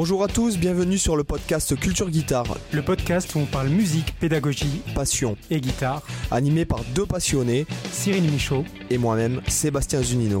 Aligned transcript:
Bonjour 0.00 0.22
à 0.22 0.28
tous, 0.28 0.58
bienvenue 0.58 0.96
sur 0.96 1.16
le 1.16 1.24
podcast 1.24 1.74
Culture 1.74 2.08
Guitare. 2.08 2.56
Le 2.72 2.82
podcast 2.82 3.34
où 3.34 3.40
on 3.40 3.46
parle 3.46 3.66
musique, 3.66 4.14
pédagogie, 4.20 4.80
passion 4.94 5.36
et 5.50 5.60
guitare. 5.60 6.02
Animé 6.30 6.64
par 6.64 6.84
deux 6.94 7.04
passionnés, 7.04 7.66
Cyril 7.90 8.30
Michaud 8.30 8.64
et 8.90 8.96
moi-même, 8.96 9.40
Sébastien 9.48 10.00
Zunino. 10.00 10.40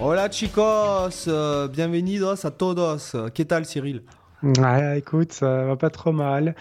Hola 0.00 0.30
chicos, 0.30 1.26
euh, 1.28 1.68
bienvenidos 1.68 2.46
a 2.46 2.52
todos. 2.52 3.14
¿Qué 3.34 3.44
tal 3.44 3.66
Cyril? 3.66 4.02
Ouais, 4.42 4.98
écoute, 5.00 5.32
ça 5.32 5.64
va 5.64 5.76
pas 5.76 5.90
trop 5.90 6.12
mal. 6.12 6.54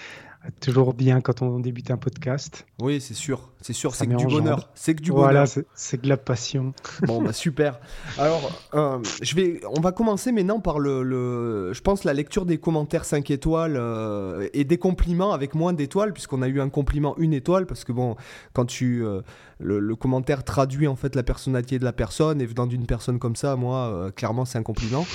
Toujours 0.60 0.94
bien 0.94 1.22
quand 1.22 1.42
on 1.42 1.60
débute 1.60 1.92
un 1.92 1.98
podcast. 1.98 2.66
Oui, 2.80 3.02
c'est 3.02 3.14
sûr, 3.14 3.50
c'est 3.62 3.74
sûr, 3.74 3.96
c'est 3.96 4.06
que 4.06 4.16
du 4.16 4.26
bonheur. 4.28 4.70
C'est 4.76 4.94
que 4.94 5.02
du 5.02 5.12
bonheur. 5.12 5.32
Voilà, 5.32 5.46
c'est 5.74 6.02
de 6.02 6.08
la 6.08 6.18
passion. 6.18 6.74
Bon, 7.06 7.22
bah 7.22 7.34
super. 7.34 7.80
Alors, 8.18 8.52
euh, 8.74 9.00
je 9.22 9.36
vais, 9.36 9.60
on 9.76 9.82
va 9.82 9.92
commencer 9.92 10.32
maintenant 10.32 10.60
par 10.60 10.80
le, 10.80 11.04
le, 11.04 11.74
je 11.74 11.82
pense, 11.82 12.04
la 12.04 12.14
lecture 12.14 12.46
des 12.46 12.58
commentaires 12.58 13.06
5 13.06 13.30
étoiles 13.32 13.76
euh, 13.78 14.48
et 14.54 14.64
des 14.64 14.78
compliments 14.78 15.34
avec 15.34 15.56
moins 15.56 15.74
d'étoiles, 15.74 16.14
puisqu'on 16.14 16.42
a 16.42 16.48
eu 16.48 16.62
un 16.62 16.70
compliment 16.70 17.16
une 17.18 17.34
étoile, 17.34 17.66
parce 17.66 17.84
que 17.84 17.92
bon, 17.92 18.16
quand 18.54 18.66
tu, 18.66 19.04
euh, 19.04 19.22
le, 19.60 19.96
commentaire 19.96 20.44
traduit 20.44 20.88
en 20.88 20.96
fait 20.96 21.16
la 21.16 21.24
personnalité 21.24 21.80
de 21.80 21.86
la 21.86 21.94
personne, 21.94 22.42
et 22.42 22.46
venant 22.46 22.68
d'une 22.68 22.86
personne 22.86 23.20
comme 23.20 23.36
ça, 23.36 23.56
moi, 23.56 24.12
clairement, 24.16 24.46
c'est 24.46 24.58
un 24.58 24.64
compliment. 24.64 25.06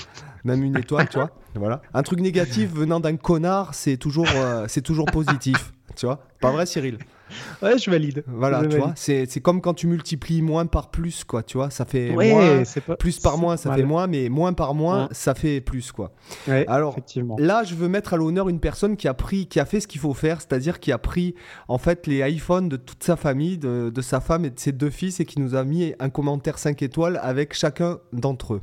Même 0.44 0.62
une 0.62 0.76
étoile, 0.76 1.08
tu 1.08 1.16
vois. 1.18 1.30
Voilà. 1.54 1.82
Un 1.94 2.04
truc 2.04 2.20
négatif 2.20 2.70
venant 2.72 3.00
d'un 3.00 3.16
connard, 3.16 3.74
c'est 3.74 3.96
toujours, 3.96 4.28
c'est 4.68 4.82
toujours 4.82 5.06
positif. 5.06 5.72
Tu 5.96 6.06
vois 6.06 6.24
Pas 6.40 6.52
vrai, 6.52 6.64
Cyril? 6.64 6.98
Ouais, 7.62 7.78
je 7.78 7.90
valide. 7.90 8.24
Voilà, 8.26 8.66
tu 8.66 8.76
vois, 8.76 8.92
c'est 8.96 9.40
comme 9.40 9.60
quand 9.60 9.74
tu 9.74 9.86
multiplies 9.86 10.42
moins 10.42 10.66
par 10.66 10.90
plus, 10.90 11.24
quoi, 11.24 11.42
tu 11.42 11.56
vois, 11.56 11.70
ça 11.70 11.84
fait 11.84 12.14
ouais, 12.14 12.30
moins, 12.30 12.96
plus 12.98 13.18
par 13.18 13.38
moins, 13.38 13.56
ça 13.56 13.74
fait 13.74 13.82
moins, 13.82 14.06
mais 14.06 14.28
moins 14.28 14.52
par 14.52 14.74
moins, 14.74 15.08
ça 15.12 15.34
fait 15.34 15.60
plus, 15.60 15.92
quoi. 15.92 16.12
Ouais, 16.48 16.64
Alors 16.68 16.96
là, 17.38 17.64
je 17.64 17.74
veux 17.74 17.88
mettre 17.88 18.14
à 18.14 18.16
l'honneur 18.16 18.48
une 18.48 18.60
personne 18.60 18.96
qui 18.96 19.08
a 19.08 19.14
pris, 19.14 19.46
qui 19.46 19.60
a 19.60 19.64
fait 19.64 19.80
ce 19.80 19.86
qu'il 19.86 20.00
faut 20.00 20.14
faire, 20.14 20.40
c'est-à-dire 20.40 20.80
qui 20.80 20.92
a 20.92 20.98
pris 20.98 21.34
en 21.68 21.78
fait 21.78 22.06
les 22.06 22.28
iPhones 22.30 22.68
de 22.68 22.76
toute 22.76 23.02
sa 23.02 23.16
famille, 23.16 23.58
de, 23.58 23.90
de, 23.90 24.00
sa 24.02 24.20
femme 24.20 24.44
et 24.44 24.50
de 24.50 24.58
ses 24.58 24.72
deux 24.72 24.90
fils, 24.90 25.20
et 25.20 25.24
qui 25.24 25.40
nous 25.40 25.54
a 25.54 25.64
mis 25.64 25.94
un 25.98 26.10
commentaire 26.10 26.58
5 26.58 26.82
étoiles 26.82 27.18
avec 27.22 27.54
chacun 27.54 27.98
d'entre 28.12 28.54
eux. 28.54 28.62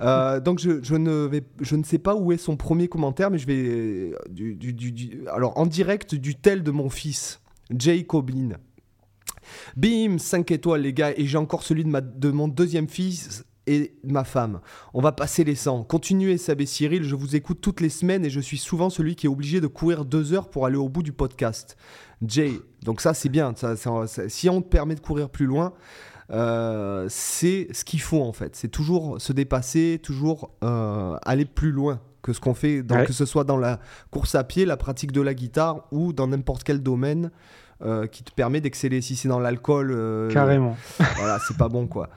Euh, 0.00 0.40
donc 0.44 0.58
je, 0.58 0.82
je, 0.82 0.94
ne 0.96 1.26
vais, 1.26 1.42
je 1.60 1.76
ne 1.76 1.84
sais 1.84 1.98
pas 1.98 2.14
où 2.14 2.32
est 2.32 2.36
son 2.36 2.56
premier 2.56 2.88
commentaire, 2.88 3.30
mais 3.30 3.38
je 3.38 3.46
vais 3.46 4.12
du, 4.28 4.54
du, 4.54 4.72
du, 4.72 5.22
alors 5.28 5.58
en 5.58 5.66
direct 5.66 6.14
du 6.14 6.34
tel 6.34 6.62
de 6.62 6.70
mon 6.70 6.88
fils. 6.90 7.40
Jacobin. 7.70 8.50
Bim, 9.76 10.18
5 10.18 10.50
étoiles 10.50 10.82
les 10.82 10.92
gars, 10.92 11.12
et 11.16 11.26
j'ai 11.26 11.38
encore 11.38 11.62
celui 11.62 11.84
de, 11.84 12.30
mon 12.30 12.48
deuxième 12.48 12.88
fils 12.88 13.44
et 13.66 13.94
ma 14.04 14.24
femme. 14.24 14.60
On 14.92 15.00
va 15.00 15.12
passer 15.12 15.44
les 15.44 15.54
100. 15.54 15.84
Continuez 15.84 16.36
Sab 16.36 16.60
et 16.60 16.66
Cyril, 16.66 17.02
je 17.02 17.14
vous 17.14 17.34
écoute 17.34 17.60
toutes 17.60 17.80
les 17.80 17.88
semaines 17.88 18.24
et 18.24 18.30
je 18.30 18.40
suis 18.40 18.58
souvent 18.58 18.90
celui 18.90 19.16
qui 19.16 19.26
est 19.26 19.28
obligé 19.28 19.60
de 19.60 19.66
courir 19.66 20.04
deux 20.04 20.32
heures 20.34 20.50
pour 20.50 20.66
aller 20.66 20.76
au 20.76 20.88
bout 20.88 21.02
du 21.02 21.12
podcast. 21.12 21.76
Jay, 22.26 22.52
donc 22.82 23.00
ça 23.00 23.14
c'est 23.14 23.28
bien, 23.28 23.54
si 24.28 24.48
on 24.48 24.62
te 24.62 24.68
permet 24.68 24.94
de 24.94 25.00
courir 25.00 25.30
plus 25.30 25.46
loin, 25.46 25.72
euh, 26.30 27.06
c'est 27.08 27.68
ce 27.72 27.84
qu'il 27.84 28.00
faut 28.00 28.22
en 28.22 28.32
fait. 28.32 28.54
C'est 28.56 28.68
toujours 28.68 29.20
se 29.20 29.32
dépasser, 29.32 30.00
toujours 30.02 30.50
euh, 30.62 31.16
aller 31.24 31.44
plus 31.44 31.72
loin 31.72 32.00
que 32.24 32.32
ce 32.32 32.40
qu'on 32.40 32.54
fait, 32.54 32.82
dans, 32.82 32.96
Ouais. 32.96 33.04
que 33.04 33.12
ce 33.12 33.24
soit 33.26 33.44
dans 33.44 33.58
la 33.58 33.78
course 34.10 34.34
à 34.34 34.42
pied, 34.42 34.64
la 34.64 34.76
pratique 34.76 35.12
de 35.12 35.20
la 35.20 35.34
guitare 35.34 35.84
ou 35.92 36.12
dans 36.12 36.26
n'importe 36.26 36.64
quel 36.64 36.82
domaine 36.82 37.30
euh, 37.84 38.06
qui 38.06 38.24
te 38.24 38.32
permet 38.32 38.60
d'exceller. 38.60 39.00
Si 39.02 39.14
c'est 39.14 39.28
dans 39.28 39.38
l'alcool, 39.40 39.92
euh, 39.94 40.30
Carrément. 40.30 40.74
voilà, 41.18 41.38
c'est 41.46 41.56
pas 41.56 41.68
bon 41.68 41.86
quoi. 41.86 42.08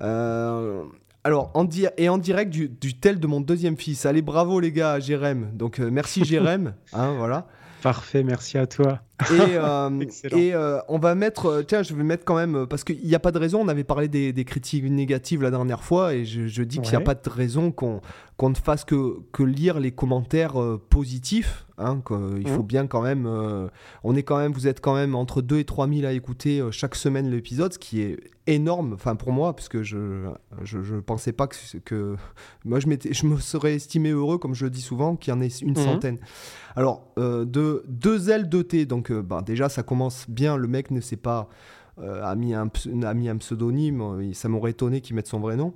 Euh, 0.00 0.82
alors, 1.24 1.50
en 1.54 1.64
di- 1.64 1.86
et 1.96 2.08
en 2.10 2.18
direct 2.18 2.50
du, 2.52 2.68
du 2.68 2.94
tel 2.94 3.18
de 3.18 3.26
mon 3.26 3.40
deuxième 3.40 3.76
fils. 3.78 4.04
Allez, 4.04 4.20
bravo 4.20 4.60
les 4.60 4.70
gars, 4.72 5.00
Jérém. 5.00 5.48
Donc, 5.54 5.78
merci 5.78 6.24
Jérém. 6.24 6.74
hein, 6.92 7.14
voilà. 7.16 7.46
Parfait, 7.82 8.22
merci 8.22 8.58
à 8.58 8.66
toi. 8.66 9.00
Et, 9.30 9.32
euh, 9.56 9.90
et 10.32 10.54
euh, 10.54 10.78
on 10.88 10.98
va 10.98 11.14
mettre, 11.14 11.46
euh, 11.46 11.62
tiens, 11.62 11.82
je 11.82 11.94
vais 11.94 12.02
mettre 12.02 12.24
quand 12.24 12.34
même, 12.36 12.66
parce 12.66 12.84
qu'il 12.84 12.98
n'y 13.06 13.14
a 13.14 13.20
pas 13.20 13.30
de 13.32 13.38
raison, 13.38 13.60
on 13.60 13.68
avait 13.68 13.84
parlé 13.84 14.08
des, 14.08 14.32
des 14.32 14.44
critiques 14.44 14.84
négatives 14.84 15.42
la 15.42 15.50
dernière 15.50 15.82
fois, 15.84 16.14
et 16.14 16.24
je, 16.24 16.46
je 16.46 16.62
dis 16.62 16.80
qu'il 16.80 16.90
n'y 16.90 16.96
a 16.96 17.00
pas 17.00 17.14
de 17.14 17.28
raison 17.30 17.70
qu'on 17.70 18.00
qu'on 18.36 18.50
ne 18.50 18.56
fasse 18.56 18.84
que, 18.84 19.18
que 19.32 19.44
lire 19.44 19.78
les 19.78 19.92
commentaires 19.92 20.60
euh, 20.60 20.76
positifs. 20.90 21.66
Hein, 21.78 22.02
il 22.40 22.48
faut 22.48 22.60
Mhm. 22.62 22.66
bien 22.66 22.86
quand 22.88 23.02
même, 23.02 23.28
on 24.04 24.14
est 24.14 24.22
quand 24.22 24.38
même, 24.38 24.52
vous 24.52 24.68
êtes 24.68 24.80
quand 24.80 24.94
même 24.94 25.14
entre 25.16 25.42
2 25.42 25.58
et 25.58 25.64
3 25.64 25.88
000 25.88 26.06
à 26.06 26.12
écouter 26.12 26.62
chaque 26.70 26.94
semaine 26.94 27.28
l'épisode, 27.30 27.72
ce 27.72 27.80
qui 27.80 28.00
est 28.00 28.16
énorme, 28.46 28.92
enfin 28.94 29.16
pour 29.16 29.32
moi, 29.32 29.56
parce 29.56 29.68
que 29.68 29.82
je 29.82 30.28
je, 30.62 30.82
je 30.82 30.94
pensais 30.96 31.32
pas 31.32 31.48
que, 31.48 31.56
que 31.84 32.14
moi 32.64 32.78
je, 32.78 32.86
je 33.10 33.26
me 33.26 33.38
serais 33.38 33.74
estimé 33.74 34.10
heureux, 34.10 34.38
comme 34.38 34.54
je 34.54 34.64
le 34.66 34.70
dis 34.70 34.82
souvent, 34.82 35.16
qu'il 35.16 35.32
y 35.34 35.36
en 35.36 35.40
ait 35.40 35.48
une 35.48 35.70
Mhm. 35.70 35.74
centaine. 35.76 36.18
Alors, 36.76 37.08
de 37.16 37.84
deux 37.88 38.30
L 38.30 38.48
de 38.48 38.62
T, 38.62 38.86
donc 38.86 39.03
euh, 39.10 39.22
bah, 39.22 39.42
déjà 39.44 39.68
ça 39.68 39.82
commence 39.82 40.26
bien, 40.28 40.56
le 40.56 40.68
mec 40.68 40.90
ne 40.90 41.00
sait 41.00 41.16
pas, 41.16 41.48
euh, 41.98 42.22
a, 42.24 42.34
mis 42.34 42.54
un, 42.54 42.66
ps- 42.68 42.88
a 43.04 43.14
mis 43.14 43.28
un 43.28 43.36
pseudonyme, 43.36 44.00
euh, 44.00 44.32
ça 44.32 44.48
m'aurait 44.48 44.72
étonné 44.72 45.00
qu'il 45.00 45.14
mette 45.16 45.26
son 45.28 45.40
vrai 45.40 45.56
nom. 45.56 45.74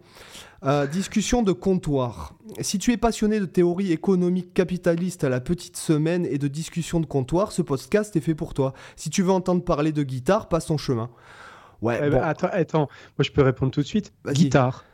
Euh, 0.64 0.86
discussion 0.86 1.42
de 1.44 1.52
comptoir. 1.52 2.34
Si 2.60 2.78
tu 2.78 2.92
es 2.92 2.96
passionné 2.96 3.38
de 3.38 3.44
théorie 3.46 3.92
économique 3.92 4.52
capitaliste 4.52 5.22
à 5.22 5.28
la 5.28 5.40
petite 5.40 5.76
semaine 5.76 6.26
et 6.26 6.38
de 6.38 6.48
discussion 6.48 6.98
de 6.98 7.06
comptoir, 7.06 7.52
ce 7.52 7.62
podcast 7.62 8.16
est 8.16 8.20
fait 8.20 8.34
pour 8.34 8.54
toi. 8.54 8.72
Si 8.96 9.10
tu 9.10 9.22
veux 9.22 9.30
entendre 9.30 9.62
parler 9.64 9.92
de 9.92 10.02
guitare, 10.02 10.48
passe 10.48 10.66
ton 10.66 10.76
chemin. 10.76 11.10
Ouais, 11.80 12.00
Eh 12.02 12.10
bon, 12.10 12.16
ben, 12.16 12.22
attends, 12.24 12.48
attends, 12.50 12.88
moi 13.16 13.20
je 13.22 13.30
peux 13.30 13.42
répondre 13.42 13.70
tout 13.70 13.82
de 13.82 13.86
suite. 13.86 14.12
Guitare. 14.32 14.84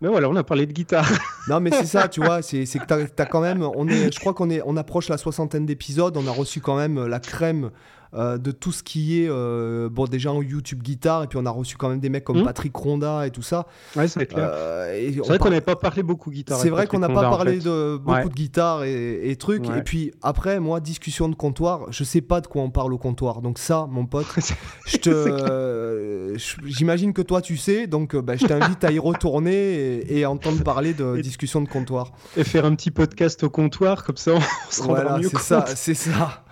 Mais 0.00 0.08
voilà, 0.08 0.28
on 0.28 0.36
a 0.36 0.44
parlé 0.44 0.66
de 0.66 0.72
guitare. 0.72 1.08
Non, 1.48 1.60
mais 1.60 1.70
c'est 1.70 1.84
ça, 1.84 2.08
tu 2.08 2.20
vois, 2.20 2.40
c'est 2.40 2.64
que 2.64 2.86
t'as 2.86 3.22
as 3.22 3.26
quand 3.26 3.42
même, 3.42 3.62
on 3.62 3.86
est, 3.86 4.10
je 4.10 4.18
crois 4.18 4.32
qu'on 4.32 4.48
on 4.64 4.76
approche 4.78 5.10
la 5.10 5.18
soixantaine 5.18 5.66
d'épisodes, 5.66 6.16
on 6.16 6.26
a 6.26 6.30
reçu 6.30 6.60
quand 6.60 6.76
même 6.76 7.06
la 7.06 7.20
crème 7.20 7.70
euh, 8.14 8.38
de 8.38 8.50
tout 8.52 8.70
ce 8.72 8.82
qui 8.82 9.20
est, 9.22 9.28
euh, 9.28 9.88
bon, 9.90 10.04
déjà 10.06 10.30
en 10.32 10.40
YouTube 10.42 10.82
guitare, 10.82 11.24
et 11.24 11.26
puis 11.26 11.38
on 11.40 11.46
a 11.46 11.50
reçu 11.50 11.76
quand 11.76 11.88
même 11.88 12.00
des 12.00 12.08
mecs 12.08 12.24
comme 12.24 12.38
Mhm. 12.38 12.44
Patrick 12.44 12.74
Ronda 12.76 13.26
et 13.26 13.30
tout 13.30 13.42
ça. 13.42 13.66
Ouais, 13.96 14.06
c'est 14.08 14.26
clair. 14.26 14.48
Euh, 14.52 15.02
c'est 15.14 15.18
vrai 15.20 15.26
par- 15.38 15.38
qu'on 15.38 15.50
n'avait 15.50 15.60
pas 15.60 15.76
parlé 15.76 16.02
beaucoup 16.02 16.30
guitare. 16.30 16.58
C'est 16.58 16.70
vrai 16.70 16.86
qu'on 16.86 16.98
n'a 17.00 17.08
pas 17.08 17.26
en 17.28 17.30
parlé 17.36 17.58
fait. 17.60 17.64
de 17.68 17.96
beaucoup 17.96 18.16
Ouais. 18.16 18.24
de 18.24 18.34
guitare 18.34 18.84
et, 18.84 19.30
et 19.30 19.36
trucs. 19.36 19.68
Ouais. 19.68 19.78
Et 19.78 19.82
puis 19.82 20.12
après, 20.22 20.60
moi, 20.60 20.80
discussion 20.80 21.28
de 21.28 21.34
comptoir, 21.34 21.86
je 21.90 22.04
sais 22.04 22.20
pas 22.20 22.40
de 22.40 22.46
quoi 22.46 22.62
on 22.62 22.70
parle 22.70 22.92
au 22.92 22.98
comptoir. 22.98 23.42
Donc 23.42 23.58
ça, 23.58 23.86
mon 23.90 24.06
pote, 24.06 24.26
je 24.86 24.96
te, 24.98 26.36
j'imagine 26.64 27.12
que 27.12 27.22
toi 27.22 27.40
tu 27.40 27.56
sais. 27.56 27.86
Donc 27.86 28.14
euh, 28.14 28.22
bah, 28.22 28.36
je 28.36 28.46
t'invite 28.46 28.84
à 28.84 28.90
y 28.92 28.98
retourner 28.98 29.54
et, 29.54 30.18
et 30.18 30.24
à 30.24 30.30
entendre 30.30 30.62
parler 30.62 30.94
de 30.94 31.20
discussion 31.20 31.60
de 31.62 31.68
comptoir. 31.68 32.12
Et 32.36 32.44
faire 32.44 32.64
un 32.64 32.74
petit 32.74 32.90
podcast 32.90 33.42
au 33.44 33.50
comptoir, 33.50 34.04
comme 34.04 34.16
ça 34.16 34.32
on 34.34 34.40
se 34.70 34.82
rendra 34.82 35.02
Voilà, 35.02 35.18
mieux 35.18 35.24
c'est 35.24 35.32
compte. 35.32 35.42
ça, 35.42 35.64
c'est 35.74 35.94
ça. 35.94 36.44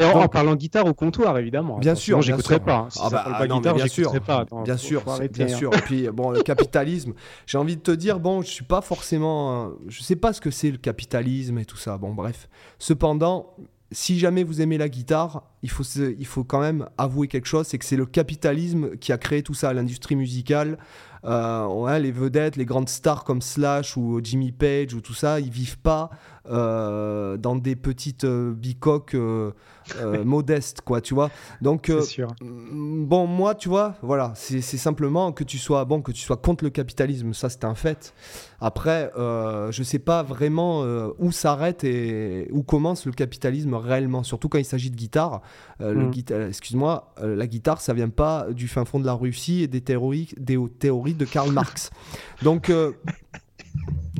Et 0.00 0.04
en, 0.04 0.20
en 0.22 0.28
parlant 0.28 0.54
guitare 0.56 0.86
au 0.86 0.94
comptoir, 0.94 1.38
évidemment. 1.38 1.78
Bien 1.78 1.94
sûr, 1.94 2.22
sûr. 2.22 2.36
pas. 2.60 2.74
hein. 2.74 2.86
Si 2.90 2.98
Ah 3.02 3.08
ça 3.10 3.18
parle 3.22 3.38
pas 3.38 3.46
non, 3.46 3.56
guitare, 3.58 3.74
bien 3.74 3.86
sûr. 3.86 4.12
pas. 4.20 4.40
Attends, 4.40 4.62
Bien 4.62 4.76
faut- 4.76 4.82
sûr, 4.86 5.02
faut 5.02 5.10
c'est- 5.10 5.16
arrêter, 5.16 5.44
bien 5.44 5.54
hein. 5.54 5.58
sûr. 5.58 5.74
Et 5.74 5.80
puis 5.80 6.08
bon, 6.12 6.30
le 6.30 6.42
capitalisme, 6.42 7.12
j'ai 7.46 7.58
envie 7.58 7.76
de 7.76 7.82
te 7.82 7.90
dire, 7.90 8.20
bon, 8.20 8.42
je 8.42 8.48
suis 8.48 8.64
pas 8.64 8.80
forcément, 8.80 9.70
je 9.88 10.02
sais 10.02 10.16
pas 10.16 10.32
ce 10.32 10.40
que 10.40 10.50
c'est 10.50 10.70
le 10.70 10.78
capitalisme 10.78 11.58
et 11.58 11.64
tout 11.64 11.76
ça. 11.76 11.96
Bon, 11.98 12.12
bref. 12.14 12.48
Cependant, 12.78 13.54
si 13.92 14.18
jamais 14.18 14.42
vous 14.44 14.60
aimez 14.60 14.76
la 14.78 14.88
guitare, 14.88 15.44
il 15.62 15.70
faut, 15.70 15.84
il 15.84 16.26
faut 16.26 16.42
quand 16.44 16.60
même 16.60 16.88
avouer 16.98 17.28
quelque 17.28 17.46
chose, 17.46 17.66
c'est 17.66 17.78
que 17.78 17.84
c'est 17.84 17.96
le 17.96 18.06
capitalisme 18.06 18.96
qui 18.96 19.12
a 19.12 19.18
créé 19.18 19.42
tout 19.42 19.54
ça, 19.54 19.72
l'industrie 19.72 20.16
musicale. 20.16 20.78
Euh, 21.24 21.66
ouais, 21.68 22.00
les 22.00 22.10
vedettes, 22.12 22.56
les 22.56 22.66
grandes 22.66 22.88
stars 22.90 23.24
comme 23.24 23.40
Slash 23.40 23.96
ou 23.96 24.20
Jimmy 24.22 24.52
Page 24.52 24.92
ou 24.92 25.00
tout 25.00 25.14
ça, 25.14 25.40
ils 25.40 25.48
vivent 25.50 25.78
pas 25.78 26.10
euh, 26.48 27.36
dans 27.36 27.56
des 27.56 27.76
petites 27.76 28.24
euh, 28.24 28.52
bicoques 28.52 29.14
euh, 29.14 29.52
modestes, 30.24 30.80
quoi, 30.82 31.00
tu 31.00 31.14
vois. 31.14 31.30
Donc, 31.62 31.90
sûr. 32.02 32.28
Mm, 32.42 33.04
Bon, 33.06 33.26
moi, 33.26 33.54
tu 33.54 33.68
vois, 33.68 33.94
voilà, 34.02 34.32
c'est 34.34 34.60
simplement 34.62 35.32
que 35.32 35.44
tu 35.44 35.58
sois 35.58 35.84
bon, 35.84 36.00
que 36.02 36.12
tu 36.12 36.20
sois 36.22 36.36
contre 36.36 36.64
le 36.64 36.70
capitalisme, 36.70 37.32
ça 37.34 37.48
c'est 37.50 37.64
un 37.64 37.74
fait. 37.74 38.14
Après, 38.60 39.10
je 39.16 39.82
sais 39.82 39.98
pas 39.98 40.22
vraiment 40.22 40.82
où 41.18 41.32
s'arrête 41.32 41.84
et 41.84 42.48
où 42.50 42.62
commence 42.62 43.04
le 43.04 43.12
capitalisme 43.12 43.74
réellement, 43.74 44.22
surtout 44.22 44.48
quand 44.48 44.58
il 44.58 44.64
s'agit 44.64 44.90
de 44.90 44.96
guitare. 44.96 45.42
Mm. 45.80 46.10
guita- 46.10 46.48
Excuse-moi, 46.48 47.14
la 47.22 47.46
guitare, 47.46 47.80
ça 47.80 47.92
vient 47.92 48.08
pas 48.08 48.46
du 48.50 48.68
fin 48.68 48.84
fond 48.86 49.00
de 49.00 49.06
la 49.06 49.12
Russie 49.12 49.62
et 49.62 49.66
des 49.68 49.82
théories, 49.82 50.30
des 50.38 50.58
théories 50.78 51.14
de 51.14 51.24
Karl 51.26 51.50
Marx. 51.52 51.90
Donc, 52.42 52.70
euh, 52.70 52.92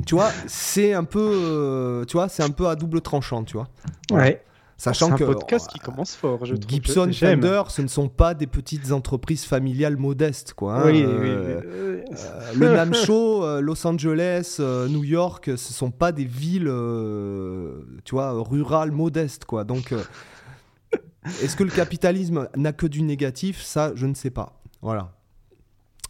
tu 0.05 0.15
vois, 0.15 0.31
c'est 0.47 0.93
un 0.93 1.03
peu, 1.03 1.19
euh, 1.21 2.05
tu 2.05 2.17
vois, 2.17 2.29
c'est 2.29 2.43
un 2.43 2.49
peu 2.51 2.67
à 2.67 2.75
double 2.75 3.01
tranchant, 3.01 3.43
tu 3.43 3.57
vois. 3.57 3.67
Ouais. 4.11 4.41
Sachant 4.77 5.11
C'est 5.11 5.19
que 5.19 5.23
un 5.23 5.27
podcast 5.33 5.69
qui 5.71 5.79
commence 5.79 6.15
fort, 6.17 6.45
je 6.45 6.53
trouve. 6.55 6.69
Gibson. 6.69 7.09
Fender, 7.13 7.63
ce 7.69 7.81
ne 7.81 7.87
sont 7.87 8.09
pas 8.09 8.33
des 8.33 8.45
petites 8.45 8.91
entreprises 8.91 9.45
familiales 9.45 9.95
modestes, 9.95 10.53
quoi. 10.53 10.75
hein. 10.75 10.85
Oui, 10.87 10.97
oui, 10.97 11.03
Euh, 11.07 12.01
oui. 12.09 12.13
euh, 12.19 12.53
le 12.55 12.73
NAMM 12.73 12.93
Show, 12.93 13.45
euh, 13.45 13.61
Los 13.61 13.87
Angeles, 13.87 14.57
euh, 14.59 14.89
New 14.89 15.05
York, 15.05 15.45
ce 15.55 15.71
sont 15.73 15.91
pas 15.91 16.11
des 16.11 16.25
villes, 16.25 16.67
euh, 16.67 17.83
tu 18.03 18.15
vois, 18.15 18.33
rurales 18.43 18.91
modestes, 18.91 19.45
quoi. 19.45 19.63
Donc, 19.63 19.93
euh, 19.93 20.03
est-ce 21.41 21.55
que 21.55 21.63
le 21.63 21.71
capitalisme 21.71 22.49
n'a 22.57 22.73
que 22.73 22.85
du 22.85 23.01
négatif? 23.01 23.61
Ça, 23.63 23.93
je 23.95 24.05
ne 24.05 24.13
sais 24.13 24.29
pas. 24.29 24.61
Voilà. 24.81 25.13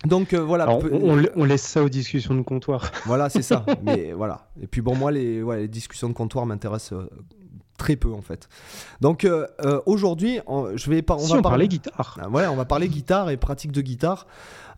Donc 0.05 0.33
euh, 0.33 0.41
voilà. 0.41 0.67
on, 1.35 1.45
laisse 1.45 1.63
ça 1.63 1.83
aux 1.83 1.89
discussions 1.89 2.35
de 2.35 2.41
comptoir. 2.41 2.91
Voilà, 3.05 3.29
c'est 3.29 3.41
ça. 3.41 3.65
Mais 3.83 4.13
voilà. 4.13 4.47
Et 4.61 4.67
puis 4.67 4.81
bon, 4.81 4.95
moi, 4.95 5.11
les, 5.11 5.41
les 5.41 5.67
discussions 5.67 6.09
de 6.09 6.13
comptoir 6.13 6.45
m'intéressent 6.45 6.93
euh, 6.93 7.09
très 7.77 7.95
peu 7.95 8.11
en 8.13 8.21
fait. 8.21 8.47
Donc 9.01 9.25
euh, 9.25 9.47
aujourd'hui, 9.85 10.39
je 10.75 10.89
vais 10.89 11.01
pas. 11.01 11.15
On 11.15 11.27
va 11.27 11.41
parler 11.41 11.67
guitare. 11.67 12.17
Ah, 12.21 12.29
ouais, 12.29 12.47
on 12.47 12.55
va 12.55 12.65
parler 12.65 12.87
guitare 12.87 13.29
et 13.29 13.37
pratique 13.37 13.71
de 13.71 13.81
guitare. 13.81 14.27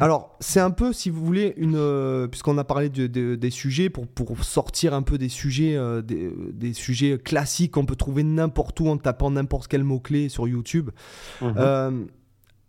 alors 0.00 0.34
c'est 0.40 0.60
un 0.60 0.70
peu, 0.70 0.94
si 0.94 1.10
vous 1.10 1.22
voulez, 1.22 1.52
une 1.58 2.28
puisqu'on 2.30 2.56
a 2.56 2.64
parlé 2.64 2.88
des 2.88 3.50
sujets 3.50 3.90
pour, 3.90 4.06
pour 4.06 4.42
sortir 4.44 4.94
un 4.94 5.02
peu 5.02 5.18
des 5.18 5.28
sujets, 5.28 5.78
des, 6.02 6.72
sujets 6.72 7.18
classiques 7.18 7.72
qu'on 7.72 7.84
peut 7.84 7.96
trouver 7.96 8.22
n'importe 8.22 8.80
où 8.80 8.88
en 8.88 8.96
tapant 8.96 9.30
n'importe 9.30 9.68
quel 9.68 9.84
mot 9.84 10.00
clé 10.00 10.28
sur 10.28 10.48
YouTube. 10.48 10.90
Mhm. 11.42 12.06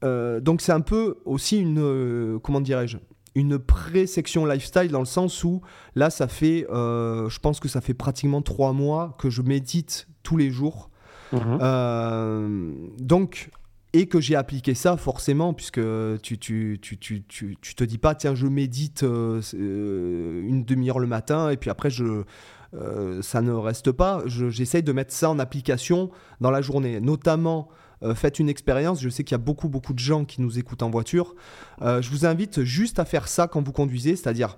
Euh, 0.03 0.39
donc 0.39 0.61
c'est 0.61 0.71
un 0.71 0.81
peu 0.81 1.17
aussi 1.25 1.59
une, 1.59 1.79
euh, 1.79 2.39
comment 2.39 2.61
dirais-je, 2.61 2.97
une 3.35 3.57
pré-section 3.57 4.45
lifestyle 4.45 4.89
dans 4.89 4.99
le 4.99 5.05
sens 5.05 5.43
où 5.43 5.61
là 5.95 6.09
ça 6.09 6.27
fait, 6.27 6.67
euh, 6.69 7.29
je 7.29 7.39
pense 7.39 7.59
que 7.59 7.67
ça 7.67 7.81
fait 7.81 7.93
pratiquement 7.93 8.41
trois 8.41 8.73
mois 8.73 9.15
que 9.17 9.29
je 9.29 9.41
médite 9.41 10.07
tous 10.23 10.37
les 10.37 10.51
jours. 10.51 10.89
Mhm. 11.33 12.87
donc 13.01 13.49
et 13.91 14.05
que 14.07 14.21
j'ai 14.21 14.37
appliqué 14.37 14.73
ça 14.75 14.95
forcément 14.95 15.53
puisque 15.53 15.81
tu, 16.21 16.37
tu, 16.37 16.79
tu, 16.81 16.97
tu, 16.99 17.25
tu, 17.27 17.75
te 17.75 17.83
dis 17.83 17.97
pas 17.97 18.15
tiens 18.15 18.33
je 18.33 18.47
médite 18.47 19.01
une 19.01 20.63
demi-heure 20.63 20.99
le 20.99 21.07
matin 21.07 21.49
et 21.49 21.57
puis 21.57 21.69
après 21.69 21.89
je 21.89 22.23
ça 23.19 23.41
ne 23.41 23.51
reste 23.51 23.91
pas 23.91 24.23
j'essaye 24.25 24.83
de 24.83 24.93
mettre 24.93 25.13
ça 25.13 25.29
en 25.29 25.37
application 25.37 26.11
dans 26.39 26.51
la 26.51 26.61
journée 26.61 27.01
notamment 27.01 27.67
euh, 28.03 28.15
faites 28.15 28.39
une 28.39 28.49
expérience. 28.49 29.01
Je 29.01 29.09
sais 29.09 29.23
qu'il 29.23 29.33
y 29.33 29.35
a 29.35 29.43
beaucoup, 29.43 29.69
beaucoup 29.69 29.93
de 29.93 29.99
gens 29.99 30.25
qui 30.25 30.41
nous 30.41 30.59
écoutent 30.59 30.83
en 30.83 30.89
voiture. 30.89 31.35
Euh, 31.81 32.01
je 32.01 32.09
vous 32.09 32.25
invite 32.25 32.63
juste 32.63 32.99
à 32.99 33.05
faire 33.05 33.27
ça 33.27 33.47
quand 33.47 33.61
vous 33.61 33.71
conduisez, 33.71 34.15
c'est-à-dire 34.15 34.55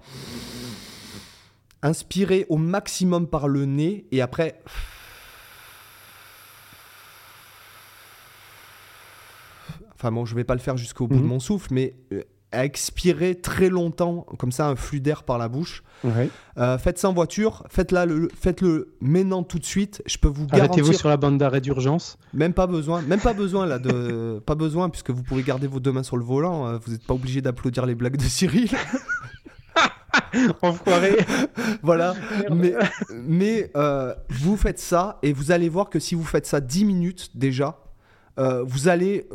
inspirer 1.82 2.46
au 2.50 2.58
maximum 2.58 3.28
par 3.28 3.48
le 3.48 3.66
nez 3.66 4.06
et 4.12 4.22
après. 4.22 4.62
Enfin 9.96 10.12
bon, 10.12 10.26
je 10.26 10.36
vais 10.36 10.46
pas 10.46 10.56
le 10.56 10.62
faire 10.62 10.78
jusqu'au 10.78 11.08
bout 11.08 11.18
de 11.18 11.22
mhm. 11.22 11.28
mon 11.28 11.40
souffle, 11.40 11.74
mais 11.74 11.96
euh, 12.14 12.24
à 12.52 12.66
expirer 12.66 13.36
très 13.36 13.70
longtemps, 13.70 14.26
comme 14.38 14.52
ça, 14.52 14.68
un 14.68 14.76
flux 14.76 15.00
d'air 15.00 15.24
par 15.24 15.38
la 15.38 15.48
bouche. 15.48 15.84
Euh, 16.58 16.78
faites 16.78 16.98
ça 16.98 17.10
en 17.10 17.14
voiture, 17.14 17.64
faites-le 17.70 18.06
le, 18.06 18.30
faites 18.34 18.62
-le 18.62 18.88
maintenant 19.02 19.44
tout 19.44 19.60
de 19.60 19.66
suite. 19.66 20.02
Je 20.06 20.18
peux 20.18 20.28
vous 20.28 20.46
garantir. 20.48 20.72
Arrêtez-vous 20.72 20.94
sur 20.94 21.10
la 21.10 21.18
bande 21.18 21.38
d'arrêt 21.38 21.62
d'urgence. 21.62 22.18
Même 22.34 22.54
pas 22.54 22.68
besoin, 22.68 23.02
même 23.02 23.20
pas 23.20 23.34
besoin 23.34 23.66
là 23.66 23.80
de, 23.80 24.40
pas 24.46 24.56
besoin 24.56 24.90
puisque 24.90 25.12
vous 25.12 25.24
pouvez 25.24 25.44
garder 25.44 25.68
vos 25.68 25.80
deux 25.80 25.92
mains 25.92 26.04
sur 26.04 26.18
le 26.18 26.24
volant. 26.24 26.68
Euh, 26.68 26.78
vous 26.84 26.94
n'êtes 26.94 27.06
pas 27.06 27.14
obligé 27.14 27.42
d'applaudir 27.42 27.86
les 27.86 27.96
blagues 27.96 28.18
de 28.18 28.24
Cyril. 28.24 28.70
Enfoiré. 30.62 31.18
voilà. 31.82 32.14
Mais, 32.52 32.74
mais 33.14 33.72
euh, 33.76 34.14
vous 34.30 34.58
faites 34.58 34.80
ça 34.80 35.20
et 35.22 35.34
vous 35.34 35.52
allez 35.52 35.70
voir 35.70 35.90
que 35.90 36.00
si 36.00 36.16
vous 36.16 36.24
faites 36.24 36.46
ça 36.46 36.62
10 36.62 36.86
minutes 36.86 37.32
déjà, 37.36 37.80
vous 38.38 38.88
allez 38.88 39.28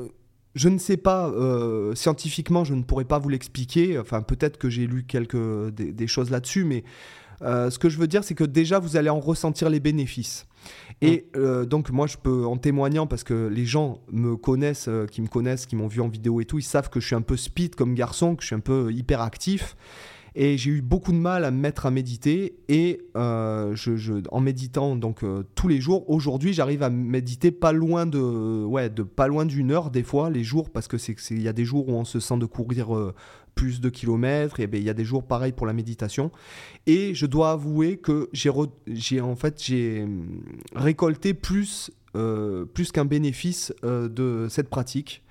je 0.55 0.69
ne 0.69 0.79
sais 0.79 0.97
pas, 0.97 1.29
euh, 1.29 1.95
scientifiquement, 1.95 2.65
je 2.65 2.75
ne 2.75 2.83
pourrais 2.83 3.05
pas 3.05 3.19
vous 3.19 3.29
l'expliquer. 3.29 3.99
Enfin, 3.99 4.23
peut-être 4.23 4.57
que 4.57 4.71
j'ai 4.71 4.87
lu 4.87 5.05
quelques 5.05 5.71
des, 5.71 6.07
choses 6.07 6.31
là-dessus, 6.31 6.65
mais 6.65 6.85
euh, 7.43 7.71
ce 7.71 7.79
que 7.79 7.89
je 7.89 7.99
veux 7.99 8.07
dire, 8.07 8.23
c'est 8.23 8.35
que 8.35 8.45
déjà, 8.45 8.79
vous 8.79 8.97
allez 8.97 9.11
en 9.11 9.21
ressentir 9.21 9.69
les 9.69 9.81
bénéfices. 9.81 10.47
Et 11.03 11.27
euh, 11.37 11.67
donc, 11.67 11.91
moi, 11.91 12.07
je 12.07 12.17
peux, 12.17 12.47
en 12.47 12.57
témoignant, 12.57 13.07
parce 13.07 13.25
que 13.25 13.49
les 13.49 13.67
gens 13.67 14.01
me 14.13 14.37
connaissent, 14.37 14.89
qui 15.11 15.23
me 15.23 15.29
connaissent, 15.29 15.67
qui 15.67 15.75
m'ont 15.75 15.89
vu 15.89 16.01
en 16.01 16.09
vidéo 16.09 16.41
et 16.41 16.45
tout, 16.45 16.59
ils 16.59 16.63
savent 16.63 16.89
que 16.89 17.01
je 17.01 17.07
suis 17.07 17.17
un 17.17 17.23
peu 17.23 17.37
speed 17.37 17.75
comme 17.75 17.95
garçon, 17.95 18.37
que 18.37 18.43
je 18.43 18.49
suis 18.49 18.57
un 18.57 18.61
peu 18.61 18.93
hyperactif. 18.93 19.77
Et 20.37 20.59
j'ai 20.59 20.71
eu 20.71 20.83
beaucoup 20.83 21.13
de 21.13 21.17
mal 21.17 21.45
à 21.45 21.51
me 21.51 21.59
mettre 21.59 21.87
à 21.87 21.91
méditer. 21.91 22.57
Et 22.69 23.01
euh, 23.17 23.75
en 24.31 24.41
méditant 24.41 24.97
donc 24.97 25.23
euh, 25.23 25.45
tous 25.55 25.69
les 25.69 25.81
jours, 25.81 26.09
aujourd'hui, 26.11 26.53
j'arrive 26.53 26.83
à 26.83 26.91
méditer 26.91 27.53
pas 27.53 27.73
loin 27.73 28.05
de, 28.07 28.65
ouais, 28.65 28.91
de 28.91 29.03
pas 29.03 29.29
loin 29.29 29.47
d'une 29.47 29.71
heure 29.71 29.91
des 29.91 30.03
fois 30.03 30.31
les 30.31 30.43
jours, 30.43 30.71
parce 30.71 30.89
que 30.89 30.99
c'est 30.99 31.15
il 31.31 31.43
y 31.43 31.49
a 31.49 31.53
des 31.53 31.65
jours 31.65 31.89
où 31.89 31.93
on 31.93 32.05
se 32.05 32.19
sent 32.19 32.39
de 32.39 32.47
courir 32.47 32.97
euh, 32.97 33.15
plus 33.55 33.81
de 33.81 33.89
kilomètres. 33.89 34.59
Et 34.59 34.67
ben, 34.67 34.81
il 34.81 34.85
y 34.85 34.91
a 34.91 34.95
des 34.95 35.05
jours 35.05 35.25
pareils 35.25 35.53
pour 35.53 35.67
la 35.67 35.73
méditation. 35.73 36.33
Et 36.87 37.15
je 37.15 37.27
dois 37.27 37.53
avouer 37.53 37.99
que 37.99 38.29
j'ai, 38.33 38.51
j'ai 38.89 39.21
en 39.21 39.37
fait 39.37 39.63
j'ai 39.63 40.03
hum, 40.03 40.43
récolté 40.75 41.35
plus 41.35 41.91
plus 42.75 42.93
qu'un 42.93 43.05
bénéfice 43.05 43.75
de 43.83 44.47
cette 44.49 44.69
pratique. 44.69 45.24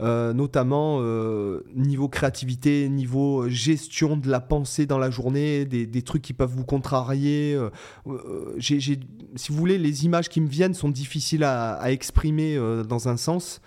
Euh, 0.00 0.32
notamment 0.32 0.98
euh, 1.00 1.62
niveau 1.74 2.08
créativité, 2.08 2.88
niveau 2.88 3.48
gestion 3.48 4.16
de 4.16 4.28
la 4.28 4.40
pensée 4.40 4.86
dans 4.86 4.98
la 4.98 5.10
journée, 5.10 5.64
des, 5.64 6.02
trucs 6.02 6.22
qui 6.22 6.32
peuvent 6.32 6.50
vous 6.50 6.64
contrarier. 6.64 7.54
Euh, 7.54 7.70
si 8.58 9.52
vous 9.52 9.56
voulez, 9.56 9.78
les 9.78 10.04
images 10.04 10.28
qui 10.28 10.40
me 10.40 10.48
viennent 10.48 10.74
sont 10.74 10.88
difficiles 10.88 11.44
à, 11.44 11.80
exprimer 11.92 12.58
dans 12.88 13.08
un 13.08 13.16
sens. 13.16 13.60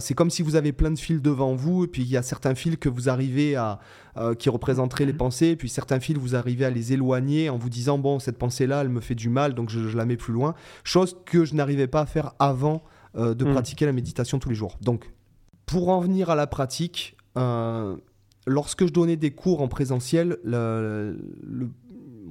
c'est 0.00 0.14
comme 0.14 0.30
si 0.30 0.42
vous 0.42 0.56
avez 0.56 0.72
plein 0.72 0.90
de 0.90 0.98
fils 0.98 1.20
devant 1.20 1.54
vous, 1.54 1.84
et 1.84 1.86
puis 1.86 2.02
il 2.02 2.08
y 2.08 2.16
a 2.16 2.22
certains 2.22 2.54
fils 2.54 2.76
que 2.76 2.88
vous 2.88 3.08
arrivez 3.08 3.56
à, 3.56 3.80
qui 4.38 4.48
représenteraient 4.48 5.06
les 5.06 5.12
mhm. 5.12 5.18
pensées, 5.18 5.48
et 5.48 5.56
puis 5.56 5.68
certains 5.68 6.00
fils 6.00 6.16
vous 6.16 6.34
arrivez 6.34 6.64
à 6.64 6.70
les 6.70 6.92
éloigner 6.92 7.50
en 7.50 7.58
vous 7.58 7.70
disant 7.70 7.98
bon 7.98 8.18
cette 8.18 8.38
pensée 8.38 8.66
là, 8.66 8.80
elle 8.80 8.88
me 8.88 9.00
fait 9.00 9.14
du 9.14 9.28
mal, 9.28 9.54
donc 9.54 9.70
je, 9.70 9.96
la 9.96 10.06
mets 10.06 10.16
plus 10.16 10.32
loin. 10.32 10.54
Chose 10.84 11.16
que 11.26 11.44
je 11.44 11.54
n'arrivais 11.54 11.88
pas 11.88 12.00
à 12.00 12.06
faire 12.06 12.32
avant 12.38 12.82
de 13.14 13.44
mhm. 13.44 13.52
pratiquer 13.52 13.84
la 13.86 13.92
méditation 13.92 14.38
tous 14.38 14.48
les 14.48 14.54
jours. 14.54 14.78
Donc 14.80 15.10
pour 15.66 15.88
en 15.88 16.00
venir 16.00 16.30
à 16.30 16.34
la 16.34 16.46
pratique, 16.46 17.16
euh, 17.36 17.96
lorsque 18.46 18.86
je 18.86 18.92
donnais 18.92 19.16
des 19.16 19.30
cours 19.30 19.62
en 19.62 19.68
présentiel, 19.68 20.38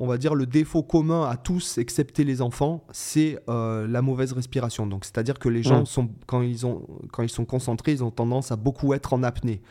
on 0.01 0.07
va 0.07 0.17
dire 0.17 0.35
le 0.35 0.45
défaut 0.45 0.83
commun 0.83 1.29
à 1.29 1.37
tous, 1.37 1.77
excepté 1.77 2.23
les 2.23 2.41
enfants, 2.41 2.85
c'est 2.91 3.39
euh, 3.49 3.87
la 3.87 4.01
mauvaise 4.01 4.33
respiration. 4.33 4.87
Donc, 4.87 5.05
c'est-à-dire 5.05 5.37
que 5.37 5.49
les 5.49 5.63
gens, 5.63 5.85
sont, 5.85 6.09
quand, 6.25 6.41
ils 6.41 6.65
ont, 6.65 6.87
quand 7.11 7.23
ils 7.23 7.29
sont 7.29 7.45
concentrés, 7.45 7.91
ils 7.91 8.03
ont 8.03 8.11
tendance 8.11 8.51
à 8.51 8.55
beaucoup 8.55 8.93
être 8.93 9.13
en 9.13 9.23
apnée. 9.23 9.61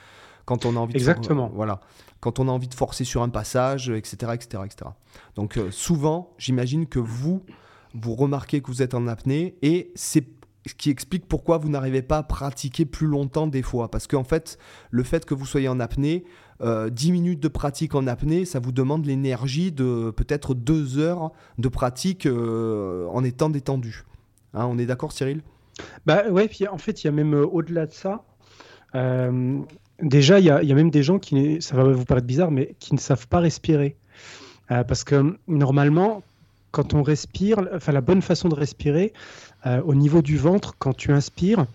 Quand 0.45 0.67
on 0.67 0.77
a 0.77 0.79
envie 0.79 0.95
Exactement. 0.95 1.49
De, 1.49 1.55
voilà. 1.55 1.81
Quand 2.21 2.39
on 2.39 2.49
a 2.49 2.51
envie 2.53 2.69
de 2.69 2.75
forcer 2.75 3.05
sur 3.05 3.23
un 3.23 3.29
passage, 3.29 3.89
etc. 3.91 4.33
etc., 4.35 4.63
etc. 4.65 4.91
Donc, 5.35 5.57
euh, 5.57 5.71
souvent, 5.71 6.35
j'imagine 6.39 6.87
que 6.87 6.99
vous, 6.99 7.43
vous 7.95 8.15
remarquez 8.15 8.61
que 8.61 8.69
vous 8.69 8.83
êtes 8.83 8.95
en 8.95 9.07
apnée 9.07 9.57
et 9.63 9.93
c'est 9.95 10.27
ce 10.67 10.75
qui 10.75 10.91
explique 10.91 11.27
pourquoi 11.27 11.59
vous 11.59 11.69
n'arrivez 11.69 12.03
pas 12.03 12.19
à 12.19 12.23
pratiquer 12.23 12.85
plus 12.85 13.07
longtemps 13.07 13.47
des 13.47 13.63
fois. 13.63 13.91
Parce 13.91 14.07
qu'en 14.07 14.25
fait, 14.25 14.59
le 14.91 15.03
fait 15.03 15.25
que 15.25 15.35
vous 15.35 15.47
soyez 15.47 15.69
en 15.69 15.81
apnée, 15.81 16.25
10 16.61 16.67
euh, 16.67 17.13
minutes 17.13 17.41
de 17.41 17.49
pratique 17.49 17.95
en 17.95 18.07
apnée, 18.07 18.45
ça 18.45 18.59
vous 18.59 18.73
demande 18.73 19.07
l'énergie 19.07 19.73
de 19.73 20.11
peut-être 20.11 20.55
2 20.55 20.99
heures 20.99 21.33
de 21.59 21.69
pratique 21.69 22.27
euh, 22.27 23.07
en 23.09 23.25
étant 23.25 23.49
détendu. 23.49 24.05
Hein, 24.53 24.67
on 24.67 24.77
est 24.77 24.85
d'accord, 24.85 25.13
Cyril? 25.13 25.41
Bah 26.05 26.25
ouais, 26.29 26.49
puis 26.49 26.69
en 26.69 26.77
fait, 26.77 27.03
il 27.03 27.07
y 27.07 27.09
a 27.09 27.13
même 27.13 27.35
euh, 27.35 27.47
au-delà 27.47 27.87
de 27.87 27.93
ça. 27.93 28.23
déjà, 30.03 30.39
il 30.39 30.45
y, 30.45 30.49
y, 30.49 30.73
a 30.73 30.75
même 30.75 30.91
des 30.91 31.03
gens 31.03 31.19
qui, 31.19 31.63
ça 31.63 31.77
va 31.77 31.85
vous 31.85 32.05
paraître 32.05 32.27
bizarre, 32.27 32.51
mais 32.51 32.75
qui 32.79 32.95
ne 32.95 33.01
savent 33.01 33.29
pas 33.29 33.41
respirer. 33.41 33.97
parce 34.69 35.05
que 35.05 35.39
normalement, 35.49 36.23
quand 36.71 36.95
on 36.95 37.03
respire, 37.03 37.67
enfin 37.75 37.93
la 37.93 38.01
bonne 38.01 38.23
façon 38.23 38.49
de 38.49 38.55
respirer, 38.55 39.13
euh, 39.67 39.83
au 39.83 39.95
niveau 39.95 40.23
du 40.23 40.37
ventre, 40.37 40.75
quand 40.79 40.95
tu 40.95 41.13
inspires, 41.13 41.67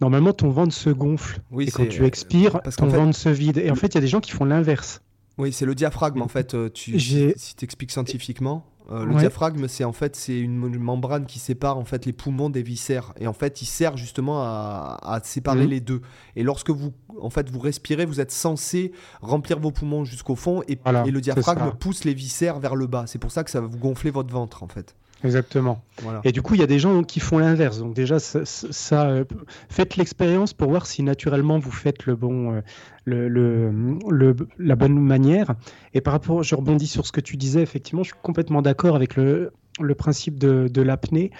normalement 0.00 0.32
ton 0.32 0.50
ventre 0.50 0.74
se 0.74 0.90
gonfle. 0.90 1.40
Oui, 1.50 1.66
et 1.68 1.70
quand 1.70 1.88
tu 1.88 2.04
expires, 2.04 2.60
parce 2.62 2.76
ton 2.76 2.86
ventre 2.86 3.16
se 3.16 3.28
vide. 3.28 3.58
Et 3.58 3.70
en 3.70 3.76
fait, 3.76 3.88
il 3.88 3.94
y 3.94 3.98
a 3.98 4.02
des 4.02 4.08
gens 4.08 4.20
qui 4.20 4.32
font 4.32 4.44
l'inverse. 4.44 5.00
Oui, 5.38 5.52
c'est 5.52 5.66
le 5.66 5.74
diaphragme 5.74 6.22
en 6.22 6.28
fait. 6.28 6.54
Euh, 6.54 6.70
tu, 6.70 6.98
si 6.98 7.34
tu 7.56 7.64
expliques 7.64 7.90
scientifiquement, 7.90 8.64
euh, 8.90 9.04
le 9.04 9.16
diaphragme, 9.16 9.66
c'est 9.66 9.84
en 9.84 9.92
fait 9.92 10.14
c'est 10.14 10.38
une 10.38 10.78
membrane 10.78 11.26
qui 11.26 11.40
sépare 11.40 11.76
en 11.76 11.84
fait 11.84 12.06
les 12.06 12.12
poumons 12.12 12.50
des 12.50 12.62
viscères 12.62 13.12
et 13.18 13.26
en 13.26 13.32
fait 13.32 13.60
il 13.60 13.66
sert 13.66 13.96
justement 13.96 14.42
à, 14.42 15.20
séparer 15.24 15.64
mhm. 15.64 15.70
les 15.70 15.80
deux. 15.80 16.00
Et 16.36 16.44
lorsque 16.44 16.70
vous 16.70 16.92
en 17.20 17.30
fait 17.30 17.50
vous 17.50 17.58
respirez, 17.58 18.06
vous 18.06 18.20
êtes 18.20 18.30
censé 18.30 18.92
remplir 19.20 19.58
vos 19.58 19.72
poumons 19.72 20.04
jusqu'au 20.04 20.36
fond 20.36 20.62
et, 20.68 20.78
et 21.04 21.10
le 21.10 21.20
diaphragme 21.20 21.72
pousse 21.72 22.04
les 22.04 22.14
viscères 22.14 22.60
vers 22.60 22.76
le 22.76 22.86
bas. 22.86 23.04
C'est 23.06 23.18
pour 23.18 23.32
ça 23.32 23.42
que 23.42 23.50
ça 23.50 23.60
va 23.60 23.66
vous 23.66 23.78
gonfler 23.78 24.10
votre 24.10 24.32
ventre 24.32 24.62
en 24.62 24.68
fait. 24.68 24.94
Exactement. 25.24 25.82
Et 26.24 26.32
du 26.32 26.42
coup, 26.42 26.54
il 26.54 26.60
y 26.60 26.62
a 26.62 26.66
des 26.66 26.78
gens 26.78 27.02
qui 27.02 27.20
font 27.20 27.38
l'inverse. 27.38 27.78
Donc 27.78 27.94
déjà, 27.94 28.18
ça, 28.18 29.08
euh, 29.08 29.24
faites 29.68 29.96
l'expérience 29.96 30.52
pour 30.52 30.68
voir 30.68 30.86
si 30.86 31.02
naturellement 31.02 31.58
vous 31.58 31.70
faites 31.70 32.04
le 32.06 32.16
bon, 32.16 32.52
euh, 32.52 32.60
le, 33.06 33.28
le, 33.28 34.36
la 34.58 34.76
bonne 34.76 34.98
manière. 34.98 35.54
Et 35.94 36.00
par 36.00 36.12
rapport, 36.12 36.42
je 36.42 36.54
rebondis 36.54 36.86
sur 36.86 37.06
ce 37.06 37.12
que 37.12 37.20
tu 37.20 37.36
disais. 37.36 37.62
Effectivement, 37.62 38.02
je 38.02 38.08
suis 38.10 38.20
complètement 38.22 38.60
d'accord 38.60 38.94
avec 38.94 39.16
le, 39.16 39.52
le 39.80 39.94
principe 39.94 40.38
de, 40.38 40.68
de 40.68 40.82
l'apnée. 40.82 41.30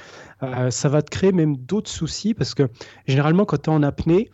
Euh, 0.42 0.71
ça 0.71 0.88
va 0.88 1.02
te 1.02 1.11
créer 1.11 1.33
même 1.33 1.56
d'autres 1.56 1.90
soucis 1.90 2.33
parce 2.33 2.54
que 2.54 2.68
généralement, 3.06 3.45
quand 3.45 3.62
tu 3.62 3.71
es 3.71 3.73
en 3.73 3.83
apnée, 3.83 4.30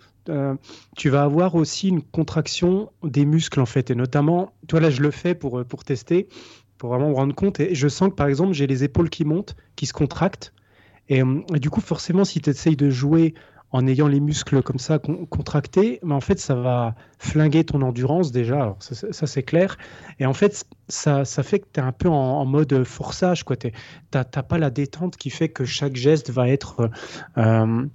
tu 0.97 1.11
vas 1.11 1.25
avoir 1.25 1.57
aussi 1.57 1.89
une 1.89 2.01
contraction 2.01 2.93
des 3.03 3.25
muscles 3.25 3.59
en 3.59 3.67
fait, 3.67 3.91
et 3.91 3.97
notamment, 3.97 4.53
toi 4.69 4.79
là 4.79 4.89
je 4.89 5.03
le 5.03 5.11
fais 5.11 5.35
pour, 5.35 5.65
pour 5.65 5.83
tester, 5.83 6.29
vraiment 6.89 7.11
me 7.11 7.15
rendre 7.15 7.35
compte. 7.35 7.61
Et 7.61 7.75
je 7.75 7.89
sens 7.89 8.11
que 8.11 8.15
par 8.15 8.29
exemple, 8.29 8.53
j'ai 8.53 8.67
les 8.67 8.85
épaules 8.85 9.11
qui 9.11 9.25
montent, 9.25 9.57
qui 9.77 9.87
se 9.87 9.93
contractent. 9.93 10.53
Et, 11.09 11.23
euh, 11.23 11.41
du 11.55 11.71
coup, 11.71 11.81
forcément, 11.81 12.25
si 12.25 12.41
tu 12.41 12.51
essayes 12.51 12.77
de 12.77 12.91
jouer 12.91 13.35
en 13.73 13.87
ayant 13.87 14.07
les 14.07 14.21
muscles 14.21 14.63
comme 14.63 14.79
ça 14.79 14.99
contractés, 14.99 15.99
mais 16.03 16.15
en 16.15 16.21
fait, 16.21 16.39
ça 16.39 16.55
va 16.55 16.95
flinguer 17.19 17.65
ton 17.65 17.81
endurance 17.81 18.31
déjà. 18.31 18.77
ça, 18.81 19.27
c'est 19.27 19.43
clair. 19.43 19.79
Et 20.19 20.27
en 20.27 20.35
fait, 20.35 20.67
ça, 20.89 21.25
ça 21.25 21.43
fait 21.43 21.61
que 21.61 21.67
tu 21.73 21.81
es 21.81 21.83
un 21.83 21.93
peu 21.93 22.09
en, 22.09 22.45
mode 22.45 22.85
forçage. 22.85 23.45
Tu 23.47 23.73
n'as 24.13 24.25
pas 24.25 24.59
la 24.59 24.69
détente 24.69 25.17
qui 25.17 25.31
fait 25.31 25.49
que 25.49 25.65
chaque 25.65 25.97
geste 25.97 26.31
va 26.31 26.49
être. 26.51 26.91
Euh, 27.39 27.87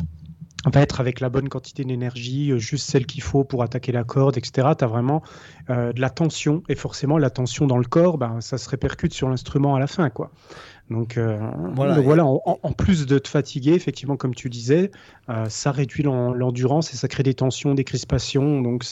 va 0.69 0.81
être 0.81 0.99
avec 0.99 1.19
la 1.19 1.29
bonne 1.29 1.49
quantité 1.49 1.83
d'énergie, 1.83 2.51
euh, 2.51 2.57
juste 2.57 2.89
celle 2.89 3.05
qu'il 3.05 3.21
faut 3.21 3.43
pour 3.43 3.63
attaquer 3.63 3.91
la 3.91 4.03
corde, 4.03 4.37
etc. 4.37 4.69
Tu 4.77 4.83
as 4.83 4.87
vraiment 4.87 5.23
euh, 5.69 5.93
de 5.93 6.01
la 6.01 6.09
tension, 6.09 6.63
et 6.69 6.75
forcément 6.75 7.17
la 7.17 7.29
tension 7.29 7.67
dans 7.67 7.77
le 7.77 7.85
corps, 7.85 8.17
ben, 8.17 8.41
ça 8.41 8.57
se 8.57 8.69
répercute 8.69 9.13
sur 9.13 9.29
l'instrument 9.29 9.75
à 9.75 9.79
la 9.79 9.87
fin. 9.87 10.09
quoi. 10.09 10.31
Donc 10.89 11.17
euh, 11.17 11.37
voilà, 11.73 11.99
voilà 11.99 12.25
en, 12.25 12.71
plus 12.71 13.05
de 13.05 13.19
te 13.19 13.27
fatiguer, 13.27 13.73
effectivement, 13.73 14.15
comme 14.15 14.33
tu 14.33 14.49
disais, 14.49 14.91
euh, 15.29 15.49
ça 15.49 15.71
réduit 15.71 16.03
l'endurance 16.03 16.93
et 16.93 16.97
ça 16.97 17.09
crée 17.09 17.23
des 17.23 17.33
tensions, 17.33 17.75
des 17.75 17.83
crispations. 17.83 18.61
Donc 18.61 18.85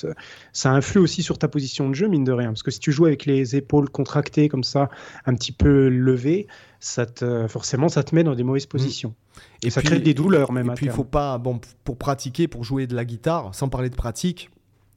ça, 0.52 0.72
influe 0.72 1.00
aussi 1.00 1.24
sur 1.24 1.38
ta 1.38 1.48
position 1.48 1.88
de 1.88 1.94
jeu, 1.94 2.08
mine 2.10 2.26
de 2.26 2.34
rien. 2.34 2.50
Parce 2.50 2.64
que 2.64 2.72
si 2.72 2.80
tu 2.80 2.92
joues 2.92 3.06
avec 3.06 3.26
les 3.26 3.56
épaules 3.56 3.90
contractées 3.90 4.50
comme 4.50 4.66
ça, 4.66 4.90
un 5.26 5.34
petit 5.36 5.54
peu 5.54 5.88
levées, 5.88 6.48
ça 6.82 7.06
te, 7.06 7.48
forcément, 7.48 7.88
ça 7.88 8.04
te 8.04 8.14
met 8.14 8.24
dans 8.24 8.36
des 8.36 8.44
mauvaises 8.44 8.66
positions. 8.66 9.16
Et, 9.64 9.70
ça 9.70 9.82
crée 9.82 10.00
des 10.00 10.14
douleurs 10.14 10.52
même. 10.52 10.72
Et 10.72 10.74
puis 10.74 10.88
il 10.88 10.92
faut 10.92 11.06
pas, 11.06 11.38
bon, 11.38 11.62
pour 11.86 11.98
pratiquer, 11.98 12.50
pour 12.50 12.66
jouer 12.66 12.88
de 12.88 12.96
la 12.96 13.06
guitare, 13.06 13.56
sans 13.56 13.70
parler 13.70 13.90
de 13.90 13.96
pratique, 13.96 14.50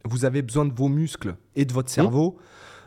vous 0.05 0.25
avez 0.25 0.43
besoin 0.43 0.65
de 0.65 0.73
vos 0.73 0.89
muscles 0.89 1.37
et 1.55 1.65
de 1.65 1.73
votre 1.73 1.91
cerveau. 1.91 2.39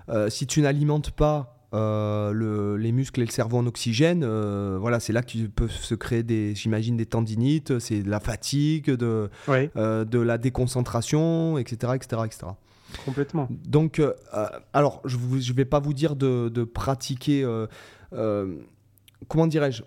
Euh, 0.09 0.29
si 0.29 0.47
tu 0.47 0.61
n'alimentes 0.61 1.11
pas 1.11 1.60
euh, 1.73 2.31
le, 2.31 2.75
les 2.75 2.91
muscles 2.91 3.21
et 3.21 3.25
le 3.25 3.31
cerveau 3.31 3.57
en 3.57 3.65
oxygène, 3.65 4.23
euh, 4.23 4.77
voilà, 4.79 4.99
c'est 4.99 5.13
là 5.13 5.21
que 5.21 5.47
peuvent 5.47 5.71
se 5.71 5.95
créer 5.95 6.23
des, 6.23 6.53
j'imagine, 6.53 6.97
des 6.97 7.05
tendinites, 7.05 7.79
c'est 7.79 8.03
de 8.03 8.09
la 8.09 8.19
fatigue, 8.19 8.91
de, 8.91 9.29
euh, 9.49 10.05
de 10.05 10.19
la 10.19 10.37
déconcentration, 10.37 11.57
etc., 11.57 11.93
etc., 11.95 12.21
etc. 12.25 12.47
Complètement. 13.05 13.47
Donc, 13.65 14.01
alors, 14.73 15.01
je 15.05 15.15
ne 15.15 15.53
vais 15.53 15.65
pas 15.65 15.79
vous 15.79 15.93
dire 15.93 16.17
de, 16.17 16.49
de 16.49 16.63
pratiquer, 16.65 17.47
comment 18.11 19.47
dirais-je, 19.47 19.83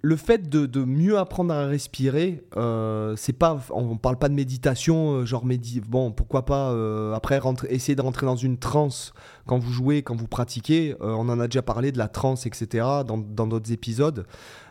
le 0.00 0.16
fait 0.16 0.48
de, 0.48 0.84
mieux 0.84 1.18
apprendre 1.18 1.52
à 1.52 1.66
respirer, 1.66 2.44
euh, 2.56 3.16
c'est 3.16 3.32
pas, 3.32 3.60
on 3.70 3.96
parle 3.96 4.16
pas 4.16 4.28
de 4.28 4.34
méditation, 4.34 5.14
euh, 5.14 5.24
genre 5.24 5.44
médi 5.44 5.80
bon, 5.80 6.12
pourquoi 6.12 6.44
pas 6.44 6.70
euh, 6.70 7.14
après 7.14 7.40
essayer 7.68 7.96
de 7.96 8.02
rentrer 8.02 8.24
dans 8.24 8.36
une 8.36 8.58
transe 8.58 9.12
quand 9.46 9.58
vous 9.58 9.72
jouez, 9.72 10.02
quand 10.02 10.14
vous 10.14 10.28
pratiquez. 10.28 10.94
on 11.00 11.28
en 11.28 11.40
a 11.40 11.48
déjà 11.48 11.62
parlé 11.62 11.90
de 11.90 11.98
la 11.98 12.06
transe, 12.06 12.46
etc. 12.46 12.86
dans 13.04 13.18
d'autres 13.18 13.72
épisodes. 13.72 14.26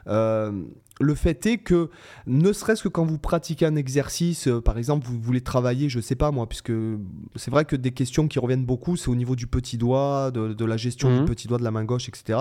le 0.06 1.16
fait 1.16 1.46
est 1.46 1.58
que, 1.58 1.90
ne 2.26 2.54
serait-ce 2.54 2.84
que 2.84 2.88
quand 2.88 3.06
vous 3.06 3.18
pratiquez 3.18 3.66
un 3.66 3.76
exercice, 3.76 4.48
par 4.64 4.78
exemple, 4.78 5.08
vous 5.08 5.20
voulez 5.20 5.42
travailler, 5.42 5.90
je 5.90 6.00
sais 6.00 6.16
pas 6.16 6.32
moi, 6.32 6.48
puisque 6.48 6.72
c'est 7.36 7.52
vrai 7.52 7.66
que 7.66 7.76
des 7.76 7.92
questions 7.92 8.28
qui 8.28 8.40
reviennent 8.40 8.66
beaucoup, 8.66 8.96
c'est 8.96 9.10
au 9.10 9.16
niveau 9.16 9.36
du 9.36 9.48
petit 9.48 9.78
doigt, 9.78 10.32
de, 10.32 10.66
la 10.66 10.78
gestion 10.78 11.14
du 11.14 11.22
mmh. 11.22 11.26
petit 11.26 11.48
doigt 11.48 11.58
de 11.58 11.64
la 11.64 11.72
main 11.72 11.84
gauche, 11.84 12.08
etc. 12.08 12.40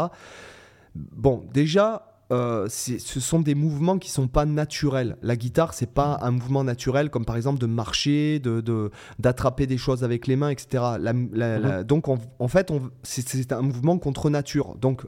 Bon, 0.94 1.44
déjà, 1.52 2.15
euh, 2.32 2.68
ce 2.68 3.20
sont 3.20 3.40
des 3.40 3.54
mouvements 3.54 3.98
qui 3.98 4.10
sont 4.10 4.26
pas 4.26 4.44
naturels. 4.46 5.16
La 5.22 5.36
guitare, 5.36 5.74
c'est 5.74 5.92
pas 5.92 6.18
un 6.22 6.32
mouvement 6.32 6.64
naturel 6.64 7.10
comme 7.10 7.24
par 7.24 7.36
exemple 7.36 7.60
de 7.60 7.66
marcher, 7.66 8.40
de 8.40 8.90
d'attraper 9.18 9.66
des 9.66 9.78
choses 9.78 10.02
avec 10.02 10.26
les 10.26 10.36
mains, 10.36 10.50
etc. 10.50 10.82
Donc 11.86 12.08
en 12.08 12.48
fait, 12.48 12.72
c'est 13.02 13.52
un 13.52 13.62
mouvement 13.62 13.98
contre 13.98 14.30
nature. 14.30 14.76
Donc 14.76 15.06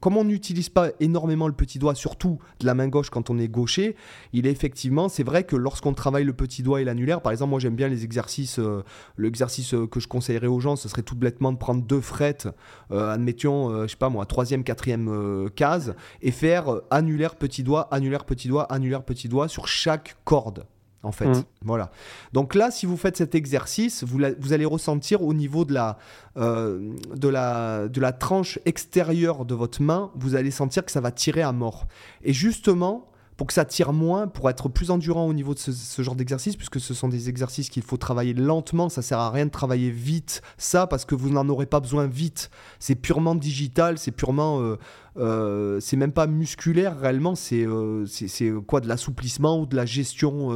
comme 0.00 0.16
on 0.16 0.24
n'utilise 0.24 0.68
pas 0.68 0.90
énormément 1.00 1.46
le 1.46 1.54
petit 1.54 1.78
doigt, 1.78 1.94
surtout 1.94 2.38
de 2.60 2.66
la 2.66 2.74
main 2.74 2.88
gauche 2.88 3.10
quand 3.10 3.30
on 3.30 3.38
est 3.38 3.48
gaucher, 3.48 3.96
il 4.32 4.46
est 4.46 4.50
effectivement, 4.50 5.08
c'est 5.08 5.22
vrai 5.22 5.44
que 5.44 5.56
lorsqu'on 5.56 5.92
travaille 5.92 6.24
le 6.24 6.32
petit 6.32 6.62
doigt 6.62 6.80
et 6.80 6.84
l'annulaire, 6.84 7.20
par 7.20 7.32
exemple, 7.32 7.50
moi 7.50 7.60
j'aime 7.60 7.76
bien 7.76 7.88
les 7.88 8.04
exercices, 8.04 8.58
euh, 8.58 8.82
l'exercice 9.18 9.74
euh, 9.74 9.86
que 9.86 10.00
je 10.00 10.08
conseillerais 10.08 10.46
aux 10.46 10.60
gens, 10.60 10.76
ce 10.76 10.88
serait 10.88 11.02
tout 11.02 11.16
bêtement 11.16 11.52
de 11.52 11.58
prendre 11.58 11.82
deux 11.82 12.00
frettes, 12.00 12.48
admettons, 12.90 13.82
je 13.82 13.88
sais 13.88 13.96
pas 13.96 14.08
moi, 14.08 14.26
troisième, 14.26 14.64
quatrième 14.64 15.48
case, 15.56 15.94
et 16.22 16.30
faire 16.30 16.80
annulaire 16.90 17.36
petit 17.36 17.62
doigt, 17.62 17.88
annulaire 17.92 18.24
petit 18.24 18.48
doigt, 18.48 18.64
annulaire 18.72 19.02
petit 19.02 19.28
doigt 19.28 19.48
sur 19.48 19.68
chaque 19.68 20.16
corde 20.24 20.66
en 21.04 21.12
fait. 21.12 21.26
Mmh. 21.26 21.44
Voilà. 21.62 21.90
Donc 22.32 22.54
là, 22.54 22.70
si 22.70 22.86
vous 22.86 22.96
faites 22.96 23.16
cet 23.16 23.34
exercice, 23.34 24.04
vous, 24.04 24.20
vous 24.38 24.52
allez 24.52 24.64
ressentir 24.64 25.22
au 25.22 25.34
niveau 25.34 25.64
de 25.64 25.74
la, 25.74 25.98
euh, 26.36 26.92
de, 27.14 27.28
la, 27.28 27.88
de 27.88 28.00
la 28.00 28.12
tranche 28.12 28.58
extérieure 28.64 29.44
de 29.44 29.54
votre 29.54 29.82
main, 29.82 30.10
vous 30.16 30.34
allez 30.34 30.50
sentir 30.50 30.84
que 30.84 30.90
ça 30.90 31.00
va 31.00 31.10
tirer 31.10 31.42
à 31.42 31.52
mort. 31.52 31.86
Et 32.22 32.32
justement, 32.32 33.06
pour 33.36 33.48
que 33.48 33.52
ça 33.52 33.64
tire 33.64 33.92
moins, 33.92 34.28
pour 34.28 34.48
être 34.48 34.68
plus 34.68 34.90
endurant 34.90 35.26
au 35.26 35.32
niveau 35.32 35.54
de 35.54 35.58
ce, 35.58 36.02
genre 36.02 36.14
d'exercice, 36.14 36.56
puisque 36.56 36.80
ce 36.80 36.94
sont 36.94 37.08
des 37.08 37.28
exercices 37.28 37.68
qu'il 37.68 37.82
faut 37.82 37.96
travailler 37.96 38.32
lentement, 38.32 38.88
ça 38.88 39.02
sert 39.02 39.18
à 39.18 39.30
rien 39.30 39.46
de 39.46 39.50
travailler 39.50 39.90
vite 39.90 40.42
ça, 40.56 40.86
parce 40.86 41.04
que 41.04 41.14
vous 41.14 41.30
n'en 41.30 41.48
aurez 41.48 41.66
pas 41.66 41.80
besoin 41.80 42.06
vite. 42.06 42.50
C'est 42.78 42.94
purement 42.94 43.34
digital, 43.34 43.98
c'est 43.98 44.12
purement... 44.12 44.60
Euh, 44.60 44.76
euh, 45.16 45.78
c'est 45.78 45.96
même 45.96 46.10
pas 46.10 46.26
musculaire 46.26 46.98
réellement, 46.98 47.36
c'est 47.36 47.64
euh, 47.64 48.04
c'est 48.04 48.52
quoi 48.66 48.80
de 48.80 48.88
l'assouplissement 48.88 49.60
ou 49.60 49.66
de 49.66 49.76
la 49.76 49.86
gestion 49.86 50.50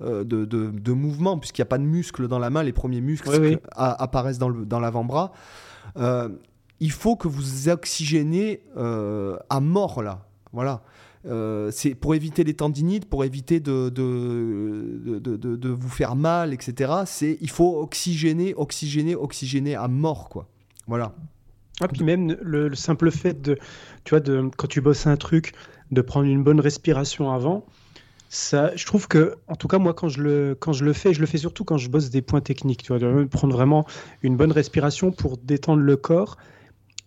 de, 0.00 0.24
de, 0.24 0.44
de, 0.44 0.92
mouvement, 0.92 1.38
puisqu'il 1.38 1.60
n'y 1.60 1.66
a 1.66 1.68
pas 1.68 1.78
de 1.78 1.84
muscles 1.84 2.26
dans 2.26 2.40
la 2.40 2.50
main, 2.50 2.64
les 2.64 2.72
premiers 2.72 3.00
muscles 3.00 3.60
apparaissent 3.76 4.38
dans 4.38 4.80
l'avant-bras. 4.80 5.32
Dans 5.94 6.30
il 6.78 6.90
faut 6.90 7.16
que 7.16 7.28
vous 7.28 7.68
oxygénez 7.68 8.62
à 8.76 9.60
mort 9.60 10.02
là. 10.02 10.26
Voilà. 10.52 10.82
Euh, 11.28 11.70
c'est 11.72 11.94
pour 11.94 12.14
éviter 12.14 12.44
les 12.44 12.54
tendinites, 12.54 13.08
pour 13.08 13.24
éviter 13.24 13.58
de, 13.58 13.88
de, 13.88 15.18
de, 15.18 15.68
vous 15.68 15.88
faire 15.88 16.14
mal, 16.14 16.54
etc. 16.54 16.92
C'est 17.04 17.38
il 17.40 17.50
faut 17.50 17.80
oxygéner, 17.80 18.54
oxygéner, 18.54 19.16
oxygéner 19.16 19.74
à 19.74 19.88
mort, 19.88 20.28
quoi. 20.28 20.48
Voilà. 20.86 21.14
Ah, 21.80 21.88
puis 21.88 22.04
même 22.04 22.36
le, 22.40 22.74
simple 22.74 23.10
fait 23.10 23.42
de, 23.42 23.58
tu 24.04 24.10
vois, 24.10 24.20
de, 24.20 24.50
quand 24.56 24.68
tu 24.68 24.80
bosses 24.80 25.06
un 25.06 25.16
truc, 25.16 25.52
de 25.90 26.00
prendre 26.00 26.26
une 26.26 26.42
bonne 26.42 26.60
respiration 26.60 27.32
avant, 27.32 27.66
ça, 28.28 28.74
je 28.76 28.86
trouve 28.86 29.08
que, 29.08 29.36
en 29.48 29.56
tout 29.56 29.68
cas, 29.68 29.78
moi, 29.78 29.94
quand 29.94 30.08
je, 30.08 30.22
le, 30.22 30.56
quand 30.58 30.72
je 30.72 30.84
le 30.84 30.92
fais, 30.92 31.12
je 31.12 31.20
le 31.20 31.26
fais 31.26 31.38
surtout 31.38 31.64
quand 31.64 31.76
je 31.76 31.90
bosse 31.90 32.10
des 32.10 32.22
points 32.22 32.40
techniques, 32.40 32.82
tu 32.82 32.96
vois, 32.96 32.98
de 32.98 33.24
prendre 33.24 33.52
vraiment 33.52 33.84
une 34.22 34.36
bonne 34.36 34.52
respiration 34.52 35.12
pour 35.12 35.36
détendre 35.36 35.82
le 35.82 35.96
corps 35.96 36.36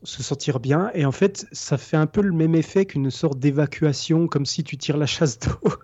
se 0.04 0.24
sentir 0.24 0.60
bien. 0.60 0.92
Et 0.94 1.06
en 1.06 1.12
fait, 1.12 1.46
ça 1.52 1.78
fait 1.78 1.98
un 1.98 2.08
peu 2.08 2.22
le 2.22 2.32
même 2.32 2.56
effet 2.56 2.86
qu'une 2.86 3.12
sorte 3.12 3.40
d'évacuation, 3.40 4.28
comme 4.28 4.46
si 4.46 4.64
tu 4.64 4.78
tires 4.78 4.98
la 4.98 5.06
chasse 5.06 5.40
d'eau. 5.40 5.60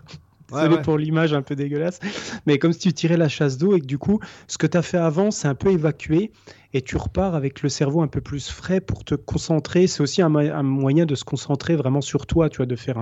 Désolé 0.52 0.80
pour 0.80 0.96
l'image 0.96 1.32
un 1.32 1.42
peu 1.42 1.56
dégueulasse, 1.56 1.98
mais 2.46 2.58
comme 2.58 2.72
si 2.72 2.78
tu 2.78 2.92
tirais 2.92 3.16
la 3.16 3.28
chasse 3.28 3.58
d'eau 3.58 3.74
et 3.74 3.80
que 3.80 3.86
du 3.86 3.98
coup, 3.98 4.20
ce 4.46 4.58
que 4.58 4.68
tu 4.68 4.76
as 4.78 4.82
fait 4.82 4.96
avant, 4.96 5.32
c'est 5.32 5.48
un 5.48 5.56
peu 5.56 5.72
évacué 5.72 6.30
et 6.72 6.82
tu 6.82 6.96
repars 6.96 7.34
avec 7.34 7.62
le 7.62 7.68
cerveau 7.68 8.00
un 8.02 8.06
peu 8.06 8.20
plus 8.20 8.48
frais 8.48 8.80
pour 8.80 9.04
te 9.04 9.16
concentrer. 9.16 9.88
C'est 9.88 10.02
aussi 10.02 10.22
un, 10.22 10.28
moyen 10.28 11.04
de 11.04 11.16
se 11.16 11.24
concentrer 11.24 11.74
vraiment 11.74 12.00
sur 12.00 12.26
toi, 12.26 12.48
tu 12.48 12.58
vois, 12.58 12.66
de 12.66 12.76
faire 12.76 12.96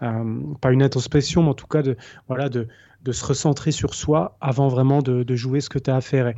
un, 0.00 0.40
pas 0.60 0.72
une 0.72 0.82
introspection, 0.82 1.44
mais 1.44 1.50
en 1.50 1.54
tout 1.54 1.68
cas 1.68 1.82
de, 1.82 1.96
voilà, 2.26 2.48
de, 2.48 2.66
de 3.02 3.12
se 3.12 3.24
recentrer 3.24 3.70
sur 3.70 3.94
soi 3.94 4.36
avant 4.40 4.66
vraiment 4.66 5.02
de, 5.02 5.22
de 5.22 5.36
jouer 5.36 5.60
ce 5.60 5.68
que 5.68 5.78
tu 5.78 5.88
as 5.88 5.94
à 5.94 6.00
faire. 6.00 6.26
Et 6.26 6.36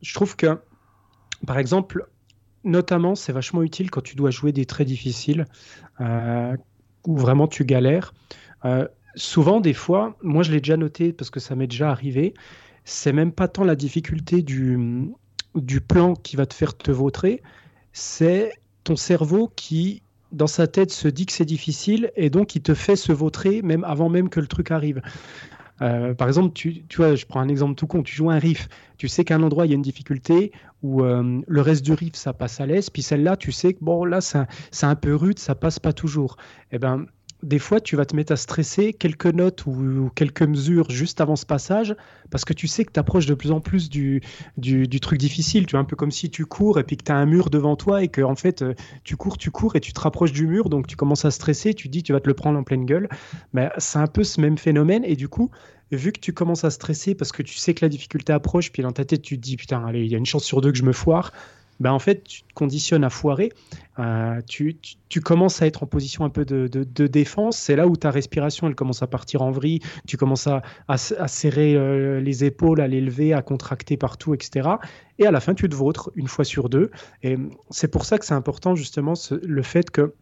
je 0.00 0.14
trouve 0.14 0.34
que, 0.34 0.58
par 1.46 1.58
exemple, 1.58 2.06
notamment, 2.64 3.14
c'est 3.14 3.32
vachement 3.32 3.62
utile 3.62 3.90
quand 3.90 4.02
tu 4.02 4.16
dois 4.16 4.30
jouer 4.30 4.52
des 4.52 4.66
traits 4.66 4.86
difficiles, 4.86 5.46
euh, 6.00 6.56
où 7.06 7.16
vraiment 7.16 7.46
tu 7.46 7.64
galères. 7.64 8.14
Euh, 8.64 8.88
souvent, 9.14 9.60
des 9.60 9.74
fois, 9.74 10.16
moi 10.22 10.42
je 10.42 10.52
l'ai 10.52 10.60
déjà 10.60 10.76
noté 10.76 11.12
parce 11.12 11.30
que 11.30 11.40
ça 11.40 11.54
m'est 11.54 11.66
déjà 11.66 11.90
arrivé, 11.90 12.34
c'est 12.84 13.12
même 13.12 13.32
pas 13.32 13.48
tant 13.48 13.64
la 13.64 13.76
difficulté 13.76 14.42
du, 14.42 15.08
du 15.54 15.80
plan 15.80 16.14
qui 16.14 16.36
va 16.36 16.46
te 16.46 16.54
faire 16.54 16.76
te 16.76 16.90
vautrer, 16.90 17.42
c'est 17.92 18.52
ton 18.82 18.96
cerveau 18.96 19.50
qui, 19.54 20.02
dans 20.32 20.46
sa 20.46 20.66
tête, 20.66 20.90
se 20.90 21.08
dit 21.08 21.26
que 21.26 21.32
c'est 21.32 21.44
difficile 21.44 22.10
et 22.16 22.30
donc 22.30 22.54
il 22.56 22.62
te 22.62 22.74
fait 22.74 22.96
se 22.96 23.12
vautrer 23.12 23.62
même 23.62 23.84
avant 23.84 24.08
même 24.08 24.28
que 24.28 24.40
le 24.40 24.46
truc 24.46 24.70
arrive. 24.70 25.00
Euh, 25.82 26.14
par 26.14 26.28
exemple, 26.28 26.52
tu, 26.52 26.84
vois, 26.96 27.14
je 27.14 27.26
prends 27.26 27.40
un 27.40 27.48
exemple 27.48 27.74
tout 27.74 27.86
con, 27.86 28.02
tu 28.02 28.14
joues 28.14 28.30
un 28.30 28.38
riff, 28.38 28.68
tu 28.96 29.08
sais 29.08 29.24
qu'à 29.24 29.34
un 29.34 29.42
endroit 29.42 29.66
il 29.66 29.70
y 29.70 29.72
a 29.72 29.76
une 29.76 29.82
difficulté 29.82 30.52
où 30.82 31.02
euh, 31.02 31.40
le 31.46 31.60
reste 31.60 31.84
du 31.84 31.92
riff 31.92 32.14
ça 32.14 32.32
passe 32.32 32.60
à 32.60 32.66
l'aise, 32.66 32.90
puis 32.90 33.02
celle-là 33.02 33.36
tu 33.36 33.50
sais 33.50 33.74
que 33.74 33.82
bon 33.82 34.04
là 34.04 34.20
c'est 34.20 34.86
un, 34.86 34.94
peu 34.94 35.14
rude, 35.14 35.38
ça 35.38 35.54
passe 35.54 35.80
pas 35.80 35.92
toujours. 35.92 36.36
Eh 36.70 36.78
ben 36.78 37.06
des 37.44 37.58
fois, 37.58 37.80
tu 37.80 37.94
vas 37.94 38.06
te 38.06 38.16
mettre 38.16 38.32
à 38.32 38.36
stresser 38.36 38.94
quelques 38.94 39.26
notes 39.26 39.66
ou, 39.66 40.10
quelques 40.14 40.42
mesures 40.42 40.90
juste 40.90 41.20
avant 41.20 41.36
ce 41.36 41.44
passage, 41.44 41.94
parce 42.30 42.44
que 42.44 42.54
tu 42.54 42.66
sais 42.66 42.84
que 42.84 42.92
tu 42.92 42.98
approches 42.98 43.26
de 43.26 43.34
plus 43.34 43.52
en 43.52 43.60
plus 43.60 43.90
du, 43.90 44.22
du, 44.56 45.00
truc 45.00 45.18
difficile. 45.18 45.66
Tu 45.66 45.72
vois, 45.72 45.80
un 45.80 45.84
peu 45.84 45.94
comme 45.94 46.10
si 46.10 46.30
tu 46.30 46.46
cours 46.46 46.78
et 46.78 46.84
puis 46.84 46.96
que 46.96 47.04
tu 47.04 47.12
as 47.12 47.16
un 47.16 47.26
mur 47.26 47.50
devant 47.50 47.76
toi 47.76 48.02
et 48.02 48.08
que, 48.08 48.22
en 48.22 48.34
fait, 48.34 48.62
euh, 48.62 48.74
tu 49.04 49.16
cours, 49.16 49.36
tu 49.36 49.50
cours 49.50 49.76
et 49.76 49.80
tu 49.80 49.92
te 49.92 50.00
rapproches 50.00 50.32
du 50.32 50.46
mur, 50.46 50.70
donc 50.70 50.86
tu 50.86 50.96
commences 50.96 51.24
à 51.24 51.30
stresser, 51.30 51.74
tu 51.74 51.88
dis, 51.88 52.02
tu 52.02 52.12
vas 52.12 52.20
te 52.20 52.28
le 52.28 52.34
prendre 52.34 52.58
en 52.58 52.64
pleine 52.64 52.86
gueule. 52.86 53.08
Mais 53.52 53.70
c'est 53.78 53.98
un 53.98 54.06
peu 54.06 54.24
ce 54.24 54.40
même 54.40 54.56
phénomène, 54.56 55.04
et 55.04 55.14
du 55.14 55.28
coup, 55.28 55.50
vu 55.92 56.12
que 56.12 56.20
tu 56.20 56.32
commences 56.32 56.64
à 56.64 56.70
stresser 56.70 57.14
parce 57.14 57.30
que 57.30 57.42
tu 57.42 57.56
sais 57.56 57.74
que 57.74 57.84
la 57.84 57.90
difficulté 57.90 58.32
approche, 58.32 58.72
puis 58.72 58.82
dans 58.82 58.92
ta 58.92 59.04
tête, 59.04 59.22
tu 59.22 59.36
te 59.36 59.42
dis, 59.42 59.56
putain, 59.56 59.84
allez, 59.86 60.04
il 60.04 60.10
y 60.10 60.14
a 60.14 60.18
une 60.18 60.26
chance 60.26 60.44
sur 60.44 60.62
deux 60.62 60.72
que 60.72 60.78
je 60.78 60.84
me 60.84 60.92
foire 60.92 61.32
ben 61.80 61.92
en 61.92 61.98
fait, 61.98 62.24
tu 62.24 62.42
te 62.42 62.54
conditionnes 62.54 63.04
à 63.04 63.10
foirer. 63.10 63.52
Euh, 63.98 64.40
tu, 64.46 64.76
tu, 65.08 65.20
commences 65.20 65.62
à 65.62 65.66
être 65.66 65.82
en 65.82 65.86
position 65.86 66.24
un 66.24 66.30
peu 66.30 66.44
de, 66.44 66.66
de, 66.66 67.06
défense. 67.06 67.56
C'est 67.56 67.76
là 67.76 67.86
où 67.86 67.96
ta 67.96 68.10
respiration, 68.10 68.66
elle 68.66 68.74
commence 68.74 69.02
à 69.02 69.06
partir 69.06 69.42
en 69.42 69.50
vrille. 69.50 69.80
Tu 70.06 70.16
commences 70.16 70.46
à, 70.46 70.62
à, 70.88 70.96
serrer 70.96 71.74
euh, 71.74 72.20
les 72.20 72.44
épaules, 72.44 72.80
à 72.80 72.88
l'élever, 72.88 73.32
à 73.32 73.42
contracter 73.42 73.96
partout, 73.96 74.34
etc. 74.34 74.68
Et 75.18 75.26
à 75.26 75.30
la 75.30 75.40
fin, 75.40 75.54
tu 75.54 75.68
te 75.68 75.74
vautres 75.74 76.10
une 76.14 76.28
fois 76.28 76.44
sur 76.44 76.68
deux. 76.68 76.90
Et 77.22 77.36
c'est 77.70 77.88
pour 77.88 78.04
ça 78.04 78.18
que 78.18 78.24
c'est 78.24 78.34
important, 78.34 78.74
justement, 78.74 79.14
le 79.42 79.62
fait 79.62 79.90
que 79.90 80.14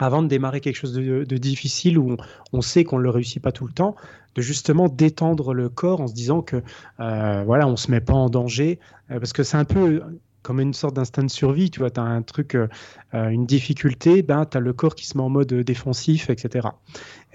avant 0.00 0.22
de 0.22 0.28
démarrer 0.28 0.60
quelque 0.60 0.76
chose 0.76 0.92
de, 0.92 1.24
difficile 1.24 1.98
où 1.98 2.16
on, 2.52 2.60
sait 2.60 2.84
qu'on 2.84 2.98
ne 2.98 3.02
le 3.02 3.10
réussit 3.10 3.42
pas 3.42 3.50
tout 3.50 3.66
le 3.66 3.72
temps, 3.72 3.96
de 4.36 4.42
justement 4.42 4.88
détendre 4.88 5.54
le 5.54 5.68
corps 5.68 6.00
en 6.00 6.06
se 6.06 6.14
disant 6.14 6.40
que 6.40 6.62
euh, 7.00 7.42
voilà, 7.44 7.66
on 7.66 7.74
se 7.74 7.90
met 7.90 8.00
pas 8.00 8.12
en 8.12 8.30
danger, 8.30 8.78
parce 9.08 9.32
que 9.32 9.42
c'est 9.42 9.56
un 9.56 9.64
peu 9.64 10.00
comme 10.48 10.60
une 10.60 10.72
sorte 10.72 10.96
d'instinct 10.96 11.24
de 11.24 11.30
survie. 11.30 11.70
Tu 11.70 11.80
vois, 11.80 11.90
tu 11.90 12.00
as 12.00 12.04
un 12.04 12.22
truc, 12.22 12.54
euh, 12.54 12.68
euh, 13.12 13.28
une 13.28 13.44
difficulté, 13.44 14.22
ben, 14.22 14.46
tu 14.46 14.56
as 14.56 14.60
le 14.60 14.72
corps 14.72 14.94
qui 14.94 15.06
se 15.06 15.18
met 15.18 15.22
en 15.22 15.28
mode 15.28 15.52
défensif, 15.52 16.30
etc. 16.30 16.68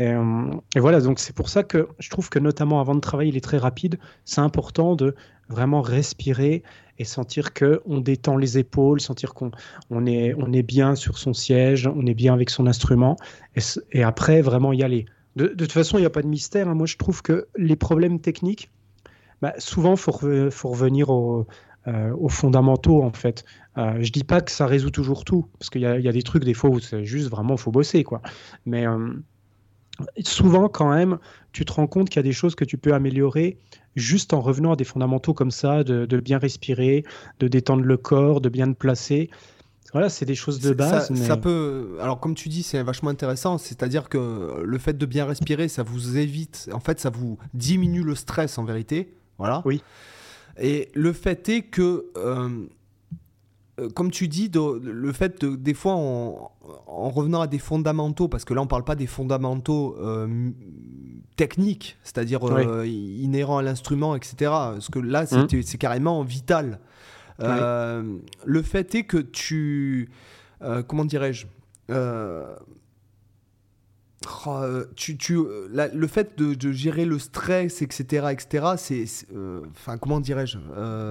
Euh, 0.02 0.46
et, 0.76 0.80
voilà, 0.80 1.00
donc 1.00 1.20
c'est 1.20 1.36
pour 1.36 1.48
ça 1.48 1.62
que 1.62 1.90
je 2.00 2.10
trouve 2.10 2.32
que 2.32 2.40
notamment 2.40 2.82
avant 2.82 2.96
de 2.96 3.02
travailler, 3.02 3.30
il 3.30 3.38
est 3.38 3.42
très 3.42 3.60
rapide. 3.60 4.00
C'est 4.26 4.42
important 4.42 4.96
de 4.96 5.14
vraiment 5.48 5.84
respirer 5.84 6.64
et 6.98 7.04
sentir 7.04 7.54
que 7.54 7.84
on 7.86 8.00
détend 8.00 8.36
les 8.36 8.58
épaules, 8.58 9.00
sentir 9.00 9.36
qu'on 9.36 9.52
on 9.92 10.08
est, 10.08 10.34
on 10.40 10.52
est 10.52 10.64
bien 10.64 10.96
sur 10.96 11.20
son 11.20 11.34
siège, 11.36 11.86
on 11.86 12.08
est 12.08 12.16
bien 12.16 12.34
avec 12.34 12.50
son 12.50 12.66
instrument, 12.66 13.16
et, 13.92 14.02
après 14.02 14.42
vraiment 14.42 14.74
y 14.74 14.82
aller. 14.82 15.06
De, 15.36 15.50
toute 15.50 15.72
façon, 15.72 16.00
il 16.00 16.02
n'y 16.02 16.08
a 16.08 16.12
pas 16.12 16.24
de 16.24 16.28
mystère. 16.28 16.68
Hein. 16.68 16.74
Moi, 16.74 16.88
je 16.88 16.98
trouve 16.98 17.22
que 17.22 17.46
les 17.56 17.76
problèmes 17.76 18.20
techniques, 18.20 18.72
bah, 19.44 19.54
souvent, 19.60 19.92
il 19.92 19.98
faut, 19.98 20.14
faut, 20.50 20.70
revenir 20.70 21.10
au, 21.12 21.46
euh, 21.88 22.14
aux 22.18 22.30
fondamentaux 22.30 23.04
en 23.04 23.12
fait. 23.12 23.44
Euh, 23.78 23.98
je 24.00 24.12
dis 24.12 24.24
pas 24.24 24.40
que 24.40 24.52
ça 24.52 24.66
résout 24.66 24.90
toujours 24.90 25.26
tout, 25.26 25.48
parce 25.60 25.70
qu'il 25.70 25.82
y, 25.82 25.86
a 25.86 26.12
des 26.12 26.22
trucs 26.22 26.46
des 26.46 26.54
fois 26.54 26.70
où 26.70 26.80
c'est 26.80 27.04
juste 27.04 27.30
vraiment 27.30 27.58
faut 27.58 27.72
bosser 27.72 28.06
quoi. 28.06 28.22
Mais 28.66 28.88
euh, 28.88 29.10
souvent 30.24 30.70
quand 30.70 30.90
même, 30.90 31.20
tu 31.52 31.66
te 31.66 31.74
rends 31.74 31.88
compte 31.88 32.10
qu'il 32.10 32.18
y 32.18 32.22
a 32.22 32.24
des 32.24 32.32
choses 32.32 32.56
que 32.56 32.64
tu 32.64 32.78
peux 32.78 32.94
améliorer 32.94 33.58
juste 33.98 34.34
en 34.34 34.40
revenant 34.40 34.72
à 34.72 34.76
des 34.78 34.86
fondamentaux 34.86 35.34
comme 35.34 35.52
ça, 35.52 35.84
de, 35.84 36.06
bien 36.20 36.38
respirer, 36.38 37.04
de 37.42 37.50
détendre 37.50 37.84
le 37.84 37.98
corps, 37.98 38.40
de 38.40 38.48
bien 38.48 38.72
te 38.72 38.78
placer. 38.78 39.30
Voilà, 39.92 40.08
c'est 40.08 40.26
des 40.26 40.36
choses 40.36 40.62
de 40.62 40.74
base. 40.74 41.14
Ça, 41.14 41.38
peut. 41.38 41.98
Alors, 42.02 42.20
comme 42.20 42.34
tu 42.34 42.50
dis, 42.50 42.64
c'est 42.64 42.82
vachement 42.82 43.12
intéressant. 43.12 43.60
C'est-à-dire 43.60 44.10
que 44.10 44.64
le 44.64 44.78
fait 44.80 44.98
de 44.98 45.06
bien 45.06 45.26
respirer, 45.26 45.68
ça 45.68 45.84
vous 45.84 46.18
évite. 46.18 46.70
En 46.74 46.80
fait, 46.80 47.00
ça 47.00 47.12
vous 47.12 47.38
diminue 47.54 48.04
le 48.04 48.16
stress 48.16 48.58
en 48.58 48.64
vérité. 48.64 49.14
Voilà. 49.38 49.62
Oui. 49.66 49.84
Et 50.60 50.90
le 50.94 51.14
fait 51.14 51.50
est 51.50 51.62
que, 51.64 52.06
euh, 52.18 52.66
euh, 53.80 53.90
comme 53.90 54.12
tu 54.12 54.28
dis, 54.28 54.52
le 54.54 55.12
fait 55.12 55.42
de, 55.42 55.56
des 55.56 55.74
fois, 55.74 55.94
en, 55.94 56.52
revenant 56.88 57.42
à 57.42 57.48
des 57.48 57.60
fondamentaux, 57.60 58.28
parce 58.28 58.46
que 58.46 58.54
là, 58.54 58.62
on 58.62 58.66
ne 58.66 58.70
parle 58.70 58.84
pas 58.84 58.96
des 58.96 59.08
fondamentaux 59.08 59.96
euh, 60.00 60.52
techniques, 61.36 61.98
c'est-à-dire 62.04 62.42
inhérents 62.86 63.58
à 63.58 63.64
l'instrument, 63.64 64.16
etc. 64.16 64.36
Parce 64.40 64.90
que 64.90 65.00
là, 65.00 65.24
mmh. 65.24 65.62
c'est 65.64 65.78
carrément 65.78 66.24
vital. 66.24 66.80
Le 67.40 68.62
fait 68.64 68.96
est 68.96 69.04
que 69.04 69.18
tu. 69.18 70.10
comment 70.88 71.06
dirais-je 71.06 71.48
Oh, 74.46 74.50
euh, 74.50 74.86
tu, 74.96 75.18
tu, 75.18 75.38
euh, 75.38 75.90
le 75.94 76.08
fait 76.08 76.38
de, 76.38 76.72
gérer 76.72 77.06
le 77.06 77.20
stress, 77.20 77.82
etc., 77.82 78.28
etc., 78.32 78.66
c'est, 78.78 79.06
euh, 79.34 79.62
enfin, 79.72 79.98
comment 79.98 80.20
dirais-je 80.20 80.58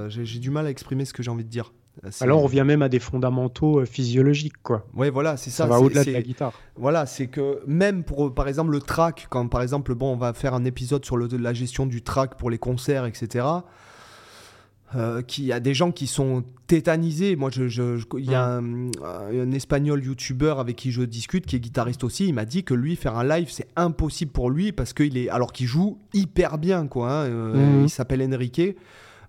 j'ai, 0.09 0.38
du 0.38 0.50
mal 0.50 0.66
à 0.66 0.71
exprimer 0.71 1.04
ce 1.04 1.12
que 1.12 1.23
j'ai 1.23 1.31
envie 1.31 1.45
de 1.45 1.49
dire. 1.49 1.73
Alors, 2.21 2.40
on 2.40 2.45
revient 2.45 2.64
même 2.66 2.81
à 2.81 2.88
des 2.88 2.99
fondamentaux 2.99 3.85
physiologiques, 3.85 4.62
quoi. 4.62 4.87
Ouais, 4.95 5.11
voilà, 5.11 5.37
c'est 5.37 5.50
ça. 5.50 5.64
Ça 5.64 5.69
va 5.69 5.78
au-delà 5.78 6.04
de 6.04 6.11
la 6.11 6.23
guitare. 6.23 6.52
Voilà, 6.76 7.04
c'est 7.04 7.26
que 7.26 7.61
même 7.66 8.03
pour, 8.03 8.35
par 8.35 8.48
exemple, 8.48 8.72
le 8.72 8.81
track, 8.81 9.27
quand 9.29 9.46
par 9.48 9.61
exemple, 9.61 9.94
bon, 9.94 10.14
on 10.14 10.16
va 10.16 10.33
faire 10.33 10.55
un 10.55 10.64
épisode 10.64 11.05
sur 11.05 11.18
le, 11.18 11.29
la 11.37 11.53
gestion 11.53 11.85
du 11.85 12.03
track 12.03 12.37
pour 12.37 12.48
les 12.48 12.59
concerts, 12.59 13.05
etc. 13.05 13.44
Euh, 14.94 15.22
qui 15.22 15.44
y 15.44 15.52
a 15.52 15.61
des 15.61 15.72
gens 15.72 15.90
qui 15.90 16.07
sont 16.07 16.44
tétanisés. 16.66 17.35
Moi, 17.35 17.50
il 17.57 17.68
je, 17.68 18.02
y 18.18 18.35
a 18.35 18.61
mm. 18.61 18.90
un, 19.02 19.52
espagnol 19.52 20.05
youtubeur 20.05 20.61
avec 20.61 20.76
qui 20.76 20.90
je 20.90 21.02
discute, 21.02 21.46
qui 21.46 21.57
est 21.57 21.61
guitariste 21.61 22.05
aussi. 22.05 22.28
Il 22.28 22.35
m'a 22.35 22.44
dit 22.44 22.62
que 22.62 22.74
lui, 22.74 22.94
faire 22.96 23.16
un 23.16 23.24
live, 23.24 23.48
c'est 23.50 23.68
impossible 23.76 24.33
pour 24.33 24.50
lui 24.50 24.70
parce 24.70 24.92
qu'il 24.92 25.16
est, 25.16 25.31
alors 25.31 25.52
qu'il 25.52 25.66
joue 25.66 25.98
hyper 26.12 26.59
bien, 26.59 26.87
quoi. 26.88 27.11
Hein. 27.11 27.24
Euh, 27.24 27.81
mm. 27.81 27.85
Il 27.85 27.90
s'appelle 27.90 28.22
Enrique. 28.22 28.61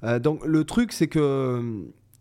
Euh, 0.04 0.20
donc 0.20 0.46
le 0.46 0.66
truc, 0.66 0.92
c'est 0.92 1.08
que 1.08 1.62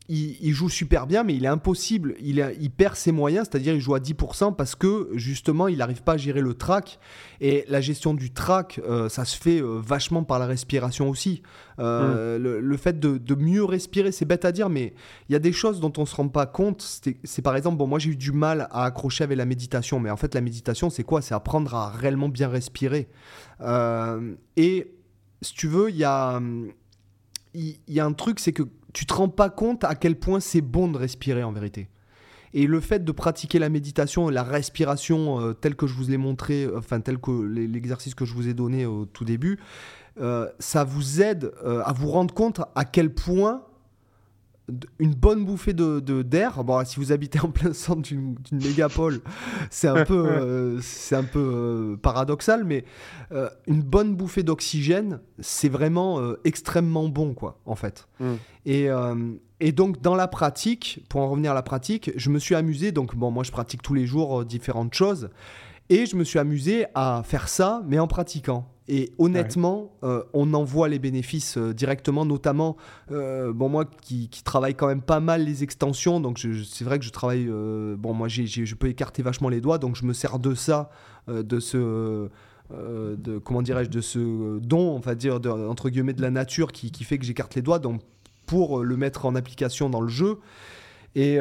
il, 0.08 0.52
joue 0.52 0.68
super 0.68 1.06
bien, 1.06 1.22
mais 1.22 1.34
il 1.34 1.44
est 1.44 1.48
impossible. 1.48 2.16
Il, 2.20 2.54
il 2.60 2.70
perd 2.70 2.96
ses 2.96 3.12
moyens, 3.12 3.48
c'est-à-dire 3.50 3.74
il 3.74 3.80
joue 3.80 3.94
à 3.94 4.00
10% 4.00 4.54
parce 4.54 4.74
que 4.74 5.08
justement 5.14 5.68
il 5.68 5.78
n'arrive 5.78 6.02
pas 6.02 6.14
à 6.14 6.16
gérer 6.16 6.40
le 6.40 6.54
track. 6.54 6.98
Et 7.40 7.64
la 7.68 7.80
gestion 7.80 8.12
du 8.12 8.32
track, 8.32 8.80
euh, 8.84 9.08
ça 9.08 9.24
se 9.24 9.36
fait 9.36 9.60
euh, 9.60 9.80
vachement 9.80 10.24
par 10.24 10.38
la 10.38 10.46
respiration 10.46 11.08
aussi. 11.08 11.42
Euh, 11.78 12.38
mm. 12.38 12.42
le, 12.42 12.76
fait 12.76 12.98
de, 12.98 13.34
mieux 13.34 13.64
respirer, 13.64 14.12
c'est 14.12 14.24
bête 14.24 14.44
à 14.44 14.52
dire, 14.52 14.68
mais 14.68 14.94
il 15.28 15.32
y 15.32 15.36
a 15.36 15.38
des 15.38 15.52
choses 15.52 15.80
dont 15.80 15.92
on 15.96 16.02
ne 16.02 16.06
se 16.06 16.16
rend 16.16 16.28
pas 16.28 16.46
compte. 16.46 16.82
C'est 17.24 17.42
par 17.42 17.56
exemple, 17.56 17.78
bon, 17.78 17.86
moi 17.86 17.98
j'ai 17.98 18.10
eu 18.10 18.16
du 18.16 18.32
mal 18.32 18.68
à 18.70 18.84
accrocher 18.84 19.24
avec 19.24 19.38
la 19.38 19.46
méditation, 19.46 20.00
mais 20.00 20.10
en 20.10 20.16
fait 20.16 20.34
la 20.34 20.40
méditation, 20.40 20.90
c'est 20.90 21.04
quoi? 21.04 21.22
C'est 21.22 21.34
apprendre 21.34 21.74
à 21.74 21.90
réellement 21.90 22.28
bien 22.28 22.48
respirer. 22.48 23.08
et 24.56 24.92
si 25.40 25.54
tu 25.54 25.66
veux, 25.66 25.90
il 25.90 25.96
y 25.96 26.04
a, 26.04 26.40
il 27.54 27.78
y 27.88 28.00
a 28.00 28.04
un 28.04 28.12
truc, 28.12 28.40
c'est 28.40 28.52
que 28.52 28.62
tu 28.92 29.06
te 29.06 29.14
rends 29.14 29.28
pas 29.28 29.50
compte 29.50 29.84
à 29.84 29.94
quel 29.94 30.16
point 30.16 30.40
c'est 30.40 30.60
bon 30.60 30.88
de 30.88 30.98
respirer 30.98 31.42
en 31.42 31.52
vérité. 31.52 31.88
Et 32.54 32.66
le 32.66 32.80
fait 32.80 33.04
de 33.04 33.12
pratiquer 33.12 33.58
la 33.58 33.70
méditation, 33.70 34.28
la 34.28 34.42
respiration 34.42 35.40
euh, 35.40 35.52
telle 35.54 35.74
que 35.74 35.86
je 35.86 35.94
vous 35.94 36.10
l'ai 36.10 36.18
montré, 36.18 36.64
euh, 36.64 36.78
enfin 36.78 37.00
tel 37.00 37.18
que 37.18 37.30
l'exercice 37.30 38.14
que 38.14 38.26
je 38.26 38.34
vous 38.34 38.48
ai 38.48 38.54
donné 38.54 38.84
au 38.84 39.06
tout 39.06 39.24
début, 39.24 39.58
euh, 40.20 40.46
ça 40.58 40.84
vous 40.84 41.22
aide 41.22 41.52
à 41.64 41.92
vous 41.94 42.08
rendre 42.10 42.34
compte 42.34 42.60
à 42.74 42.84
quel 42.84 43.14
point 43.14 43.62
une 44.98 45.14
bonne 45.14 45.44
bouffée 45.44 45.72
de, 45.72 46.00
d'air. 46.22 46.64
Bon, 46.64 46.84
si 46.84 46.96
vous 46.96 47.12
habitez 47.12 47.40
en 47.40 47.50
plein 47.50 47.72
centre 47.72 48.02
d'une, 48.02 48.36
mégapole, 48.52 49.20
c'est 49.70 49.88
un 49.88 50.04
peu, 50.04 50.26
euh, 50.28 50.80
c'est 50.80 51.16
un 51.16 51.24
peu 51.24 51.38
euh, 51.40 51.96
paradoxal, 51.96 52.64
mais 52.64 52.84
euh, 53.32 53.48
une 53.66 53.82
bonne 53.82 54.14
bouffée 54.14 54.42
d'oxygène, 54.42 55.20
c'est 55.38 55.68
vraiment 55.68 56.20
extrêmement 56.44 57.08
bon, 57.08 57.34
quoi, 57.34 57.58
en 57.66 57.74
fait. 57.74 58.08
Mm. 58.20 58.32
Et, 58.66 58.88
et, 59.60 59.72
donc, 59.72 60.00
dans 60.00 60.14
la 60.14 60.28
pratique, 60.28 61.04
pour 61.08 61.20
en 61.20 61.28
revenir 61.28 61.52
à 61.52 61.54
la 61.54 61.62
pratique, 61.62 62.10
je 62.16 62.30
me 62.30 62.38
suis 62.38 62.54
amusé. 62.54 62.92
Donc, 62.92 63.16
bon, 63.16 63.30
moi, 63.30 63.44
je 63.44 63.50
pratique 63.50 63.82
tous 63.82 63.94
les 63.94 64.06
jours 64.06 64.44
différentes 64.44 64.94
choses. 64.94 65.30
Et 65.88 66.06
je 66.06 66.16
me 66.16 66.24
suis 66.24 66.38
amusé 66.38 66.86
à 66.94 67.22
faire 67.24 67.48
ça, 67.48 67.82
mais 67.86 67.98
en 67.98 68.06
pratiquant. 68.06 68.71
Et 68.88 69.12
honnêtement, 69.18 69.92
euh, 70.02 70.24
on 70.32 70.54
en 70.54 70.64
voit 70.64 70.88
les 70.88 70.98
bénéfices 70.98 71.56
euh, 71.56 71.72
directement, 71.72 72.24
notamment, 72.24 72.76
euh, 73.12 73.52
bon, 73.52 73.68
moi 73.68 73.84
qui, 73.84 74.28
travaille 74.44 74.74
quand 74.74 74.88
même 74.88 75.02
pas 75.02 75.20
mal 75.20 75.44
les 75.44 75.62
extensions, 75.62 76.20
donc 76.20 76.38
c'est 76.38 76.84
vrai 76.84 76.98
que 76.98 77.04
je 77.04 77.10
travaille, 77.10 77.46
bon, 77.46 78.12
moi 78.12 78.26
je 78.28 78.74
peux 78.74 78.88
écarter 78.88 79.22
vachement 79.22 79.48
les 79.48 79.60
doigts, 79.60 79.78
donc 79.78 79.94
je 79.94 80.04
me 80.04 80.12
sers 80.12 80.38
de 80.38 80.54
ça, 80.54 80.90
de 81.28 81.60
ce. 81.60 82.28
de, 82.70 83.38
comment 83.38 83.62
dirais-je, 83.62 83.90
de 83.90 84.00
ce 84.00 84.58
don, 84.58 84.96
on 84.96 84.98
va 84.98 85.14
dire, 85.14 85.40
entre 85.68 85.88
guillemets, 85.88 86.12
de 86.12 86.22
la 86.22 86.30
nature 86.30 86.72
qui, 86.72 86.90
qui 86.90 87.04
fait 87.04 87.18
que 87.18 87.24
j'écarte 87.24 87.54
les 87.54 87.62
doigts, 87.62 87.78
donc 87.78 88.00
pour 88.46 88.82
le 88.82 88.96
mettre 88.96 89.26
en 89.26 89.36
application 89.36 89.90
dans 89.90 90.00
le 90.00 90.08
jeu. 90.08 90.38
Et, 91.14 91.38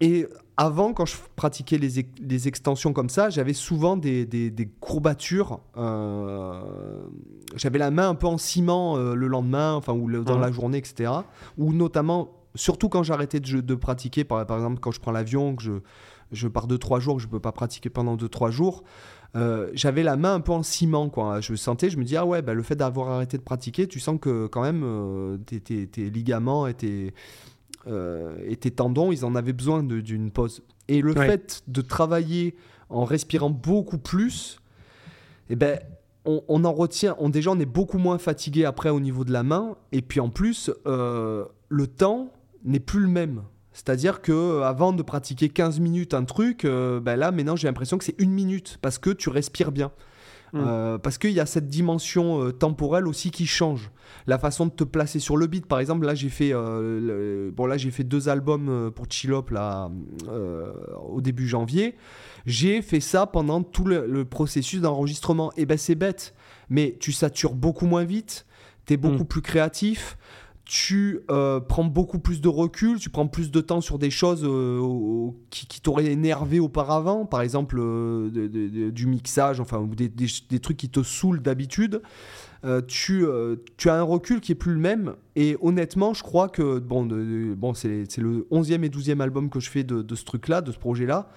et 0.00 0.26
avant, 0.60 0.92
quand 0.92 1.06
je 1.06 1.16
pratiquais 1.36 1.78
les, 1.78 2.06
les 2.20 2.46
extensions 2.46 2.92
comme 2.92 3.08
ça, 3.08 3.30
j'avais 3.30 3.54
souvent 3.54 3.96
des, 3.96 4.26
des, 4.26 4.68
courbatures. 4.78 5.60
Euh, 5.78 6.60
j'avais 7.56 7.78
la 7.78 7.90
main 7.90 8.10
un 8.10 8.14
peu 8.14 8.26
en 8.26 8.36
ciment 8.36 8.98
euh, 8.98 9.14
le 9.14 9.26
lendemain, 9.26 9.72
enfin, 9.72 9.94
ou 9.94 10.22
dans 10.22 10.38
la 10.38 10.52
journée, 10.52 10.76
etc. 10.76 11.10
Ou 11.56 11.72
notamment, 11.72 12.32
surtout 12.54 12.90
quand 12.90 13.02
j'arrêtais 13.02 13.40
de, 13.40 13.62
de, 13.62 13.74
pratiquer, 13.74 14.24
par, 14.24 14.44
par, 14.44 14.58
exemple, 14.58 14.80
quand 14.80 14.90
je 14.90 15.00
prends 15.00 15.12
l'avion, 15.12 15.56
que 15.56 15.62
je, 15.62 15.72
je 16.30 16.46
pars 16.46 16.68
2-3 16.68 17.00
jours, 17.00 17.16
que 17.16 17.22
je 17.22 17.26
ne 17.26 17.32
peux 17.32 17.40
pas 17.40 17.52
pratiquer 17.52 17.88
pendant 17.88 18.16
2-3 18.16 18.50
jours. 18.50 18.84
Euh, 19.36 19.70
j'avais 19.72 20.02
la 20.02 20.18
main 20.18 20.34
un 20.34 20.40
peu 20.40 20.52
en 20.52 20.62
ciment, 20.62 21.08
quoi. 21.08 21.40
Je 21.40 21.54
sentais, 21.54 21.88
je 21.88 21.96
me 21.96 22.04
dis, 22.04 22.18
ah 22.18 22.26
ouais, 22.26 22.42
bah, 22.42 22.52
le 22.52 22.62
fait 22.62 22.76
d'avoir 22.76 23.08
arrêté 23.08 23.38
de 23.38 23.42
pratiquer, 23.42 23.88
tu 23.88 23.98
sens 23.98 24.18
que 24.20 24.46
quand 24.46 24.60
même 24.60 25.38
tes, 25.46 25.58
tes, 25.60 25.86
tes, 25.86 26.10
ligaments 26.10 26.66
et 26.66 26.74
tes, 26.74 27.14
euh, 27.90 28.36
et 28.46 28.56
tes 28.56 28.70
tendons, 28.70 29.12
ils 29.12 29.24
en 29.24 29.34
avaient 29.34 29.52
besoin 29.52 29.82
d'une 29.82 30.30
pause. 30.30 30.62
Et 30.88 31.00
le 31.02 31.14
fait 31.14 31.62
de 31.68 31.80
travailler 31.80 32.56
en 32.88 33.04
respirant 33.04 33.50
beaucoup 33.50 33.98
plus, 33.98 34.60
eh 35.48 35.56
ben, 35.56 35.78
on, 36.24 36.64
en 36.64 36.72
retient, 36.72 37.16
on, 37.18 37.28
déjà 37.28 37.50
on 37.50 37.58
est 37.58 37.66
beaucoup 37.66 37.98
moins 37.98 38.18
fatigué 38.18 38.64
après 38.64 38.90
au 38.90 39.00
niveau 39.00 39.24
de 39.24 39.32
la 39.32 39.42
main, 39.42 39.76
et 39.92 40.02
puis 40.02 40.20
en 40.20 40.28
plus, 40.28 40.70
euh, 40.86 41.44
le 41.68 41.86
temps 41.86 42.32
n'est 42.64 42.80
plus 42.80 43.00
le 43.00 43.08
même. 43.08 43.42
C'est-à-dire 43.72 44.20
que 44.20 44.32
euh, 44.32 44.62
avant 44.62 44.92
de 44.92 45.02
pratiquer 45.02 45.48
15 45.48 45.80
minutes 45.80 46.14
un 46.14 46.24
truc, 46.24 46.64
ben 46.64 47.16
là 47.16 47.30
maintenant 47.30 47.56
j'ai 47.56 47.68
l'impression 47.68 47.98
que 47.98 48.04
c'est 48.04 48.20
une 48.20 48.32
minute 48.32 48.78
parce 48.82 48.98
que 48.98 49.10
tu 49.10 49.28
respires 49.28 49.72
bien. 49.72 49.92
Mm. 50.52 50.98
parce 51.02 51.18
qu'il 51.18 51.30
y 51.30 51.40
a 51.40 51.46
cette 51.46 51.68
dimension 51.68 52.50
temporelle 52.52 53.06
aussi 53.06 53.30
qui 53.30 53.46
change. 53.46 53.90
La 54.26 54.38
façon 54.38 54.66
de 54.66 54.72
te 54.72 54.84
placer 54.84 55.20
sur 55.20 55.36
le 55.36 55.46
beat, 55.46 55.66
par 55.66 55.78
exemple, 55.78 56.06
là 56.06 56.14
j'ai 56.14 56.28
fait, 56.28 56.52
bon 56.52 57.66
là 57.66 57.76
j'ai 57.76 57.90
fait 57.90 58.04
deux 58.04 58.28
albums 58.28 58.90
pour 58.94 59.06
Chillop 59.08 59.46
là 59.50 59.90
au 61.08 61.20
début 61.20 61.46
janvier. 61.46 61.94
J'ai 62.46 62.82
fait 62.82 63.00
ça 63.00 63.26
pendant 63.26 63.62
tout 63.62 63.84
le, 63.84 64.24
processus 64.24 64.80
d'enregistrement. 64.80 65.52
Et 65.56 65.66
ben 65.66 65.78
c'est 65.78 65.94
bête, 65.94 66.34
mais 66.68 66.96
tu 67.00 67.12
satures 67.12 67.54
beaucoup 67.54 67.86
moins 67.86 68.04
vite, 68.04 68.46
tu 68.86 68.94
es 68.94 68.96
beaucoup 68.96 69.24
mm. 69.24 69.28
plus 69.28 69.42
créatif 69.42 70.16
tu 70.70 71.18
euh, 71.32 71.58
prends 71.58 71.82
beaucoup 71.82 72.20
plus 72.20 72.40
de 72.40 72.46
recul, 72.46 73.00
tu 73.00 73.10
prends 73.10 73.26
plus 73.26 73.50
de 73.50 73.60
temps 73.60 73.80
sur 73.80 73.98
des 73.98 74.08
choses 74.08 74.44
euh, 74.44 75.30
qui, 75.50 75.80
t'auraient 75.80 76.12
énervé 76.12 76.60
auparavant, 76.60 77.26
par 77.26 77.40
exemple 77.40 77.80
euh, 77.80 78.90
du 78.92 79.06
mixage, 79.08 79.58
enfin, 79.58 79.78
ou 79.78 79.96
des, 79.96 80.60
trucs 80.60 80.76
qui 80.76 80.88
te 80.88 81.02
saoulent 81.02 81.42
d'habitude. 81.42 82.02
Tu, 82.86 83.26
tu, 83.78 83.90
as 83.90 83.94
un 83.94 84.02
recul 84.02 84.40
qui 84.40 84.52
est 84.52 84.54
plus 84.54 84.74
le 84.74 84.78
même. 84.78 85.16
Et 85.34 85.56
honnêtement, 85.60 86.14
je 86.14 86.22
crois 86.22 86.48
que 86.48 86.78
bon, 86.78 87.04
bon 87.56 87.74
c'est 87.74 88.06
le 88.18 88.46
11e 88.52 88.84
et 88.84 88.90
12e 88.90 89.20
album 89.20 89.50
que 89.50 89.58
je 89.58 89.70
fais 89.70 89.82
de, 89.82 90.14
ce 90.14 90.24
truc-là, 90.24 90.60
de 90.60 90.70
ce 90.70 90.78
projet-là. 90.78 91.30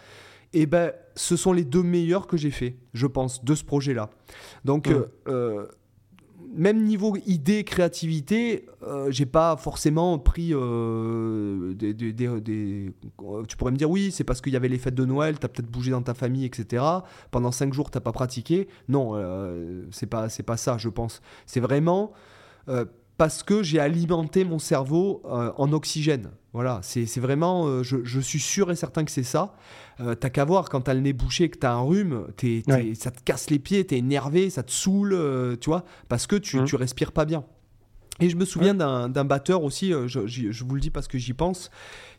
Et 0.56 0.68
ben, 0.68 0.92
ce 1.16 1.36
sont 1.36 1.54
les 1.54 1.64
deux 1.64 1.82
meilleurs 1.82 2.28
que 2.28 2.38
j'ai 2.38 2.52
fait, 2.52 2.76
je 2.94 3.08
pense, 3.08 3.44
de 3.44 3.56
ce 3.56 3.64
projet-là. 3.64 4.12
Donc, 4.64 4.90
mmh 4.90 5.64
même 6.56 6.84
niveau 6.84 7.16
idée, 7.26 7.64
créativité, 7.64 8.66
euh, 8.84 9.12
j'ai 9.12 9.26
pas 9.26 9.58
forcément 9.58 10.18
pris 10.20 10.52
euh, 10.54 11.74
des, 11.74 12.94
Tu 13.48 13.58
pourrais 13.58 13.72
me 13.72 13.78
dire 13.78 13.90
oui, 13.90 14.12
c'est 14.12 14.24
parce 14.24 14.42
qu'il 14.42 14.54
y 14.54 14.56
avait 14.56 14.68
les 14.68 14.78
fêtes 14.78 14.96
de 14.96 15.06
Noël, 15.06 15.40
tu 15.40 15.46
as 15.46 15.50
peut-être 15.50 15.70
bougé 15.70 15.92
dans 15.92 16.02
ta 16.02 16.14
famille, 16.14 16.46
etc. 16.46 16.84
Pendant 17.32 17.52
cinq 17.52 17.74
jours, 17.74 17.92
t'as 17.92 18.00
pas 18.00 18.12
pratiqué. 18.12 18.68
Non, 18.88 19.12
euh, 19.16 19.86
c'est 19.92 20.06
pas 20.08 20.30
ça, 20.58 20.78
je 20.78 20.90
pense. 20.90 21.22
C'est 21.46 21.60
vraiment 21.60 22.12
parce 23.18 23.44
que 23.44 23.62
j'ai 23.62 23.80
alimenté 23.80 24.46
mon 24.46 24.60
cerveau 24.60 25.22
en 25.26 25.74
oxygène. 25.74 26.32
Voilà, 26.54 26.82
c'est 26.84 27.20
vraiment, 27.20 27.82
je, 27.82 28.20
suis 28.20 28.40
sûr 28.40 28.72
et 28.72 28.76
certain 28.76 29.04
que 29.04 29.12
c'est 29.12 29.24
ça. 29.24 29.56
t'as 29.98 30.30
qu'à 30.30 30.46
voir 30.46 30.70
quand 30.70 30.82
t'as 30.82 30.94
le 30.94 31.00
nez 31.00 31.14
bouché, 31.14 31.50
que 31.50 31.58
t'as 31.58 31.74
un 31.74 31.82
rhume, 31.82 32.28
ça 32.94 33.10
te 33.10 33.22
casse 33.26 33.50
les 33.50 33.58
pieds, 33.58 33.86
t'es 33.86 33.98
énervé, 33.98 34.52
ça 34.52 34.62
te 34.62 34.72
saoule, 34.72 35.58
tu 35.60 35.72
vois, 35.72 35.84
parce 36.10 36.28
que 36.28 36.36
tu, 36.36 36.60
mmh. 36.60 36.66
tu 36.66 36.76
respires 36.76 37.12
pas 37.12 37.26
bien. 37.26 37.44
Et 38.20 38.30
je 38.30 38.36
me 38.36 38.46
souviens 38.46 38.76
d'un 38.76 39.26
batteur 39.26 39.64
aussi, 39.64 39.92
je, 39.92 40.28
je, 40.28 40.64
vous 40.64 40.76
le 40.76 40.82
dis 40.82 40.92
parce 40.92 41.08
que 41.08 41.18
j'y 41.18 41.34
pense, 41.34 41.72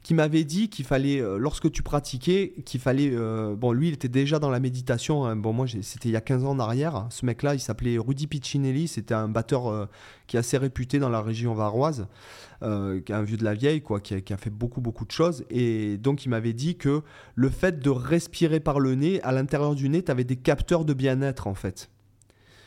qui 0.04 0.12
m'avait 0.12 0.44
dit 0.44 0.68
qu'il 0.68 0.84
fallait, 0.84 1.20
euh, 1.20 1.38
lorsque 1.38 1.72
tu 1.72 1.82
pratiquais, 1.82 2.52
qu'il 2.66 2.78
fallait. 2.78 3.10
Euh, 3.12 3.56
bon, 3.56 3.72
lui, 3.72 3.88
il 3.88 3.94
était 3.94 4.08
déjà 4.08 4.38
dans 4.38 4.50
la 4.50 4.60
méditation. 4.60 5.24
Hein. 5.24 5.34
bon, 5.34 5.54
moi, 5.54 5.66
c'était 5.80 6.10
il 6.10 6.12
y 6.12 6.16
a 6.16 6.20
15 6.20 6.44
ans 6.44 6.50
en 6.50 6.58
arrière. 6.58 7.06
Ce 7.08 7.24
mec-là, 7.24 7.54
il 7.54 7.60
s'appelait 7.60 7.96
Rudy 7.96 8.26
Piccinelli. 8.26 8.86
C'était 8.86 9.14
un 9.14 9.28
batteur 9.28 9.66
euh, 9.66 9.86
qui 10.26 10.36
est 10.36 10.38
assez 10.38 10.58
réputé 10.58 10.98
dans 10.98 11.08
la 11.08 11.22
région 11.22 11.54
varoise, 11.54 12.06
qui 12.60 12.66
est 12.66 13.12
un 13.12 13.22
vieux 13.22 13.38
de 13.38 13.44
la 13.44 13.54
vieille, 13.54 13.80
quoi, 13.80 14.00
qui 14.00 14.14
a, 14.14 14.36
fait 14.36 14.50
beaucoup, 14.50 14.82
beaucoup 14.82 15.06
de 15.06 15.10
choses. 15.10 15.44
Et 15.48 15.96
donc, 15.96 16.26
il 16.26 16.28
m'avait 16.28 16.52
dit 16.52 16.76
que 16.76 17.02
le 17.34 17.48
fait 17.48 17.78
de 17.78 17.90
respirer 17.90 18.60
par 18.60 18.80
le 18.80 18.94
nez, 18.94 19.22
à 19.22 19.32
l'intérieur 19.32 19.74
du 19.74 19.88
nez, 19.88 20.02
tu 20.02 20.10
avais 20.10 20.24
des 20.24 20.36
capteurs 20.36 20.84
de 20.84 20.92
bien-être, 20.92 21.46
en 21.46 21.54
fait. 21.54 21.90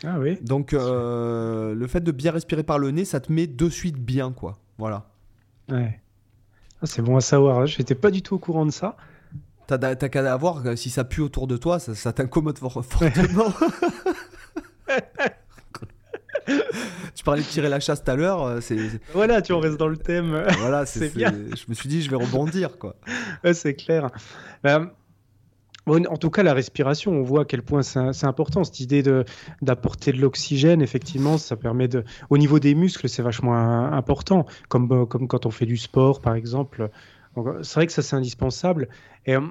Ah 0.04 0.20
oui. 0.20 0.38
Donc, 0.42 0.72
le 0.74 1.86
fait 1.88 2.02
de 2.02 2.12
bien 2.12 2.32
respirer 2.32 2.64
par 2.64 2.80
le 2.80 2.92
nez, 2.92 3.06
ça 3.06 3.20
te 3.20 3.32
met 3.32 3.48
de 3.48 3.70
suite 3.70 3.98
bien, 3.98 4.32
quoi. 4.32 4.58
Voilà. 4.78 5.08
Ouais. 5.70 6.00
Ah, 6.82 6.86
c'est 6.86 7.02
bon 7.02 7.18
à 7.18 7.22
savoir, 7.22 7.66
j'étais 7.66 7.96
pas 7.96 8.12
du 8.12 8.22
tout 8.22 8.36
au 8.36 8.40
courant 8.40 8.66
de 8.66 8.72
ça. 8.72 8.96
T'as 9.66 9.96
qu'à 9.96 10.38
voir 10.38 10.66
euh, 10.66 10.76
si 10.76 10.90
ça 10.90 11.04
pue 11.04 11.22
autour 11.22 11.48
de 11.48 11.58
toi, 11.58 11.80
ça, 11.80 12.14
t'incommode 12.14 12.58
fortement. 12.58 13.52
tu 17.16 17.24
parlais 17.26 17.42
de 17.42 17.48
tirer 17.48 17.68
la 17.68 17.82
chasse 17.82 18.02
tout 18.04 18.12
à 18.12 18.16
l'heure. 18.16 18.44
Euh, 18.44 18.60
voilà, 19.14 19.42
tu 19.42 19.52
en 19.52 19.60
restes 19.60 19.78
dans 19.78 19.90
le 19.90 19.98
thème. 19.98 20.46
Voilà, 20.60 20.86
c'est 20.86 21.14
bien. 21.14 21.34
Je 21.34 21.66
me 21.68 21.74
suis 21.74 21.90
dit, 21.90 22.02
je 22.02 22.10
vais 22.10 22.16
rebondir, 22.16 22.78
quoi. 22.78 22.96
c'est 23.54 23.74
clair. 23.74 24.10
Ben, 24.64 24.92
en 25.88 26.18
tout 26.18 26.30
cas, 26.30 26.44
la 26.44 26.54
respiration, 26.54 27.14
on 27.14 27.24
voit 27.24 27.42
à 27.42 27.46
quel 27.46 27.62
point 27.62 27.82
c'est 27.82 28.26
important. 28.26 28.64
Cette 28.64 28.80
idée 28.80 29.04
d'apporter 29.62 30.12
de, 30.12 30.20
l'oxygène, 30.20 30.82
effectivement, 30.82 31.38
ça 31.38 31.56
permet 31.56 31.88
de. 31.88 32.04
Au 32.30 32.38
niveau 32.38 32.60
des 32.60 32.76
muscles, 32.76 33.08
c'est 33.08 33.22
vachement 33.22 33.56
important. 33.92 34.46
Comme, 34.70 34.92
euh, 34.92 35.06
comme 35.06 35.28
quand 35.28 35.46
on 35.46 35.52
fait 35.52 35.66
du 35.66 35.78
sport, 35.78 36.22
par 36.22 36.36
exemple. 36.36 36.90
C'est 37.62 37.76
vrai 37.76 37.88
que 37.88 37.94
ça, 37.94 38.02
c'est 38.02 38.16
indispensable. 38.16 38.90
Et 39.26 39.36
euh, 39.36 39.42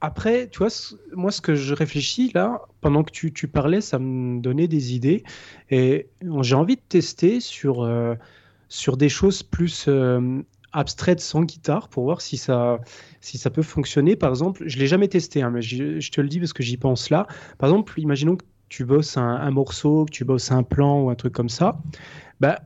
après, 0.00 0.48
tu 0.48 0.58
vois, 0.58 0.68
moi, 1.12 1.30
ce 1.30 1.40
que 1.40 1.54
je 1.54 1.74
réfléchis 1.74 2.32
là, 2.34 2.62
pendant 2.80 3.04
que 3.04 3.10
tu, 3.10 3.48
parlais, 3.48 3.80
ça 3.80 3.98
me 3.98 4.40
donnait 4.40 4.68
des 4.68 4.94
idées. 4.94 5.22
Et 5.70 6.08
j'ai 6.40 6.54
envie 6.54 6.76
de 6.76 6.82
tester 6.88 7.38
sur, 7.40 7.82
euh, 7.82 8.14
sur 8.68 8.96
des 8.96 9.08
choses 9.08 9.42
plus 9.42 9.88
abstraite 10.72 11.20
sans 11.20 11.42
guitare 11.42 11.88
pour 11.88 12.04
voir 12.04 12.20
si 12.20 12.36
ça, 12.36 12.80
si 13.22 13.38
ça 13.38 13.48
peut 13.48 13.62
fonctionner. 13.62 14.16
Par 14.16 14.28
exemple, 14.28 14.64
je 14.66 14.76
ne 14.76 14.82
l'ai 14.82 14.86
jamais 14.86 15.08
testé, 15.08 15.40
hein, 15.40 15.50
mais 15.50 15.62
je, 15.62 16.10
te 16.10 16.20
le 16.20 16.28
dis 16.28 16.38
parce 16.38 16.52
que 16.52 16.62
j'y 16.62 16.76
pense 16.76 17.08
là. 17.08 17.26
Par 17.56 17.70
exemple, 17.70 17.98
imaginons 17.98 18.36
que 18.36 18.44
tu 18.68 18.84
bosses 18.84 19.16
un, 19.16 19.50
morceau, 19.50 20.04
que 20.04 20.10
tu 20.10 20.24
bosses 20.24 20.50
un 20.50 20.62
plan 20.62 21.02
ou 21.02 21.10
un 21.10 21.14
truc 21.14 21.32
comme 21.32 21.48
ça. 21.48 21.78
Bah, 22.40 22.60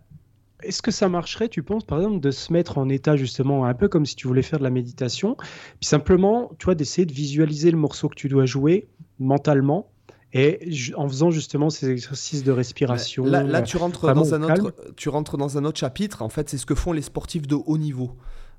est-ce 0.62 0.82
que 0.82 0.90
ça 0.90 1.08
marcherait, 1.08 1.48
tu 1.48 1.62
penses, 1.62 1.84
par 1.84 1.98
exemple, 1.98 2.20
de 2.20 2.30
se 2.30 2.52
mettre 2.52 2.78
en 2.78 2.88
état 2.88 3.16
justement 3.16 3.66
un 3.66 3.74
peu 3.74 3.88
comme 3.88 4.06
si 4.06 4.16
tu 4.16 4.26
voulais 4.26 4.42
faire 4.42 4.58
de 4.58 4.64
la 4.64 4.70
méditation, 4.70 5.36
puis 5.36 5.86
simplement, 5.88 6.50
tu 6.58 6.64
vois, 6.64 6.74
d'essayer 6.74 7.06
de 7.06 7.12
visualiser 7.12 7.70
le 7.70 7.76
morceau 7.76 8.08
que 8.08 8.14
tu 8.14 8.28
dois 8.28 8.46
jouer 8.46 8.88
mentalement 9.18 9.90
et 10.32 10.70
en 10.96 11.08
faisant 11.08 11.30
justement 11.30 11.70
ces 11.70 11.90
exercices 11.90 12.44
de 12.44 12.52
respiration. 12.52 13.24
Là, 13.24 13.62
tu, 13.62 13.76
rentres 13.76 14.12
dans 14.12 14.34
un 14.34 14.42
autre, 14.42 14.74
tu 14.96 15.08
rentres 15.08 15.36
dans 15.36 15.58
un 15.58 15.64
autre 15.64 15.78
chapitre. 15.78 16.22
En 16.22 16.28
fait, 16.28 16.48
c'est 16.48 16.58
ce 16.58 16.66
que 16.66 16.74
font 16.74 16.92
les 16.92 17.02
sportifs 17.02 17.46
de 17.46 17.54
haut 17.54 17.78
niveau. 17.78 18.12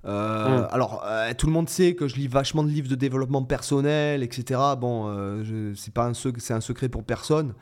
Euh, 0.05 0.59
hum. 0.59 0.67
Alors, 0.71 1.03
euh, 1.05 1.33
tout 1.37 1.47
le 1.47 1.53
monde 1.53 1.69
sait 1.69 1.95
que 1.95 2.07
je 2.07 2.15
lis 2.15 2.27
vachement 2.27 2.63
de 2.63 2.69
livres 2.69 2.89
de 2.89 2.95
développement 2.95 3.43
personnel, 3.43 4.23
etc. 4.23 4.59
Bon, 4.79 5.07
euh, 5.09 5.73
c'est 5.75 5.93
pas 5.93 6.05
un, 6.05 6.13
c'est 6.13 6.53
un 6.53 6.61
secret 6.61 6.89
pour 6.89 7.03
personne. 7.03 7.53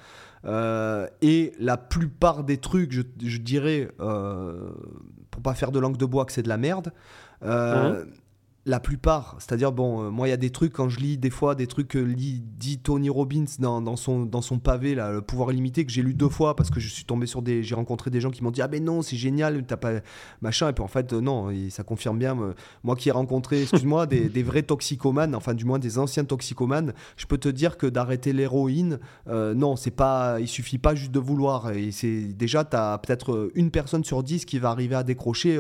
et 1.22 1.54
la 1.60 1.78
plupart 1.78 2.44
des 2.44 2.58
trucs, 2.58 2.92
je, 2.92 3.02
je 3.24 3.38
dirais, 3.38 3.90
pour 3.98 5.42
pas 5.42 5.54
faire 5.54 5.72
de 5.72 5.80
langue 5.80 5.98
de 5.98 6.06
bois, 6.06 6.26
que 6.26 6.32
c'est 6.32 6.44
de 6.44 6.50
la 6.50 6.58
merde. 6.58 6.94
Hum 7.44 8.06
la 8.68 8.80
plupart, 8.80 9.36
c'est-à-dire, 9.38 9.72
bon, 9.72 10.06
euh, 10.06 10.10
moi, 10.10 10.28
il 10.28 10.32
y 10.32 10.34
a 10.34 10.38
des 10.38 10.50
trucs, 10.50 10.74
quand 10.74 10.90
je 10.90 11.00
lis 11.00 11.20
des 11.20 11.30
fois 11.30 11.54
des 11.54 11.68
trucs 11.68 11.88
que 11.88 12.00
dit 12.00 12.80
Tony 12.80 13.12
Robbins 13.12 13.46
dans, 13.60 13.96
son, 13.96 14.26
dans 14.26 14.42
son 14.42 14.58
pavé, 14.58 14.96
là, 14.96 15.12
Le 15.12 15.22
pouvoir 15.22 15.52
illimité, 15.52 15.86
que 15.86 15.92
j'ai 15.92 16.02
lu 16.02 16.16
deux 16.16 16.30
fois 16.30 16.56
parce 16.56 16.72
que 16.72 16.80
je 16.80 16.88
suis 16.88 17.06
tombé 17.06 17.28
sur 17.28 17.44
des. 17.44 17.62
J'ai 17.62 17.76
rencontré 17.76 18.10
des 18.10 18.20
gens 18.20 18.32
qui 18.32 18.44
m'ont 18.44 18.50
dit 18.50 18.64
Ah, 18.64 18.68
ben 18.68 18.84
non, 18.84 19.04
c'est 19.04 19.18
génial, 19.18 19.64
t'as 19.66 19.78
pas. 19.78 19.92
machin. 20.42 20.70
Et 20.70 20.74
puis 20.74 20.84
en 20.84 20.88
fait, 20.88 21.14
euh, 21.14 21.22
non, 21.22 21.50
ça 21.70 21.84
confirme 21.84 22.18
bien. 22.18 22.36
Euh, 22.40 22.54
moi 22.84 22.96
qui 22.96 23.10
ai 23.10 23.12
rencontré, 23.12 23.62
excuse-moi, 23.62 24.08
des, 24.08 24.44
vrais 24.44 24.64
toxicomanes, 24.64 25.36
enfin, 25.36 25.54
du 25.54 25.66
moins 25.66 25.78
des 25.78 26.00
anciens 26.00 26.26
toxicomanes, 26.26 26.94
je 27.18 27.28
peux 27.28 27.38
te 27.38 27.50
dire 27.50 27.78
que 27.78 27.86
d'arrêter 27.86 28.34
l'héroïne, 28.34 29.00
non, 29.28 29.76
c'est 29.76 29.92
pas. 29.92 30.40
Il 30.40 30.48
suffit 30.48 30.80
pas 30.80 30.96
juste 30.96 31.12
de 31.12 31.20
vouloir. 31.20 31.72
Et 31.72 31.92
c'est 31.92 32.34
déjà, 32.34 32.64
t'as 32.64 32.98
peut-être 32.98 33.52
une 33.54 33.70
personne 33.70 34.04
sur 34.04 34.24
dix 34.24 34.46
qui 34.46 34.58
va 34.58 34.72
arriver 34.72 34.96
à 34.96 35.04
décrocher 35.04 35.60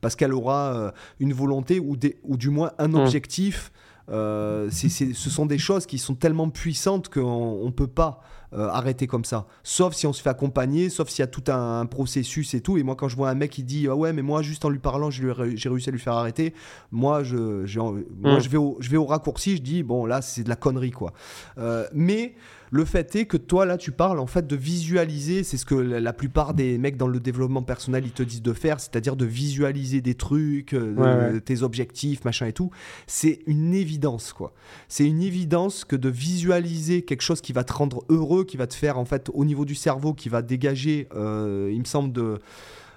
parce 0.00 0.16
qu'elle 0.16 0.32
aura 0.32 0.92
une 1.20 1.34
volonté 1.34 1.80
ou 1.80 1.96
des 1.96 2.13
ou 2.22 2.36
du 2.36 2.50
moins 2.50 2.72
un 2.78 2.88
mmh. 2.88 2.94
objectif. 2.94 3.72
Euh, 4.10 4.68
ce 4.70 5.30
sont 5.30 5.46
des 5.46 5.58
choses 5.58 5.86
qui 5.86 5.98
sont 5.98 6.14
tellement 6.14 6.50
puissantes 6.50 7.08
qu'on 7.08 7.64
ne 7.64 7.70
peut 7.70 7.86
pas 7.86 8.20
euh, 8.52 8.68
arrêter 8.68 9.06
comme 9.06 9.24
ça. 9.24 9.46
Sauf 9.62 9.94
si 9.94 10.06
on 10.06 10.12
se 10.12 10.22
fait 10.22 10.28
accompagner, 10.28 10.90
sauf 10.90 11.08
s'il 11.08 11.22
y 11.22 11.24
a 11.24 11.26
tout 11.26 11.50
un, 11.50 11.86
processus 11.86 12.54
et 12.54 12.60
tout. 12.60 12.76
Et 12.76 12.82
moi, 12.82 12.96
quand 12.96 13.08
je 13.08 13.16
vois 13.16 13.30
un 13.30 13.34
mec 13.34 13.50
qui 13.50 13.64
dit 13.64 13.88
ah 13.88 13.96
ouais, 13.96 14.12
mais 14.12 14.22
moi, 14.22 14.42
juste 14.42 14.64
en 14.64 14.68
lui 14.68 14.78
parlant, 14.78 15.10
j'ai 15.10 15.32
réussi 15.32 15.88
à 15.88 15.92
lui 15.92 15.98
faire 15.98 16.12
arrêter, 16.12 16.54
moi, 16.92 17.24
je, 17.24 17.36
moi, 17.36 18.36
mmh. 18.36 18.40
je, 18.40 18.48
vais, 18.48 18.58
au, 18.58 18.76
je 18.78 18.90
vais 18.90 18.96
au 18.96 19.06
raccourci, 19.06 19.56
je 19.56 19.62
dis 19.62 19.82
bon, 19.82 20.06
là, 20.06 20.22
c'est 20.22 20.44
de 20.44 20.48
la 20.48 20.56
connerie, 20.56 20.92
quoi. 20.92 21.12
Euh, 21.58 21.86
mais 21.92 22.34
le 22.74 22.84
fait 22.84 23.14
est 23.14 23.26
que 23.26 23.36
toi, 23.36 23.66
là, 23.66 23.78
tu 23.78 23.92
parles 23.92 24.18
en 24.18 24.26
fait 24.26 24.48
de 24.48 24.56
visualiser, 24.56 25.44
c'est 25.44 25.56
ce 25.56 25.64
que 25.64 25.76
la 25.76 26.12
plupart 26.12 26.54
des 26.54 26.76
mecs 26.76 26.96
dans 26.96 27.06
le 27.06 27.20
développement 27.20 27.62
personnel, 27.62 28.02
ils 28.04 28.10
te 28.10 28.24
disent 28.24 28.42
de 28.42 28.52
faire, 28.52 28.80
c'est-à-dire 28.80 29.14
de 29.14 29.24
visualiser 29.24 30.00
des 30.00 30.16
trucs, 30.16 30.74
euh, 30.74 31.38
tes 31.38 31.62
objectifs, 31.62 32.24
machin 32.24 32.46
et 32.46 32.52
tout. 32.52 32.70
C'est 33.06 33.42
une 33.46 33.74
évidence, 33.74 34.32
quoi. 34.32 34.54
C'est 34.88 35.04
une 35.04 35.22
évidence 35.22 35.84
que 35.84 35.94
de 35.94 36.08
visualiser 36.08 37.02
quelque 37.02 37.22
chose 37.22 37.40
qui 37.40 37.52
va 37.52 37.62
te 37.62 37.72
rendre 37.72 38.02
heureux, 38.08 38.42
qui 38.42 38.56
va 38.56 38.66
te 38.66 38.74
faire, 38.74 38.98
en 38.98 39.04
fait, 39.04 39.30
au 39.32 39.44
niveau 39.44 39.64
du 39.64 39.76
cerveau, 39.76 40.12
qui 40.12 40.28
va 40.28 40.42
dégager, 40.42 41.06
euh, 41.14 41.70
il 41.72 41.78
me 41.78 41.84
semble, 41.84 42.10
de... 42.10 42.40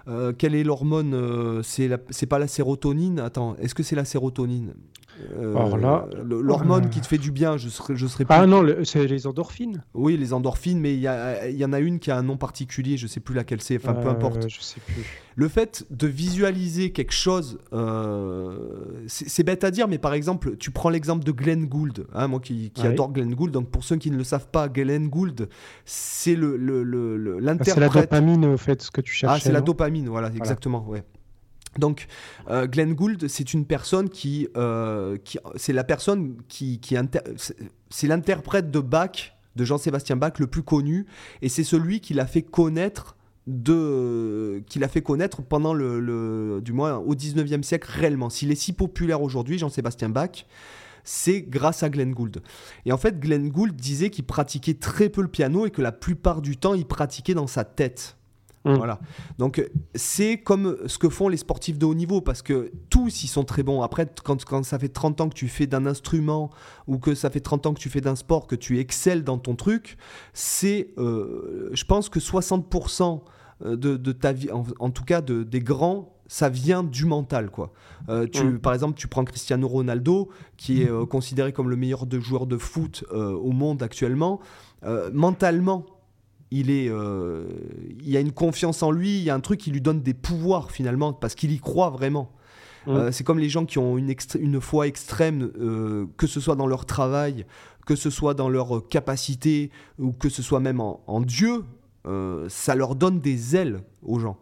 Euh, 0.08 0.34
quelle 0.36 0.56
est 0.56 0.64
l'hormone 0.64 1.62
C'est 1.62 2.26
pas 2.26 2.40
la 2.40 2.48
sérotonine? 2.48 3.20
Attends, 3.20 3.56
est-ce 3.58 3.76
que 3.76 3.84
c'est 3.84 3.96
la 3.96 4.06
sérotonine? 4.06 4.74
Alors 5.40 5.78
là, 5.78 6.08
l'hormone 6.24 6.90
qui 6.90 7.02
te 7.02 7.08
fait 7.08 7.18
du 7.18 7.32
bien, 7.32 7.58
je 7.58 7.70
serais, 7.70 7.96
je 7.96 8.08
serais 8.08 8.26
Ah 8.30 8.46
non, 8.46 8.66
c'est 8.84 9.06
les 9.08 9.28
endorphines. 9.28 9.84
Oui, 9.94 10.18
les 10.18 10.34
endorphines, 10.34 10.80
mais 10.80 10.94
il 10.94 11.00
y, 11.00 11.58
y, 11.58 11.66
en 11.66 11.74
a 11.74 11.80
une 11.80 12.00
qui 12.00 12.12
a 12.12 12.18
un 12.18 12.24
nom 12.24 12.38
particulier, 12.38 12.98
je 12.98 13.08
sais 13.08 13.20
plus 13.20 13.36
laquelle 13.36 13.62
c'est, 13.62 13.78
enfin 13.78 13.94
peu 13.94 14.10
importe. 14.10 14.48
Je 14.50 14.62
sais 14.62 14.80
plus. 14.80 15.04
Le 15.36 15.48
fait 15.50 15.86
de 15.92 16.08
visualiser 16.08 16.92
quelque 16.92 17.14
chose, 17.14 17.60
c'est 19.08 19.44
bête 19.44 19.64
à 19.64 19.72
dire, 19.72 19.88
mais 19.88 19.98
par 19.98 20.14
exemple, 20.14 20.58
tu 20.58 20.72
prends 20.72 20.90
l'exemple 20.90 21.24
de 21.24 21.32
Glenn 21.32 21.66
Gould, 21.66 22.08
hein, 22.14 22.28
moi 22.28 22.40
qui, 22.40 22.72
qui 22.72 22.86
adore 22.86 23.12
Glenn 23.12 23.34
Gould, 23.34 23.52
donc 23.52 23.70
pour 23.70 23.84
ceux 23.84 23.98
qui 23.98 24.12
ne 24.12 24.18
le 24.18 24.24
savent 24.24 24.48
pas, 24.48 24.68
Glenn 24.68 25.10
Gould, 25.10 25.50
c'est 25.86 26.36
le, 26.36 26.56
l'interprète. 27.40 27.76
c'est 27.76 27.80
la 27.80 27.90
dopamine, 27.90 28.46
au 28.46 28.58
fait, 28.58 28.82
ce 28.82 28.92
que 28.92 29.02
tu 29.02 29.14
cherches. 29.14 29.34
Ah, 29.38 29.40
c'est 29.40 29.52
la 29.52 29.62
dopamine, 29.62 30.10
voilà, 30.10 30.30
exactement, 30.36 30.86
ouais. 30.88 31.04
Donc, 31.78 32.08
euh, 32.50 32.68
Glenn 32.68 32.94
Gould, 32.94 33.28
c'est 33.28 33.54
une 33.54 33.66
personne 33.66 34.10
qui, 34.10 34.48
euh, 34.58 35.18
c'est 35.56 35.74
la 35.74 35.84
personne 35.84 36.38
qui, 36.48 36.80
c'est 37.90 38.08
l'interprète 38.08 38.72
de 38.72 38.80
Bach, 38.80 39.36
de 39.56 39.64
Jean-Sébastien 39.64 40.16
Bach, 40.16 40.34
le 40.40 40.48
plus 40.48 40.64
connu, 40.64 41.06
et 41.42 41.50
c'est 41.50 41.64
celui 41.64 42.00
qui 42.00 42.14
l'a 42.14 42.28
fait 42.28 42.44
connaître 42.44 43.16
de 43.48 44.62
qu'il 44.68 44.84
a 44.84 44.90
fait 44.90 45.02
connaître 45.02 45.42
pendant 45.42 45.74
le, 45.74 46.02
le, 46.02 46.60
du 46.62 46.74
moins 46.74 46.98
au 46.98 47.16
19e 47.16 47.64
siècle 47.64 47.90
réellement. 47.90 48.30
S'il 48.30 48.52
est 48.52 48.56
si 48.56 48.74
populaire 48.74 49.22
aujourd'hui, 49.22 49.58
Jean-Sébastien 49.58 50.10
Bach, 50.10 50.46
c'est 51.08 51.42
grâce 51.42 51.84
à 51.84 51.90
Glenn 51.90 52.12
Gould. 52.12 52.42
Et 52.86 52.92
en 52.92 52.98
fait, 52.98 53.20
Glenn 53.20 53.50
Gould 53.50 53.74
disait 53.74 54.10
qu'il 54.10 54.26
pratiquait 54.26 54.74
très 54.74 55.08
peu 55.08 55.22
le 55.22 55.30
piano 55.30 55.66
et 55.66 55.72
que 55.72 55.82
la 55.82 55.94
plupart 55.94 56.42
du 56.42 56.58
temps, 56.58 56.74
il 56.74 56.86
pratiquait 56.86 57.34
dans 57.34 57.48
sa 57.48 57.64
tête. 57.64 58.18
Mm. 58.68 58.76
Voilà. 58.76 59.00
Donc 59.38 59.68
c'est 59.96 60.38
comme 60.38 60.78
ce 60.86 60.98
que 60.98 61.10
font 61.10 61.30
les 61.30 61.38
sportifs 61.38 61.78
de 61.78 61.86
haut 61.86 61.96
niveau 61.96 62.22
parce 62.22 62.42
que 62.42 62.72
tous 62.90 63.24
ils 63.24 63.28
sont 63.28 63.44
très 63.44 63.64
bons. 63.64 63.82
Après, 63.82 64.08
quand, 64.24 64.44
quand 64.46 64.64
ça 64.64 64.78
fait 64.80 64.90
30 64.90 65.22
ans 65.22 65.30
que 65.30 65.36
tu 65.36 65.48
fais 65.48 65.68
d'un 65.68 65.86
instrument 65.86 66.50
ou 66.88 66.98
que 66.98 67.16
ça 67.16 67.30
fait 67.30 67.40
30 67.40 67.68
ans 67.68 67.74
que 67.74 67.80
tu 67.80 67.90
fais 67.90 68.02
d'un 68.02 68.16
sport, 68.16 68.48
que 68.48 68.56
tu 68.56 68.80
excelles 68.80 69.24
dans 69.24 69.38
ton 69.38 69.56
truc, 69.56 69.98
c'est, 70.34 70.90
euh, 70.98 71.70
je 71.74 71.84
pense 71.84 72.10
que 72.10 72.20
60% 72.20 73.22
de, 73.64 73.76
de, 73.76 74.12
ta 74.12 74.34
vie, 74.34 74.50
en, 74.52 74.92
tout 74.92 75.04
cas 75.04 75.22
de, 75.22 75.42
des 75.42 75.62
grands, 75.62 76.14
ça 76.28 76.50
vient 76.50 76.84
du 76.84 77.06
mental 77.06 77.50
quoi. 77.50 77.72
Euh, 78.10 78.28
tu, 78.28 78.44
mm. 78.44 78.60
Par 78.60 78.74
exemple, 78.74 78.98
tu 78.98 79.08
prends 79.08 79.24
Cristiano 79.24 79.68
Ronaldo, 79.68 80.30
qui 80.58 80.84
est 80.84 80.90
euh, 80.90 81.06
considéré 81.06 81.54
comme 81.54 81.70
le 81.70 81.76
meilleur 81.76 82.06
de 82.06 82.20
joueur 82.20 82.46
de 82.46 82.58
foot 82.58 83.04
euh, 83.12 83.32
au 83.32 83.52
monde 83.52 83.82
actuellement. 83.82 84.40
mentalement, 85.12 85.86
il, 86.52 86.70
est, 86.70 86.86
il 86.86 88.10
y 88.10 88.18
a 88.18 88.20
une 88.20 88.32
confiance 88.32 88.84
en 88.84 88.92
lui, 88.92 89.18
il 89.18 89.24
y 89.24 89.30
a 89.30 89.36
un 89.36 89.40
truc 89.40 89.60
qui 89.60 89.72
lui 89.72 89.82
donne 89.82 90.02
des 90.02 90.14
pouvoirs 90.14 90.72
finalement, 90.72 91.14
parce 91.14 91.36
qu'il 91.36 91.52
y 91.52 91.60
croit 91.60 91.90
vraiment. 91.90 92.32
Mm. 92.86 93.12
c'est 93.12 93.26
comme 93.26 93.40
les 93.40 93.50
gens 93.50 93.66
qui 93.66 93.80
ont 93.80 93.98
une, 93.98 94.14
une 94.40 94.62
foi 94.62 94.88
extrême, 94.88 95.52
que 96.18 96.28
ce 96.28 96.40
soit 96.40 96.56
dans 96.56 96.68
leur 96.68 96.86
travail, 96.86 97.46
que 97.86 97.96
ce 97.96 98.10
soit 98.10 98.34
dans 98.34 98.50
leur 98.50 98.88
capacité, 98.88 99.72
ou 100.00 100.14
que 100.14 100.30
ce 100.30 100.42
soit 100.42 100.62
même 100.62 100.80
en 100.80 101.22
Dieu, 101.22 101.66
ça 102.48 102.76
leur 102.76 102.96
donne 102.96 103.20
des 103.20 103.56
ailes 103.56 103.82
aux 104.04 104.20
gens 104.20 104.38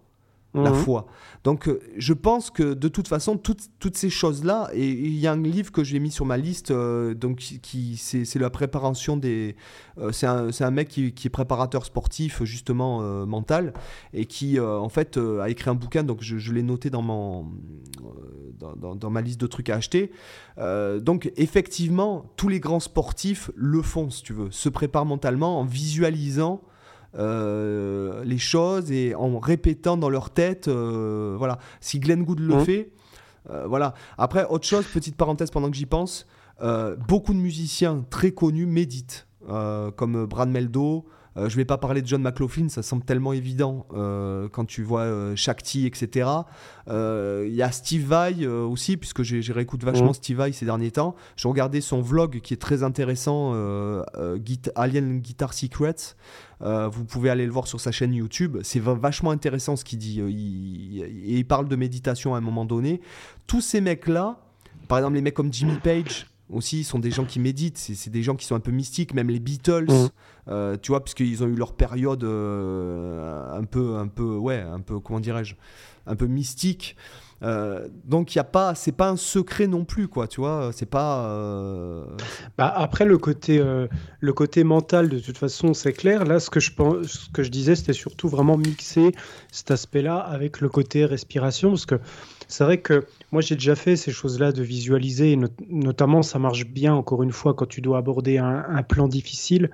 la 0.64 0.72
mhm. 0.72 0.78
foi. 0.78 1.08
Donc 1.44 1.68
euh, 1.68 1.80
je 1.96 2.14
pense 2.14 2.50
que 2.50 2.74
de 2.74 2.88
toute 2.88 3.08
façon, 3.08 3.38
toutes, 3.38 3.70
toutes 3.80 3.96
ces 3.98 4.10
choses-là, 4.10 4.70
et 4.74 4.90
il 4.90 5.16
y 5.16 5.28
a 5.28 5.32
un 5.32 5.42
livre 5.42 5.72
que 5.72 5.84
j'ai 5.84 6.00
mis 6.00 6.12
sur 6.12 6.26
ma 6.26 6.38
liste, 6.38 6.72
euh, 6.72 7.14
donc 7.14 7.38
qui, 7.38 7.98
c'est 7.98 8.40
la 8.40 8.50
préparation 8.50 9.16
des... 9.16 9.56
Euh, 10.00 10.12
c'est 10.12 10.26
un, 10.26 10.50
un, 10.60 10.72
mec 10.72 10.88
qui, 10.88 11.14
qui, 11.14 11.28
est 11.28 11.30
préparateur 11.30 11.86
sportif, 11.86 12.44
justement, 12.44 13.26
mental, 13.26 13.74
et 14.14 14.26
qui, 14.26 14.60
en 14.60 14.90
fait, 14.90 15.18
a 15.18 15.50
écrit 15.50 15.70
un 15.70 15.76
bouquin, 15.76 16.04
donc 16.04 16.22
je, 16.22 16.52
l'ai 16.52 16.64
noté 16.64 16.90
dans, 16.90 17.02
mon, 17.02 17.46
dans, 18.60 18.96
dans, 18.96 19.10
ma 19.10 19.22
liste 19.22 19.40
de 19.40 19.48
trucs 19.48 19.70
à 19.70 19.76
acheter. 19.76 20.12
donc 21.02 21.32
effectivement, 21.38 22.34
tous 22.36 22.50
les 22.50 22.60
grands 22.60 22.80
sportifs 22.80 23.52
le 23.56 23.82
font, 23.82 24.10
si 24.10 24.24
tu 24.24 24.34
veux, 24.34 24.52
se 24.52 24.70
préparent 24.70 25.06
mentalement 25.06 25.60
en 25.60 25.64
visualisant 25.64 26.62
euh, 27.18 28.24
les 28.24 28.38
choses 28.38 28.92
et 28.92 29.16
en 29.16 29.40
répétant 29.40 29.98
dans 29.98 30.10
leur 30.10 30.30
tête. 30.30 30.68
Euh, 30.68 31.36
voilà. 31.38 31.60
Si 31.80 32.00
Glenn 32.00 32.24
Good 32.24 32.40
le 32.40 32.56
mmh. 32.56 32.66
fait, 32.66 32.92
euh, 33.50 33.66
voilà. 33.68 33.94
Après, 34.18 34.46
autre 34.50 34.66
chose, 34.66 34.86
petite 34.86 35.16
parenthèse 35.16 35.52
pendant 35.52 35.70
que 35.70 35.78
j'y 35.78 35.86
pense, 35.86 36.28
beaucoup 37.08 37.34
de 37.34 37.40
musiciens 37.40 38.06
très 38.10 38.32
connus 38.32 38.66
méditent, 38.66 39.28
comme 39.48 40.26
Brad 40.26 40.50
Meldo. 40.50 41.06
Je 41.38 41.56
vais 41.56 41.66
pas 41.66 41.78
parler 41.78 42.02
de 42.02 42.08
John 42.08 42.22
McLaughlin, 42.22 42.70
ça 42.70 42.82
semble 42.82 43.04
tellement 43.04 43.34
évident 43.34 43.86
quand 44.52 44.66
tu 44.66 44.84
vois 44.84 45.36
Shakti, 45.36 45.86
etc. 45.86 46.30
Il 46.88 47.54
y 47.54 47.62
a 47.62 47.72
Steve 47.72 48.08
Vai 48.08 48.48
aussi, 48.48 48.98
puisque 48.98 49.24
j'ai 49.24 49.54
réécouté 49.54 49.86
vachement 49.86 50.12
mmh. 50.12 50.16
Steve 50.16 50.38
Vai 50.38 50.52
ces 50.52 50.66
derniers 50.66 50.92
temps. 50.92 51.16
J'ai 51.36 51.48
regardé 51.48 51.82
son 51.82 52.02
vlog 52.02 52.40
qui 52.42 52.54
est 52.54 52.58
très 52.58 52.84
intéressant, 52.84 53.54
Alien 54.76 55.20
Guitar 55.20 55.54
Secrets. 55.54 56.16
Euh, 56.62 56.88
vous 56.88 57.06
pouvez 57.06 57.30
aller 57.30 57.46
le 57.46 57.52
voir 57.52 57.68
sur 57.68 57.80
sa 57.80 57.92
chaîne 57.92 58.14
YouTube. 58.14 58.58
C'est 58.64 58.80
vachement 58.80 59.32
intéressant 59.32 59.76
ce 59.76 59.84
qu'il 59.84 60.00
dit. 60.00 60.22
Euh, 60.22 60.30
il, 60.30 60.98
il, 61.26 61.46
parle 61.46 61.68
de 61.68 61.76
méditation 61.76 62.36
à 62.36 62.38
un 62.38 62.42
moment 62.42 62.66
donné. 62.66 63.02
Tous 63.48 63.62
ces 63.62 63.82
mecs-là, 63.82 64.40
par 64.88 65.00
exemple 65.00 65.16
les 65.16 65.22
mecs 65.22 65.34
comme 65.34 65.52
Jimmy 65.52 65.78
Page, 65.84 66.28
aussi 66.50 66.84
sont 66.84 67.00
des 67.00 67.12
gens 67.12 67.26
qui 67.26 67.40
méditent, 67.40 67.78
c'est 67.78 68.10
des 68.10 68.24
gens 68.24 68.36
qui 68.36 68.46
sont 68.46 68.56
un 68.56 68.60
peu 68.60 68.72
mystiques, 68.72 69.14
même 69.14 69.30
les 69.30 69.40
Beatles, 69.40 69.88
mmh. 69.90 70.10
euh, 70.50 70.78
tu 70.82 70.92
vois, 70.92 71.04
puisqu'ils 71.04 71.44
ont 71.44 71.48
eu 71.48 71.56
leur 71.56 71.74
période 71.74 72.24
un 72.24 73.64
peu, 73.64 73.96
un 73.98 74.08
peu, 74.08 74.36
ouais, 74.36 74.60
un 74.60 74.80
peu, 74.80 75.00
comment 75.00 75.20
dirais-je, 75.20 75.56
un 76.06 76.16
peu 76.16 76.28
mystique. 76.28 76.96
Euh, 77.44 77.88
donc 78.06 78.34
il 78.34 78.38
y 78.38 78.40
a 78.40 78.46
pas, 78.46 78.76
c'est 78.76 78.92
pas 78.92 79.10
un 79.10 79.18
secret 79.18 79.68
non 79.68 79.86
plus, 79.86 80.08
quoi. 80.08 80.28
Tu 80.28 80.40
vois, 80.40 80.72
c'est 80.74 80.90
pas. 80.90 81.26
Euh, 81.26 82.06
bah, 82.58 82.74
après 82.76 83.06
le 83.06 83.18
côté, 83.18 83.60
euh, 83.60 83.88
le 84.20 84.34
côté 84.34 84.64
mental, 84.64 85.10
de 85.10 85.20
toute 85.20 85.38
façon, 85.38 85.74
c'est 85.74 85.94
clair. 85.94 86.26
Là, 86.26 86.40
ce 86.40 86.50
que 86.50 86.60
je 86.60 86.72
pense, 86.72 87.06
ce 87.06 87.30
que 87.30 87.44
je 87.44 87.52
disais, 87.52 87.76
c'était 87.76 87.94
surtout 87.94 88.30
vraiment 88.30 88.58
mixer 88.58 89.12
cet 89.52 89.72
aspect-là 89.72 90.18
avec 90.18 90.62
le 90.62 90.70
côté 90.70 91.06
respiration, 91.06 91.70
parce 91.72 91.86
que 91.86 92.00
c'est 92.48 92.64
vrai 92.64 92.80
que 92.80 93.06
moi 93.32 93.42
j'ai 93.42 93.56
déjà 93.56 93.76
fait 93.76 93.96
ces 93.96 94.12
choses-là 94.12 94.52
de 94.52 94.64
visualiser, 94.64 95.38
notamment 95.70 96.22
ça 96.22 96.40
marche 96.40 96.66
bien 96.66 96.94
encore 96.94 97.24
une 97.24 97.32
fois 97.32 97.54
quand 97.54 97.68
tu 97.68 97.82
dois 97.82 97.98
aborder 97.98 98.38
un, 98.38 98.84
plan 98.84 99.08
difficile. 99.08 99.72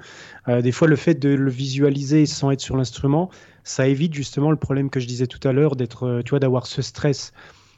des 0.48 0.72
fois 0.72 0.88
le 0.88 0.96
fait 0.96 1.16
de 1.16 1.30
le 1.30 1.52
visualiser 1.52 2.26
sans 2.26 2.52
être 2.52 2.62
sur 2.62 2.78
l'instrument, 2.78 3.30
ça 3.64 3.88
évite 3.88 4.14
justement 4.14 4.52
le 4.52 4.58
problème 4.58 4.90
que 4.90 5.00
je 5.00 5.08
disais 5.08 5.28
tout 5.28 5.46
à 5.48 5.52
l'heure 5.52 5.76
d'être, 5.76 6.22
tu 6.26 6.32
vois, 6.32 6.40
d'avoir 6.40 6.66
ce 6.66 6.82
stress. 6.82 7.34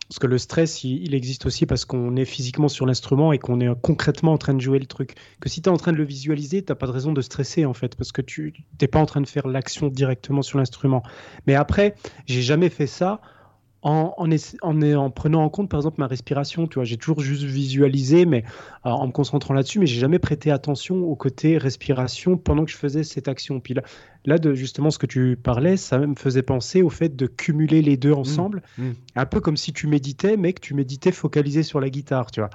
Parce 0.09 0.19
que 0.19 0.27
le 0.27 0.37
stress, 0.37 0.83
il, 0.83 1.15
existe 1.15 1.45
aussi 1.45 1.65
parce 1.65 1.85
qu'on 1.85 2.15
est 2.15 2.25
physiquement 2.25 2.67
sur 2.67 2.85
l'instrument 2.85 3.33
et 3.33 3.39
qu'on 3.39 3.59
est 3.59 3.69
concrètement 3.81 4.33
en 4.33 4.37
train 4.37 4.53
de 4.53 4.61
jouer 4.61 4.77
le 4.77 4.85
truc. 4.85 5.15
Que 5.39 5.49
si 5.49 5.61
tu 5.61 5.69
es 5.69 5.71
en 5.71 5.77
train 5.77 5.91
de 5.91 5.97
le 5.97 6.03
visualiser, 6.03 6.63
tu 6.63 6.75
pas 6.75 6.85
de 6.85 6.91
raison 6.91 7.13
de 7.13 7.21
stresser 7.21 7.65
en 7.65 7.73
fait, 7.73 7.95
parce 7.95 8.11
que 8.11 8.21
tu 8.21 8.53
n'es 8.79 8.87
pas 8.87 8.99
en 8.99 9.05
train 9.05 9.21
de 9.21 9.27
faire 9.27 9.47
l'action 9.47 9.87
directement 9.87 10.41
sur 10.41 10.59
l'instrument. 10.59 11.03
Mais 11.47 11.55
après, 11.55 11.95
j'ai 12.25 12.41
jamais 12.41 12.69
fait 12.69 12.85
ça 12.85 13.21
en, 13.83 14.15
en, 14.17 15.09
prenant 15.09 15.43
en 15.43 15.49
compte, 15.49 15.69
par 15.69 15.79
exemple, 15.79 15.99
ma 15.99 16.07
respiration. 16.07 16.67
Tu 16.67 16.75
vois, 16.75 16.85
j'ai 16.85 16.97
toujours 16.97 17.19
juste 17.19 17.43
visualisé, 17.43 18.25
mais 18.25 18.43
euh, 18.85 18.89
en 18.89 19.07
me 19.07 19.11
concentrant 19.11 19.53
là-dessus, 19.53 19.79
mais 19.79 19.85
j'ai 19.85 19.99
jamais 19.99 20.19
prêté 20.19 20.51
attention 20.51 21.03
au 21.03 21.15
côté 21.15 21.57
respiration 21.57 22.37
pendant 22.37 22.65
que 22.65 22.71
je 22.71 22.77
faisais 22.77 23.03
cette 23.03 23.27
action. 23.27 23.59
Puis 23.59 23.75
là 24.25 24.37
de 24.37 24.53
justement 24.53 24.91
ce 24.91 24.97
que 24.97 25.05
tu 25.05 25.37
parlais, 25.41 25.77
ça 25.77 25.99
me 25.99 26.15
faisait 26.15 26.41
penser 26.41 26.81
au 26.81 26.89
fait 26.89 27.15
de 27.15 27.27
cumuler 27.27 27.81
les 27.81 27.97
deux 27.97 28.13
ensemble, 28.13 28.61
mmh, 28.77 28.83
mmh. 28.83 28.93
un 29.15 29.25
peu 29.25 29.39
comme 29.39 29.57
si 29.57 29.73
tu 29.73 29.87
méditais, 29.87 30.37
mais 30.37 30.53
que 30.53 30.61
tu 30.61 30.73
méditais 30.73 31.11
focalisé 31.11 31.63
sur 31.63 31.79
la 31.79 31.89
guitare, 31.89 32.31
tu 32.31 32.41
vois. 32.41 32.49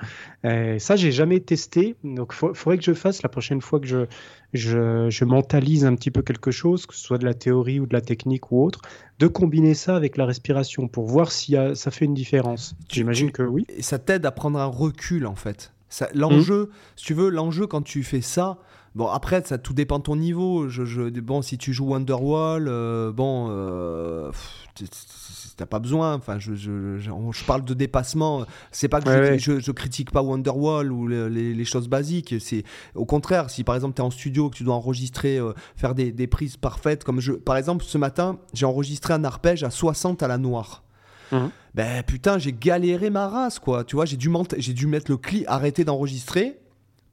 Et 0.45 0.79
ça, 0.79 0.97
j'ai 0.97 1.13
jamais 1.13 1.41
testé, 1.41 1.97
donc 2.05 2.35
il 2.35 2.55
faudrait 2.55 2.79
que 2.79 2.85
je 2.85 2.95
fasse 2.95 3.23
la 3.23 3.29
prochaine 3.29 3.61
fois 3.61 3.81
que 3.81 3.87
je, 3.87 4.07
je, 4.55 5.11
je, 5.11 5.25
mentalise 5.25 5.85
un 5.85 5.95
petit 5.95 6.11
peu 6.11 6.23
quelque 6.23 6.51
chose, 6.51 6.87
que 6.87 6.95
ce 6.95 7.01
soit 7.01 7.19
de 7.19 7.25
la 7.25 7.35
théorie 7.35 7.81
ou 7.81 7.87
de 7.87 7.93
la 7.93 8.01
technique 8.01 8.51
ou 8.51 8.65
autre, 8.65 8.81
de 9.19 9.27
combiner 9.27 9.75
ça 9.75 9.97
avec 9.97 10.17
la 10.17 10.25
respiration 10.25 10.89
pour 10.89 11.07
voir 11.07 11.31
si 11.33 11.57
ça 11.75 11.91
fait 11.91 12.05
une 12.05 12.15
différence. 12.15 12.77
J'imagine 12.89 13.31
que 13.31 13.43
oui. 13.43 13.67
Et 13.69 13.83
ça 13.83 13.99
t'aide 13.99 14.25
à 14.25 14.31
prendre 14.31 14.59
un 14.59 14.67
recul 14.67 15.27
en 15.27 15.35
fait. 15.35 15.73
L'enjeu, 16.15 16.65
mmh. 16.65 16.69
si 16.97 17.05
tu 17.07 17.15
veux, 17.15 17.31
l'enjeu 17.31 17.67
quand 17.67 17.83
tu 17.83 18.03
fais 18.03 18.21
ça, 18.21 18.59
Bon, 18.95 19.07
après, 19.09 19.43
ça 19.45 19.59
tout 19.59 19.75
dépend 19.75 19.99
de 19.99 20.05
ton 20.05 20.17
niveau. 20.17 20.69
Je, 20.69 21.09
bon, 21.21 21.43
si 21.43 21.59
tu 21.59 21.73
joues 21.73 21.87
Wonderwall, 21.87 22.67
euh, 22.69 23.13
bon, 23.13 23.49
euh, 23.51 24.31
t'as 25.57 25.67
pas 25.67 25.79
besoin. 25.79 26.15
Enfin, 26.15 26.39
je, 26.39 26.55
je, 26.55 27.45
parle 27.47 27.65
de 27.65 27.75
dépassement. 27.75 28.45
C'est 28.73 28.89
pas 28.89 29.01
que 29.01 29.39
je, 29.39 29.71
critique 29.73 30.11
pas 30.11 30.23
Wonderwall 30.23 30.91
ou 30.93 31.07
les, 31.07 31.65
choses 31.65 31.89
basiques. 31.89 32.35
C'est 32.41 32.65
au 32.95 33.05
contraire, 33.05 33.51
si 33.51 33.63
par 33.65 33.75
exemple 33.75 33.95
tu 33.95 34.03
es 34.03 34.05
en 34.05 34.11
studio, 34.11 34.49
que 34.49 34.57
tu 34.57 34.65
dois 34.65 34.75
enregistrer, 34.75 35.39
euh, 35.39 35.53
faire 35.77 35.95
des, 35.95 36.27
prises 36.27 36.57
parfaites, 36.57 37.05
comme 37.05 37.21
je, 37.21 37.33
par 37.33 37.57
exemple, 37.57 37.85
ce 37.85 37.99
matin, 37.99 38.39
j'ai 38.55 38.67
enregistré 38.67 39.15
un 39.15 39.25
arpège 39.25 39.65
à 39.65 39.71
60 39.71 40.23
à 40.23 40.29
la 40.29 40.39
noire. 40.39 40.85
Mmh. 41.31 41.37
Ben 41.75 42.03
putain, 42.03 42.39
j'ai 42.39 42.53
galéré 42.53 43.11
ma 43.11 43.29
race, 43.29 43.59
quoi. 43.59 43.85
Tu 43.85 43.97
vois, 43.97 44.07
j'ai 44.07 44.17
dû, 44.17 44.31
j'ai 44.57 44.73
dû 44.73 44.87
mettre 44.87 45.11
le 45.11 45.19
clip, 45.19 45.45
arrêter 45.47 45.85
d'enregistrer 45.85 46.59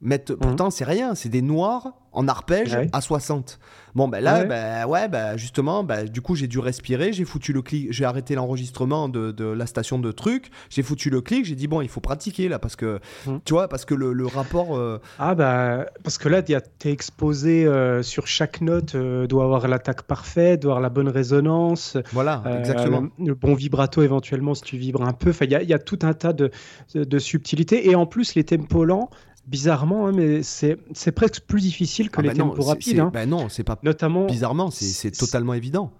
Mettre, 0.02 0.34
mmh. 0.34 0.36
Pourtant, 0.36 0.70
c'est 0.70 0.84
rien, 0.84 1.14
c'est 1.14 1.30
des 1.30 1.42
noirs 1.42 1.94
en 2.12 2.28
arpège 2.28 2.76
à 2.92 3.00
60. 3.00 3.58
Bon, 3.94 4.08
ben 4.08 4.20
là, 4.20 4.40
ouais, 4.40 4.46
ben, 4.46 4.86
ouais 4.86 5.08
ben, 5.08 5.36
justement, 5.38 5.84
ben, 5.84 6.06
du 6.06 6.20
coup, 6.20 6.34
j'ai 6.34 6.48
dû 6.48 6.58
respirer, 6.58 7.12
j'ai 7.12 7.24
foutu 7.24 7.54
le 7.54 7.62
clic, 7.62 7.88
j'ai 7.90 8.04
arrêté 8.04 8.34
l'enregistrement 8.34 9.08
de, 9.08 9.32
de, 9.32 9.44
la 9.44 9.66
station 9.66 9.98
de 9.98 10.12
trucs, 10.12 10.50
j'ai 10.68 10.82
foutu 10.82 11.08
le 11.08 11.22
clic, 11.22 11.46
j'ai 11.46 11.54
dit, 11.54 11.66
bon, 11.66 11.80
il 11.80 11.88
faut 11.88 12.00
pratiquer 12.00 12.48
là, 12.48 12.58
parce 12.58 12.76
que, 12.76 13.00
mmh. 13.26 13.36
tu 13.44 13.54
vois, 13.54 13.68
parce 13.68 13.86
que 13.86 13.94
le, 13.94 14.12
le 14.12 14.26
rapport. 14.26 14.76
Euh, 14.76 15.00
ah, 15.18 15.34
bah, 15.34 15.86
parce 16.04 16.18
que 16.18 16.28
là, 16.28 16.42
tu 16.42 16.52
es 16.52 16.92
exposé 16.92 17.64
euh, 17.64 18.02
sur 18.02 18.26
chaque 18.26 18.60
note, 18.60 18.94
euh, 18.94 19.26
doit 19.26 19.44
avoir 19.44 19.66
l'attaque 19.66 20.02
parfaite, 20.02 20.60
doit 20.60 20.72
avoir 20.72 20.82
la 20.82 20.90
bonne 20.90 21.08
résonance. 21.08 21.96
Voilà, 22.12 22.42
exactement. 22.58 23.08
Le, 23.18 23.34
bon 23.34 23.54
vibrato 23.54 24.02
éventuellement 24.02 24.54
si 24.54 24.62
tu 24.62 24.76
vibres 24.76 25.02
un 25.02 25.12
peu. 25.12 25.30
Enfin, 25.30 25.46
il 25.46 25.52
y, 25.52 25.66
y, 25.66 25.74
a 25.74 25.78
tout 25.78 25.98
un 26.02 26.12
tas 26.12 26.34
de, 26.34 26.50
de 26.94 27.18
subtilités. 27.18 27.90
Et 27.90 27.94
en 27.94 28.06
plus, 28.06 28.34
les 28.34 28.44
tempos 28.44 28.84
lents, 28.84 29.10
bizarrement, 29.46 30.06
hein, 30.06 30.12
mais 30.12 30.42
c'est 30.42 31.12
presque 31.12 31.42
plus 31.42 31.60
difficile 31.60 32.10
que 32.10 32.18
ah 32.18 32.22
les 32.22 32.28
bah 32.28 32.34
tempos 32.34 32.62
rapides. 32.62 32.98
Hein. 32.98 33.10
Bah 33.12 33.26
non, 33.26 33.48
c'est 33.48 33.64
pas. 33.64 33.78
Notamment. 33.82 34.26
Bizarrement, 34.26 34.70
c'est 34.70 35.10
totalement 35.12 35.54
évident, 35.54 35.92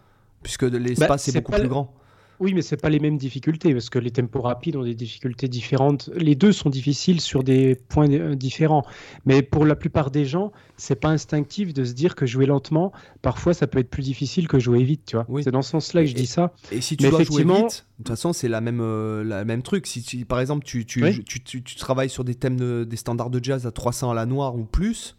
puisque 0.42 0.62
l'espace 0.62 1.26
bah, 1.26 1.38
est 1.38 1.40
beaucoup 1.40 1.52
plus 1.52 1.68
grand. 1.68 1.94
Oui, 2.40 2.55
mais 2.55 2.62
c'est 2.62 2.77
pas 2.77 2.90
les 2.90 3.01
mêmes 3.01 3.16
difficultés 3.16 3.72
parce 3.72 3.90
que 3.90 3.99
les 3.99 4.11
tempos 4.11 4.42
rapides 4.42 4.77
ont 4.77 4.83
des 4.83 4.94
difficultés 4.94 5.49
différentes. 5.49 6.11
Les 6.14 6.35
deux 6.35 6.53
sont 6.53 6.70
difficiles 6.70 7.20
sur 7.20 7.42
des 7.42 7.75
points 7.75 8.11
euh, 8.11 8.35
différents. 8.35 8.85
Mais 9.25 9.42
pour 9.42 9.64
la 9.64 9.77
plupart 9.77 10.11
des 10.11 10.25
gens, 10.25 10.53
c'est 10.77 10.96
pas 10.96 11.09
instinctif 11.09 11.72
de 11.72 11.85
se 11.85 11.92
dire 11.92 12.14
que 12.14 12.27
jouer 12.27 12.46
lentement, 12.46 12.92
parfois 13.22 13.55
ça 13.55 13.66
peut 13.66 13.79
être 13.79 13.90
plus 13.90 14.03
difficile 14.03 14.49
que 14.49 14.59
jouer 14.59 14.83
vite, 14.83 15.03
tu 15.07 15.16
vois. 15.16 15.27
C'est 15.42 15.51
dans 15.51 15.62
ce 15.62 15.70
sens-là 15.70 16.03
que 16.03 16.09
je 16.09 16.14
dis 16.14 16.27
ça. 16.27 16.53
Et 16.72 16.81
si 16.81 16.96
tu 16.96 17.09
dois 17.09 17.22
jouer 17.22 17.44
vite, 17.44 17.87
de 17.99 18.05
toute 18.05 18.09
façon, 18.09 18.33
c'est 18.33 18.49
la 18.49 18.61
même 18.61 18.81
euh, 18.81 19.25
la 19.25 19.44
même 19.44 19.62
truc. 19.62 19.87
Si 19.87 20.03
tu, 20.03 20.25
par 20.25 20.40
exemple 20.40 20.64
tu 20.64 20.85
tu, 20.85 21.25
tu, 21.25 21.62
tu, 21.62 21.77
travailles 21.77 22.11
sur 22.11 22.25
des 22.25 22.35
thèmes 22.35 22.85
des 22.85 22.96
standards 22.96 23.31
de 23.31 23.42
jazz 23.42 23.66
à 23.66 23.70
300 23.70 24.11
à 24.11 24.14
la 24.14 24.27
noire 24.27 24.57
ou 24.57 24.64
plus, 24.64 25.16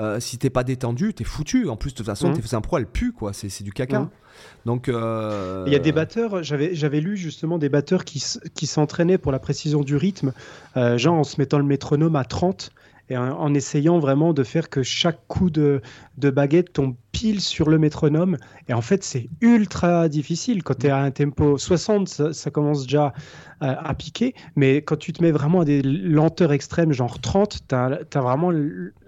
euh, 0.00 0.18
si 0.18 0.38
t'es 0.38 0.50
pas 0.50 0.64
détendu, 0.64 1.12
t'es 1.12 1.24
foutu. 1.24 1.68
En 1.68 1.76
plus, 1.76 1.90
de 1.90 1.96
toute 1.96 2.06
façon, 2.06 2.30
mmh. 2.30 2.40
t'es 2.40 2.54
un 2.54 2.60
pro, 2.62 2.78
elle 2.78 2.86
pue, 2.86 3.12
quoi. 3.12 3.32
C'est 3.32 3.62
du 3.62 3.72
caca. 3.72 4.00
Mmh. 4.00 4.10
Donc, 4.64 4.88
euh, 4.88 5.64
il 5.66 5.72
y 5.72 5.76
a 5.76 5.80
des 5.80 5.92
batteurs. 5.92 6.42
J'avais 6.42 6.74
j'avais 6.74 7.00
lu 7.00 7.16
justement 7.16 7.58
des 7.58 7.68
batteurs 7.68 8.04
qui 8.04 8.24
qui 8.54 8.66
s'entraînaient 8.66 9.18
pour 9.18 9.32
la 9.32 9.38
précision 9.38 9.82
du 9.82 9.96
rythme, 9.96 10.32
euh, 10.76 10.96
genre 10.96 11.16
en 11.16 11.24
se 11.24 11.38
mettant 11.38 11.58
le 11.58 11.64
métronome 11.64 12.16
à 12.16 12.24
30 12.24 12.70
et 13.10 13.16
en, 13.16 13.52
essayant 13.54 13.98
vraiment 13.98 14.32
de 14.32 14.44
faire 14.44 14.70
que 14.70 14.84
chaque 14.84 15.18
coup 15.26 15.50
de, 15.50 15.82
de 16.20 16.30
baguette 16.30 16.72
tombe 16.72 16.94
pile 17.12 17.40
sur 17.40 17.68
le 17.68 17.78
métronome. 17.78 18.36
Et 18.68 18.74
en 18.74 18.80
fait, 18.80 19.02
c'est 19.02 19.28
ultra 19.40 20.08
difficile. 20.08 20.62
Quand 20.62 20.78
tu 20.78 20.86
es 20.86 20.90
à 20.90 20.98
un 20.98 21.10
tempo 21.10 21.58
60, 21.58 22.08
ça, 22.32 22.50
commence 22.50 22.84
déjà 22.84 23.12
à, 23.60 23.94
piquer. 23.94 24.34
Mais 24.56 24.76
quand 24.82 24.96
tu 24.96 25.12
te 25.12 25.22
mets 25.22 25.32
vraiment 25.32 25.60
à 25.60 25.64
des 25.64 25.82
lenteurs 25.82 26.52
extrêmes, 26.52 26.92
genre 26.92 27.20
30, 27.20 27.68
tu 27.68 27.74
as, 27.74 28.20
vraiment 28.20 28.52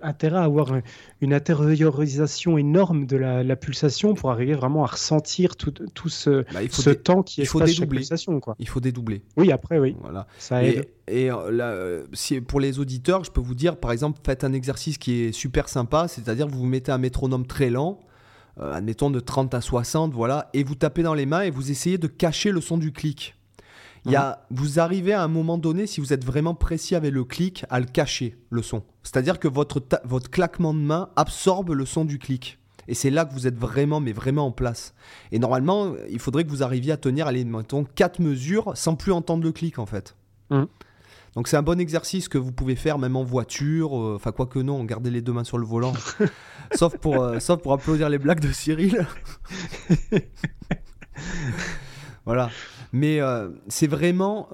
intérêt 0.02 0.38
à 0.38 0.42
avoir 0.42 0.74
une 1.20 1.32
intériorisation 1.32 2.58
énorme 2.58 3.06
de 3.06 3.16
la, 3.16 3.56
pulsation 3.56 4.14
pour 4.14 4.30
arriver 4.30 4.54
vraiment 4.54 4.84
à 4.84 4.88
ressentir 4.88 5.56
tout, 5.56 5.70
tout 5.70 6.08
ce, 6.08 6.44
bah, 6.52 6.60
ce 6.70 6.90
temps 6.90 7.22
qui 7.22 7.42
est 7.42 7.44
faut 7.44 7.60
dédoubler. 7.60 8.02
Quoi. 8.40 8.56
Il 8.58 8.68
faut 8.68 8.80
dédoubler. 8.80 9.22
Oui, 9.36 9.52
après, 9.52 9.78
oui. 9.78 9.96
Voilà. 10.00 10.26
Ça 10.38 10.64
aide. 10.64 10.88
Et, 11.08 11.30
euh, 11.30 11.50
euh, 11.50 12.04
si, 12.12 12.40
pour 12.40 12.60
les 12.60 12.78
auditeurs, 12.78 13.24
je 13.24 13.30
peux 13.30 13.40
vous 13.40 13.54
dire, 13.54 13.76
par 13.76 13.92
exemple, 13.92 14.20
faites 14.24 14.44
un 14.44 14.52
exercice 14.52 14.98
qui 14.98 15.22
est 15.22 15.32
super 15.32 15.68
sympa, 15.68 16.08
c'est-à-dire 16.08 16.46
vous 16.46 16.60
vous 16.60 16.66
mettez 16.66 16.92
un 16.92 16.98
métronome 17.02 17.46
très 17.46 17.68
lent, 17.68 18.00
euh, 18.58 18.72
admettons 18.72 19.10
de 19.10 19.20
30 19.20 19.52
à 19.54 19.60
60, 19.60 20.12
voilà, 20.14 20.48
et 20.54 20.64
vous 20.64 20.74
tapez 20.74 21.02
dans 21.02 21.14
les 21.14 21.26
mains 21.26 21.42
et 21.42 21.50
vous 21.50 21.70
essayez 21.70 21.98
de 21.98 22.06
cacher 22.06 22.50
le 22.50 22.60
son 22.60 22.78
du 22.78 22.92
clic. 22.92 23.34
Il 24.04 24.10
y 24.10 24.16
a, 24.16 24.44
mhm. 24.50 24.56
vous 24.56 24.80
arrivez 24.80 25.12
à 25.12 25.22
un 25.22 25.28
moment 25.28 25.58
donné, 25.58 25.86
si 25.86 26.00
vous 26.00 26.12
êtes 26.12 26.24
vraiment 26.24 26.54
précis 26.54 26.94
avec 26.94 27.12
le 27.12 27.24
clic, 27.24 27.64
à 27.70 27.78
le 27.78 27.86
cacher, 27.86 28.36
le 28.50 28.62
son. 28.62 28.82
C'est-à-dire 29.02 29.38
que 29.38 29.48
votre, 29.48 29.82
votre 30.04 30.30
claquement 30.30 30.74
de 30.74 30.80
main 30.80 31.10
absorbe 31.14 31.70
le 31.70 31.86
son 31.86 32.04
du 32.04 32.18
clic. 32.18 32.58
Et 32.88 32.94
c'est 32.94 33.10
là 33.10 33.24
que 33.24 33.32
vous 33.32 33.46
êtes 33.46 33.56
vraiment, 33.56 34.00
mais 34.00 34.12
vraiment 34.12 34.46
en 34.46 34.50
place. 34.50 34.92
Et 35.30 35.38
normalement, 35.38 35.94
il 36.10 36.18
faudrait 36.18 36.42
que 36.42 36.50
vous 36.50 36.64
arriviez 36.64 36.92
à 36.92 36.96
tenir, 36.96 37.28
allez, 37.28 37.44
mettons, 37.44 37.84
4 37.84 38.18
mesures 38.20 38.72
sans 38.74 38.96
plus 38.96 39.12
entendre 39.12 39.44
le 39.44 39.52
clic, 39.52 39.78
en 39.78 39.86
fait. 39.86 40.16
Mhm. 40.50 40.66
Donc 41.34 41.48
c'est 41.48 41.56
un 41.56 41.62
bon 41.62 41.80
exercice 41.80 42.28
que 42.28 42.36
vous 42.36 42.52
pouvez 42.52 42.76
faire 42.76 42.98
même 42.98 43.16
en 43.16 43.24
voiture. 43.24 43.98
Euh, 43.98 44.16
enfin, 44.16 44.32
quoi 44.32 44.46
que 44.46 44.58
non, 44.58 44.84
gardez 44.84 45.10
les 45.10 45.22
deux 45.22 45.32
mains 45.32 45.44
sur 45.44 45.58
le 45.58 45.64
volant. 45.64 45.94
sauf, 46.74 46.96
pour, 46.98 47.22
euh, 47.22 47.38
sauf 47.38 47.62
pour 47.62 47.72
applaudir 47.72 48.08
les 48.08 48.18
blagues 48.18 48.40
de 48.40 48.52
Cyril. 48.52 49.06
voilà. 52.26 52.50
Mais 52.92 53.20
euh, 53.20 53.48
c'est 53.68 53.86
vraiment... 53.86 54.48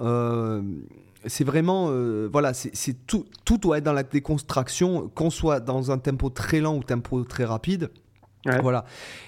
c'est 1.26 1.44
vraiment... 1.44 1.90
voilà, 2.30 2.54
c'est 2.54 3.06
tout, 3.06 3.26
tout 3.44 3.58
doit 3.58 3.78
être 3.78 3.84
dans 3.84 3.92
la 3.92 4.04
déconstruction, 4.04 5.08
qu'on 5.08 5.30
soit 5.30 5.58
dans 5.58 5.90
un 5.90 5.98
tempo 5.98 6.30
très 6.30 6.60
lent 6.60 6.76
ou 6.76 6.84
tempo 6.84 7.24
très 7.24 7.44
rapide. 7.44 7.90
Voilà. 8.62 8.84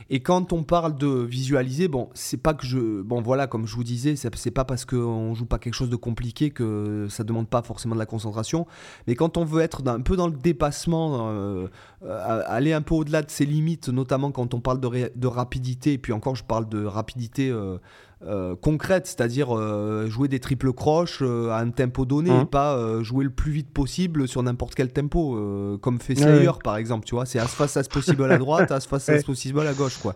Et 0.08 0.20
quand 0.20 0.52
on 0.52 0.62
parle 0.62 0.96
de 0.96 1.08
visualiser, 1.08 1.88
bon, 1.88 2.08
c'est 2.14 2.36
pas 2.36 2.54
que 2.54 2.66
je. 2.66 3.02
Bon, 3.02 3.22
voilà, 3.22 3.46
comme 3.46 3.66
je 3.66 3.74
vous 3.74 3.84
disais, 3.84 4.16
c'est 4.16 4.50
pas 4.50 4.64
parce 4.64 4.84
qu'on 4.84 5.34
joue 5.34 5.46
pas 5.46 5.58
quelque 5.58 5.74
chose 5.74 5.90
de 5.90 5.96
compliqué 5.96 6.50
que 6.50 7.06
ça 7.08 7.24
demande 7.24 7.48
pas 7.48 7.62
forcément 7.62 7.94
de 7.94 8.00
la 8.00 8.06
concentration. 8.06 8.66
Mais 9.06 9.14
quand 9.14 9.36
on 9.36 9.44
veut 9.44 9.62
être 9.62 9.86
un 9.86 10.00
peu 10.00 10.16
dans 10.16 10.26
le 10.26 10.36
dépassement, 10.36 11.30
euh, 11.30 11.68
euh, 12.04 12.42
aller 12.46 12.72
un 12.72 12.82
peu 12.82 12.94
au-delà 12.94 13.22
de 13.22 13.30
ses 13.30 13.46
limites, 13.46 13.88
notamment 13.88 14.32
quand 14.32 14.54
on 14.54 14.60
parle 14.60 14.80
de, 14.80 15.12
de 15.14 15.26
rapidité, 15.26 15.94
et 15.94 15.98
puis 15.98 16.12
encore, 16.12 16.34
je 16.34 16.44
parle 16.44 16.68
de 16.68 16.84
rapidité. 16.84 17.50
Euh, 17.50 17.78
euh, 18.22 18.54
concrète, 18.54 19.06
c'est-à-dire 19.06 19.56
euh, 19.56 20.06
jouer 20.06 20.28
des 20.28 20.40
triples 20.40 20.74
croches 20.74 21.20
euh, 21.22 21.48
à 21.48 21.60
un 21.60 21.70
tempo 21.70 22.04
donné 22.04 22.30
et 22.42 22.44
pas 22.44 23.02
jouer 23.02 23.24
le 23.24 23.30
plus 23.30 23.50
vite 23.50 23.70
possible 23.70 24.28
sur 24.28 24.42
n'importe 24.42 24.74
quel 24.74 24.92
tempo, 24.92 25.78
comme 25.80 26.00
fait 26.00 26.14
Slayer 26.14 26.50
par 26.62 26.76
exemple, 26.76 27.06
tu 27.06 27.14
vois, 27.14 27.24
c'est 27.24 27.38
as 27.38 27.46
fast 27.46 27.78
as 27.78 27.88
possible 27.88 28.30
à 28.30 28.36
droite, 28.36 28.70
as 28.72 28.80
fast 28.80 29.08
as 29.08 29.22
possible 29.22 29.60
à 29.60 29.72
gauche, 29.72 29.98
quoi. 29.98 30.14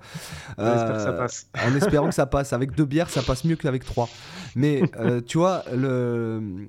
en 0.59 1.75
espérant 1.77 2.09
que 2.09 2.14
ça 2.14 2.27
passe. 2.27 2.53
Avec 2.53 2.75
deux 2.75 2.85
bières, 2.85 3.09
ça 3.09 3.23
passe 3.23 3.45
mieux 3.45 3.57
qu'avec 3.57 3.85
trois. 3.85 4.11
Mais 4.55 4.83
tu 5.27 5.38
vois, 5.38 5.64
le, 5.75 6.69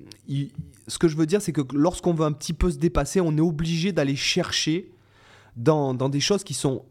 ce 0.88 0.98
que 0.98 1.06
je 1.06 1.16
veux 1.16 1.26
dire, 1.26 1.42
c'est 1.42 1.52
que 1.52 1.60
lorsqu'on 1.74 2.14
veut 2.14 2.24
un 2.24 2.32
petit 2.32 2.54
peu 2.54 2.70
se 2.70 2.78
dépasser, 2.78 3.20
on 3.20 3.36
est 3.36 3.42
obligé 3.42 3.92
d'aller 3.92 4.16
chercher 4.16 4.90
dans, 5.56 5.92
dans, 5.92 6.08
des 6.08 6.20
choses 6.20 6.44
qui 6.44 6.54
sont, 6.54 6.86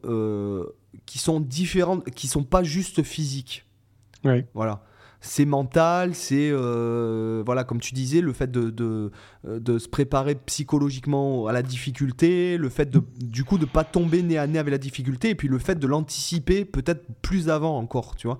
qui 1.08 1.18
sont 1.18 1.40
différentes, 1.40 2.06
qui 2.12 2.28
sont 2.28 2.44
pas 2.44 2.62
juste 2.62 3.02
physiques. 3.02 3.64
Voilà. 4.54 4.82
C'est 5.22 5.46
mental, 5.46 6.14
c'est 6.14 6.50
euh, 6.52 7.42
voilà 7.46 7.64
comme 7.64 7.80
tu 7.80 7.96
disais 7.96 8.22
le 8.22 8.32
fait 8.32 8.52
de, 8.52 8.70
de, 8.70 9.12
de, 9.44 9.80
se 9.80 9.88
préparer 9.88 10.36
psychologiquement 10.36 11.48
à 11.48 11.54
la 11.54 11.64
difficulté, 11.64 12.58
le 12.58 12.70
fait 12.70 12.92
de 12.92 13.02
du 13.20 13.44
coup 13.44 13.58
de 13.58 13.66
pas 13.66 13.84
tomber 13.84 14.22
nez 14.22 14.38
à 14.38 14.46
nez 14.46 14.60
avec 14.60 14.72
la 14.72 14.78
difficulté 14.78 15.32
et 15.32 15.36
puis 15.36 15.48
le 15.48 15.58
fait 15.58 15.80
de 15.80 15.88
l'anticiper 15.88 16.64
peut-être 16.64 17.08
plus 17.24 17.50
avant 17.50 17.76
encore, 17.80 18.16
tu 18.16 18.28
vois. 18.28 18.40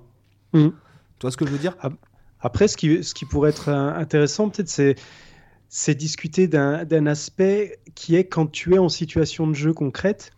Mmh. 0.52 0.68
Tu 0.68 1.22
vois 1.22 1.32
ce 1.32 1.36
que 1.36 1.46
je 1.46 1.50
veux 1.50 1.58
dire? 1.58 1.76
Après, 2.40 2.68
ce 2.68 2.76
qui, 2.76 3.02
ce 3.02 3.14
qui 3.14 3.24
pourrait 3.24 3.50
être 3.50 3.68
intéressant 3.68 4.48
peut-être 4.50 4.68
c'est 4.68 4.94
c'est 5.68 5.94
discuter 5.94 6.46
d'un 6.46 7.06
aspect 7.06 7.78
qui 7.94 8.14
est 8.14 8.24
quand 8.24 8.46
tu 8.46 8.74
es 8.74 8.78
en 8.78 8.88
situation 8.88 9.46
de 9.46 9.54
jeu 9.54 9.72
concrète 9.72 10.32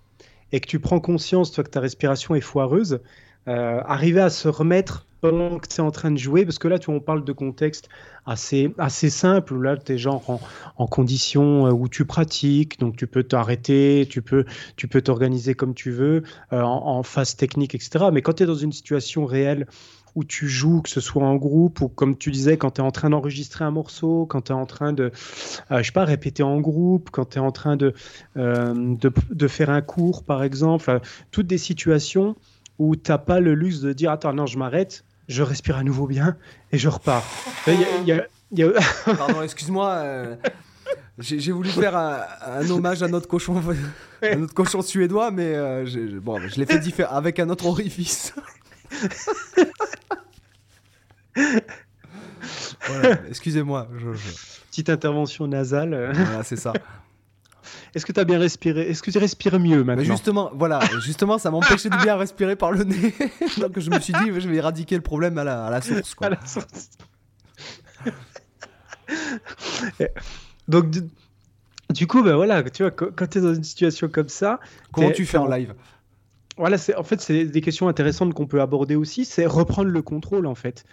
et 0.53 0.61
que 0.61 0.67
tu 0.67 0.81
prends 0.81 1.01
conscience 1.01 1.53
toi 1.53 1.65
que 1.65 1.71
ta 1.71 1.81
respiration 1.81 2.35
est 2.35 2.41
foireuse, 2.41 3.01
euh, 3.47 3.81
arriver 3.85 4.21
à 4.21 4.31
se 4.31 4.49
remettre 4.49 5.07
pendant 5.21 5.59
que 5.59 5.67
es 5.67 5.81
en 5.81 5.91
train 5.91 6.11
de 6.11 6.17
jouer, 6.17 6.45
parce 6.45 6.59
que 6.59 6.69
là, 6.69 6.79
tu, 6.79 6.91
on 6.91 7.01
parle 7.01 7.25
de 7.25 7.33
contexte 7.33 7.89
assez, 8.27 8.73
assez 8.79 9.11
simple, 9.11 9.57
là, 9.61 9.77
tu 9.77 9.93
es 9.93 9.99
genre 9.99 10.23
en, 10.29 10.41
en 10.77 10.87
condition 10.87 11.67
euh, 11.67 11.71
où 11.71 11.89
tu 11.89 12.05
pratiques, 12.05 12.79
donc 12.79 12.97
tu 12.97 13.07
peux 13.07 13.23
t'arrêter, 13.23 14.07
tu 14.09 14.23
peux 14.23 14.45
tu 14.77 14.89
peux 14.89 15.03
t'organiser 15.03 15.55
comme 15.55 15.75
tu 15.75 15.91
veux, 15.91 16.23
euh, 16.53 16.63
en, 16.63 17.03
phase 17.03 17.37
technique, 17.37 17.75
etc. 17.75 18.07
Mais 18.13 18.23
quand 18.23 18.35
tu 18.35 18.43
es 18.43 18.47
dans 18.47 18.55
une 18.55 18.73
situation 18.73 19.25
réelle 19.27 19.67
où 20.15 20.25
tu 20.25 20.49
joues, 20.49 20.83
que 20.83 20.89
ce 20.89 21.01
soit 21.01 21.23
en 21.23 21.37
groupe 21.37 21.81
ou 21.81 21.89
comme 21.89 22.17
tu 22.17 22.31
disais, 22.31 22.57
quand 22.57 22.73
tu 22.73 22.81
es 22.81 22.85
en 22.85 22.91
train 22.91 23.11
d'enregistrer 23.11 23.65
un 23.65 23.71
morceau, 23.71 24.27
quand 24.27 24.43
tu 24.43 24.53
es 24.53 24.55
en 24.55 24.67
train 24.67 24.93
de, 24.93 25.13
euh, 25.71 25.79
je 25.79 25.83
sais 25.85 25.93
pas, 25.93 26.05
répéter 26.05 26.43
en 26.43 26.61
groupe, 26.61 27.11
quand 27.11 27.31
tu 27.31 27.39
es 27.39 27.41
en 27.41 27.53
train 27.53 27.77
de, 27.77 27.95
de, 28.35 29.13
de, 29.31 29.49
faire 29.49 29.71
un 29.71 29.81
cours, 29.81 30.25
par 30.25 30.43
exemple, 30.43 31.01
toutes 31.31 31.47
des 31.47 31.59
situations 31.59 32.37
où 32.79 32.97
tu 32.97 33.11
n'as 33.11 33.19
pas 33.19 33.41
le 33.41 33.55
luxe 33.55 33.81
de 33.81 33.93
dire 33.93 34.11
attends 34.11 34.33
non 34.33 34.47
je 34.47 34.59
m'arrête 34.59 35.05
je 35.29 35.43
respire 35.43 35.77
à 35.77 35.85
nouveau 35.85 36.07
bien 36.07 36.37
et 36.73 36.79
je 36.79 36.89
repars. 36.89 37.23
Pardon, 39.05 39.43
excuse-moi. 39.43 39.89
Euh, 39.89 40.37
j'ai 41.19 41.53
voulu 41.53 41.69
faire 41.69 41.97
un, 41.97 42.71
hommage 42.71 43.03
à 43.03 43.09
notre 43.09 43.29
cochon, 43.29 43.63
notre 44.23 44.55
cochon 44.55 44.83
suédois, 44.83 45.31
mais 45.31 45.53
euh, 45.55 45.85
bon, 46.21 46.41
je 46.49 46.59
l'ai 46.59 46.67
fait 46.67 46.79
différent 46.79 47.15
avec 47.15 47.39
un 47.39 47.51
autre 47.51 47.67
orifice. 47.67 48.33
excusez-moi. 53.29 53.87
Petite 54.71 54.89
intervention 54.89 55.47
nasale. 55.47 56.13
Voilà, 56.15 56.43
c'est 56.43 56.57
ça. 56.57 56.73
Est-ce 57.95 58.07
que 58.07 58.13
tu 58.13 58.21
as 58.21 58.25
bien 58.25 58.39
respiré? 58.39 58.83
Est-ce 58.83 59.03
que 59.03 59.11
tu 59.11 59.19
respires 59.19 59.59
mieux 59.59 59.85
maintenant? 59.85 60.05
Justement, 60.05 60.51
voilà, 60.55 60.81
justement, 61.01 61.39
ça 61.39 61.51
m'empêchait 61.51 61.89
de 61.89 61.97
bien 61.97 62.17
respirer 62.17 62.57
par 62.57 62.73
le 62.73 62.85
nez. 62.85 63.15
Donc 63.59 63.79
je 63.79 63.91
me 63.91 63.99
suis 64.01 64.13
dit, 64.13 64.31
je 64.39 64.49
vais 64.49 64.57
éradiquer 64.57 64.97
le 64.97 65.03
problème 65.03 65.39
à 65.39 65.45
la, 65.45 65.67
à 65.67 65.71
la 65.71 65.81
source. 65.81 66.15
Quoi. 66.15 66.29
À 66.29 66.31
la 66.31 66.47
source. 66.47 66.91
Donc, 70.69 70.87
Du 71.91 72.07
coup, 72.07 72.23
ben 72.23 72.37
voilà, 72.37 72.63
tu 72.65 72.83
vois, 72.83 72.91
quand, 72.91 73.27
tu 73.27 73.39
es 73.39 73.41
dans 73.41 73.55
une 73.55 73.65
situation 73.65 74.09
comme 74.09 74.29
ça. 74.29 74.61
Comment 74.93 75.11
tu 75.11 75.25
fais 75.25 75.39
en 75.39 75.47
live? 75.47 75.75
Voilà, 76.59 76.77
en 76.97 77.05
fait, 77.05 77.21
c'est 77.21 77.45
des 77.45 77.61
questions 77.61 77.89
intéressantes 77.89 78.35
qu'on 78.35 78.47
peut 78.47 78.61
aborder 78.61 78.97
aussi. 78.97 79.25
C'est 79.25 79.47
reprendre 79.47 79.91
le 79.91 80.03
contrôle, 80.03 80.47
en 80.47 80.57
fait. 80.57 80.85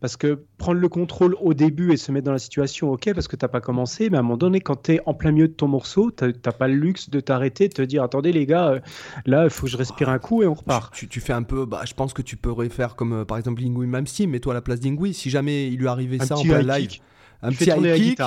Parce 0.00 0.16
que 0.16 0.44
prendre 0.58 0.80
le 0.80 0.88
contrôle 0.88 1.36
au 1.40 1.54
début 1.54 1.92
et 1.92 1.96
se 1.96 2.12
mettre 2.12 2.26
dans 2.26 2.32
la 2.32 2.38
situation, 2.38 2.90
ok, 2.92 3.12
parce 3.14 3.28
que 3.28 3.36
tu 3.36 3.44
n'as 3.44 3.48
pas 3.48 3.60
commencé, 3.60 4.10
mais 4.10 4.16
à 4.16 4.20
un 4.20 4.22
moment 4.22 4.36
donné, 4.36 4.60
quand 4.60 4.82
tu 4.82 4.94
es 4.94 5.00
en 5.06 5.14
plein 5.14 5.32
milieu 5.32 5.48
de 5.48 5.52
ton 5.52 5.68
morceau, 5.68 6.10
tu 6.10 6.24
n'as 6.24 6.52
pas 6.52 6.68
le 6.68 6.74
luxe 6.74 7.10
de 7.10 7.20
t'arrêter, 7.20 7.68
de 7.68 7.74
te 7.74 7.82
dire 7.82 8.02
attendez 8.02 8.32
les 8.32 8.46
gars, 8.46 8.68
euh, 8.68 8.80
là, 9.26 9.44
il 9.44 9.50
faut 9.50 9.66
que 9.66 9.72
je 9.72 9.76
respire 9.76 10.08
un 10.08 10.18
coup 10.18 10.42
et 10.42 10.46
on 10.46 10.54
repart. 10.54 10.92
Tu, 10.94 11.20
fais 11.20 11.32
un 11.32 11.42
peu, 11.42 11.64
bah, 11.64 11.82
je 11.86 11.94
pense 11.94 12.12
que 12.12 12.22
tu 12.22 12.36
pourrais 12.36 12.68
faire 12.68 12.96
comme 12.96 13.12
euh, 13.12 13.24
par 13.24 13.38
exemple 13.38 13.62
Lingui 13.62 13.86
même 13.86 14.06
si, 14.06 14.26
mets-toi 14.26 14.52
à 14.52 14.54
la 14.54 14.62
place 14.62 14.80
d'Ingui, 14.80 15.14
si 15.14 15.30
jamais 15.30 15.68
il 15.68 15.78
lui 15.78 15.88
arrivait 15.88 16.18
ça 16.18 16.36
en 16.36 16.42
plein 16.42 16.62
live. 16.62 16.98
Un 17.42 17.50
petit 17.50 17.70
high 17.70 17.94
kick, 17.94 18.20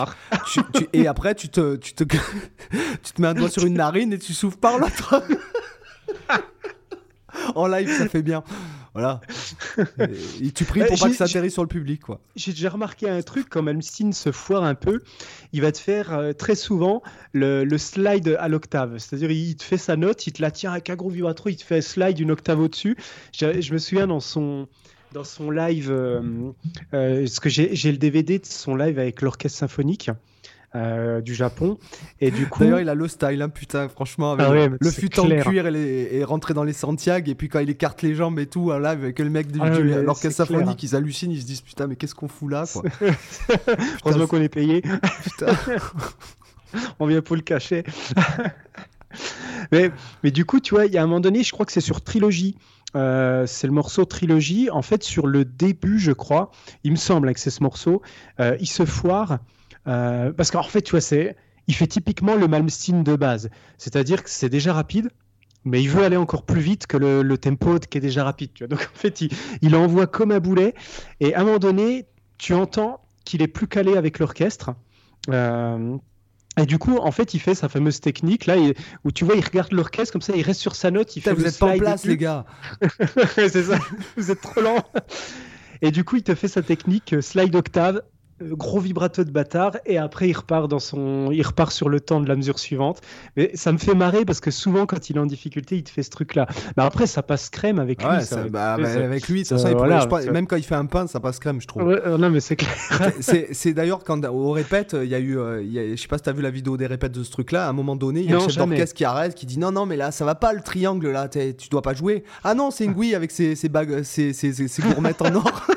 et 0.93 1.07
après 1.07 1.33
tu 1.33 1.49
te, 1.49 1.75
tu, 1.75 1.93
te, 1.93 2.03
tu 3.03 3.13
te 3.13 3.21
mets 3.21 3.27
un 3.27 3.33
doigt 3.33 3.49
sur 3.49 3.65
une 3.65 3.73
narine 3.73 4.13
et 4.13 4.19
tu 4.19 4.33
souffles 4.33 4.57
par 4.57 4.77
l'autre. 4.77 5.23
en 7.55 7.67
live, 7.67 7.89
ça 7.89 8.07
fait 8.07 8.21
bien. 8.21 8.43
Voilà. 8.97 9.21
Et, 10.41 10.49
tu 10.49 10.65
pries 10.65 10.83
pour 10.87 10.97
pas 10.97 11.09
que 11.09 11.15
ça 11.15 11.25
atterrisse 11.25 11.53
sur 11.53 11.61
le 11.61 11.67
public, 11.67 12.01
quoi. 12.01 12.19
J'ai 12.35 12.51
déjà 12.51 12.71
remarqué 12.71 13.07
un 13.07 13.21
truc, 13.21 13.45
quand 13.47 13.61
Malmsteen 13.61 14.11
se 14.11 14.31
foire 14.31 14.63
un 14.63 14.73
peu, 14.73 15.03
il 15.53 15.61
va 15.61 15.71
te 15.71 15.77
faire 15.77 16.13
euh, 16.13 16.33
très 16.33 16.55
souvent 16.55 17.03
le, 17.31 17.77
slide 17.77 18.35
à 18.39 18.47
l'octave. 18.47 18.97
C'est-à-dire, 18.97 19.29
il 19.29 19.55
te 19.55 19.63
fait 19.63 19.77
sa 19.77 19.97
note, 19.97 20.25
il 20.25 20.33
te 20.33 20.41
la 20.41 20.49
tient 20.49 20.71
avec 20.71 20.89
un 20.89 20.95
gros 20.95 21.11
vibrato, 21.11 21.47
il 21.47 21.57
te 21.57 21.63
fait 21.63 21.77
un 21.77 21.81
slide 21.81 22.19
une 22.19 22.31
octave 22.31 22.59
au-dessus. 22.59 22.97
Je, 23.39 23.71
me 23.71 23.77
souviens 23.77 24.07
dans 24.07 24.19
son 24.19 24.67
dans 25.13 25.23
son 25.23 25.51
live, 25.51 25.91
euh, 25.91 26.51
euh, 26.95 27.19
parce 27.21 27.39
que 27.39 27.49
j'ai 27.49 27.91
le 27.91 27.97
DVD 27.97 28.39
de 28.39 28.45
son 28.47 28.75
live 28.75 28.97
avec 28.97 29.21
l'orchestre 29.21 29.59
symphonique. 29.59 30.09
Euh, 30.75 31.21
du 31.21 31.33
Japon. 31.33 31.77
Et 32.19 32.29
du 32.29 32.45
coup. 32.47 32.59
D'ailleurs, 32.59 32.81
il 32.81 32.89
a 32.89 32.93
le 32.93 33.07
style, 33.07 33.41
hein, 33.41 33.49
putain, 33.49 33.87
franchement. 33.87 34.33
Avec 34.33 34.45
ah 34.47 34.77
le 34.79 34.91
fut 34.91 35.17
en 35.17 35.27
cuir 35.39 35.65
et, 35.65 36.23
rentré 36.25 36.53
dans 36.53 36.65
les 36.65 36.73
Santiago. 36.73 37.31
Et 37.31 37.35
puis 37.35 37.47
quand 37.47 37.59
il 37.59 37.69
écarte 37.69 38.01
les 38.01 38.13
jambes 38.13 38.37
et 38.37 38.47
tout, 38.47 38.69
là, 38.71 38.89
avec 38.89 39.17
le 39.19 39.29
mec 39.29 39.49
de 39.49 39.59
ah 39.61 39.69
l'orchestre 40.01 40.45
symphonique, 40.45 40.83
ils 40.83 40.95
hallucinent, 40.95 41.31
ils 41.31 41.41
se 41.41 41.45
disent 41.45 41.61
putain, 41.61 41.87
mais 41.87 41.95
qu'est-ce 41.95 42.13
qu'on 42.13 42.27
fout 42.27 42.51
là, 42.51 42.65
quoi. 42.71 42.83
Heureusement 44.05 44.27
qu'on 44.27 44.41
est 44.41 44.49
payé. 44.49 44.81
putain. 45.23 45.47
On 46.99 47.07
vient 47.07 47.21
pour 47.21 47.37
le 47.37 47.41
cacher. 47.41 47.83
mais, 49.71 49.89
mais 50.21 50.31
du 50.31 50.43
coup, 50.43 50.59
tu 50.59 50.75
vois, 50.75 50.85
il 50.85 50.91
y 50.91 50.97
a 50.97 51.01
un 51.01 51.07
moment 51.07 51.21
donné, 51.21 51.43
je 51.43 51.53
crois 51.53 51.65
que 51.65 51.71
c'est 51.71 51.79
sur 51.79 52.01
Trilogie. 52.01 52.57
Euh, 52.95 53.45
c'est 53.47 53.67
le 53.67 53.73
morceau 53.73 54.05
Trilogie. 54.05 54.69
En 54.69 54.81
fait, 54.81 55.01
sur 55.03 55.27
le 55.27 55.45
début, 55.45 55.97
je 55.97 56.11
crois, 56.11 56.51
il 56.83 56.91
me 56.91 56.97
semble 56.97 57.33
que 57.33 57.39
c'est 57.39 57.49
ce 57.49 57.63
morceau, 57.63 58.01
euh, 58.39 58.57
il 58.59 58.67
se 58.67 58.85
foire 58.85 59.39
euh, 59.87 60.31
parce 60.33 60.51
qu'en 60.51 60.63
fait, 60.63 60.81
tu 60.81 60.91
vois, 60.91 61.01
c'est, 61.01 61.35
il 61.67 61.75
fait 61.75 61.87
typiquement 61.87 62.35
le 62.35 62.47
Malmsteen 62.47 63.03
de 63.03 63.15
base. 63.15 63.49
C'est-à-dire 63.77 64.23
que 64.23 64.29
c'est 64.29 64.49
déjà 64.49 64.73
rapide, 64.73 65.09
mais 65.65 65.81
il 65.81 65.89
veut 65.89 66.03
aller 66.03 66.17
encore 66.17 66.43
plus 66.43 66.61
vite 66.61 66.87
que 66.87 66.97
le, 66.97 67.37
tempo 67.37 67.77
qui 67.79 67.97
est 67.97 68.01
déjà 68.01 68.23
rapide. 68.23 68.51
Tu 68.53 68.65
vois. 68.65 68.69
Donc 68.69 68.89
en 68.95 68.97
fait, 68.97 69.21
il, 69.61 69.75
envoie 69.75 70.07
comme 70.07 70.31
un 70.31 70.39
boulet. 70.39 70.73
Et 71.19 71.33
à 71.35 71.41
un 71.41 71.43
moment 71.43 71.59
donné, 71.59 72.05
tu 72.37 72.53
entends 72.53 73.01
qu'il 73.25 73.41
est 73.41 73.47
plus 73.47 73.67
calé 73.67 73.97
avec 73.97 74.19
l'orchestre. 74.19 74.75
Euh, 75.29 75.97
et 76.59 76.65
du 76.65 76.79
coup, 76.79 76.97
en 76.97 77.11
fait, 77.11 77.33
il 77.33 77.39
fait 77.39 77.53
sa 77.53 77.69
fameuse 77.69 77.99
technique 77.99 78.47
là 78.47 78.55
où 79.03 79.11
tu 79.11 79.25
vois, 79.25 79.35
il 79.35 79.45
regarde 79.45 79.71
l'orchestre 79.73 80.11
comme 80.11 80.21
ça, 80.21 80.33
il 80.35 80.41
reste 80.41 80.59
sur 80.59 80.75
sa 80.75 80.89
note. 80.89 81.15
Il 81.15 81.21
fait 81.21 81.33
vous 81.33 81.45
êtes 81.45 81.59
pas 81.59 81.67
en 81.67 81.77
place, 81.77 82.05
les 82.05 82.17
gars. 82.17 82.45
c'est 83.35 83.63
ça. 83.63 83.77
vous 84.17 84.31
êtes 84.31 84.41
trop 84.41 84.61
lent. 84.61 84.83
Et 85.81 85.91
du 85.91 86.03
coup, 86.03 86.15
il 86.15 86.23
te 86.23 86.33
fait 86.33 86.47
sa 86.47 86.63
technique 86.63 87.13
euh, 87.13 87.21
slide 87.21 87.55
octave 87.55 88.01
gros 88.41 88.79
vibrato 88.79 89.23
de 89.23 89.31
bâtard 89.31 89.77
et 89.85 89.97
après 89.97 90.29
il 90.29 90.33
repart 90.33 90.69
dans 90.69 90.79
son 90.79 91.31
il 91.31 91.41
repart 91.41 91.71
sur 91.71 91.89
le 91.89 91.99
temps 91.99 92.21
de 92.21 92.27
la 92.27 92.35
mesure 92.35 92.59
suivante. 92.59 93.01
Mais 93.35 93.51
ça 93.55 93.71
me 93.71 93.77
fait 93.77 93.95
marrer 93.95 94.25
parce 94.25 94.39
que 94.39 94.51
souvent 94.51 94.85
quand 94.85 95.09
il 95.09 95.17
est 95.17 95.19
en 95.19 95.25
difficulté 95.25 95.77
il 95.77 95.83
te 95.83 95.89
fait 95.89 96.03
ce 96.03 96.09
truc 96.09 96.35
là 96.35 96.47
mais 96.75 96.83
après 96.83 97.07
ça 97.07 97.23
passe 97.23 97.49
crème 97.49 97.79
avec 97.79 98.01
lui 98.03 98.09
bah, 98.49 98.73
avec 98.75 99.27
lui 99.27 99.45
ça, 99.45 99.55
même 100.31 100.47
quand 100.47 100.55
il 100.55 100.63
fait 100.63 100.75
un 100.75 100.85
pain 100.85 101.07
ça 101.07 101.19
passe 101.19 101.39
crème 101.39 101.61
je 101.61 101.67
trouve. 101.67 101.89
Euh, 101.89 102.17
non 102.17 102.29
mais 102.29 102.39
c'est 102.39 102.55
clair. 102.55 102.73
C'est 103.19 103.73
d'ailleurs 103.73 104.03
quand 104.03 104.23
au 104.25 104.51
répète 104.51 104.95
il 105.01 105.09
y 105.09 105.15
a 105.15 105.19
eu 105.19 105.37
euh, 105.37 105.95
je 105.95 106.01
sais 106.01 106.07
pas 106.07 106.17
si 106.17 106.23
t'as 106.23 106.31
vu 106.31 106.41
la 106.41 106.51
vidéo 106.51 106.77
des 106.77 106.87
répètes 106.87 107.11
de 107.11 107.23
ce 107.23 107.31
truc 107.31 107.51
là 107.51 107.65
à 107.65 107.69
un 107.69 107.73
moment 107.73 107.95
donné 107.95 108.21
il 108.21 108.29
y 108.29 108.33
a 108.33 108.37
un 108.37 108.47
chef 108.47 108.57
d'orchestre 108.57 108.95
qui 108.95 109.05
arrête 109.05 109.35
qui 109.35 109.45
dit 109.45 109.59
non 109.59 109.71
non 109.71 109.85
mais 109.85 109.95
là 109.95 110.11
ça 110.11 110.25
va 110.25 110.35
pas 110.35 110.53
le 110.53 110.61
triangle 110.61 111.11
là 111.11 111.27
tu 111.27 111.69
dois 111.69 111.81
pas 111.81 111.93
jouer. 111.93 112.23
Ah 112.43 112.53
non 112.53 112.71
c'est 112.71 112.87
Ngui 112.87 113.15
avec 113.15 113.31
ses, 113.31 113.55
ses 113.55 113.69
bagues 113.69 114.03
ses, 114.03 114.33
ses, 114.33 114.53
ses 114.53 114.81
gourmettes 114.81 115.21
en 115.21 115.35
or 115.35 115.67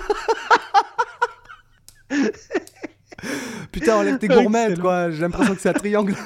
Putain, 3.73 3.97
enlève 3.97 4.19
tes 4.19 4.29
gourmettes, 4.29 4.81
quoi. 4.81 5.11
J'ai 5.11 5.21
l'impression 5.21 5.55
que 5.55 5.61
c'est 5.61 5.69
un 5.69 5.75
triangle. 5.75 6.15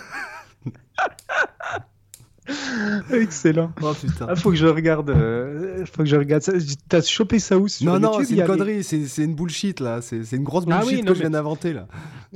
Excellent. 3.10 3.72
Oh 3.82 3.92
putain. 3.94 4.26
Ah, 4.28 4.36
faut 4.36 4.50
que 4.50 4.56
je 4.56 4.66
regarde. 4.66 5.08
Euh, 5.08 5.86
faut 5.86 6.02
que 6.02 6.08
je 6.08 6.16
regarde 6.16 6.42
ça. 6.42 6.52
T'as 6.88 7.00
chopé 7.00 7.38
ça 7.38 7.58
où 7.58 7.68
sur 7.68 7.86
Non, 7.86 7.98
non, 7.98 8.22
c'est 8.22 8.34
une 8.34 8.44
connerie. 8.44 8.84
C'est 8.84 9.24
une 9.24 9.34
bullshit 9.34 9.80
là. 9.80 10.02
C'est 10.02 10.30
une 10.32 10.44
grosse 10.44 10.64
ah 10.70 10.80
bullshit 10.80 11.06
que 11.06 11.14
je 11.14 11.20
viens 11.20 11.30
d'inventer 11.30 11.72
là. 11.72 11.86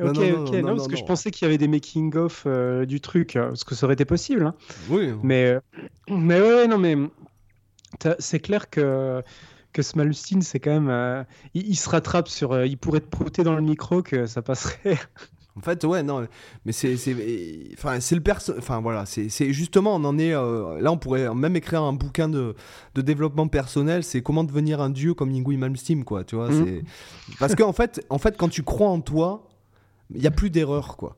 Ok, 0.01 0.17
ok. 0.17 0.53
Non, 0.55 0.77
parce 0.77 0.89
que 0.89 0.97
je 0.97 1.05
pensais 1.05 1.31
qu'il 1.31 1.45
y 1.45 1.49
avait 1.49 1.59
des 1.59 1.69
making 1.69 2.17
of 2.17 2.45
euh, 2.47 2.87
du 2.87 3.01
truc, 3.01 3.37
euh, 3.37 3.49
parce 3.49 3.65
que 3.65 3.75
ça 3.75 3.85
aurait 3.85 3.95
été 3.95 4.05
possible. 4.05 4.47
Hein. 4.47 4.55
Oui. 4.89 5.13
Mais, 5.23 5.59
mais 6.09 6.41
ouais, 6.41 6.67
non, 6.67 6.79
mais 6.79 6.97
c'est 8.19 8.41
clair 8.41 8.71
que 8.71 9.23
que 9.73 9.83
Smalustine, 9.83 10.43
c'est 10.43 10.61
quand 10.61 10.71
même. 10.71 10.89
Euh, 10.89 11.25
il, 11.55 11.77
se 11.77 11.89
rattrape 11.89 12.29
sur. 12.29 12.53
Euh, 12.53 12.66
il 12.66 12.79
pourrait 12.79 13.01
te 13.01 13.09
prouter 13.09 13.43
dans 13.43 13.55
le 13.55 13.62
micro 13.62 14.03
que 14.03 14.27
ça 14.27 14.43
passerait. 14.43 14.99
En 15.57 15.61
fait, 15.61 15.83
ouais, 15.83 16.05
non, 16.05 16.25
mais 16.64 16.71
c'est, 16.71 16.95
enfin, 17.77 17.99
c'est 17.99 18.14
le 18.14 18.21
perso, 18.21 18.55
enfin 18.57 18.81
voilà, 18.81 19.07
c'est, 19.07 19.29
justement, 19.53 19.97
on 19.97 20.05
en 20.05 20.16
est, 20.16 20.33
euh, 20.33 20.81
là, 20.81 20.93
on 20.93 20.99
pourrait 20.99 21.35
même 21.35 21.57
écrire 21.57 21.83
un 21.83 21.95
bouquin 21.95 22.29
de, 22.29 22.55
de 22.95 23.03
développement 23.03 23.49
personnel, 23.49 24.05
c'est 24.05 24.23
comment 24.23 24.45
devenir 24.45 24.81
un 24.81 24.89
dieu 24.89 25.14
comme 25.14 25.31
Ingui 25.31 25.57
Malmsteen, 25.57 26.05
quoi, 26.05 26.23
tu 26.23 26.37
vois, 26.37 26.49
mhm. 26.49 26.83
parce 27.41 27.57
qu'en 27.57 27.71
en 27.71 27.73
fait, 27.73 28.07
en 28.09 28.19
fait, 28.19 28.37
quand 28.37 28.49
tu 28.49 28.62
crois 28.62 28.89
en 28.89 29.01
toi, 29.01 29.49
il 30.14 30.23
y 30.23 30.29
a 30.29 30.31
plus 30.31 30.51
d'erreur, 30.51 30.97
quoi. 30.97 31.16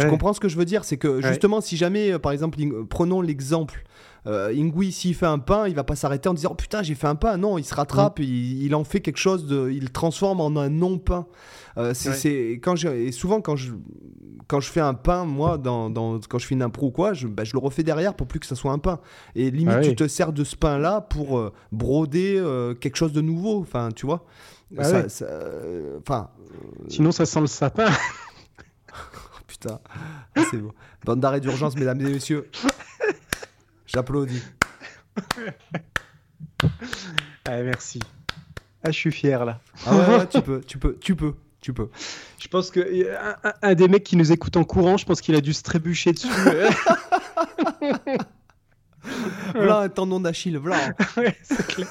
Tu 0.00 0.08
comprends 0.08 0.32
ce 0.32 0.40
que 0.40 0.48
je 0.48 0.56
veux 0.56 0.64
dire, 0.64 0.84
c'est 0.84 0.96
que 0.96 1.20
justement, 1.20 1.60
si 1.60 1.76
jamais, 1.76 2.18
par 2.18 2.32
exemple, 2.32 2.58
prenons 2.88 3.20
l'exemple 3.20 3.84
euh, 4.26 4.54
Ingui, 4.54 4.92
s'il 4.92 5.14
fait 5.14 5.26
un 5.26 5.38
pain, 5.38 5.68
il 5.68 5.74
va 5.74 5.84
pas 5.84 5.96
s'arrêter 5.96 6.28
en 6.28 6.34
disant 6.34 6.50
oh, 6.52 6.54
putain, 6.54 6.82
j'ai 6.82 6.94
fait 6.94 7.06
un 7.06 7.14
pain. 7.14 7.36
Non, 7.36 7.58
il 7.58 7.64
se 7.64 7.74
rattrape, 7.74 8.20
mm. 8.20 8.22
il, 8.22 8.74
en 8.74 8.84
fait 8.84 9.00
quelque 9.00 9.18
chose, 9.18 9.46
de, 9.46 9.70
il 9.70 9.82
le 9.82 9.88
transforme 9.88 10.40
en 10.40 10.56
un 10.56 10.70
non-pain. 10.70 11.26
Euh, 11.76 11.92
c'est 11.94 12.60
quand 12.62 12.76
et 12.84 13.10
souvent 13.12 13.40
quand 13.40 13.56
je 13.56 13.72
quand 14.46 14.60
je 14.60 14.70
fais 14.70 14.80
un 14.80 14.94
pain, 14.94 15.24
moi, 15.24 15.58
dans, 15.58 15.90
dans 15.90 16.20
quand 16.20 16.38
je 16.38 16.46
fais 16.46 16.54
une 16.54 16.62
impro 16.62 16.86
ou 16.86 16.90
quoi, 16.90 17.14
je, 17.14 17.26
bah, 17.26 17.44
je, 17.44 17.52
le 17.54 17.58
refais 17.58 17.82
derrière 17.82 18.14
pour 18.14 18.26
plus 18.26 18.40
que 18.40 18.46
ça 18.46 18.54
soit 18.54 18.72
un 18.72 18.78
pain. 18.78 19.00
Et 19.34 19.50
limite, 19.50 19.76
ah 19.78 19.80
tu 19.80 19.96
te 19.96 20.06
sers 20.06 20.32
de 20.32 20.44
ce 20.44 20.54
pain-là 20.54 21.00
pour 21.00 21.38
euh, 21.38 21.52
broder 21.72 22.42
quelque 22.80 22.96
chose 22.96 23.12
de 23.12 23.20
nouveau. 23.20 23.60
Enfin, 23.60 23.90
tu 23.94 24.06
vois. 24.06 24.24
Ah 24.78 25.02
enfin. 25.98 26.30
Sinon, 26.88 27.12
ça 27.12 27.26
sent 27.26 27.40
le 27.40 27.46
sapin. 27.46 27.86
Putain, 29.46 29.78
ah, 30.34 30.42
c'est 30.50 30.56
beau. 30.56 30.72
Bande 31.04 31.20
d'arrêt 31.20 31.40
d'urgence, 31.40 31.76
mesdames 31.76 32.00
et 32.00 32.10
messieurs. 32.10 32.50
J'applaudis. 33.94 34.42
ah, 37.44 37.62
merci. 37.62 38.00
Ah, 38.82 38.90
je 38.90 38.98
suis 38.98 39.12
fier 39.12 39.44
là. 39.44 39.60
Ah 39.86 40.18
ouais, 40.18 40.26
tu 40.26 40.42
peux, 40.46 40.60
tu 40.62 40.78
peux, 40.78 40.98
tu 41.00 41.14
peux, 41.14 41.34
tu 41.60 41.72
peux. 41.72 41.88
Je 42.40 42.48
pense 42.48 42.72
que 42.72 43.08
un, 43.62 43.74
des 43.74 43.86
mecs 43.86 44.02
qui 44.02 44.16
nous 44.16 44.32
écoute 44.32 44.56
en 44.56 44.64
courant, 44.64 44.96
je 44.96 45.06
pense 45.06 45.20
qu'il 45.20 45.36
a 45.36 45.40
dû 45.40 45.52
se 45.52 45.62
trébucher 45.62 46.12
dessus. 46.12 46.26
voilà 49.54 49.78
un 49.78 49.88
tendon 49.88 50.18
d'Achille, 50.18 50.56
voilà. 50.56 50.92
ouais, 51.16 51.36
c'est 51.44 51.64
clair. 51.66 51.86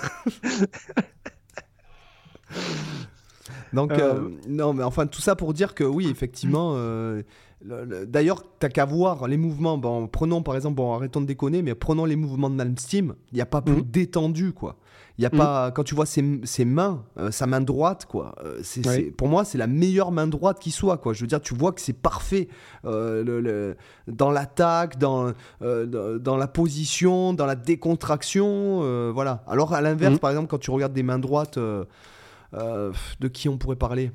Donc, 3.73 3.91
euh, 3.91 4.13
euh, 4.13 4.29
non, 4.47 4.73
mais 4.73 4.83
enfin, 4.83 5.07
tout 5.07 5.21
ça 5.21 5.35
pour 5.35 5.53
dire 5.53 5.73
que 5.73 5.83
oui, 5.83 6.07
effectivement, 6.09 6.73
euh, 6.75 7.23
D'ailleurs, 7.63 8.43
t'as 8.59 8.69
qu'à 8.69 8.85
voir 8.85 9.27
les 9.27 9.37
mouvements. 9.37 9.77
Bon, 9.77 10.07
prenons 10.07 10.43
par 10.43 10.55
exemple, 10.55 10.75
bon, 10.75 10.93
arrêtons 10.93 11.21
de 11.21 11.25
déconner, 11.25 11.61
mais 11.61 11.75
prenons 11.75 12.05
les 12.05 12.15
mouvements 12.15 12.49
de 12.49 12.55
Malmsteen. 12.55 13.13
Il 13.31 13.35
n'y 13.35 13.41
a 13.41 13.45
pas 13.45 13.61
plus 13.61 13.77
mhm. 13.77 13.83
détendu, 13.83 14.51
quoi. 14.51 14.77
Il 15.17 15.23
y 15.23 15.25
a 15.25 15.29
mhm. 15.31 15.37
pas 15.37 15.71
quand 15.71 15.83
tu 15.83 15.95
vois 15.95 16.05
ses, 16.05 16.41
ses 16.43 16.65
mains, 16.65 17.03
euh, 17.17 17.31
sa 17.31 17.45
main 17.45 17.61
droite, 17.61 18.05
quoi. 18.05 18.35
Euh, 18.43 18.59
c'est, 18.63 19.11
pour 19.11 19.29
moi, 19.29 19.45
c'est 19.45 19.57
la 19.57 19.67
meilleure 19.67 20.11
main 20.11 20.27
droite 20.27 20.59
qui 20.59 20.71
soit, 20.71 20.97
quoi. 20.97 21.13
Je 21.13 21.21
veux 21.21 21.27
dire, 21.27 21.39
tu 21.39 21.53
vois 21.53 21.71
que 21.71 21.79
c'est 21.79 21.93
parfait 21.93 22.49
euh, 22.85 23.23
le, 23.23 23.77
dans 24.07 24.31
l'attaque, 24.31 24.97
dans 24.97 25.31
dans 25.61 26.37
la 26.37 26.47
position, 26.47 27.33
dans 27.33 27.45
la 27.45 27.55
décontraction, 27.55 29.11
voilà. 29.13 29.43
Alors 29.47 29.73
à 29.73 29.81
l'inverse, 29.81 30.13
mhm. 30.13 30.19
par 30.19 30.31
exemple, 30.31 30.47
quand 30.47 30.59
tu 30.59 30.71
regardes 30.71 30.93
des 30.93 31.03
mains 31.03 31.19
droites, 31.19 31.57
de 31.57 33.27
qui 33.31 33.47
on 33.47 33.57
pourrait 33.57 33.75
parler? 33.77 34.11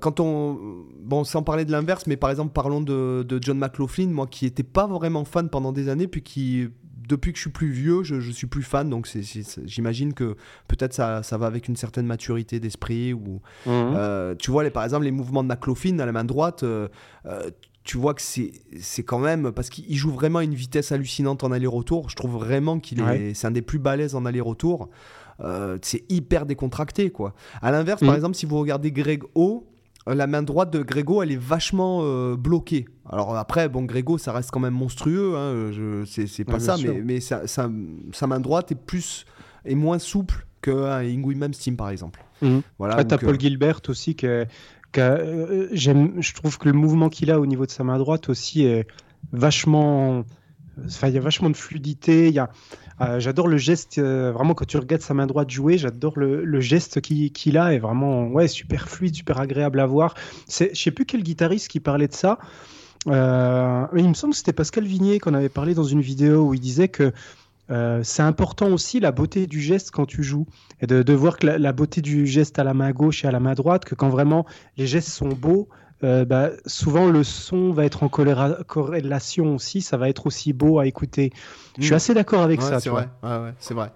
Quand 0.00 0.20
on. 0.20 0.84
Bon, 1.00 1.24
sans 1.24 1.42
parler 1.42 1.64
de 1.64 1.72
l'inverse, 1.72 2.06
mais 2.06 2.16
par 2.16 2.30
exemple, 2.30 2.52
parlons 2.52 2.80
de, 2.80 3.38
John 3.40 3.58
McLaughlin, 3.58 4.08
moi 4.08 4.26
qui 4.26 4.44
n'étais 4.44 4.62
pas 4.62 4.86
vraiment 4.86 5.24
fan 5.24 5.48
pendant 5.48 5.72
des 5.72 5.88
années, 5.88 6.06
puis 6.06 6.22
qui, 6.22 6.68
depuis 7.10 7.32
que 7.32 7.36
je 7.36 7.42
suis 7.42 7.50
plus 7.50 7.70
vieux, 7.70 8.02
je, 8.02 8.20
je 8.20 8.30
suis 8.30 8.46
plus 8.46 8.62
fan. 8.62 8.88
Donc 8.88 9.08
j'imagine 9.64 10.14
que 10.14 10.36
peut-être 10.68 10.94
ça, 10.94 11.22
ça, 11.22 11.36
va 11.36 11.46
avec 11.46 11.68
une 11.68 11.76
certaine 11.76 12.06
maturité 12.06 12.60
d'esprit. 12.60 13.12
ou 13.12 13.40
mhm. 13.66 13.72
euh, 13.96 14.34
Tu 14.36 14.50
vois, 14.50 14.64
les, 14.64 14.70
par 14.70 14.84
exemple, 14.84 15.04
les 15.04 15.10
mouvements 15.10 15.42
de 15.42 15.48
McLaughlin 15.48 15.98
à 15.98 16.06
la 16.06 16.12
main 16.12 16.24
droite, 16.24 16.62
euh, 16.62 16.88
tu 17.84 17.98
vois 17.98 18.14
que 18.14 18.22
c'est 18.22 19.02
quand 19.02 19.18
même. 19.18 19.52
Parce 19.52 19.68
qu'il 19.68 19.96
joue 19.96 20.10
vraiment 20.10 20.38
à 20.38 20.44
une 20.44 20.54
vitesse 20.54 20.92
hallucinante 20.92 21.44
en 21.44 21.52
aller-retour. 21.52 22.08
Je 22.08 22.16
trouve 22.16 22.32
vraiment 22.32 22.78
qu'il 22.78 23.00
est. 23.00 23.34
C'est 23.34 23.46
un 23.46 23.52
des 23.52 23.62
plus 23.62 23.78
balèzes 23.78 24.14
en 24.14 24.24
aller-retour. 24.24 24.88
c'est 25.82 26.04
hyper 26.08 26.46
décontracté, 26.46 27.10
quoi. 27.10 27.34
À 27.60 27.70
l'inverse, 27.72 28.00
par 28.00 28.10
mhm. 28.10 28.16
exemple, 28.16 28.36
si 28.36 28.46
vous 28.46 28.58
regardez 28.58 28.92
Greg 28.92 29.24
O, 29.34 29.66
la 30.14 30.26
main 30.26 30.42
droite 30.42 30.72
de 30.72 30.82
Grégo, 30.82 31.22
elle 31.22 31.32
est 31.32 31.40
vachement 31.40 32.00
euh, 32.02 32.36
bloquée. 32.36 32.86
Alors 33.08 33.36
après, 33.36 33.68
bon, 33.68 33.84
Grégo, 33.84 34.18
ça 34.18 34.32
reste 34.32 34.50
quand 34.50 34.60
même 34.60 34.74
monstrueux, 34.74 35.34
hein, 35.36 36.04
c'est 36.06 36.44
pas 36.44 36.60
ça, 36.60 36.76
mais, 36.82 37.00
mais 37.02 37.20
sa 37.20 38.26
main 38.26 38.40
droite 38.40 38.72
est 38.72 38.80
plus 38.80 39.26
est 39.64 39.74
moins 39.74 39.98
souple 39.98 40.46
qu'un 40.62 41.00
Ingui 41.00 41.38
Steam 41.52 41.76
par 41.76 41.90
exemple. 41.90 42.22
Mhm. 42.42 42.62
Voilà. 42.78 43.04
t'as 43.04 43.18
Paul 43.18 43.34
euh, 43.34 43.38
Gilbert 43.38 43.80
aussi 43.88 44.14
que, 44.14 44.46
euh, 44.98 45.68
j'aime, 45.72 46.20
je 46.20 46.34
trouve 46.34 46.58
que 46.58 46.68
le 46.68 46.74
mouvement 46.74 47.08
qu'il 47.08 47.30
a 47.30 47.40
au 47.40 47.46
niveau 47.46 47.66
de 47.66 47.70
sa 47.70 47.84
main 47.84 47.98
droite 47.98 48.28
aussi 48.28 48.64
est 48.64 48.86
vachement, 49.32 50.24
enfin 50.84 51.08
il 51.08 51.14
y 51.14 51.18
a 51.18 51.20
vachement 51.20 51.50
de 51.50 51.56
fluidité, 51.56 52.28
il 52.28 52.34
y 52.34 52.38
a 52.38 52.50
euh, 53.00 53.18
j'adore 53.18 53.48
le 53.48 53.56
geste, 53.56 53.98
euh, 53.98 54.30
vraiment 54.32 54.54
quand 54.54 54.66
tu 54.66 54.76
regardes 54.76 55.02
sa 55.02 55.14
main 55.14 55.26
droite 55.26 55.50
jouer, 55.50 55.78
j'adore 55.78 56.18
le, 56.18 56.60
geste 56.60 57.00
qu'il 57.00 57.58
a, 57.58 57.72
est 57.72 57.78
vraiment 57.78 58.26
ouais, 58.28 58.48
super 58.48 58.88
fluide, 58.88 59.14
super 59.14 59.40
agréable 59.40 59.80
à 59.80 59.86
voir. 59.86 60.14
Je 60.48 60.68
sais 60.74 60.90
plus 60.90 61.06
quel 61.06 61.22
guitariste 61.22 61.68
qui 61.68 61.80
parlait 61.80 62.08
de 62.08 62.14
ça. 62.14 62.38
Euh, 63.06 63.86
il 63.96 64.08
me 64.08 64.14
semble 64.14 64.32
que 64.32 64.38
c'était 64.38 64.52
Pascal 64.52 64.84
Vignier 64.84 65.18
qu'on 65.18 65.32
avait 65.32 65.48
parlé 65.48 65.74
dans 65.74 65.84
une 65.84 66.02
vidéo 66.02 66.48
où 66.48 66.54
il 66.54 66.60
disait 66.60 66.88
que 66.88 67.12
c'est 68.02 68.22
important 68.22 68.72
aussi 68.72 68.98
la 68.98 69.12
beauté 69.12 69.46
du 69.46 69.60
geste 69.60 69.92
quand 69.92 70.04
tu 70.04 70.24
joues 70.24 70.44
et 70.80 70.88
de, 70.88 71.12
voir 71.12 71.36
que 71.36 71.46
la, 71.46 71.72
beauté 71.72 72.00
du 72.00 72.26
geste 72.26 72.58
à 72.58 72.64
la 72.64 72.74
main 72.74 72.90
gauche 72.90 73.24
et 73.24 73.28
à 73.28 73.30
la 73.30 73.38
main 73.38 73.54
droite, 73.54 73.84
que 73.84 73.94
quand 73.94 74.08
vraiment 74.08 74.44
les 74.76 74.88
gestes 74.88 75.10
sont 75.10 75.28
beaux, 75.28 75.68
euh, 76.02 76.24
bah, 76.24 76.50
souvent 76.66 77.08
le 77.08 77.22
son 77.24 77.72
va 77.72 77.84
être 77.84 78.02
en 78.02 78.08
corrélation 78.08 79.54
aussi, 79.54 79.82
ça 79.82 79.96
va 79.96 80.08
être 80.08 80.26
aussi 80.26 80.52
beau 80.52 80.78
à 80.78 80.86
écouter. 80.86 81.32
Je 81.78 81.84
suis 81.84 81.92
hmm. 81.92 81.96
assez 81.96 82.14
d'accord 82.14 82.42
avec 82.42 82.62
ça. 82.62 82.80
C'est 82.80 82.90
vrai. 82.90 83.08
c'est 83.58 83.74
vrai. 83.74 83.92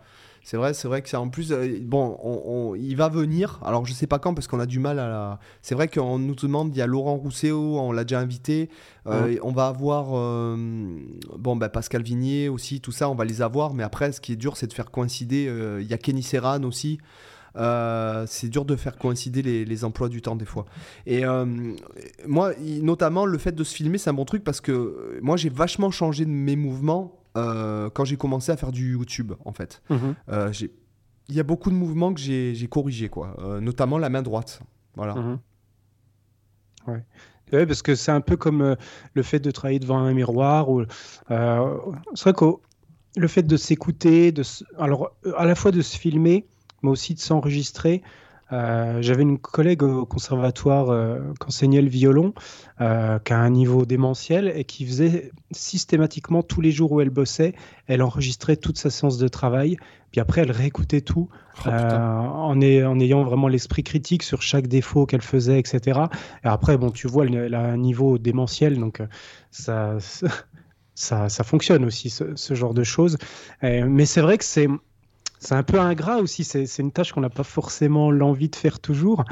C'est 0.46 0.58
vrai, 0.58 0.74
c'est 0.74 0.88
vrai 0.88 1.00
que 1.00 1.08
c'est 1.08 1.16
en 1.16 1.30
plus 1.30 1.52
euh, 1.52 1.78
bon, 1.80 2.18
on, 2.22 2.74
il 2.74 2.96
va 2.96 3.08
venir. 3.08 3.60
Alors 3.64 3.86
je 3.86 3.94
sais 3.94 4.06
pas 4.06 4.18
quand 4.18 4.34
parce 4.34 4.46
qu'on 4.46 4.60
a 4.60 4.66
du 4.66 4.78
mal 4.78 4.98
à 4.98 5.08
la. 5.08 5.38
C'est 5.62 5.74
vrai 5.74 5.88
qu'on 5.88 6.18
nous 6.18 6.34
demande, 6.34 6.76
il 6.76 6.78
y 6.78 6.82
a 6.82 6.86
Laurent 6.86 7.14
Rousseau, 7.14 7.78
on 7.78 7.92
l'a 7.92 8.04
déjà 8.04 8.20
invité. 8.20 8.68
Euh, 9.06 9.38
on 9.42 9.52
va 9.52 9.68
avoir 9.68 10.08
bon 11.38 11.56
bah, 11.56 11.70
Pascal 11.70 12.02
Vignier 12.02 12.50
aussi, 12.50 12.82
tout 12.82 12.92
ça, 12.92 13.08
on 13.08 13.14
va 13.14 13.24
les 13.24 13.40
avoir. 13.40 13.72
Mais 13.72 13.84
après, 13.84 14.12
ce 14.12 14.20
qui 14.20 14.32
est 14.32 14.36
dur, 14.36 14.58
c'est 14.58 14.66
de 14.66 14.74
faire 14.74 14.90
coïncider. 14.90 15.50
Il 15.80 15.86
y 15.86 15.94
a 15.94 15.98
Kenny 15.98 16.22
Serran 16.22 16.62
aussi. 16.64 16.98
Euh, 17.56 18.24
c'est 18.26 18.48
dur 18.48 18.64
de 18.64 18.74
faire 18.76 18.96
coïncider 18.96 19.42
les, 19.42 19.84
emplois 19.84 20.08
du 20.08 20.22
temps 20.22 20.36
des 20.36 20.44
fois. 20.44 20.66
Et 21.06 21.24
euh, 21.24 21.44
moi, 22.26 22.52
notamment, 22.58 23.26
le 23.26 23.38
fait 23.38 23.52
de 23.52 23.64
se 23.64 23.74
filmer, 23.74 23.98
c'est 23.98 24.10
un 24.10 24.14
bon 24.14 24.24
truc 24.24 24.42
parce 24.44 24.60
que 24.60 24.72
euh, 24.72 25.18
moi, 25.22 25.36
j'ai 25.36 25.50
vachement 25.50 25.90
changé 25.90 26.24
de 26.24 26.30
mes 26.30 26.56
mouvements 26.56 27.20
quand 27.34 28.04
j'ai 28.04 28.16
commencé 28.16 28.52
à 28.52 28.56
faire 28.56 28.70
du 28.70 28.92
YouTube, 28.92 29.32
en 29.44 29.52
fait. 29.52 29.82
Mhm. 29.90 30.14
il 31.28 31.34
y 31.34 31.40
a 31.40 31.42
beaucoup 31.42 31.68
de 31.68 31.74
mouvements 31.74 32.14
que 32.14 32.20
j'ai 32.20 32.68
corrigés, 32.70 33.08
quoi. 33.08 33.36
notamment 33.60 33.98
la 33.98 34.08
main 34.08 34.22
droite. 34.22 34.60
Voilà. 34.94 35.14
Mhm. 35.16 35.38
Ouais. 36.86 37.66
parce 37.66 37.82
que 37.82 37.96
c'est 37.96 38.12
un 38.12 38.20
peu 38.20 38.36
comme 38.36 38.76
le 39.14 39.22
fait 39.24 39.40
de 39.40 39.50
travailler 39.50 39.80
devant 39.80 39.98
un 39.98 40.14
miroir. 40.14 40.70
Ou, 40.70 40.84
c'est 41.28 42.22
vrai 42.22 42.34
que 42.34 42.44
le 43.16 43.26
fait 43.26 43.42
de 43.42 43.56
s'écouter, 43.56 44.30
de, 44.30 44.44
alors 44.78 45.16
à 45.36 45.44
la 45.44 45.56
fois 45.56 45.72
de 45.72 45.82
se 45.82 45.98
filmer, 45.98 46.46
mais 46.84 46.90
aussi 46.90 47.14
de 47.14 47.20
s'enregistrer. 47.20 48.02
Euh, 48.52 48.98
j'avais 49.00 49.22
une 49.22 49.38
collègue 49.38 49.82
au 49.82 50.04
conservatoire 50.04 50.90
euh, 50.90 51.18
qui 51.40 51.46
enseignait 51.46 51.80
le 51.80 51.88
violon, 51.88 52.34
euh, 52.80 53.18
qui 53.18 53.32
a 53.32 53.38
un 53.38 53.50
niveau 53.50 53.86
démentiel 53.86 54.52
et 54.54 54.64
qui 54.64 54.86
faisait 54.86 55.32
systématiquement 55.50 56.42
tous 56.42 56.60
les 56.60 56.70
jours 56.70 56.92
où 56.92 57.00
elle 57.00 57.10
bossait, 57.10 57.54
elle 57.86 58.02
enregistrait 58.02 58.56
toute 58.56 58.78
sa 58.78 58.90
séance 58.90 59.18
de 59.18 59.28
travail, 59.28 59.76
puis 60.12 60.20
après 60.20 60.42
elle 60.42 60.52
réécoutait 60.52 61.00
tout 61.00 61.28
oh, 61.64 61.68
en, 61.68 62.60
en, 62.60 62.60
ayant 63.00 63.24
vraiment 63.24 63.48
l'esprit 63.48 63.82
critique 63.82 64.22
sur 64.22 64.42
chaque 64.42 64.66
défaut 64.66 65.06
qu'elle 65.06 65.22
faisait, 65.22 65.58
etc. 65.58 66.00
Et 66.44 66.48
après, 66.48 66.76
bon, 66.76 66.90
tu 66.90 67.08
vois, 67.08 67.24
elle, 67.24 67.54
a 67.54 67.60
un 67.60 67.78
niveau 67.78 68.18
démentiel, 68.18 68.78
donc 68.78 69.02
ça, 69.50 69.96
ça, 70.94 71.28
ça 71.28 71.44
fonctionne 71.44 71.84
aussi, 71.84 72.10
ce, 72.10 72.36
ce 72.36 72.54
genre 72.54 72.74
de 72.74 72.84
choses. 72.84 73.16
mais 73.62 74.04
c'est 74.04 74.20
vrai 74.20 74.36
que 74.36 74.44
c'est 74.44 74.68
c'est 75.44 75.54
un 75.54 75.62
peu 75.62 75.78
ingrat 75.78 76.18
aussi. 76.18 76.42
C'est 76.42 76.78
une 76.78 76.92
tâche 76.92 77.12
qu'on 77.12 77.20
n'a 77.20 77.30
pas 77.30 77.42
forcément 77.44 78.10
l'envie 78.10 78.48
de 78.48 78.56
faire 78.56 78.80
toujours, 78.80 79.24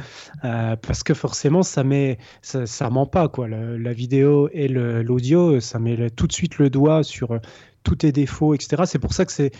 euh, 0.44 0.76
parce 0.76 1.02
que 1.02 1.14
forcément, 1.14 1.62
ça 1.62 1.84
met, 1.84 2.18
ça, 2.42 2.90
ment 2.90 3.06
pas 3.06 3.28
quoi. 3.28 3.48
la 3.48 3.92
vidéo 3.92 4.48
et 4.52 4.68
l'audio, 4.68 5.60
ça 5.60 5.78
met 5.78 6.10
tout 6.10 6.26
de 6.26 6.32
suite 6.32 6.58
le 6.58 6.70
doigt 6.70 7.02
sur 7.02 7.32
euh, 7.32 7.38
tous 7.82 7.96
tes 7.96 8.12
défauts, 8.12 8.54
etc. 8.54 8.82
C'est 8.86 8.98
pour 8.98 9.12
ça 9.12 9.24
que 9.24 9.32
c'est 9.32 9.52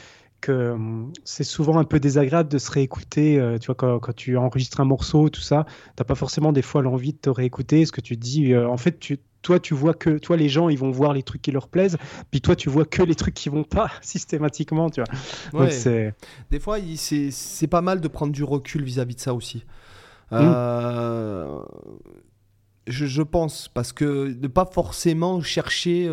que 0.43 0.72
hum, 0.72 1.12
c'est 1.24 1.45
souvent 1.45 1.78
un 1.78 1.84
peu 1.84 1.99
désagréable 1.99 2.51
de 2.51 2.59
se 2.59 2.70
réécouter. 2.70 3.38
Euh, 3.38 3.57
tu 3.59 3.66
vois, 3.66 3.74
quand, 3.74 4.14
tu 4.14 4.36
enregistres 4.36 4.80
un 4.80 4.84
morceau, 4.84 5.30
tout 5.30 5.40
ça, 5.40 5.64
t'as 5.97 6.05
pas 6.05 6.14
forcément 6.14 6.53
des 6.53 6.61
fois 6.61 6.82
l'envie 6.82 7.14
de 7.14 7.18
te 7.18 7.30
réécouter. 7.30 7.86
Ce 7.86 7.93
que 7.93 8.03
tu 8.03 8.16
dis, 8.16 8.55
en 8.55 8.76
fait, 8.76 8.99
tu 8.99 9.18
toi, 9.43 9.59
tu 9.59 9.74
vois 9.74 9.93
que 9.93 10.18
toi, 10.18 10.36
les 10.36 10.49
gens, 10.49 10.68
ils 10.68 10.78
vont 10.78 10.90
voir 10.90 11.12
les 11.12 11.22
trucs 11.22 11.43
qui 11.43 11.51
leur 11.51 11.68
plaisent, 11.68 11.99
puis 12.30 12.40
toi, 12.40 12.57
tu 12.57 12.70
vois 12.70 12.84
que 12.84 13.03
les 13.03 13.14
trucs 13.14 13.34
qui 13.34 13.49
vont 13.49 13.64
pas 13.64 13.90
systématiquement, 14.01 14.88
tu 14.88 15.03
vois. 15.03 15.66
Des 16.51 16.61
fois, 16.61 16.78
c'est 16.97 17.66
pas 17.66 17.82
mal 17.82 18.01
de 18.01 18.09
prendre 18.09 18.32
du 18.32 18.45
recul 18.45 18.84
vis-à-vis 18.84 19.16
de 19.16 19.20
ça 19.20 19.34
aussi. 19.34 19.64
Mm. 20.30 20.38
Euh, 20.40 21.59
je, 22.86 23.22
pense, 23.22 23.68
parce 23.68 23.93
que 23.93 24.32
de 24.32 24.49
pas 24.49 24.66
forcément 24.66 25.43
chercher. 25.43 26.09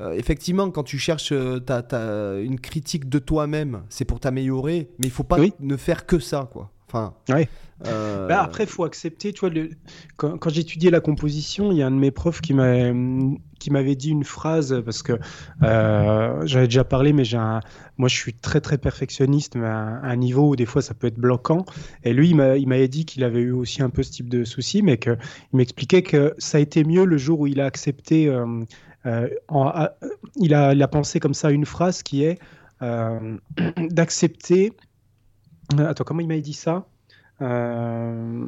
Euh, 0.00 0.02
euh, 0.02 0.12
effectivement, 0.12 0.70
quand 0.70 0.82
tu 0.82 0.98
cherches 0.98 1.32
as, 1.32 2.40
une 2.40 2.60
critique 2.60 3.08
de 3.08 3.18
toi-même, 3.18 3.82
c'est 3.88 4.04
pour 4.04 4.20
t'améliorer, 4.20 4.90
mais 4.98 5.06
il 5.06 5.10
faut 5.10 5.24
pas 5.24 5.38
ne 5.60 5.76
faire 5.76 6.06
que 6.06 6.18
ça, 6.18 6.48
quoi. 6.52 6.70
Enfin, 6.88 7.14
ouais. 7.30 7.48
Euh, 7.86 8.28
bah, 8.28 8.42
après, 8.42 8.64
il 8.64 8.68
faut 8.68 8.84
accepter. 8.84 9.32
Tu 9.32 9.40
vois, 9.40 9.48
le... 9.48 9.70
quand, 10.16 10.36
quand 10.38 10.50
j'étudiais 10.50 10.90
la 10.90 11.00
composition, 11.00 11.72
il 11.72 11.78
y 11.78 11.82
a 11.82 11.86
un 11.86 11.90
de 11.90 11.96
mes 11.96 12.10
profs 12.10 12.40
qui 12.40 12.52
m'avait 12.52 13.96
dit 13.96 14.10
une 14.10 14.24
phrase 14.24 14.82
parce 14.84 15.02
que 15.02 15.14
euh, 15.62 16.42
j'avais 16.44 16.66
déjà 16.66 16.84
parlé, 16.84 17.12
mais 17.12 17.24
j'ai 17.24 17.38
un... 17.38 17.60
moi 17.96 18.08
je 18.08 18.16
suis 18.16 18.34
très 18.34 18.60
très 18.60 18.78
perfectionniste, 18.78 19.56
mais 19.56 19.66
à 19.66 20.00
un 20.02 20.16
niveau 20.16 20.50
où 20.50 20.56
des 20.56 20.66
fois 20.66 20.82
ça 20.82 20.94
peut 20.94 21.06
être 21.06 21.18
bloquant. 21.18 21.64
Et 22.04 22.12
lui, 22.12 22.30
il 22.30 22.36
m'avait 22.36 22.88
dit 22.88 23.04
qu'il 23.04 23.24
avait 23.24 23.40
eu 23.40 23.52
aussi 23.52 23.82
un 23.82 23.90
peu 23.90 24.02
ce 24.02 24.12
type 24.12 24.28
de 24.28 24.44
souci, 24.44 24.82
mais 24.82 24.98
qu'il 24.98 25.18
m'expliquait 25.54 26.02
que 26.02 26.34
ça 26.38 26.58
a 26.58 26.60
été 26.60 26.84
mieux 26.84 27.04
le 27.04 27.16
jour 27.16 27.40
où 27.40 27.46
il 27.46 27.60
a 27.60 27.64
accepté. 27.64 28.28
Euh, 28.28 28.64
il, 29.04 30.54
a, 30.54 30.74
il 30.74 30.82
a 30.82 30.88
pensé 30.88 31.20
comme 31.20 31.34
ça 31.34 31.50
une 31.50 31.66
phrase 31.66 32.02
qui 32.02 32.24
est 32.24 32.38
d'accepter. 33.90 34.72
Attends, 35.78 36.04
comment 36.04 36.20
il 36.20 36.28
m'avait 36.28 36.40
dit 36.40 36.52
ça? 36.52 36.86
Euh, 37.40 38.46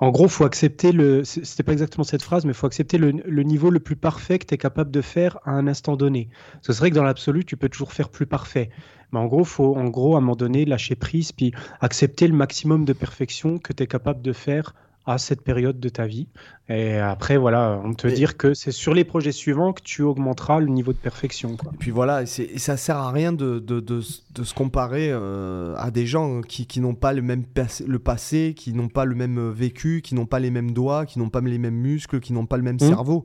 en 0.00 0.10
gros, 0.10 0.28
faut 0.28 0.44
accepter 0.44 0.92
le. 0.92 1.24
C'était 1.24 1.62
pas 1.62 1.72
exactement 1.72 2.04
cette 2.04 2.22
phrase, 2.22 2.44
mais 2.44 2.52
faut 2.52 2.66
accepter 2.66 2.98
le, 2.98 3.42
niveau 3.42 3.70
le 3.70 3.80
plus 3.80 3.96
parfait 3.96 4.38
que 4.38 4.46
tu 4.46 4.54
es 4.54 4.58
capable 4.58 4.90
de 4.90 5.00
faire 5.00 5.38
à 5.44 5.52
un 5.52 5.66
instant 5.66 5.96
donné. 5.96 6.28
Ce 6.62 6.72
serait 6.72 6.90
que 6.90 6.96
dans 6.96 7.04
l'absolu, 7.04 7.44
tu 7.44 7.56
peux 7.56 7.68
toujours 7.68 7.92
faire 7.92 8.08
plus 8.08 8.26
parfait. 8.26 8.70
Mais 9.12 9.20
en 9.20 9.26
gros, 9.26 9.44
faut 9.44 9.76
en 9.76 9.84
gros 9.84 10.14
à 10.14 10.18
un 10.18 10.20
moment 10.20 10.34
donné 10.34 10.64
lâcher 10.64 10.96
prise 10.96 11.30
puis 11.30 11.52
accepter 11.80 12.26
le 12.26 12.34
maximum 12.34 12.84
de 12.84 12.92
perfection 12.92 13.58
que 13.58 13.72
tu 13.72 13.84
es 13.84 13.86
capable 13.86 14.22
de 14.22 14.32
faire 14.32 14.74
à 15.06 15.18
cette 15.18 15.42
période 15.42 15.78
de 15.78 15.88
ta 15.88 16.06
vie. 16.06 16.28
Et 16.70 16.96
après, 16.96 17.36
voilà, 17.36 17.78
on 17.84 17.92
te 17.92 18.06
dire 18.06 18.38
que 18.38 18.54
c'est 18.54 18.72
sur 18.72 18.94
les 18.94 19.04
projets 19.04 19.32
suivants 19.32 19.74
que 19.74 19.82
tu 19.82 20.00
augmenteras 20.00 20.60
le 20.60 20.68
niveau 20.68 20.94
de 20.94 20.98
perfection. 20.98 21.56
Et 21.74 21.76
puis 21.78 21.90
voilà, 21.90 22.22
et, 22.22 22.26
ça 22.26 22.78
sert 22.78 22.96
à 22.96 23.10
rien 23.10 23.32
de, 23.32 23.58
de, 23.58 23.80
de, 23.80 24.00
se 24.00 24.54
comparer 24.54 25.10
euh, 25.10 25.74
à 25.76 25.90
des 25.90 26.06
gens 26.06 26.40
qui, 26.40 26.66
qui 26.66 26.80
n'ont 26.80 26.94
pas 26.94 27.12
le 27.12 27.20
même 27.20 27.44
le 27.86 27.98
passé, 27.98 28.54
qui 28.56 28.72
n'ont 28.72 28.88
pas 28.88 29.04
le 29.04 29.14
même 29.14 29.38
euh, 29.38 29.50
vécu, 29.50 30.00
qui 30.02 30.14
n'ont 30.14 30.24
pas 30.24 30.40
les 30.40 30.50
mêmes 30.50 30.70
doigts, 30.70 31.04
qui 31.04 31.18
n'ont 31.18 31.28
pas 31.28 31.42
les 31.42 31.58
mêmes 31.58 31.74
muscles, 31.74 32.20
qui 32.20 32.32
n'ont 32.32 32.46
pas 32.46 32.56
le 32.56 32.62
même 32.62 32.76
mmh. 32.76 32.88
cerveau. 32.88 33.24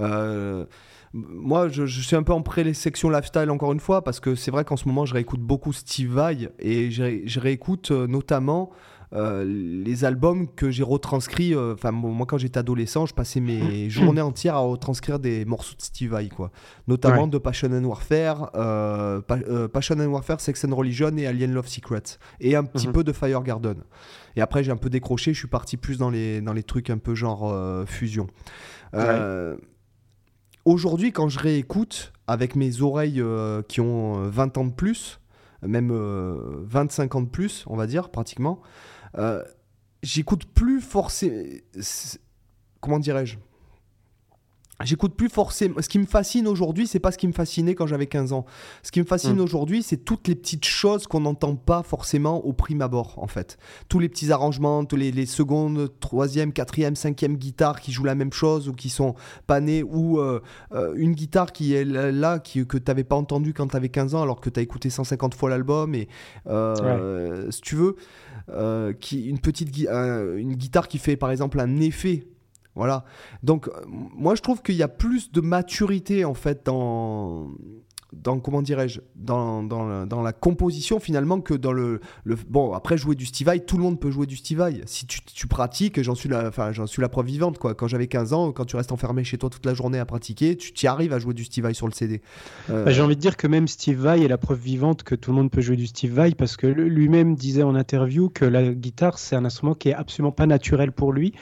Euh, 0.00 0.64
moi, 1.12 1.68
je, 1.68 1.86
suis 1.86 2.16
un 2.16 2.24
peu 2.24 2.32
en 2.32 2.42
pré-section 2.42 3.08
lifestyle 3.08 3.50
encore 3.50 3.72
une 3.72 3.80
fois, 3.80 4.02
parce 4.02 4.18
que 4.18 4.34
c'est 4.34 4.50
vrai 4.50 4.64
qu'en 4.64 4.76
ce 4.76 4.88
moment, 4.88 5.04
je 5.04 5.14
réécoute 5.14 5.40
beaucoup 5.40 5.72
Steve 5.72 6.12
Vai 6.12 6.50
et 6.58 6.90
je, 6.90 7.22
je 7.24 7.40
réécoute 7.40 7.92
notamment 7.92 8.70
euh, 9.12 9.44
les 9.44 10.04
albums 10.04 10.46
que 10.54 10.70
j'ai 10.70 10.84
retranscrits. 10.84 11.54
Euh, 11.54 11.74
enfin, 11.74 11.90
moi, 11.90 12.26
quand 12.26 12.38
j'étais 12.38 12.58
adolescent, 12.58 13.06
je 13.06 13.14
passais 13.14 13.40
mes 13.40 13.90
journées 13.90 14.20
entières 14.20 14.54
à 14.54 14.60
retranscrire 14.60 15.18
des 15.18 15.44
morceaux 15.44 15.76
de 15.76 15.82
Steve 15.82 16.12
Vai, 16.12 16.28
quoi. 16.28 16.50
Notamment 16.86 17.26
de 17.26 17.38
Passion 17.38 17.72
and 17.72 17.84
Warfare, 17.84 18.50
euh, 18.54 19.20
Passion 19.68 19.98
and 19.98 20.06
Warfare, 20.06 20.40
Sex 20.40 20.64
and 20.64 20.74
Religion 20.74 21.16
et 21.16 21.26
Alien 21.26 21.52
Love 21.52 21.68
Secrets. 21.68 22.18
Et 22.40 22.54
un 22.54 22.64
petit 22.64 22.86
mhm. 22.86 22.92
peu 22.92 23.04
de 23.04 23.12
Fire 23.12 23.42
Garden. 23.42 23.82
Et 24.36 24.40
après, 24.40 24.62
j'ai 24.62 24.70
un 24.70 24.76
peu 24.76 24.90
décroché, 24.90 25.32
je 25.32 25.38
suis 25.38 25.48
parti 25.48 25.76
plus 25.76 25.98
dans 25.98 26.10
les, 26.10 26.40
dans 26.40 26.52
les 26.52 26.62
trucs 26.62 26.90
un 26.90 26.98
peu 26.98 27.14
genre 27.14 27.52
fusion. 27.86 28.28
Aujourd'hui, 30.66 31.10
quand 31.10 31.28
je 31.28 31.38
réécoute, 31.38 32.12
avec 32.26 32.54
mes 32.54 32.80
oreilles 32.80 33.22
qui 33.66 33.80
ont 33.80 34.28
20 34.28 34.58
ans 34.58 34.64
de 34.64 34.72
plus, 34.72 35.20
même 35.66 35.92
25 35.92 37.14
ans 37.16 37.22
de 37.22 37.28
plus, 37.28 37.64
on 37.66 37.76
va 37.76 37.88
dire, 37.88 38.10
pratiquement, 38.10 38.60
j'écoute 40.02 40.46
plus 40.46 40.80
forcément. 40.80 41.58
Comment 42.80 42.98
dirais-je? 42.98 43.36
J'écoute 44.82 45.14
plus 45.14 45.28
forcément. 45.28 45.74
Ce 45.80 45.88
qui 45.88 45.98
me 45.98 46.06
fascine 46.06 46.48
aujourd'hui, 46.48 46.86
c'est 46.86 47.00
pas 47.00 47.12
ce 47.12 47.18
qui 47.18 47.28
me 47.28 47.32
fascinait 47.32 47.74
quand 47.74 47.86
j'avais 47.86 48.06
15 48.06 48.32
ans. 48.32 48.46
Ce 48.82 48.90
qui 48.90 49.00
me 49.00 49.04
fascine 49.04 49.36
hmm. 49.36 49.40
aujourd'hui, 49.40 49.82
c'est 49.82 49.98
toutes 49.98 50.26
les 50.28 50.34
petites 50.34 50.64
choses 50.64 51.06
qu'on 51.06 51.20
n'entend 51.20 51.54
pas 51.54 51.82
forcément 51.82 52.44
au 52.44 52.52
prime 52.52 52.80
abord, 52.80 53.18
en 53.18 53.26
fait. 53.26 53.58
Tous 53.88 53.98
les 53.98 54.08
petits 54.08 54.32
arrangements, 54.32 54.84
tous 54.84 54.96
les, 54.96 55.26
secondes, 55.26 55.90
troisième, 56.00 56.52
quatrième, 56.52 56.96
cinquième 56.96 57.36
guitares 57.36 57.80
qui 57.80 57.92
jouent 57.92 58.04
la 58.04 58.14
même 58.14 58.32
chose 58.32 58.68
ou 58.68 58.72
qui 58.72 58.88
sont 58.88 59.14
panées, 59.46 59.82
ou 59.82 60.18
euh, 60.18 60.40
euh, 60.72 60.94
une 60.96 61.12
guitare 61.12 61.52
qui 61.52 61.74
est 61.74 61.84
là, 61.84 62.38
qui, 62.38 62.66
que 62.66 62.78
tu 62.78 62.84
n'avais 62.88 63.04
pas 63.04 63.16
entendu 63.16 63.52
quand 63.52 63.68
tu 63.68 63.76
avais 63.76 63.90
15 63.90 64.14
ans, 64.14 64.22
alors 64.22 64.40
que 64.40 64.48
tu 64.48 64.60
as 64.60 64.62
écouté 64.62 64.88
150 64.88 65.34
fois 65.34 65.50
l'album. 65.50 65.94
Et 65.94 66.08
euh, 66.46 67.50
si 67.50 67.60
tu 67.60 67.76
veux, 67.76 67.96
qui, 69.00 69.26
une 69.26 69.38
petite 69.38 69.76
une 69.76 70.54
guitare 70.54 70.88
qui 70.88 70.98
fait 70.98 71.16
par 71.16 71.30
exemple 71.30 71.60
un 71.60 71.76
effet 71.80 72.26
voilà. 72.74 73.04
Donc, 73.42 73.68
euh, 73.68 73.72
moi, 73.86 74.34
je 74.34 74.42
trouve 74.42 74.62
qu'il 74.62 74.76
y 74.76 74.82
a 74.82 74.88
plus 74.88 75.32
de 75.32 75.40
maturité, 75.40 76.24
en 76.24 76.34
fait, 76.34 76.64
dans, 76.64 77.50
dans 78.12 78.38
comment 78.40 78.62
dirais-je, 78.62 79.00
dans, 79.14 79.62
dans, 79.62 80.22
la 80.22 80.32
composition 80.32 81.00
finalement 81.00 81.40
que 81.40 81.54
dans 81.54 81.72
le, 81.72 82.00
le, 82.24 82.36
Bon, 82.48 82.72
après, 82.72 82.98
jouer 82.98 83.14
du 83.14 83.26
Steve 83.26 83.50
tout 83.66 83.76
le 83.76 83.82
monde 83.82 84.00
peut 84.00 84.10
jouer 84.10 84.26
du 84.26 84.36
Steve. 84.36 84.62
Si 84.86 85.06
tu, 85.06 85.20
tu 85.22 85.46
pratiques, 85.46 86.02
j'en 86.02 86.14
suis, 86.14 86.28
la, 86.28 86.48
enfin, 86.48 86.72
j'en 86.72 86.86
suis 86.86 87.02
la 87.02 87.08
preuve 87.08 87.26
vivante. 87.26 87.58
Quoi. 87.58 87.74
Quand 87.74 87.88
j'avais 87.88 88.06
15 88.06 88.32
ans, 88.32 88.52
quand 88.52 88.64
tu 88.64 88.76
restes 88.76 88.92
enfermé 88.92 89.24
chez 89.24 89.38
toi 89.38 89.50
toute 89.50 89.64
la 89.66 89.74
journée 89.74 89.98
à 89.98 90.04
pratiquer, 90.04 90.56
tu 90.56 90.72
y 90.84 90.86
arrives 90.86 91.12
à 91.12 91.18
jouer 91.18 91.34
du 91.34 91.44
Steve 91.44 91.72
sur 91.72 91.86
le 91.86 91.92
CD. 91.92 92.20
Euh, 92.68 92.84
bah, 92.84 92.90
j'ai 92.90 93.02
envie 93.02 93.16
de 93.16 93.20
dire 93.20 93.36
que 93.36 93.46
même 93.46 93.68
Steve 93.68 94.06
est 94.06 94.28
la 94.28 94.38
preuve 94.38 94.58
vivante 94.58 95.02
que 95.02 95.14
tout 95.14 95.30
le 95.30 95.36
monde 95.36 95.50
peut 95.50 95.60
jouer 95.60 95.76
du 95.76 95.86
Steve 95.86 96.34
parce 96.36 96.56
que 96.56 96.66
lui-même 96.66 97.34
disait 97.34 97.62
en 97.62 97.74
interview 97.74 98.28
que 98.28 98.44
la 98.44 98.72
guitare, 98.72 99.18
c'est 99.18 99.36
un 99.36 99.44
instrument 99.44 99.74
qui 99.74 99.90
est 99.90 99.94
absolument 99.94 100.32
pas 100.32 100.46
naturel 100.46 100.92
pour 100.92 101.12
lui 101.12 101.32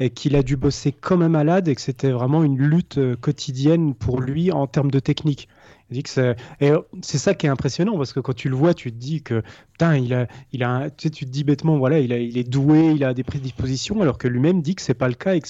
et 0.00 0.10
qu'il 0.10 0.34
a 0.36 0.42
dû 0.42 0.56
bosser 0.56 0.92
comme 0.92 1.22
un 1.22 1.28
malade 1.28 1.68
et 1.68 1.74
que 1.74 1.80
c'était 1.80 2.10
vraiment 2.10 2.42
une 2.42 2.58
lutte 2.58 2.98
euh, 2.98 3.16
quotidienne 3.16 3.94
pour 3.94 4.20
lui 4.20 4.50
en 4.50 4.66
termes 4.66 4.90
de 4.90 4.98
technique. 4.98 5.48
C'est 5.90 7.18
ça 7.18 7.34
qui 7.34 7.46
est 7.46 7.48
impressionnant 7.48 7.96
parce 7.96 8.12
que 8.12 8.20
quand 8.20 8.34
tu 8.34 8.48
le 8.48 8.56
vois, 8.56 8.74
tu 8.74 8.90
te 8.90 8.96
dis 8.96 9.22
que 9.22 9.42
putain, 9.72 9.96
il 9.96 10.14
a, 10.14 10.26
il 10.52 10.62
a, 10.62 10.90
tu, 10.90 11.04
sais, 11.04 11.10
tu 11.10 11.26
te 11.26 11.30
dis 11.30 11.44
bêtement, 11.44 11.76
voilà, 11.76 11.98
il, 11.98 12.12
a, 12.12 12.18
il 12.18 12.38
est 12.38 12.48
doué, 12.48 12.92
il 12.92 13.04
a 13.04 13.14
des 13.14 13.24
prédispositions, 13.24 14.00
alors 14.00 14.18
que 14.18 14.28
lui-même 14.28 14.62
dit 14.62 14.74
que 14.74 14.82
c'est 14.82 14.94
pas 14.94 15.08
le 15.08 15.14
cas 15.14 15.34
et 15.34 15.40
que 15.40 15.48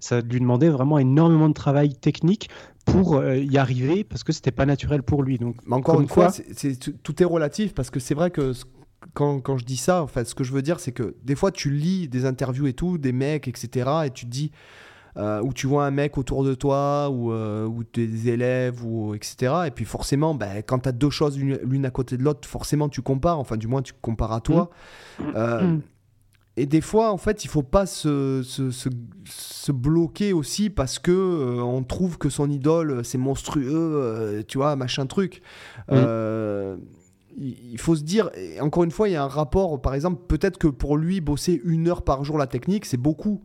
ça 0.00 0.20
lui 0.20 0.40
demandait 0.40 0.68
vraiment 0.68 0.98
énormément 0.98 1.48
de 1.48 1.54
travail 1.54 1.94
technique 1.94 2.48
pour 2.84 3.16
euh, 3.16 3.36
y 3.36 3.58
arriver 3.58 4.04
parce 4.04 4.24
que 4.24 4.32
c'était 4.32 4.50
pas 4.50 4.66
naturel 4.66 5.02
pour 5.02 5.22
lui. 5.22 5.38
Donc, 5.38 5.56
encore 5.70 6.00
une 6.00 6.08
fois, 6.08 6.32
tout 7.02 7.22
est 7.22 7.26
relatif 7.26 7.74
parce 7.74 7.90
que 7.90 8.00
c'est 8.00 8.14
vrai 8.14 8.30
que 8.30 8.52
quand, 9.14 9.40
quand, 9.40 9.58
je 9.58 9.64
dis 9.64 9.76
ça, 9.76 10.02
en 10.02 10.06
fait, 10.06 10.26
ce 10.26 10.34
que 10.34 10.44
je 10.44 10.52
veux 10.52 10.62
dire, 10.62 10.80
c'est 10.80 10.92
que 10.92 11.16
des 11.22 11.34
fois, 11.34 11.50
tu 11.50 11.70
lis 11.70 12.08
des 12.08 12.24
interviews 12.24 12.66
et 12.66 12.72
tout, 12.72 12.98
des 12.98 13.12
mecs, 13.12 13.48
etc., 13.48 13.90
et 14.06 14.10
tu 14.10 14.26
te 14.26 14.30
dis 14.30 14.52
euh, 15.18 15.42
où 15.42 15.52
tu 15.52 15.66
vois 15.66 15.84
un 15.84 15.90
mec 15.90 16.16
autour 16.16 16.42
de 16.42 16.54
toi 16.54 17.10
ou, 17.10 17.32
euh, 17.32 17.66
ou 17.66 17.84
des 17.84 18.30
élèves 18.30 18.84
ou 18.84 19.14
etc. 19.14 19.52
Et 19.66 19.70
puis 19.70 19.84
forcément, 19.84 20.34
ben, 20.34 20.62
quand 20.66 20.80
tu 20.80 20.88
as 20.88 20.92
deux 20.92 21.10
choses 21.10 21.38
l'une 21.38 21.84
à 21.84 21.90
côté 21.90 22.16
de 22.16 22.22
l'autre, 22.22 22.48
forcément 22.48 22.88
tu 22.88 23.02
compares, 23.02 23.38
enfin 23.38 23.56
du 23.56 23.66
moins 23.66 23.82
tu 23.82 23.92
compares 24.00 24.32
à 24.32 24.40
toi. 24.40 24.70
Mmh. 25.18 25.24
Euh, 25.36 25.62
mmh. 25.62 25.82
et 26.56 26.66
des 26.66 26.80
fois, 26.80 27.12
en 27.12 27.18
fait, 27.18 27.44
il 27.44 27.48
faut 27.48 27.62
pas 27.62 27.84
se, 27.84 28.42
se, 28.42 28.70
se, 28.70 29.72
bloquer 29.72 30.32
aussi 30.32 30.70
parce 30.70 30.98
que 30.98 31.10
euh, 31.10 31.62
on 31.62 31.82
trouve 31.82 32.16
que 32.16 32.30
son 32.30 32.48
idole 32.48 33.04
c'est 33.04 33.18
monstrueux, 33.18 34.42
tu 34.48 34.56
vois, 34.56 34.76
machin 34.76 35.04
truc. 35.04 35.42
Mmh. 35.90 36.78
il 37.36 37.78
faut 37.78 37.96
se 37.96 38.02
dire, 38.02 38.30
encore 38.62 38.84
une 38.84 38.90
fois, 38.90 39.10
il 39.10 39.12
y 39.12 39.16
a 39.16 39.24
un 39.24 39.28
rapport, 39.28 39.78
par 39.82 39.92
exemple, 39.92 40.22
peut-être 40.26 40.56
que 40.56 40.68
pour 40.68 40.96
lui, 40.96 41.20
bosser 41.20 41.60
une 41.64 41.88
heure 41.88 42.00
par 42.00 42.24
jour 42.24 42.38
la 42.38 42.46
technique, 42.46 42.86
c'est 42.86 42.96
beaucoup. 42.96 43.42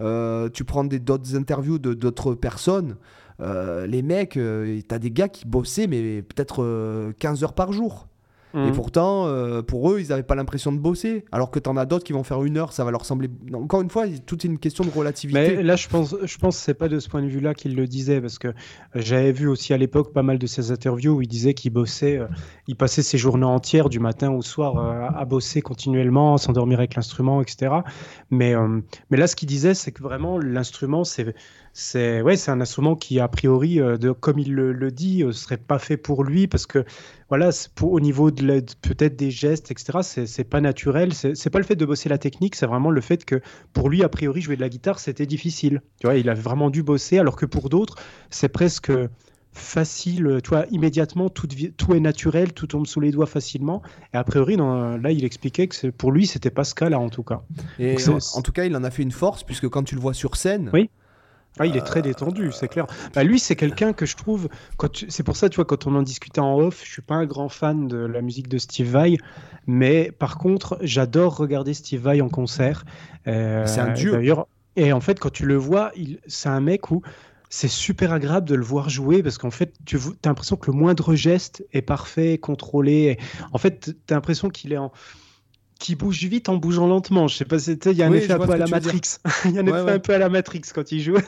Euh, 0.00 0.48
tu 0.48 0.64
prends 0.64 0.84
d'autres 0.84 1.36
interviews 1.36 1.78
de 1.78 1.94
d'autres 1.94 2.34
personnes. 2.34 2.96
Euh, 3.40 3.86
les 3.86 4.02
mecs, 4.02 4.36
euh, 4.36 4.80
t'as 4.86 4.98
des 4.98 5.10
gars 5.10 5.28
qui 5.28 5.46
bossaient, 5.46 5.86
mais 5.86 6.22
peut-être 6.22 7.12
15 7.18 7.44
heures 7.44 7.54
par 7.54 7.72
jour. 7.72 8.07
Et 8.54 8.58
mhm. 8.58 8.72
pourtant, 8.72 9.26
euh, 9.26 9.60
pour 9.60 9.90
eux, 9.90 10.00
ils 10.00 10.08
n'avaient 10.08 10.22
pas 10.22 10.34
l'impression 10.34 10.72
de 10.72 10.78
bosser. 10.78 11.24
Alors 11.32 11.50
que 11.50 11.58
tu 11.58 11.68
en 11.68 11.76
as 11.76 11.84
d'autres 11.84 12.04
qui 12.04 12.14
vont 12.14 12.22
faire 12.22 12.42
une 12.44 12.56
heure, 12.56 12.72
ça 12.72 12.84
va 12.84 12.90
leur 12.90 13.04
sembler. 13.04 13.28
Encore 13.52 13.82
une 13.82 13.90
fois, 13.90 14.06
tout 14.26 14.36
est 14.36 14.48
une 14.48 14.58
question 14.58 14.84
de 14.84 14.90
relativité. 14.90 15.56
Mais 15.56 15.62
là, 15.62 15.76
je 15.76 15.88
pense, 15.88 16.16
je 16.22 16.38
pense 16.38 16.56
que 16.56 16.62
c'est 16.62 16.74
pas 16.74 16.88
de 16.88 16.98
ce 16.98 17.08
point 17.08 17.22
de 17.22 17.28
vue-là 17.28 17.52
qu'il 17.52 17.76
le 17.76 17.86
disait, 17.86 18.20
parce 18.20 18.38
que 18.38 18.54
j'avais 18.94 19.32
vu 19.32 19.48
aussi 19.48 19.74
à 19.74 19.76
l'époque 19.76 20.12
pas 20.12 20.22
mal 20.22 20.38
de 20.38 20.46
ses 20.46 20.72
interviews 20.72 21.16
où 21.16 21.22
il 21.22 21.28
disait 21.28 21.52
qu'il 21.52 21.72
bossait, 21.72 22.18
euh, 22.18 22.26
il 22.66 22.76
passait 22.76 23.02
ses 23.02 23.18
journées 23.18 23.44
entières 23.44 23.90
du 23.90 24.00
matin 24.00 24.30
au 24.30 24.40
soir 24.40 24.78
euh, 24.78 25.08
à 25.14 25.24
bosser 25.26 25.60
continuellement, 25.60 26.34
à 26.34 26.38
s'endormir 26.38 26.78
avec 26.78 26.94
l'instrument, 26.94 27.42
etc. 27.42 27.72
Mais, 28.30 28.54
mais 29.10 29.16
là, 29.16 29.26
ce 29.26 29.36
qu'il 29.36 29.48
disait, 29.48 29.74
c'est 29.74 29.92
que 29.92 30.02
vraiment, 30.02 30.38
l'instrument, 30.38 31.04
c'est 31.04 31.34
c'est 31.78 32.22
ouais, 32.22 32.36
c'est 32.36 32.50
un 32.50 32.60
instrument 32.60 32.96
qui 32.96 33.20
a 33.20 33.28
priori, 33.28 33.76
de, 33.76 34.10
comme 34.10 34.40
il 34.40 34.52
le, 34.52 34.72
le 34.72 34.90
dit, 34.90 35.24
ne 35.24 35.30
serait 35.30 35.58
pas 35.58 35.78
fait 35.78 35.96
pour 35.96 36.24
lui 36.24 36.48
parce 36.48 36.66
que 36.66 36.84
voilà, 37.28 37.50
pour, 37.76 37.92
au 37.92 38.00
niveau 38.00 38.32
de, 38.32 38.64
peut-être 38.82 39.14
des 39.14 39.30
gestes, 39.30 39.70
etc., 39.70 39.98
c'est 40.26 40.44
pas 40.44 40.60
naturel. 40.60 41.12
C'est 41.14 41.50
pas 41.50 41.58
le 41.58 41.64
fait 41.64 41.76
de 41.76 41.86
bosser 41.86 42.08
la 42.08 42.18
technique, 42.18 42.56
c'est 42.56 42.66
vraiment 42.66 42.90
le 42.90 43.00
fait 43.00 43.24
que 43.24 43.40
pour 43.72 43.90
lui, 43.90 44.02
a 44.02 44.08
priori, 44.08 44.40
jouer 44.40 44.56
de 44.56 44.60
la 44.60 44.68
guitare, 44.68 44.98
c'était 44.98 45.26
difficile. 45.26 45.80
Tu 46.00 46.08
vois, 46.08 46.16
il 46.16 46.28
a 46.28 46.34
vraiment 46.34 46.70
dû 46.70 46.82
bosser, 46.82 47.18
alors 47.18 47.36
que 47.36 47.46
pour 47.46 47.68
d'autres, 47.68 47.94
c'est 48.28 48.48
presque 48.48 48.90
facile, 49.52 50.40
tu 50.42 50.50
vois, 50.50 50.66
immédiatement, 50.70 51.28
tout, 51.28 51.46
tout 51.76 51.94
est 51.94 52.00
naturel, 52.00 52.52
tout 52.54 52.66
tombe 52.66 52.86
sous 52.86 53.00
les 53.00 53.12
doigts 53.12 53.26
facilement. 53.26 53.82
Et 54.14 54.16
a 54.16 54.24
priori, 54.24 54.56
là, 54.56 55.12
il 55.12 55.24
expliquait 55.24 55.68
que 55.68 55.88
pour 55.90 56.10
lui, 56.10 56.26
c'était 56.26 56.50
pas 56.50 56.64
ce 56.64 56.74
cas-là, 56.74 56.98
en 56.98 57.08
tout 57.08 57.22
cas. 57.22 57.42
Et 57.78 57.96
en, 58.08 58.42
tout 58.42 58.52
cas, 58.52 58.64
il 58.64 58.74
en 58.76 58.82
a 58.82 58.90
fait 58.90 59.02
une 59.02 59.12
force, 59.12 59.44
puisque 59.44 59.68
quand 59.68 59.84
tu 59.84 59.94
le 59.94 60.00
vois 60.00 60.14
sur 60.14 60.34
scène, 60.34 60.70
oui. 60.72 60.90
Ah, 61.58 61.66
il 61.66 61.76
est 61.76 61.82
très 61.82 62.02
détendu, 62.02 62.52
c'est 62.52 62.68
clair. 62.68 62.86
Bah, 63.14 63.24
lui, 63.24 63.38
c'est 63.38 63.56
quelqu'un 63.56 63.92
que 63.92 64.06
je 64.06 64.16
trouve. 64.16 64.48
C'est 65.08 65.22
pour 65.22 65.36
ça, 65.36 65.48
tu 65.48 65.56
vois, 65.56 65.64
quand 65.64 65.86
on 65.86 65.94
en 65.94 66.02
discutait 66.02 66.40
en 66.40 66.58
off, 66.58 66.82
je 66.84 66.90
suis 66.90 67.02
pas 67.02 67.16
un 67.16 67.26
grand 67.26 67.48
fan 67.48 67.88
de 67.88 67.98
la 67.98 68.22
musique 68.22 68.48
de 68.48 68.58
Steve 68.58 68.90
Vai, 68.90 69.16
mais 69.66 70.12
par 70.12 70.38
contre, 70.38 70.78
j'adore 70.80 71.36
regarder 71.36 71.74
Steve 71.74 72.00
Vai 72.00 72.20
en 72.20 72.28
concert. 72.28 72.84
Euh, 73.26 73.66
c'est 73.66 73.80
un 73.80 73.92
dieu. 73.92 74.12
D'ailleurs, 74.12 74.46
et 74.76 74.92
en 74.92 75.00
fait, 75.00 75.18
quand 75.18 75.32
tu 75.32 75.44
le 75.44 75.56
vois, 75.56 75.92
c'est 76.26 76.48
un 76.48 76.60
mec 76.60 76.90
où 76.90 77.02
c'est 77.50 77.68
super 77.68 78.12
agréable 78.12 78.46
de 78.46 78.54
le 78.54 78.64
voir 78.64 78.88
jouer 78.90 79.22
parce 79.22 79.38
qu'en 79.38 79.50
fait, 79.50 79.72
tu 79.84 79.96
as 79.96 80.28
l'impression 80.28 80.56
que 80.56 80.70
le 80.70 80.76
moindre 80.76 81.14
geste 81.14 81.64
est 81.72 81.82
parfait, 81.82 82.38
contrôlé. 82.38 83.18
En 83.52 83.58
fait, 83.58 83.94
tu 84.06 84.12
as 84.12 84.16
l'impression 84.16 84.50
qu'il 84.50 84.72
est 84.72 84.78
en 84.78 84.92
qui 85.78 85.94
bouge 85.94 86.24
vite 86.24 86.48
en 86.48 86.56
bougeant 86.56 86.86
lentement. 86.86 87.28
Je 87.28 87.36
sais 87.36 87.44
pas, 87.44 87.56
il 87.64 87.92
y 87.92 88.02
a 88.02 88.06
un 88.06 88.12
effet 88.12 88.32
un 88.32 88.38
peu 88.38 88.52
à 88.52 88.56
la 88.56 88.66
Matrix. 88.66 89.00
il 89.44 89.52
y 89.52 89.58
a 89.58 89.62
un 89.62 89.66
effet 89.66 89.92
un 89.92 89.98
peu 89.98 90.14
à 90.14 90.18
la 90.18 90.28
Matrix 90.28 90.62
quand 90.74 90.90
il 90.90 91.00
joue. 91.00 91.18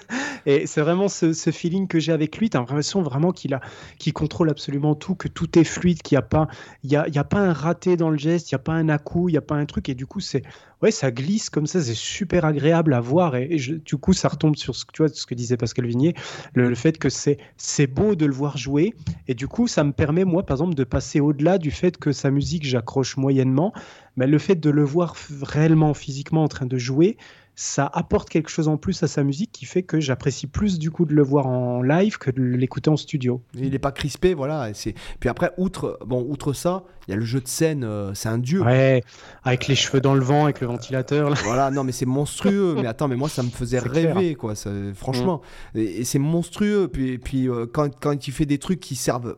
Et 0.46 0.66
c'est 0.66 0.80
vraiment 0.80 1.08
ce, 1.08 1.32
feeling 1.50 1.86
que 1.86 2.00
j'ai 2.00 2.12
avec 2.12 2.36
lui. 2.38 2.50
Tu 2.50 2.56
as 2.56 2.60
l'impression 2.60 3.02
vraiment 3.02 3.32
qu'il 3.32 3.54
a, 3.54 3.60
qu'il 3.98 4.12
contrôle 4.12 4.50
absolument 4.50 4.94
tout, 4.94 5.14
que 5.14 5.28
tout 5.28 5.58
est 5.58 5.64
fluide, 5.64 6.02
qu'il 6.02 6.16
n'y 6.16 6.20
a 6.20 6.22
pas, 6.22 6.48
il 6.82 6.90
y 6.90 6.96
a, 6.96 7.08
y 7.08 7.18
a 7.18 7.24
pas 7.24 7.38
un 7.38 7.52
raté 7.52 7.96
dans 7.96 8.10
le 8.10 8.18
geste, 8.18 8.50
il 8.50 8.54
n'y 8.54 8.60
a 8.60 8.62
pas 8.62 8.72
un 8.72 8.88
à-coup, 8.88 9.28
il 9.28 9.32
n'y 9.32 9.38
a 9.38 9.42
pas 9.42 9.56
un 9.56 9.66
truc. 9.66 9.88
Et 9.88 9.94
du 9.94 10.06
coup, 10.06 10.20
c'est, 10.20 10.42
ouais, 10.82 10.90
ça 10.90 11.10
glisse 11.10 11.50
comme 11.50 11.66
ça, 11.66 11.80
c'est 11.80 11.94
super 11.94 12.44
agréable 12.44 12.94
à 12.94 13.00
voir. 13.00 13.36
Et, 13.36 13.56
du 13.56 13.96
coup, 13.96 14.12
ça 14.12 14.28
retombe 14.28 14.56
sur 14.56 14.74
ce, 14.74 14.84
que 14.84 15.34
disait 15.34 15.56
Pascal 15.56 15.86
Vignier, 15.86 16.14
le, 16.54 16.74
fait 16.74 16.98
que 16.98 17.08
c'est, 17.08 17.38
c'est 17.56 17.86
beau 17.86 18.14
de 18.14 18.26
le 18.26 18.32
voir 18.32 18.56
jouer. 18.56 18.94
Et 19.28 19.34
du 19.34 19.48
coup, 19.48 19.68
ça 19.68 19.84
me 19.84 19.92
permet, 19.92 20.24
moi, 20.24 20.44
par 20.44 20.56
exemple, 20.56 20.74
de 20.74 20.84
passer 20.84 21.20
au-delà 21.20 21.58
du 21.58 21.70
fait 21.70 21.96
que 21.96 22.12
sa 22.12 22.30
musique, 22.30 22.64
j'accroche 22.64 23.16
moyennement. 23.16 23.72
Mais 24.16 24.26
le 24.26 24.38
fait 24.38 24.56
de 24.56 24.70
le 24.70 24.84
voir 24.84 25.14
réellement, 25.42 25.94
physiquement 25.94 26.44
en 26.44 26.48
train 26.48 26.66
de 26.66 26.78
jouer, 26.78 27.16
ça 27.60 27.90
apporte 27.92 28.30
quelque 28.30 28.48
chose 28.48 28.68
en 28.68 28.78
plus 28.78 29.02
à 29.02 29.06
sa 29.06 29.22
musique 29.22 29.52
qui 29.52 29.66
fait 29.66 29.82
que 29.82 30.00
j'apprécie 30.00 30.46
plus 30.46 30.78
du 30.78 30.90
coup 30.90 31.04
de 31.04 31.12
le 31.12 31.22
voir 31.22 31.46
en 31.46 31.82
live 31.82 32.16
que 32.16 32.30
de 32.30 32.40
l'écouter 32.40 32.88
en 32.88 32.96
studio. 32.96 33.42
Il 33.54 33.72
n'est 33.72 33.78
pas 33.78 33.92
crispé, 33.92 34.32
voilà. 34.32 34.72
C'est 34.72 34.94
puis 35.20 35.28
après 35.28 35.52
outre 35.58 35.98
bon 36.06 36.24
outre 36.26 36.54
ça, 36.54 36.84
il 37.06 37.10
y 37.10 37.14
a 37.14 37.18
le 37.18 37.24
jeu 37.26 37.38
de 37.38 37.46
scène, 37.46 37.84
euh, 37.84 38.14
c'est 38.14 38.30
un 38.30 38.38
dieu. 38.38 38.62
Ouais, 38.62 39.02
avec 39.44 39.66
les 39.66 39.74
cheveux 39.74 40.00
dans 40.00 40.14
le 40.14 40.22
vent, 40.22 40.44
avec 40.44 40.62
le 40.62 40.68
ventilateur. 40.68 41.34
Voilà, 41.44 41.70
non 41.70 41.84
mais 41.84 41.92
c'est 41.92 42.06
monstrueux. 42.06 42.76
mais 42.80 42.86
attends, 42.86 43.08
mais 43.08 43.16
moi 43.16 43.28
ça 43.28 43.42
me 43.42 43.50
faisait 43.50 43.78
rêver 43.78 44.36
quoi. 44.36 44.54
franchement, 44.94 45.42
mm. 45.74 45.78
et, 45.80 46.04
c'est 46.04 46.18
monstrueux. 46.18 46.88
Puis 46.88 47.18
puis 47.18 47.46
euh, 47.46 47.66
quand 47.70 47.90
quand 48.00 48.26
il 48.26 48.32
fait 48.32 48.46
des 48.46 48.58
trucs 48.58 48.80
qui 48.80 48.96
servent 48.96 49.36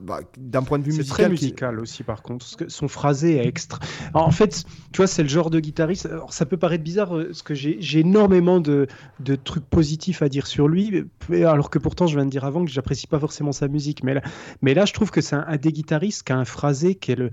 bah, 0.00 0.20
d'un 0.38 0.62
point 0.62 0.78
de 0.78 0.84
vue 0.84 0.90
musical. 0.90 1.06
C'est 1.06 1.12
très 1.12 1.28
musical 1.28 1.80
aussi, 1.80 2.02
par 2.02 2.22
contre. 2.22 2.46
Son 2.68 2.88
phrasé 2.88 3.36
est 3.36 3.46
extra. 3.46 3.78
en 4.14 4.30
fait, 4.30 4.64
tu 4.92 4.98
vois, 4.98 5.06
c'est 5.06 5.22
le 5.22 5.28
genre 5.28 5.50
de 5.50 5.60
guitariste. 5.60 6.06
Alors, 6.06 6.32
ça 6.32 6.46
peut 6.46 6.56
paraître 6.56 6.84
bizarre, 6.84 7.16
euh, 7.16 7.26
parce 7.26 7.42
que 7.42 7.54
j'ai 7.54 7.98
énormément 7.98 8.60
de, 8.60 8.86
de, 9.20 9.34
trucs 9.36 9.66
positifs 9.66 10.22
à 10.22 10.28
dire 10.28 10.46
sur 10.46 10.68
lui, 10.68 11.04
alors 11.30 11.70
que 11.70 11.78
pourtant, 11.78 12.06
je 12.06 12.16
viens 12.16 12.24
de 12.24 12.30
dire 12.30 12.44
avant 12.44 12.64
que 12.64 12.70
j'apprécie 12.70 13.06
pas 13.06 13.20
forcément 13.20 13.52
sa 13.52 13.68
musique. 13.68 14.02
Mais 14.02 14.14
là, 14.14 14.22
mais 14.62 14.74
là 14.74 14.84
je 14.84 14.92
trouve 14.92 15.10
que 15.10 15.20
c'est 15.20 15.36
un, 15.36 15.56
des 15.56 15.72
guitaristes 15.72 16.22
qui 16.22 16.32
a 16.32 16.38
un 16.38 16.44
phrasé 16.44 16.94
qui 16.94 17.12
est 17.12 17.16
le 17.16 17.30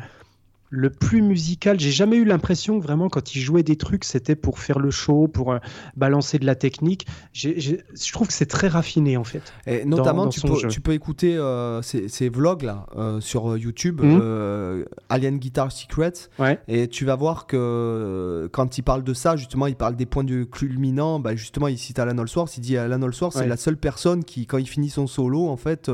le 0.76 0.90
plus 0.90 1.22
musical. 1.22 1.80
J'ai 1.80 1.92
jamais 1.92 2.16
eu 2.16 2.26
l'impression 2.26 2.80
que 2.80 2.84
vraiment 2.84 3.08
quand 3.08 3.36
il 3.36 3.40
jouait 3.40 3.62
des 3.62 3.76
trucs, 3.76 4.04
c'était 4.04 4.36
pour 4.36 4.58
faire 4.58 4.80
le 4.80 4.90
show, 4.90 5.28
pour 5.28 5.52
euh, 5.52 5.60
balancer 5.96 6.40
de 6.40 6.48
la 6.48 6.56
technique. 6.56 7.06
je 7.32 7.78
trouve 8.12 8.26
que 8.26 8.34
c'est 8.34 8.48
très 8.48 8.70
raffiné 8.70 9.16
en 9.16 9.24
fait. 9.24 9.54
Et 9.68 9.86
notamment, 9.86 10.28
tu, 10.30 10.42
peux, 10.42 10.68
tu, 10.68 10.82
peux, 10.82 10.94
écouter 10.94 11.38
euh, 11.38 11.84
ces, 11.84 12.28
vlogs 12.28 12.64
là 12.64 12.88
euh, 12.98 13.22
sur 13.22 13.56
YouTube, 13.56 14.02
mhm. 14.02 14.86
Alien 15.10 15.38
Guitar 15.38 15.72
Secrets, 15.72 16.30
et 16.68 16.88
tu 16.88 17.06
vas 17.06 17.16
voir 17.16 17.46
que 17.46 18.50
quand 18.52 18.80
il 18.80 18.82
parle 18.82 19.04
de 19.04 19.14
ça, 19.14 19.36
justement, 19.36 19.68
il 19.68 19.76
parle 19.76 19.96
des 19.96 20.08
points 20.08 20.24
de 20.24 20.44
culminants. 20.44 21.20
Bah, 21.20 21.36
justement, 21.36 21.68
il 21.68 21.78
cite 21.78 22.00
Alan 22.00 22.18
Allsworth. 22.18 22.58
Il 22.58 22.62
dit 22.62 22.78
Alan 22.78 23.02
Allsworth, 23.04 23.34
c'est 23.34 23.48
la 23.48 23.58
seule 23.58 23.78
personne 23.78 24.24
qui, 24.24 24.48
quand 24.48 24.58
il 24.58 24.68
finit 24.68 24.90
son 24.90 25.06
solo, 25.06 25.50
en 25.50 25.58
fait, 25.58 25.92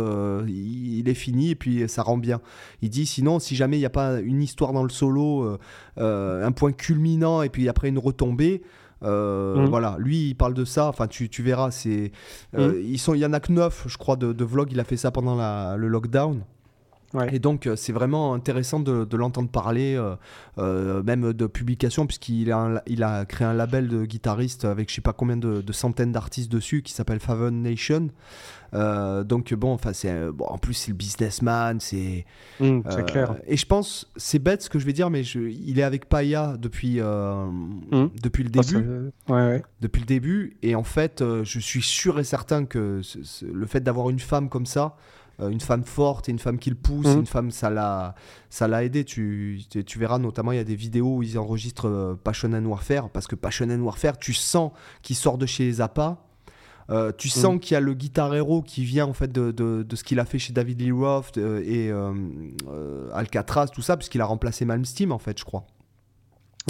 il, 0.48 1.00
il 1.00 1.10
est 1.10 1.14
fini 1.14 1.50
et 1.50 1.56
puis 1.56 1.90
ça 1.90 2.02
rend 2.02 2.18
bien. 2.18 2.40
Il 2.82 2.90
dit 2.90 3.06
sinon, 3.06 3.40
si 3.40 3.58
jamais 3.58 3.76
il 3.76 3.82
n'y 3.82 3.86
a 3.86 3.90
pas 3.90 4.22
une 4.22 4.42
histoire 4.42 4.69
dans 4.74 4.84
le 4.84 4.90
solo, 4.90 5.44
euh, 5.44 5.58
euh, 5.98 6.46
un 6.46 6.52
point 6.52 6.72
culminant 6.72 7.42
et 7.42 7.50
puis 7.50 7.70
après 7.70 7.90
une 7.90 8.00
retombée. 8.00 8.62
Euh, 9.02 9.56
mm. 9.56 9.66
Voilà, 9.70 9.96
lui 10.00 10.30
il 10.30 10.36
parle 10.36 10.54
de 10.54 10.66
ça. 10.66 10.88
Enfin, 10.88 11.08
tu, 11.08 11.30
tu 11.30 11.44
verras, 11.44 11.72
c'est 11.72 12.12
mm. 12.54 12.72
ils 12.84 13.00
sont, 13.00 13.14
il 13.14 13.20
y 13.20 13.26
en 13.26 13.34
a 13.34 13.40
que 13.40 13.52
9 13.52 13.86
je 13.88 13.98
crois 13.98 14.16
de, 14.16 14.34
de 14.34 14.46
vlogs. 14.46 14.72
Il 14.72 14.80
a 14.80 14.84
fait 14.84 14.98
ça 14.98 15.12
pendant 15.12 15.36
la, 15.36 15.76
le 15.78 15.88
lockdown. 15.88 16.44
Et 17.32 17.40
donc, 17.40 17.68
c'est 17.76 17.94
vraiment 17.94 18.34
intéressant 18.34 18.80
de, 18.80 19.04
de 19.04 19.18
l'entendre 19.18 19.50
parler, 19.50 20.00
même 20.58 21.34
de 21.34 21.48
publication, 21.48 22.06
puisqu'il 22.06 22.52
a, 22.52 22.84
il 22.88 23.04
a 23.04 23.26
créé 23.26 23.48
un 23.48 23.54
label 23.54 23.88
de 23.88 24.06
guitariste 24.06 24.66
avec 24.66 24.90
je 24.90 24.96
sais 24.96 25.02
pas 25.02 25.14
combien 25.14 25.38
de, 25.38 25.62
de 25.62 25.74
centaines 25.74 26.12
d'artistes 26.12 26.52
dessus 26.52 26.82
qui 26.82 26.94
s'appelle 26.94 27.20
Faven 27.20 27.62
Nation. 27.62 28.10
Euh, 28.74 29.24
donc 29.24 29.54
bon, 29.54 29.74
enfin 29.74 29.94
c'est 29.94 30.32
bon, 30.32 30.46
en 30.46 30.58
plus 30.58 30.74
c'est 30.76 30.92
le 30.92 30.98
businessman, 30.98 31.80
c'est 31.80 32.26
mmh, 32.60 32.82
euh, 32.86 33.02
clair. 33.04 33.36
Et 33.48 33.58
je 33.58 33.66
pense 33.66 34.12
c'est 34.16 34.40
bête 34.40 34.62
ce 34.62 34.70
que 34.70 34.78
je 34.78 34.86
vais 34.86 34.94
dire, 34.94 35.10
mais 35.10 35.24
je, 35.24 35.40
il 35.40 35.80
est 35.80 35.84
avec 35.84 36.08
Paya 36.08 36.56
depuis 36.58 37.00
euh, 37.00 37.46
mmh. 37.46 38.10
depuis 38.22 38.44
le 38.44 38.50
début, 38.50 38.78
ouais, 39.28 39.36
ouais. 39.36 39.64
depuis 39.82 40.02
le 40.02 40.06
début. 40.06 40.58
Et 40.62 40.76
en 40.76 40.84
fait, 40.84 41.24
je 41.24 41.60
suis 41.60 41.82
sûr 41.82 42.20
et 42.20 42.24
certain 42.24 42.66
que 42.66 43.02
le 43.42 43.66
fait 43.66 43.82
d'avoir 43.82 44.10
une 44.10 44.20
femme 44.20 44.50
comme 44.50 44.66
ça, 44.66 44.96
une 45.42 45.62
femme 45.62 45.84
forte 45.84 46.30
et 46.30 46.32
une 46.32 46.40
femme 46.40 46.60
qui 46.60 46.70
le 46.70 46.76
pousse, 46.76 47.08
mmh. 47.08 47.20
une 47.20 47.26
femme, 47.26 47.52
ça 47.52 47.70
l'a, 47.70 48.16
ça 48.50 48.68
l'a 48.68 48.84
aidé. 48.84 49.06
Tu, 49.06 49.62
tu, 49.70 50.00
verras 50.00 50.18
notamment, 50.18 50.52
il 50.52 50.58
y 50.58 50.62
a 50.62 50.66
des 50.66 50.76
vidéos 50.76 51.18
où 51.18 51.24
ils 51.24 51.38
enregistrent 51.38 52.18
Passion 52.24 52.54
and 52.54 52.66
Warfare, 52.66 53.10
parce 53.10 53.28
que 53.28 53.36
Passion 53.36 53.70
and 53.70 53.82
Warfare, 53.82 54.18
tu 54.18 54.34
sens 54.34 54.72
qu'il 55.02 55.16
sort 55.16 55.38
de 55.38 55.46
chez 55.46 55.72
Zappa, 55.72 56.18
euh, 56.90 57.12
tu 57.16 57.30
sens 57.30 57.56
mm. 57.56 57.60
qu'il 57.60 57.74
y 57.76 57.78
a 57.78 57.82
le 57.82 57.94
guitar 57.94 58.34
hero 58.34 58.62
qui 58.64 58.84
vient 58.84 59.06
en 59.06 59.14
fait 59.14 59.32
de, 59.32 59.52
de, 59.52 59.96
ce 59.96 60.04
qu'il 60.04 60.20
a 60.20 60.26
fait 60.26 60.40
chez 60.40 60.54
David 60.54 60.82
Lee 60.82 60.92
Roth 60.92 61.38
euh, 61.38 61.62
et 61.64 61.90
euh, 61.92 63.10
Alcatraz, 63.14 63.68
tout 63.68 63.82
ça, 63.82 63.96
puisqu'il 63.96 64.22
a 64.22 64.26
remplacé 64.26 64.66
Malmsteen 64.66 65.12
en 65.12 65.20
fait, 65.20 65.38
je 65.38 65.46
crois. 65.46 65.66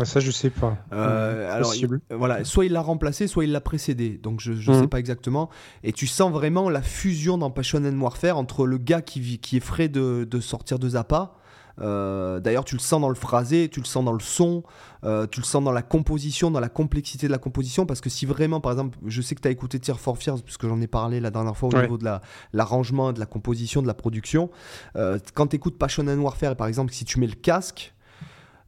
Ça, 0.06 0.20
je 0.20 0.32
sais 0.32 0.50
pas. 0.50 0.78
alors, 0.92 1.74
voilà, 2.12 2.44
soit 2.44 2.66
il 2.66 2.74
l'a 2.74 2.82
remplacé, 2.82 3.28
soit 3.28 3.44
il 3.44 3.52
l'a 3.52 3.62
précédé. 3.62 4.20
Donc, 4.22 4.40
je 4.40 4.52
ne 4.52 4.78
mm. 4.78 4.82
sais 4.82 4.88
pas 4.88 5.00
exactement. 5.00 5.50
Et 5.84 5.94
tu 5.94 6.08
sens 6.08 6.32
vraiment 6.32 6.70
la 6.70 6.82
fusion 6.82 7.38
dans 7.38 7.52
Passion 7.52 7.84
and 7.84 8.00
Warfare 8.00 8.38
entre 8.38 8.66
le 8.66 8.78
gars 8.78 9.02
qui, 9.02 9.40
qui 9.40 9.58
est 9.58 9.62
frais 9.62 9.90
de, 9.90 10.28
de 10.30 10.40
sortir 10.40 10.80
de 10.80 10.90
Zappa 10.90 11.36
euh, 11.82 12.40
d'ailleurs, 12.40 12.66
tu 12.66 12.76
le 12.76 12.80
sens 12.82 13.02
dans 13.02 13.10
le 13.10 13.16
phrasé, 13.16 13.70
tu 13.70 13.80
le 13.80 13.86
sens 13.86 14.04
dans 14.04 14.14
le 14.14 14.20
son, 14.20 14.64
euh, 15.04 15.28
tu 15.28 15.40
le 15.40 15.46
sens 15.46 15.64
dans 15.64 15.72
la 15.72 15.82
composition, 15.82 16.52
dans 16.52 16.60
la 16.60 16.70
complexité 16.70 17.28
de 17.28 17.32
la 17.32 17.38
composition. 17.38 17.86
Parce 17.86 18.02
que 18.02 18.10
si 18.10 18.26
vraiment, 18.26 18.60
par 18.60 18.72
exemple, 18.72 18.98
je 19.06 19.22
sais 19.22 19.36
que 19.36 19.42
tu 19.42 19.48
as 19.48 19.52
écouté 19.52 19.80
Tear 19.80 20.00
for 20.00 20.18
Fears, 20.18 20.42
puisque 20.44 20.68
j'en 20.68 20.82
ai 20.82 20.88
parlé 20.88 21.20
la 21.20 21.32
dernière 21.32 21.56
fois 21.56 21.70
au 21.70 21.82
niveau 21.82 21.98
de 21.98 22.06
l'arrangement, 22.54 23.14
de 23.14 23.20
la 23.20 23.26
composition, 23.26 23.82
de 23.82 23.88
la 23.88 23.94
production. 23.94 24.50
Euh, 24.96 25.20
quand 25.34 25.48
tu 25.48 25.56
écoutes 25.56 25.78
Passion 25.78 26.08
and 26.08 26.20
Warfare, 26.20 26.56
par 26.56 26.68
exemple, 26.68 26.94
si 26.94 27.06
tu 27.06 27.20
mets 27.20 27.28
le 27.28 27.36
casque, 27.36 27.94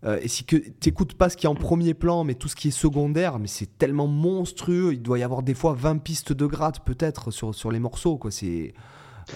et 0.04 0.28
si 0.28 0.43
tu 0.45 0.74
n'écoutes 0.86 1.14
pas 1.14 1.30
ce 1.30 1.38
qui 1.38 1.45
est 1.45 1.49
en 1.49 1.56
premier 1.56 1.93
plan, 1.93 2.24
mais 2.24 2.34
tout 2.34 2.47
ce 2.47 2.56
qui 2.56 2.70
est 2.70 2.72
secondaire, 2.72 3.38
mais 3.38 3.47
c'est 3.47 3.78
tellement 3.78 4.08
monstrueux. 4.08 4.93
Il 4.93 5.02
doit 5.02 5.20
y 5.20 5.24
avoir 5.24 5.43
des 5.43 5.54
fois 5.54 5.76
20 5.78 5.99
pistes 5.99 6.34
de 6.34 6.45
gratte 6.47 6.80
peut-être 6.84 7.30
sur, 7.30 7.54
sur 7.54 7.72
les 7.72 7.80
morceaux. 7.80 8.18
Quoi. 8.18 8.32
C'est. 8.32 8.74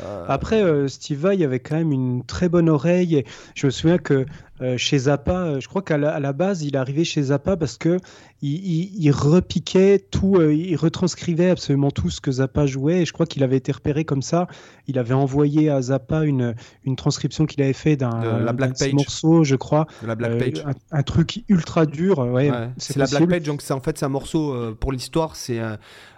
Euh, 0.03 0.25
Après, 0.27 0.61
euh, 0.63 0.87
Steve 0.87 1.19
Vai 1.19 1.43
avait 1.43 1.59
quand 1.59 1.75
même 1.75 1.91
une 1.91 2.23
très 2.25 2.49
bonne 2.49 2.69
oreille. 2.69 3.23
je 3.53 3.67
me 3.67 3.71
souviens 3.71 3.97
que 3.97 4.25
euh, 4.61 4.77
chez 4.77 4.97
Zappa, 4.97 5.59
je 5.59 5.67
crois 5.67 5.81
qu'à 5.81 5.97
la, 5.97 6.33
base, 6.33 6.63
il 6.63 6.75
est 6.75 6.77
arrivé 6.77 7.03
chez 7.03 7.21
Zappa 7.23 7.57
parce 7.57 7.77
que 7.77 7.97
il, 8.41 9.11
repiquait 9.11 9.99
tout, 9.99 10.39
il 10.41 10.75
retranscrivait 10.75 11.49
absolument 11.49 11.91
tout 11.91 12.09
ce 12.09 12.21
que 12.21 12.31
Zappa 12.31 12.65
jouait. 12.65 13.01
Et 13.01 13.05
je 13.05 13.13
crois 13.13 13.25
qu'il 13.25 13.43
avait 13.43 13.57
été 13.57 13.71
repéré 13.71 14.05
comme 14.05 14.21
ça. 14.21 14.47
Il 14.87 14.99
avait 14.99 15.13
envoyé 15.13 15.69
à 15.69 15.81
Zappa 15.81 16.23
une, 16.23 16.55
une 16.83 16.95
transcription 16.95 17.45
qu'il 17.45 17.63
avait 17.63 17.73
fait 17.73 17.95
d'un 17.97 18.45
morceau, 18.93 19.43
je 19.43 19.55
crois. 19.55 19.87
la 20.05 20.15
Black 20.15 20.37
Page. 20.37 20.63
Un, 20.91 21.03
truc 21.03 21.43
ultra 21.49 21.85
dur. 21.85 22.19
Ouais, 22.19 22.51
c'est 22.77 22.97
la 22.97 23.07
Black 23.07 23.27
Page. 23.27 23.43
Donc 23.43 23.61
c'est 23.61 23.73
en 23.73 23.81
fait 23.81 23.97
c'est 23.97 24.05
un 24.05 24.09
morceau 24.09 24.75
pour 24.79 24.91
l'histoire. 24.91 25.35
C'est 25.35 25.59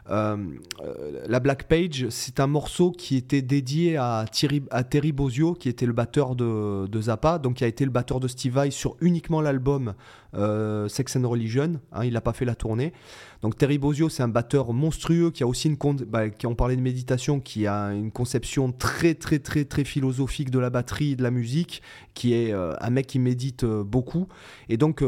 euh, 0.10 0.38
euh, 0.82 1.22
la 1.28 1.40
Black 1.40 1.64
Page, 1.64 2.08
c'est 2.10 2.40
un 2.40 2.48
morceau 2.48 2.92
qui 2.92 3.18
était 3.18 3.42
dédié 3.42 3.98
à, 3.98 4.26
Thierry, 4.32 4.64
à 4.72 4.84
Terry 4.84 5.12
Bozio, 5.12 5.54
qui 5.54 5.70
était 5.70 5.86
le 5.86 5.94
batteur 5.94 6.36
de, 6.36 7.02
Zappa, 7.02 7.40
donc 7.40 7.56
qui 7.56 7.64
a 7.64 7.68
été 7.68 7.84
le 7.84 7.92
batteur 7.92 8.20
de 8.20 8.27
Steve 8.28 8.54
Vai 8.54 8.72
sur 8.72 8.96
uniquement 9.02 9.42
l'album 9.42 9.94
euh, 10.36 10.88
Sex 10.88 11.16
and 11.16 11.28
Religion. 11.28 11.80
Hein, 11.92 12.06
il 12.06 12.14
n'a 12.14 12.22
pas 12.22 12.34
fait 12.34 12.46
la 12.46 12.56
tournée. 12.56 12.94
Donc 13.42 13.58
Terry 13.58 13.78
Bozio, 13.78 14.10
c'est 14.10 14.24
un 14.24 14.28
batteur 14.28 14.74
monstrueux 14.74 15.32
qui 15.32 15.44
a 15.44 15.48
aussi 15.48 15.68
une 15.68 15.78
bah, 16.06 16.30
qui 16.30 16.48
on 16.48 16.56
parlait 16.56 16.76
de 16.76 16.82
méditation, 16.82 17.40
qui 17.40 17.68
a 17.68 17.94
une 17.94 18.12
conception 18.12 18.72
très 18.72 19.14
très 19.14 19.40
très 19.40 19.66
très 19.66 19.84
philosophique 19.84 20.50
de 20.50 20.60
la 20.60 20.70
batterie, 20.70 21.16
de 21.16 21.24
la 21.24 21.32
musique, 21.32 21.82
qui 22.16 22.34
est 22.34 22.52
un 22.52 22.90
mec 22.90 23.06
qui 23.06 23.20
médite 23.20 23.64
beaucoup. 23.64 24.28
Et 24.70 24.78
donc 24.78 25.04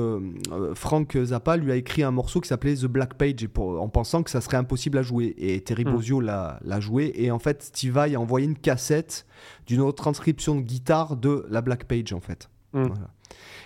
Frank 0.75 1.17
Zappa 1.23 1.57
lui 1.57 1.71
a 1.71 1.75
écrit 1.75 2.03
un 2.03 2.11
morceau 2.11 2.39
qui 2.39 2.47
s'appelait 2.47 2.75
The 2.75 2.85
Black 2.85 3.15
Page, 3.15 3.47
en 3.57 3.89
pensant 3.89 4.23
que 4.23 4.29
ça 4.29 4.41
serait 4.41 4.57
impossible 4.57 4.97
à 4.97 5.01
jouer. 5.01 5.35
Et 5.37 5.61
Terry 5.61 5.85
mm. 5.85 5.91
Bozio 5.91 6.19
l'a 6.21 6.79
joué. 6.79 7.11
Et 7.15 7.31
en 7.31 7.39
fait, 7.39 7.63
Steve 7.63 7.93
Vai 7.93 8.15
a 8.15 8.19
envoyé 8.19 8.45
une 8.45 8.57
cassette 8.57 9.25
d'une 9.67 9.81
autre 9.81 10.01
transcription 10.01 10.55
de 10.55 10.61
guitare 10.61 11.15
de 11.15 11.45
la 11.49 11.61
Black 11.61 11.85
Page, 11.85 12.13
en 12.13 12.19
fait. 12.19 12.49
Mm. 12.73 12.87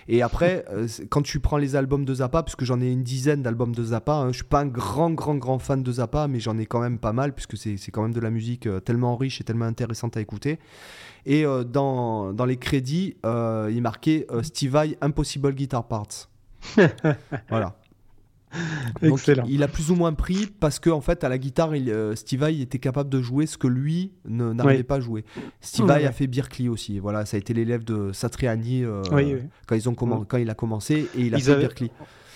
Et 0.08 0.22
après, 0.22 0.64
euh, 0.70 0.86
quand 1.08 1.22
tu 1.22 1.40
prends 1.40 1.56
les 1.56 1.76
albums 1.76 2.04
de 2.04 2.14
Zappa, 2.14 2.42
puisque 2.42 2.64
j'en 2.64 2.80
ai 2.80 2.90
une 2.90 3.02
dizaine 3.02 3.42
d'albums 3.42 3.74
de 3.74 3.84
Zappa, 3.84 4.14
hein, 4.14 4.28
je 4.28 4.36
suis 4.36 4.44
pas 4.44 4.60
un 4.60 4.66
grand, 4.66 5.10
grand, 5.10 5.36
grand 5.36 5.58
fan 5.58 5.82
de 5.82 5.92
Zappa, 5.92 6.28
mais 6.28 6.40
j'en 6.40 6.58
ai 6.58 6.66
quand 6.66 6.80
même 6.80 6.98
pas 6.98 7.12
mal, 7.12 7.32
puisque 7.32 7.56
c'est 7.56 7.90
quand 7.90 8.02
même 8.02 8.12
de 8.12 8.20
la 8.20 8.30
musique 8.30 8.66
euh, 8.66 8.80
tellement 8.80 9.16
riche 9.16 9.40
et 9.40 9.44
tellement 9.44 9.64
intéressante 9.64 10.16
à 10.16 10.20
écouter. 10.20 10.58
Et 11.24 11.46
euh, 11.46 11.64
dans, 11.64 12.34
dans, 12.34 12.44
les 12.44 12.58
crédits, 12.58 13.16
il 13.24 13.80
marquait 13.80 14.26
Steve 14.42 14.72
Vai 14.72 14.98
Impossible 15.00 15.54
Guitar 15.54 15.88
Parts. 15.88 16.28
voilà. 17.48 17.76
Excellent. 19.02 19.44
Il 19.48 19.62
a 19.62 19.68
plus 19.68 19.90
ou 19.90 19.94
moins 19.94 20.12
pris 20.12 20.46
parce 20.46 20.78
que 20.78 20.90
en 20.90 21.00
fait 21.00 21.24
à 21.24 21.28
la 21.28 21.38
guitare, 21.38 21.74
il, 21.76 21.90
euh, 21.90 22.14
Steve 22.14 22.40
Vai 22.40 22.60
était 22.60 22.78
capable 22.78 23.10
de 23.10 23.20
jouer 23.20 23.46
ce 23.46 23.58
que 23.58 23.66
lui 23.66 24.12
n'arrivait 24.24 24.82
pas 24.82 24.96
à 24.96 25.00
jouer. 25.00 25.24
Steve 25.60 25.86
Vai 25.86 26.06
a 26.06 26.12
fait 26.12 26.26
Berkeley 26.26 26.68
aussi. 26.68 26.98
Voilà, 26.98 27.26
ça 27.26 27.36
a 27.36 27.38
été 27.38 27.54
l'élève 27.54 27.84
de 27.84 28.12
Satriani 28.12 28.84
euh, 28.84 29.02
quand 29.66 29.74
ils 29.74 29.88
ont 29.88 29.94
quand 29.94 30.36
il 30.36 30.50
a 30.50 30.54
commencé 30.54 31.08
et 31.16 31.22
il 31.22 31.34
a 31.34 31.38
fait 31.38 31.56
Berkeley. 31.56 31.90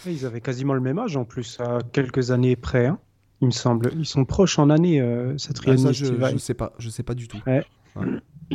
Ils 0.07 0.25
avaient 0.25 0.41
quasiment 0.41 0.75
le 0.75 0.81
même 0.81 0.99
âge 0.99 1.17
en 1.17 1.25
plus, 1.25 1.59
à 1.61 1.79
quelques 1.93 2.31
années 2.31 2.57
près. 2.57 2.87
Hein, 2.87 2.99
il 3.41 3.47
me 3.47 3.53
semble. 3.53 3.93
Ils 3.97 4.07
sont 4.07 4.25
proches 4.25 4.59
en 4.59 4.71
année, 4.71 5.01
euh, 5.01 5.37
Satriani 5.39 5.85
ah, 5.89 5.93
je, 5.93 6.05
je 6.07 6.37
sais 6.39 6.55
pas, 6.55 6.73
je 6.79 6.89
sais 6.89 7.03
pas 7.03 7.15
du 7.15 7.29
tout. 7.29 7.39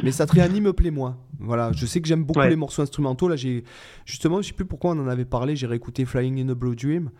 Mais 0.02 0.12
Satriani 0.12 0.62
me 0.62 0.74
plaît 0.74 0.92
moins. 0.92 1.18
Voilà, 1.40 1.72
je 1.74 1.86
sais 1.86 2.02
que 2.02 2.08
j'aime 2.08 2.24
beaucoup 2.24 2.42
les 2.42 2.56
morceaux 2.56 2.82
instrumentaux. 2.82 3.28
Là, 3.28 3.36
j'ai 3.36 3.64
justement, 4.06 4.42
je 4.42 4.48
sais 4.48 4.54
plus 4.54 4.66
pourquoi 4.66 4.92
on 4.92 5.00
en 5.00 5.08
avait 5.08 5.26
parlé. 5.26 5.56
J'ai 5.56 5.68
réécouté 5.68 6.06
Flying 6.06 6.42
in 6.42 6.50
a 6.50 6.56
Blue 6.56 6.76
Dream. 6.76 7.12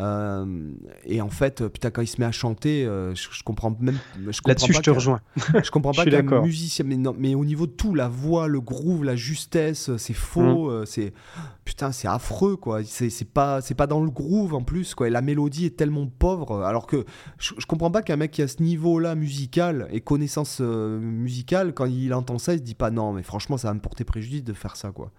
Euh, 0.00 0.72
et 1.04 1.20
en 1.20 1.28
fait, 1.28 1.66
putain, 1.68 1.90
quand 1.90 2.00
il 2.00 2.06
se 2.06 2.20
met 2.20 2.26
à 2.26 2.32
chanter, 2.32 2.86
euh, 2.86 3.14
je, 3.14 3.42
comprends 3.44 3.76
même. 3.78 3.98
Là-dessus, 4.46 4.72
je 4.72 4.80
te 4.80 4.90
rejoins. 4.90 5.20
Je 5.62 5.70
comprends 5.70 5.92
pas 5.92 6.04
qu'un 6.04 6.40
musicien, 6.40 6.84
mais, 6.86 6.96
non, 6.96 7.14
mais 7.16 7.34
au 7.34 7.44
niveau 7.44 7.66
de 7.66 7.72
tout, 7.72 7.94
la 7.94 8.08
voix, 8.08 8.48
le 8.48 8.60
groove, 8.60 9.04
la 9.04 9.16
justesse, 9.16 9.94
c'est 9.96 10.14
faux, 10.14 10.68
mm. 10.68 10.70
euh, 10.70 10.84
c'est 10.86 11.12
putain, 11.64 11.92
c'est 11.92 12.08
affreux 12.08 12.56
quoi. 12.56 12.82
C'est 12.84 13.24
pas, 13.24 13.60
c'est 13.60 13.74
pas 13.74 13.86
dans 13.86 14.00
le 14.00 14.10
groove 14.10 14.54
en 14.54 14.62
plus 14.62 14.94
quoi. 14.94 15.08
Et 15.08 15.10
la 15.10 15.22
mélodie 15.22 15.66
est 15.66 15.76
tellement 15.76 16.06
pauvre, 16.06 16.62
alors 16.64 16.86
que 16.86 17.04
je, 17.38 17.52
comprends 17.66 17.90
pas 17.90 18.02
qu'un 18.02 18.16
mec 18.16 18.30
qui 18.30 18.42
a 18.42 18.48
ce 18.48 18.62
niveau-là 18.62 19.14
musical 19.14 19.88
et 19.92 20.00
connaissance 20.00 20.60
musicale, 20.60 21.74
quand 21.74 21.86
il 21.86 22.14
entend 22.14 22.38
ça, 22.38 22.54
il 22.54 22.58
se 22.58 22.62
dit 22.62 22.74
pas 22.74 22.90
non, 22.90 23.12
mais 23.12 23.22
franchement, 23.22 23.56
ça 23.58 23.68
va 23.68 23.74
me 23.74 23.80
porter 23.80 24.04
préjudice 24.04 24.44
de 24.44 24.52
faire 24.52 24.76
ça 24.76 24.90
quoi. 24.90 25.12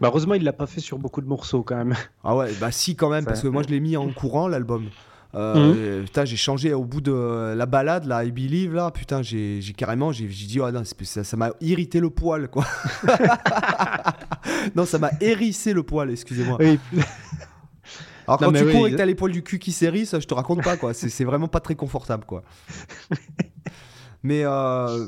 Bah, 0.00 0.08
heureusement, 0.08 0.34
il 0.34 0.44
l'a 0.44 0.52
pas 0.52 0.66
fait 0.66 0.80
sur 0.80 0.98
beaucoup 0.98 1.20
de 1.20 1.26
morceaux 1.26 1.62
quand 1.62 1.76
même. 1.76 1.94
Ah 2.22 2.36
ouais, 2.36 2.52
bah 2.60 2.70
si 2.70 2.94
quand 2.94 3.10
même, 3.10 3.24
parce 3.24 3.40
que 3.40 3.48
moi 3.48 3.62
je 3.62 3.68
l'ai 3.68 3.80
mis 3.80 3.96
en 3.96 4.10
courant 4.18 4.48
l'album. 4.48 4.86
Euh, 5.34 5.98
mhm. 6.00 6.04
Putain, 6.04 6.24
j'ai 6.24 6.36
changé 6.36 6.72
au 6.72 6.84
bout 6.84 7.00
de 7.00 7.54
la 7.54 7.66
balade, 7.66 8.06
là, 8.06 8.24
I 8.24 8.32
Believe, 8.32 8.74
là, 8.74 8.90
putain, 8.90 9.22
j'ai 9.22 9.60
carrément, 9.76 10.10
j'ai 10.10 10.26
dit, 10.26 10.58
oh 10.60 10.70
non, 10.70 10.82
ça 10.84 11.36
m'a 11.36 11.50
irrité 11.60 12.00
le 12.00 12.10
poil, 12.10 12.48
quoi. 12.48 12.64
non, 14.74 14.86
ça 14.86 14.98
m'a 14.98 15.10
hérissé 15.20 15.72
le 15.72 15.82
poil, 15.82 16.10
excusez-moi. 16.10 16.58
Alors 18.26 18.38
quand 18.38 18.52
tu 18.52 18.70
cours 18.70 18.86
et 18.86 18.92
que 18.92 18.96
t'as 18.96 19.06
les 19.06 19.14
poils 19.14 19.32
du 19.32 19.42
cul 19.42 19.58
qui 19.58 19.72
s'hérissent, 19.72 20.18
je 20.18 20.26
te 20.26 20.34
raconte 20.34 20.62
pas, 20.62 20.76
quoi. 20.76 20.94
C'est 20.94 21.24
vraiment 21.24 21.48
pas 21.48 21.60
très 21.60 21.74
confortable, 21.74 22.24
quoi. 22.24 22.42
Mais 24.24 24.44
euh, 24.44 25.06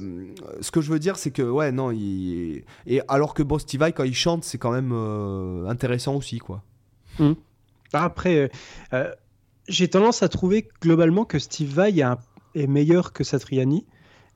ce 0.60 0.70
que 0.70 0.80
je 0.80 0.90
veux 0.90 1.00
dire, 1.00 1.16
c'est 1.16 1.32
que, 1.32 1.42
ouais, 1.42 1.72
non, 1.72 1.90
il... 1.90 2.62
et 2.86 3.02
alors 3.08 3.34
que 3.34 3.42
bon, 3.42 3.58
Steve 3.58 3.80
Vai, 3.80 3.92
quand 3.92 4.04
il 4.04 4.14
chante, 4.14 4.44
c'est 4.44 4.58
quand 4.58 4.70
même 4.70 4.92
euh, 4.92 5.66
intéressant 5.68 6.14
aussi, 6.14 6.38
quoi. 6.38 6.62
Hmm. 7.18 7.32
Après, 7.92 8.50
euh, 8.92 9.12
j'ai 9.68 9.88
tendance 9.88 10.22
à 10.22 10.28
trouver 10.28 10.68
globalement 10.80 11.24
que 11.24 11.38
Steve 11.38 11.72
Vai 11.74 12.02
est 12.54 12.66
meilleur 12.66 13.12
que 13.12 13.24
Satriani, 13.24 13.86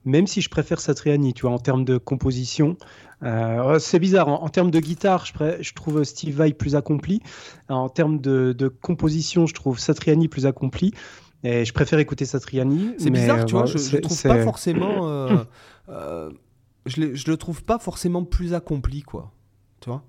même 0.05 0.27
si 0.27 0.41
je 0.41 0.49
préfère 0.49 0.81
Satriani, 0.81 1.35
tu 1.35 1.43
vois, 1.43 1.53
en 1.53 1.59
termes 1.59 1.85
de 1.85 1.99
composition. 1.99 2.77
Oh, 3.23 3.79
c'est 3.79 3.99
bizarre, 3.99 4.29
en, 4.29 4.49
termes 4.51 4.71
de 4.71 4.81
guitare, 4.81 5.25
je, 5.25 5.33
je, 5.63 5.73
trouve 5.73 6.05
Steve 6.05 6.37
Vai 6.37 6.53
plus 6.53 6.77
accompli. 6.77 7.23
En 7.71 7.89
termes 7.89 8.21
de, 8.21 8.53
de 8.53 8.69
composition, 8.69 9.47
je 9.47 9.55
trouve 9.55 9.79
Satriani 9.79 10.29
plus 10.29 10.45
accompli. 10.45 10.93
Et 11.45 11.67
je 11.67 11.73
préfère 11.75 11.99
écouter 11.99 12.25
Satriani. 12.25 12.95
C'est 12.99 13.11
bizarre, 13.11 13.45
tu 13.45 13.55
vois, 13.55 13.67
je, 13.67 13.97
trouve 13.99 14.23
pas 14.23 14.43
forcément. 14.43 15.09
Euh, 15.09 15.45
euh, 15.91 16.31
je, 16.87 17.15
je, 17.15 17.31
le 17.31 17.37
trouve 17.37 17.63
pas 17.63 17.79
forcément 17.79 18.25
plus 18.25 18.55
accompli, 18.55 19.03
quoi. 19.03 19.31
Tu 19.81 19.91
vois? 19.91 20.03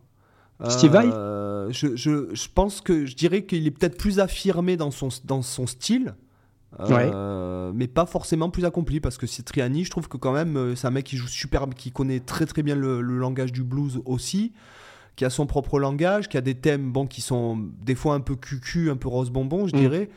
Steve 0.70 0.92
Vai? 0.92 1.06
Euh, 1.06 1.70
je, 1.72 1.96
je, 1.96 2.34
je, 2.34 2.48
pense 2.54 2.82
que 2.82 3.06
je 3.06 3.16
dirais 3.16 3.44
qu'il 3.44 3.68
est 3.68 3.72
peut-être 3.72 3.98
plus 3.98 4.20
affirmé 4.20 4.78
dans 4.78 4.92
son, 4.92 5.10
dans 5.26 5.42
son 5.42 5.68
style. 5.68 6.16
mais 6.80 7.88
pas 7.88 8.06
forcément 8.06 8.50
plus 8.50 8.66
accompli 8.66 9.00
parce 9.00 9.18
que 9.18 9.28
Satriani, 9.28 9.84
je 9.84 9.92
trouve 9.92 10.08
que 10.08 10.18
quand 10.18 10.34
même 10.34 10.76
c'est 10.76 10.88
un 10.88 10.92
mec 10.92 11.06
qui 11.06 11.18
joue 11.18 11.28
super, 11.28 11.68
qui 11.76 11.92
connaît 11.92 12.20
très 12.20 12.46
très 12.46 12.64
bien 12.64 12.76
le, 12.76 13.02
le 13.02 13.18
langage 13.18 13.52
du 13.52 13.64
blues 13.64 14.02
aussi, 14.06 14.54
qui 15.16 15.26
a 15.26 15.30
son 15.30 15.46
propre 15.46 15.80
langage, 15.80 16.30
qui 16.30 16.38
a 16.38 16.42
des 16.42 16.56
thèmes 16.56 16.92
bon 16.92 17.08
qui 17.08 17.22
sont 17.22 17.60
des 17.82 17.96
fois 17.96 18.16
un 18.16 18.20
peu 18.20 18.36
cucu, 18.36 18.90
un 18.90 18.98
peu 18.98 19.08
rose 19.08 19.30
bonbon, 19.30 19.68
je 19.68 19.76
mm. 19.76 19.80
dirais. 19.80 20.10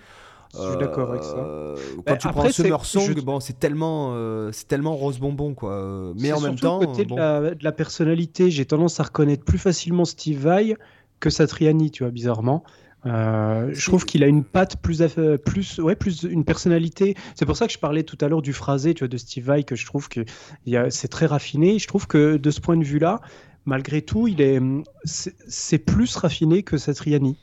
Je 0.55 0.69
suis 0.69 0.79
d'accord 0.79 1.11
avec 1.11 1.23
ça. 1.23 1.37
Euh, 1.37 1.77
quand 1.97 2.03
bah, 2.07 2.17
tu 2.17 2.29
prends 2.29 2.51
Summer 2.51 2.85
Song, 2.85 3.15
bon, 3.23 3.41
c'est 3.41 3.59
tellement, 3.59 4.13
euh, 4.15 4.51
c'est 4.53 4.67
tellement 4.67 4.97
rose 4.97 5.19
bonbon, 5.19 5.55
quoi. 5.55 6.13
Mais 6.19 6.33
en 6.33 6.41
même 6.41 6.59
temps, 6.59 6.81
côté 6.81 7.05
de, 7.05 7.15
la, 7.15 7.55
de, 7.55 7.65
la, 7.65 7.73
personnalité, 7.73 8.51
j'ai 8.51 8.65
tendance 8.65 8.99
à 9.01 9.05
reconnaître 9.05 9.45
plus 9.45 9.59
facilement 9.59 10.05
Steve 10.05 10.41
Vai 10.41 10.77
que 11.21 11.31
Satriani, 11.31 11.91
tu 11.91 12.05
vois, 12.05 12.13
bizarrement. 12.13 12.65
Euh, 13.07 13.71
je 13.73 13.87
trouve 13.87 14.05
qu'il 14.05 14.25
a 14.25 14.27
une 14.27 14.45
patte 14.45 14.77
plus, 14.81 15.03
plus, 15.45 15.79
ouais, 15.79 15.97
plus 15.97 16.25
une 16.25 16.45
personnalité. 16.45 17.15
C'est 17.35 17.47
pour 17.47 17.57
ça 17.57 17.67
que 17.67 17.73
je 17.73 17.79
parlais 17.79 18.03
tout 18.03 18.19
à 18.21 18.29
l'heure 18.29 18.43
du 18.43 18.53
phrasé, 18.53 18.95
tu 18.95 19.01
vois, 19.01 19.09
de 19.09 19.17
Steve 19.17 19.45
Vai, 19.45 19.65
que 19.65 19.77
je 19.77 19.87
trouve 19.87 20.09
que 20.09 20.25
c'est 20.91 21.09
très 21.09 21.27
raffiné. 21.27 21.79
Je 21.79 21.87
trouve 21.87 22.07
que 22.07 22.37
de 22.37 22.51
ce 22.51 22.61
point 22.61 22.77
de 22.77 22.85
vue-là, 22.85 23.21
malgré 23.65 24.03
tout, 24.03 24.29
il 24.29 24.41
est, 24.41 24.61
c'est 25.05 25.79
plus 25.79 26.17
raffiné 26.17 26.63
que 26.63 26.77
Satriani. 26.77 27.37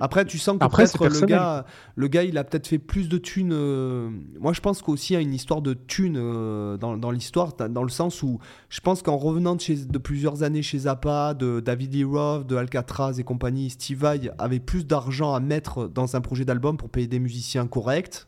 Après, 0.00 0.24
tu 0.24 0.38
sens 0.38 0.58
que 0.58 0.66
peut-être 0.66 1.08
le 1.08 1.26
gars, 1.26 1.66
le 1.96 2.08
gars, 2.08 2.22
il 2.22 2.38
a 2.38 2.44
peut-être 2.44 2.66
fait 2.66 2.78
plus 2.78 3.08
de 3.08 3.18
thunes. 3.18 3.52
Euh, 3.52 4.10
moi, 4.38 4.52
je 4.52 4.60
pense 4.60 4.82
qu'aussi 4.82 5.12
il 5.12 5.16
y 5.16 5.16
a 5.16 5.20
une 5.20 5.34
histoire 5.34 5.60
de 5.60 5.74
thunes 5.74 6.16
euh, 6.16 6.76
dans, 6.76 6.96
dans 6.96 7.10
l'histoire, 7.10 7.54
dans 7.54 7.82
le 7.82 7.88
sens 7.88 8.22
où 8.22 8.38
je 8.68 8.80
pense 8.80 9.02
qu'en 9.02 9.16
revenant 9.16 9.56
de, 9.56 9.60
chez, 9.60 9.76
de, 9.76 9.98
plusieurs 9.98 10.42
années 10.42 10.62
chez 10.62 10.80
Zappa, 10.80 11.34
de 11.34 11.60
David 11.60 11.94
Lee 11.94 12.04
Roth, 12.04 12.46
de 12.46 12.56
Alcatraz 12.56 13.14
et 13.18 13.24
compagnie, 13.24 13.70
Steve 13.70 13.98
Vai 13.98 14.30
avait 14.38 14.60
plus 14.60 14.86
d'argent 14.86 15.34
à 15.34 15.40
mettre 15.40 15.88
dans 15.88 16.16
un 16.16 16.20
projet 16.20 16.44
d'album 16.44 16.76
pour 16.76 16.88
payer 16.88 17.06
des 17.08 17.18
musiciens 17.18 17.66
corrects. 17.66 18.26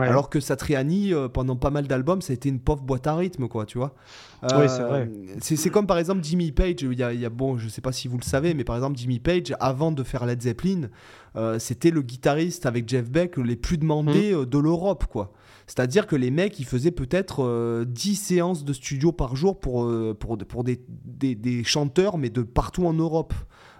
Alors 0.00 0.30
que 0.30 0.40
Satriani, 0.40 1.12
euh, 1.12 1.28
pendant 1.28 1.56
pas 1.56 1.70
mal 1.70 1.86
d'albums, 1.86 2.22
ça 2.22 2.32
a 2.32 2.34
été 2.34 2.48
une 2.48 2.60
pauvre 2.60 2.82
boîte 2.82 3.06
à 3.06 3.14
rythme, 3.14 3.48
quoi, 3.48 3.66
tu 3.66 3.78
vois. 3.78 3.94
oui, 4.42 4.68
c'est 4.68 4.82
vrai. 4.82 5.10
C'est 5.40 5.70
comme 5.70 5.86
par 5.86 5.98
exemple 5.98 6.22
Jimmy 6.22 6.52
Page. 6.52 6.82
Il 6.82 6.98
y, 6.98 7.02
a, 7.02 7.30
bon, 7.30 7.58
je 7.58 7.68
sais 7.68 7.80
pas 7.80 7.92
si 7.92 8.08
vous 8.08 8.16
le 8.16 8.24
savez, 8.24 8.54
mais 8.54 8.64
par 8.64 8.76
exemple 8.76 8.96
Jimmy 8.98 9.20
Page, 9.20 9.54
avant 9.60 9.92
de 9.92 10.02
faire 10.02 10.24
Led 10.26 10.40
Zeppelin, 10.40 10.88
euh, 11.36 11.58
c'était 11.58 11.90
le 11.90 12.02
guitariste 12.02 12.66
avec 12.66 12.88
Jeff 12.88 13.10
Beck 13.10 13.36
les 13.36 13.56
plus 13.56 13.78
demandés 13.78 14.32
mmh. 14.32 14.40
euh, 14.40 14.46
de 14.46 14.58
l'Europe, 14.58 15.06
quoi. 15.06 15.32
C'est-à-dire 15.66 16.06
que 16.06 16.16
les 16.16 16.30
mecs, 16.30 16.58
ils 16.58 16.66
faisaient 16.66 16.90
peut-être 16.90 17.84
10 17.84 18.16
séances 18.16 18.64
de 18.64 18.72
studio 18.72 19.12
par 19.12 19.36
jour 19.36 19.58
pour, 19.60 19.90
pour, 20.18 20.36
pour 20.36 20.64
des, 20.64 20.84
des, 20.88 21.34
des, 21.34 21.64
chanteurs, 21.64 22.18
mais 22.18 22.30
de 22.30 22.42
partout 22.42 22.84
en 22.84 22.92
Europe. 22.92 23.32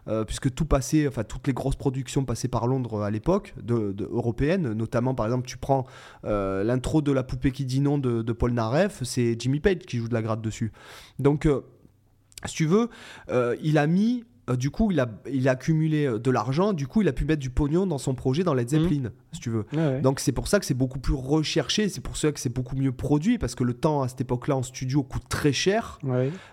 Euh, 0.09 0.25
puisque 0.25 0.53
tout 0.53 0.65
passait, 0.65 1.07
enfin 1.07 1.23
toutes 1.23 1.47
les 1.47 1.53
grosses 1.53 1.77
productions 1.77 2.25
passaient 2.25 2.49
par 2.49 2.67
Londres 2.67 3.03
à 3.03 3.11
l'époque, 3.11 3.55
de, 3.63 3.95
européennes, 4.11 4.73
notamment 4.73 5.15
par 5.15 5.27
exemple 5.27 5.47
tu 5.47 5.59
prends 5.59 5.87
euh, 6.25 6.65
l'intro 6.65 7.03
de 7.03 7.13
La 7.13 7.23
poupée 7.23 7.53
qui 7.53 7.65
dit 7.65 7.81
non 7.81 7.99
de, 7.99 8.33
Paul 8.33 8.53
Naref, 8.53 9.05
c'est 9.05 9.37
Jimmy 9.39 9.61
Page 9.61 9.79
qui 9.79 9.99
joue 9.99 10.09
de 10.09 10.15
la 10.15 10.23
gratte 10.23 10.43
dessus. 10.43 10.73
Donc 11.21 11.47
euh, 11.47 11.61
si 12.47 12.57
tu 12.57 12.67
veux, 12.67 12.89
il 13.63 13.79
a 13.79 13.87
mis 13.87 14.25
euh, 14.51 14.57
du 14.57 14.71
coup, 14.71 14.91
il 14.91 14.99
a, 14.99 15.09
il 15.31 15.49
a 15.49 15.53
accumulé 15.53 16.07
euh, 16.07 16.19
de 16.19 16.31
l'argent, 16.31 16.73
du 16.73 16.89
coup, 16.89 17.03
il 17.03 17.09
a 17.09 17.13
pu 17.13 17.25
mettre 17.25 17.41
du 17.41 17.51
pognon 17.51 17.87
dans 17.87 17.99
son 17.99 18.15
projet 18.15 18.43
dans 18.43 18.55
Led 18.55 18.67
mmh. 18.67 18.71
Zeppelin, 18.71 19.11
si 19.33 19.41
tu 19.41 19.51
veux. 19.51 19.67
Donc, 20.01 20.19
c'est 20.19 20.33
pour 20.33 20.49
ça 20.49 20.59
que 20.59 20.67
c'est 20.67 20.75
beaucoup 20.75 20.99
plus 20.99 21.15
recherché, 21.15 21.89
c'est 21.89 22.01
pour 22.01 22.17
ça 22.17 22.33
que 22.33 22.41
c'est 22.41 22.53
beaucoup 22.53 22.75
mieux 22.75 22.93
produit, 22.93 23.39
parce 23.39 23.55
que 23.55 23.63
le 23.63 23.75
temps 23.75 24.03
à 24.03 24.09
cette 24.09 24.21
époque-là 24.21 24.57
en 24.57 24.63
studio 24.63 25.05
coûte 25.05 25.29
très 25.29 25.53
cher. 25.53 26.01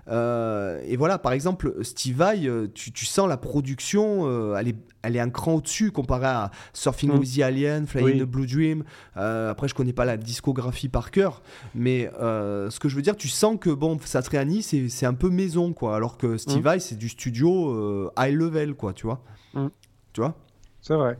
Euh, 0.07 0.81
et 0.85 0.97
voilà, 0.97 1.17
par 1.17 1.31
exemple, 1.31 1.73
Steve 1.81 2.17
Vai, 2.17 2.47
tu, 2.73 2.91
tu 2.91 3.05
sens 3.05 3.27
la 3.27 3.37
production, 3.37 4.55
elle, 4.55 4.67
est, 4.67 4.75
elle 5.01 5.15
est 5.15 5.19
un 5.19 5.29
cran 5.29 5.55
au-dessus 5.55 5.91
comparé 5.91 6.27
à 6.27 6.51
Surfing 6.73 7.11
mmh. 7.11 7.19
with 7.19 7.35
the 7.35 7.41
Alien, 7.41 7.87
Flying 7.87 8.19
the 8.19 8.25
Blue 8.25 8.47
Dream. 8.47 8.83
après, 9.15 9.67
je 9.67 9.75
connais 9.75 9.93
pas 9.93 10.05
la 10.05 10.17
discographie 10.17 10.89
par 10.89 11.11
cœur, 11.11 11.41
mais 11.75 12.09
ce 12.19 12.79
que 12.79 12.89
je 12.89 12.95
veux 12.95 13.01
dire, 13.01 13.15
tu 13.15 13.27
sens 13.27 13.57
que, 13.59 13.69
bon, 13.69 13.97
Satriani, 14.03 14.61
c'est 14.61 15.05
un 15.05 15.13
peu 15.13 15.29
maison, 15.29 15.73
quoi, 15.73 15.95
alors 15.95 16.17
que 16.17 16.37
Steve 16.37 16.59
mmh. 16.59 16.61
Vai, 16.61 16.79
c'est 16.79 16.95
du 16.95 17.09
studio 17.09 17.71
euh, 17.71 18.11
high 18.17 18.33
level, 18.33 18.75
quoi, 18.75 18.93
tu 18.93 19.05
vois. 19.05 19.23
Mm. 19.53 19.67
Tu 20.13 20.21
vois? 20.21 20.35
C'est 20.81 20.95
vrai. 20.95 21.17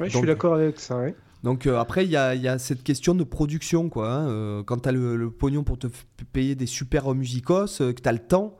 je 0.00 0.08
suis 0.08 0.26
d'accord 0.26 0.54
avec 0.54 0.80
ça, 0.80 1.00
Donc 1.42 1.66
euh, 1.66 1.78
après, 1.78 2.04
il 2.04 2.10
y 2.10 2.16
a, 2.16 2.34
y 2.34 2.48
a, 2.48 2.58
cette 2.58 2.82
question 2.82 3.14
de 3.14 3.24
production, 3.24 3.88
quoi. 3.88 4.12
Hein. 4.12 4.28
Euh, 4.28 4.62
quand 4.62 4.82
tu 4.82 4.88
as 4.88 4.92
le, 4.92 5.30
pognon 5.30 5.64
pour 5.64 5.78
te 5.78 5.88
payer 6.32 6.54
des 6.54 6.66
super 6.66 7.12
musicos, 7.14 7.78
que 7.78 7.92
tu 7.92 8.08
as 8.08 8.12
le 8.12 8.18
temps. 8.18 8.56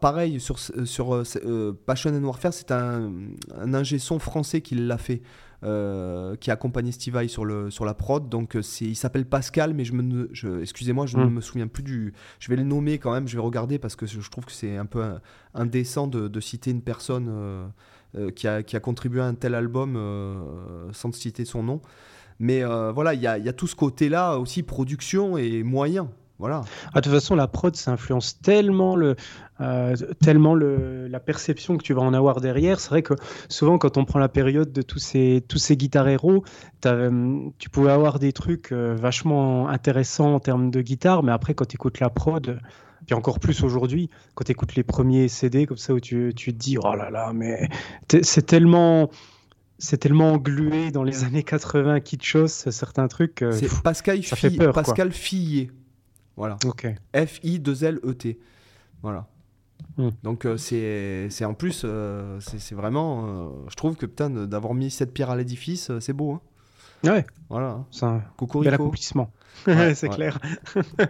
Pareil, 0.00 0.40
sur, 0.40 0.58
sur 0.58 1.22
Passion 1.86 2.10
and 2.14 2.24
Warfare, 2.24 2.52
c'est 2.52 2.70
un, 2.72 3.12
un 3.56 3.74
ingé 3.74 3.98
son 3.98 4.18
français 4.18 4.60
qui 4.60 4.74
l'a 4.74 4.98
fait. 4.98 5.22
Euh, 5.62 6.36
qui 6.36 6.50
a 6.50 6.54
accompagné 6.54 6.90
Steve 6.90 7.12
Vai 7.12 7.28
sur, 7.28 7.44
le, 7.44 7.70
sur 7.70 7.84
la 7.84 7.92
prod. 7.92 8.30
Donc 8.30 8.56
euh, 8.56 8.62
c'est, 8.62 8.86
il 8.86 8.94
s'appelle 8.94 9.26
Pascal, 9.26 9.74
mais 9.74 9.84
je 9.84 9.92
me, 9.92 10.30
je, 10.32 10.62
excusez-moi, 10.62 11.04
je 11.04 11.18
ne 11.18 11.26
hmm. 11.26 11.34
me 11.34 11.40
souviens 11.42 11.66
plus 11.66 11.82
du. 11.82 12.14
Je 12.38 12.48
vais 12.48 12.56
le 12.56 12.62
nommer 12.62 12.98
quand 12.98 13.12
même, 13.12 13.28
je 13.28 13.36
vais 13.36 13.42
regarder 13.42 13.78
parce 13.78 13.94
que 13.94 14.06
je 14.06 14.30
trouve 14.30 14.46
que 14.46 14.52
c'est 14.52 14.78
un 14.78 14.86
peu 14.86 15.04
indécent 15.52 16.06
de, 16.06 16.28
de, 16.28 16.40
citer 16.40 16.70
une 16.70 16.80
personne 16.80 17.26
euh, 17.28 18.30
qui, 18.30 18.48
a, 18.48 18.62
qui, 18.62 18.74
a, 18.74 18.80
contribué 18.80 19.20
à 19.20 19.26
un 19.26 19.34
tel 19.34 19.54
album 19.54 19.98
sans 20.92 21.12
citer 21.12 21.44
son 21.44 21.62
nom. 21.62 21.82
Mais 22.38 22.64
voilà, 22.64 23.12
il 23.12 23.20
y 23.20 23.26
a, 23.26 23.36
y 23.36 23.48
a, 23.48 23.52
tout 23.52 23.66
ce 23.66 23.76
côté-là 23.76 24.38
aussi, 24.38 24.62
production 24.62 25.36
et 25.36 25.62
moyens. 25.62 26.06
Voilà. 26.40 26.62
Ah, 26.94 27.00
de 27.00 27.04
toute 27.04 27.12
façon, 27.12 27.34
la 27.36 27.46
prod, 27.46 27.76
ça 27.76 27.92
influence 27.92 28.40
tellement, 28.40 28.96
le, 28.96 29.14
euh, 29.60 29.94
tellement 30.22 30.54
le, 30.54 31.06
la 31.06 31.20
perception 31.20 31.76
que 31.76 31.82
tu 31.82 31.92
vas 31.92 32.00
en 32.00 32.14
avoir 32.14 32.40
derrière. 32.40 32.80
C'est 32.80 32.88
vrai 32.88 33.02
que 33.02 33.12
souvent, 33.50 33.76
quand 33.76 33.98
on 33.98 34.06
prend 34.06 34.18
la 34.18 34.30
période 34.30 34.72
de 34.72 34.80
tous 34.80 34.98
ces, 34.98 35.44
tous 35.46 35.58
ces 35.58 35.76
guitares 35.76 36.08
héros, 36.08 36.42
euh, 36.86 37.40
tu 37.58 37.68
pouvais 37.68 37.92
avoir 37.92 38.18
des 38.18 38.32
trucs 38.32 38.72
euh, 38.72 38.96
vachement 38.98 39.68
intéressants 39.68 40.34
en 40.34 40.40
termes 40.40 40.70
de 40.70 40.80
guitare, 40.80 41.22
mais 41.22 41.30
après, 41.30 41.52
quand 41.52 41.66
tu 41.66 41.74
écoutes 41.74 42.00
la 42.00 42.08
prod, 42.08 42.58
puis 43.04 43.14
encore 43.14 43.38
plus 43.38 43.62
aujourd'hui, 43.62 44.08
quand 44.34 44.44
tu 44.44 44.52
écoutes 44.52 44.74
les 44.76 44.82
premiers 44.82 45.28
CD 45.28 45.66
comme 45.66 45.76
ça, 45.76 45.92
où 45.92 46.00
tu, 46.00 46.32
tu 46.34 46.54
te 46.54 46.58
dis, 46.58 46.78
oh 46.78 46.94
là 46.94 47.10
là, 47.10 47.32
mais 47.34 47.68
c'est 48.22 48.46
tellement 48.46 49.10
c'est 49.78 49.96
tellement 49.98 50.32
englué 50.32 50.90
dans 50.90 51.04
les 51.04 51.24
années 51.24 51.42
80 51.42 52.00
kitschos 52.00 52.48
certains 52.48 53.08
trucs. 53.08 53.44
c'est 53.52 53.82
Pascal, 53.82 54.20
Pascal 54.74 55.12
Fillet. 55.12 55.70
Voilà. 56.40 56.56
F-I-2-L-E-T. 57.14 58.38
Voilà. 59.02 59.26
Hmm. 59.98 60.08
Donc 60.22 60.46
euh, 60.46 60.56
c'est 60.56 61.44
en 61.44 61.52
plus, 61.52 61.82
euh, 61.84 62.38
c'est 62.40 62.74
vraiment, 62.74 63.26
euh, 63.26 63.48
je 63.68 63.76
trouve 63.76 63.94
que 63.94 64.06
putain 64.06 64.30
d'avoir 64.30 64.72
mis 64.72 64.90
cette 64.90 65.12
pierre 65.12 65.28
à 65.28 65.36
l'édifice, 65.36 65.92
c'est 66.00 66.14
beau. 66.14 66.32
Hein 66.32 67.10
ouais. 67.12 67.26
Voilà. 67.50 67.84
C'est 67.90 68.06
un 68.06 68.22
bel 68.54 68.72
accomplissement. 68.72 69.30
c'est 69.66 70.08
clair. 70.08 70.38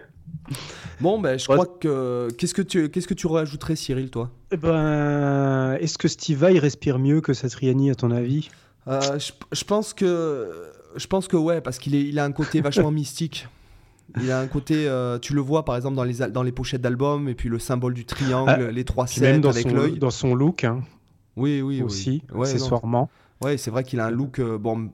bon, 0.99 1.17
ben, 1.21 1.39
je 1.39 1.45
crois 1.45 1.65
que. 1.65 2.27
Qu'est-ce 2.37 2.53
que 2.53 2.61
tu 2.61 2.89
qu'est-ce 2.89 3.07
que 3.07 3.13
tu 3.13 3.27
rajouterais, 3.27 3.77
Cyril, 3.77 4.11
toi? 4.11 4.31
Eh 4.51 4.57
ben, 4.57 5.77
Est-ce 5.79 5.97
que 5.97 6.09
Steve 6.09 6.39
Vai 6.39 6.59
respire 6.59 6.99
mieux 6.99 7.21
que 7.21 7.31
Satriani, 7.31 7.89
à 7.89 7.95
ton 7.95 8.11
avis? 8.11 8.49
Je, 8.85 9.31
je, 9.53 9.63
pense 9.63 9.93
que. 9.93 10.69
Je 10.97 11.07
pense 11.07 11.29
que 11.29 11.37
ouais, 11.37 11.61
parce 11.61 11.79
qu'il 11.79 11.95
il 11.95 12.19
a 12.19 12.25
un 12.25 12.33
côté 12.33 12.59
vachement 12.59 12.91
mystique. 12.91 13.47
Il 14.19 14.31
a 14.31 14.39
un 14.39 14.47
côté, 14.47 14.87
euh, 14.87 15.19
tu 15.19 15.33
le 15.33 15.41
vois 15.41 15.63
par 15.65 15.75
exemple 15.75 15.95
dans 15.95 16.03
les, 16.03 16.15
dans 16.29 16.43
les 16.43 16.51
pochettes 16.51 16.81
d'albums, 16.81 17.29
et 17.29 17.35
puis 17.35 17.49
le 17.49 17.59
symbole 17.59 17.93
du 17.93 18.05
triangle, 18.05 18.67
ah, 18.69 18.71
les 18.71 18.83
trois 18.83 19.07
scènes 19.07 19.45
avec 19.45 19.71
l'œil. 19.71 19.97
Dans 19.99 20.11
son 20.11 20.35
look. 20.35 20.63
Hein. 20.63 20.81
Oui, 21.37 21.61
oui, 21.61 21.81
aussi, 21.81 22.23
accessoirement. 22.33 23.09
Ouais, 23.41 23.57
c'est 23.57 23.71
vrai 23.71 23.83
qu'il 23.83 23.99
a 23.99 24.05
un 24.05 24.11
look. 24.11 24.39
Euh, 24.39 24.59
bon, 24.59 24.91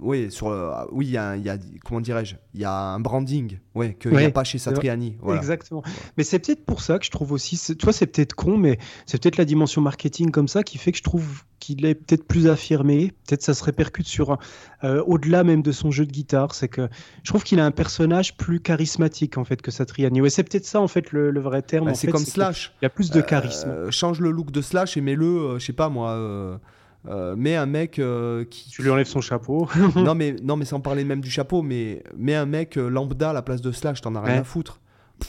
oui, 0.00 0.30
sur, 0.30 0.48
euh, 0.48 0.84
oui, 0.92 1.06
il 1.06 1.10
y, 1.10 1.18
a, 1.18 1.36
y 1.36 1.48
a, 1.48 1.58
comment 1.84 2.00
dirais-je, 2.00 2.36
il 2.54 2.60
y 2.60 2.64
a 2.64 2.72
un 2.72 3.00
branding, 3.00 3.58
ouais, 3.74 3.96
qu'il 4.00 4.12
n'y 4.12 4.24
a 4.24 4.30
pas 4.30 4.44
chez 4.44 4.58
Satriani. 4.58 5.18
Exactement. 5.34 5.82
Mais 6.16 6.22
c'est 6.22 6.38
peut-être 6.38 6.64
pour 6.64 6.80
ça 6.80 7.00
que 7.00 7.04
je 7.04 7.10
trouve 7.10 7.32
aussi, 7.32 7.58
tu 7.58 7.84
vois, 7.84 7.92
c'est 7.92 8.06
peut-être 8.06 8.34
con, 8.34 8.56
mais 8.56 8.78
c'est 9.06 9.20
peut-être 9.20 9.36
la 9.36 9.44
dimension 9.44 9.80
marketing 9.82 10.30
comme 10.30 10.46
ça 10.46 10.62
qui 10.62 10.78
fait 10.78 10.92
que 10.92 10.98
je 10.98 11.02
trouve 11.02 11.42
qu'il 11.58 11.84
est 11.86 11.96
peut-être 11.96 12.24
plus 12.24 12.46
affirmé. 12.46 13.12
Peut-être 13.26 13.42
ça 13.42 13.52
se 13.52 13.64
répercute 13.64 14.06
sur 14.06 14.38
euh, 14.84 15.02
au-delà 15.04 15.42
même 15.42 15.62
de 15.62 15.72
son 15.72 15.90
jeu 15.90 16.06
de 16.06 16.12
guitare. 16.12 16.54
C'est 16.54 16.68
que 16.68 16.88
je 17.24 17.30
trouve 17.30 17.42
qu'il 17.42 17.58
a 17.58 17.64
un 17.64 17.72
personnage 17.72 18.36
plus 18.36 18.60
charismatique 18.60 19.38
en 19.38 19.44
fait 19.44 19.60
que 19.60 19.72
Satriani. 19.72 20.20
Ouais, 20.20 20.30
c'est 20.30 20.44
peut-être 20.44 20.66
ça 20.66 20.80
en 20.80 20.88
fait 20.88 21.10
le, 21.10 21.40
vrai 21.40 21.62
terme. 21.62 21.86
Bah, 21.86 21.94
c'est 21.94 22.06
comme 22.06 22.24
Slash. 22.24 22.72
Il 22.80 22.84
y 22.84 22.86
a 22.86 22.90
plus 22.90 23.10
de 23.10 23.20
charisme. 23.20 23.90
change 23.90 24.20
le 24.20 24.30
look 24.30 24.52
de 24.52 24.62
Slash 24.62 24.96
et 24.96 25.00
mets-le, 25.00 25.58
je 25.58 25.64
sais 25.64 25.72
pas 25.72 25.88
moi 25.88 26.60
euh, 27.06 27.34
mais 27.36 27.56
un 27.56 27.66
mec 27.66 27.98
euh, 27.98 28.44
qui. 28.44 28.68
Tu 28.70 28.82
lui 28.82 28.90
enlèves 28.90 29.06
son 29.06 29.20
chapeau. 29.20 29.68
non, 29.96 30.14
mais, 30.16 30.36
non, 30.42 30.56
mais 30.56 30.64
sans 30.64 30.80
parler 30.80 31.04
même 31.04 31.20
du 31.20 31.30
chapeau, 31.30 31.62
mais, 31.62 32.02
mais 32.16 32.34
un 32.34 32.46
mec 32.46 32.76
euh, 32.76 32.88
lambda 32.88 33.30
à 33.30 33.32
la 33.32 33.42
place 33.42 33.60
de 33.60 33.72
Slash, 33.72 34.00
t'en 34.00 34.14
as 34.14 34.20
rien 34.20 34.40
à 34.40 34.44
foutre. 34.44 34.80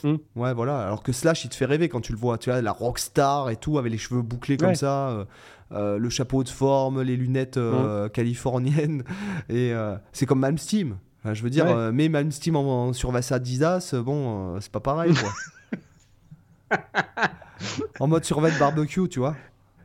Hmm. 0.03 0.17
Ouais, 0.35 0.53
voilà. 0.53 0.85
Alors 0.85 1.03
que 1.03 1.11
Slash, 1.11 1.45
il 1.45 1.49
te 1.49 1.55
fait 1.55 1.65
rêver 1.65 1.89
quand 1.89 2.01
tu 2.01 2.11
le 2.11 2.17
vois. 2.17 2.37
Tu 2.37 2.49
vois, 2.49 2.61
la 2.61 2.71
rockstar 2.71 3.49
et 3.49 3.55
tout, 3.55 3.77
avec 3.77 3.91
les 3.91 3.97
cheveux 3.97 4.21
bouclés 4.21 4.57
comme 4.57 4.75
ça, 4.75 5.25
le 5.71 6.09
chapeau 6.09 6.43
de 6.43 6.49
forme, 6.49 7.01
les 7.01 7.15
lunettes 7.15 7.57
hmm. 7.57 8.09
californiennes. 8.09 9.03
Et 9.49 9.73
c'est 10.11 10.27
comme 10.27 10.39
Malmsteen. 10.39 10.97
je 11.25 11.41
veux 11.41 11.49
dire, 11.49 11.91
mais 11.91 12.07
Malmsteen 12.07 12.55
en, 12.55 12.93
sur 12.93 13.09
Vassa 13.09 13.39
bon, 13.93 14.59
c'est 14.59 14.71
pas 14.71 14.79
pareil, 14.79 15.13
quoi. 15.15 16.77
en 17.99 18.07
mode 18.07 18.25
survêt 18.25 18.51
barbecue, 18.59 19.09
tu 19.09 19.17
vois. 19.17 19.35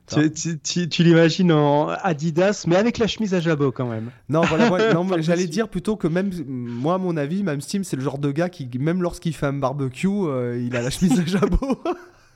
Tu, 0.06 1.02
l'imagines 1.02 1.50
en 1.50 1.88
Adidas, 1.88 2.64
mais 2.66 2.76
avec 2.76 2.98
la 2.98 3.06
chemise 3.06 3.32
à 3.32 3.40
jabot 3.40 3.72
quand 3.72 3.86
même. 3.86 4.10
Non, 4.28 4.42
voilà, 4.42 4.70
j'allais 5.20 5.46
dire 5.46 5.68
plutôt 5.68 5.96
que 5.96 6.06
même, 6.06 6.30
moi, 6.46 6.94
à 6.94 6.98
mon 6.98 7.16
avis, 7.16 7.42
même 7.42 7.60
Steam, 7.60 7.84
c'est 7.84 7.96
le 7.96 8.02
genre 8.02 8.18
de 8.18 8.30
gars 8.30 8.50
qui, 8.50 8.68
même 8.78 9.02
lorsqu'il 9.02 9.34
fait 9.34 9.46
un 9.46 9.54
barbecue, 9.54 10.08
euh, 10.08 10.62
il 10.62 10.76
a 10.76 10.82
la 10.82 10.90
chemise 10.90 11.18
à 11.18 11.24
jabot. 11.24 11.82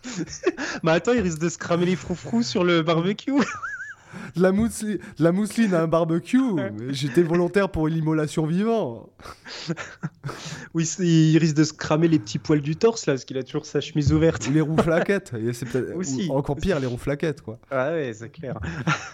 bah 0.83 0.93
attends, 0.93 1.13
il 1.13 1.21
risque 1.21 1.41
de 1.41 1.49
se 1.49 1.59
cramer 1.59 1.87
les 1.87 1.97
froufrous 1.97 2.43
sur 2.43 2.65
le 2.65 2.83
barbecue 2.83 3.33
de 4.37 4.43
la, 4.43 4.53
mousseline, 4.53 4.99
la 5.19 5.33
mousseline 5.33 5.75
à 5.75 5.83
un 5.83 5.89
barbecue. 5.89 6.39
J'étais 6.91 7.23
volontaire 7.23 7.71
pour 7.71 7.89
l'immolation 7.89 8.47
vivant. 8.47 9.11
oui, 10.75 10.89
il 10.99 11.39
risque 11.39 11.57
de 11.57 11.65
se 11.65 11.73
cramer 11.73 12.09
les 12.09 12.19
petits 12.19 12.39
poils 12.39 12.61
du 12.61 12.77
torse 12.77 13.07
là, 13.07 13.15
parce 13.15 13.25
qu'il 13.25 13.39
a 13.39 13.43
toujours 13.43 13.67
sa 13.67 13.81
chemise 13.81 14.13
ouverte. 14.13 14.47
Ou 14.49 14.53
les 14.53 14.61
roues 14.61 14.77
flaquettes. 14.77 15.33
c'est 15.53 15.95
Aussi. 15.95 16.29
encore 16.31 16.57
pire, 16.57 16.81
les 16.81 16.87
roues 16.87 16.99
flaquettes, 16.99 17.43
quoi. 17.43 17.59
Ah 17.71 17.91
ouais, 17.91 18.13
c'est 18.15 18.31
clair. 18.31 18.59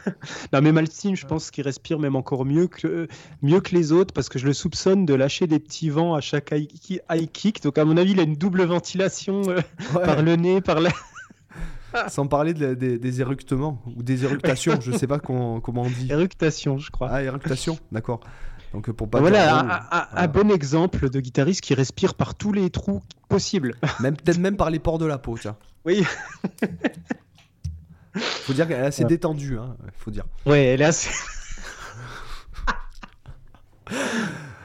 non, 0.52 0.60
mais 0.62 0.72
Maltine, 0.72 1.16
je 1.16 1.26
pense 1.26 1.50
qu'il 1.50 1.64
respire 1.64 1.98
même 1.98 2.16
encore 2.16 2.44
mieux 2.44 2.66
que, 2.66 3.08
mieux 3.42 3.60
que 3.60 3.74
les 3.74 3.92
autres, 3.92 4.12
parce 4.12 4.28
que 4.28 4.38
je 4.38 4.46
le 4.46 4.52
soupçonne 4.52 5.06
de 5.06 5.14
lâcher 5.14 5.46
des 5.46 5.58
petits 5.58 5.90
vents 5.90 6.14
à 6.14 6.20
chaque 6.20 6.52
high 6.52 7.32
kick. 7.32 7.62
Donc, 7.62 7.78
à 7.78 7.84
mon 7.84 7.96
avis, 7.96 8.12
il 8.12 8.20
a 8.20 8.24
une 8.24 8.36
double 8.36 8.64
ventilation 8.64 9.42
euh, 9.48 9.60
par 9.92 10.22
le 10.22 10.36
nez, 10.36 10.60
par 10.60 10.80
la. 10.80 10.90
Sans 12.08 12.26
parler 12.26 12.54
des 12.54 13.20
éructements 13.20 13.82
ou 13.96 14.02
des 14.02 14.24
éructations, 14.24 14.80
je 14.80 14.92
sais 14.92 15.06
pas 15.06 15.18
comment 15.18 15.60
on 15.64 15.88
dit. 15.88 16.08
Éructation, 16.10 16.78
je 16.78 16.90
crois. 16.90 17.08
Ah, 17.10 17.22
éructation, 17.22 17.78
d'accord. 17.92 18.20
Donc 18.74 18.90
pour 18.90 19.08
pas 19.08 19.20
voilà, 19.20 19.86
un, 20.12 20.26
bon 20.26 20.50
exemple 20.50 21.08
de 21.08 21.20
guitariste 21.20 21.60
qui 21.60 21.74
respire 21.74 22.14
par 22.14 22.34
tous 22.34 22.52
les 22.52 22.70
trous 22.70 23.02
possibles. 23.28 23.76
Même 24.00 24.16
peut-être 24.16 24.38
même 24.38 24.56
par 24.56 24.68
les 24.68 24.80
pores 24.80 24.98
de 24.98 25.06
la 25.06 25.16
peau, 25.16 25.38
tiens. 25.40 25.56
Oui. 25.84 26.04
faut 28.16 28.52
dire 28.52 28.66
qu'elle 28.66 28.80
est 28.80 28.86
assez 28.86 29.04
détendue, 29.04 29.58
hein, 29.58 29.76
faut 29.96 30.10
dire. 30.10 30.24
Ouais, 30.44 30.64
elle 30.64 30.82
est 30.82 30.86
assez. 30.86 31.10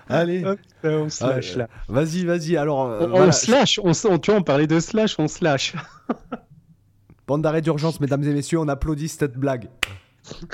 Allez. 0.10 0.44
on 0.84 1.08
slash 1.10 1.56
là. 1.56 1.68
Vas-y, 1.88 2.26
vas-y. 2.26 2.58
Alors, 2.58 2.88
euh, 2.88 3.08
on, 3.14 3.32
slash. 3.32 3.80
On, 3.84 3.92
tu 4.18 4.32
vois, 4.32 4.40
on 4.40 4.44
parlait 4.44 4.66
de 4.66 4.80
slash, 4.80 5.20
on 5.20 5.28
slash. 5.28 5.76
Bande 7.30 7.44
d'arrêt 7.44 7.62
d'urgence, 7.62 8.00
mesdames 8.00 8.24
et 8.24 8.34
messieurs, 8.34 8.58
on 8.58 8.68
applaudit 8.68 9.08
cette 9.08 9.38
blague. 9.38 9.70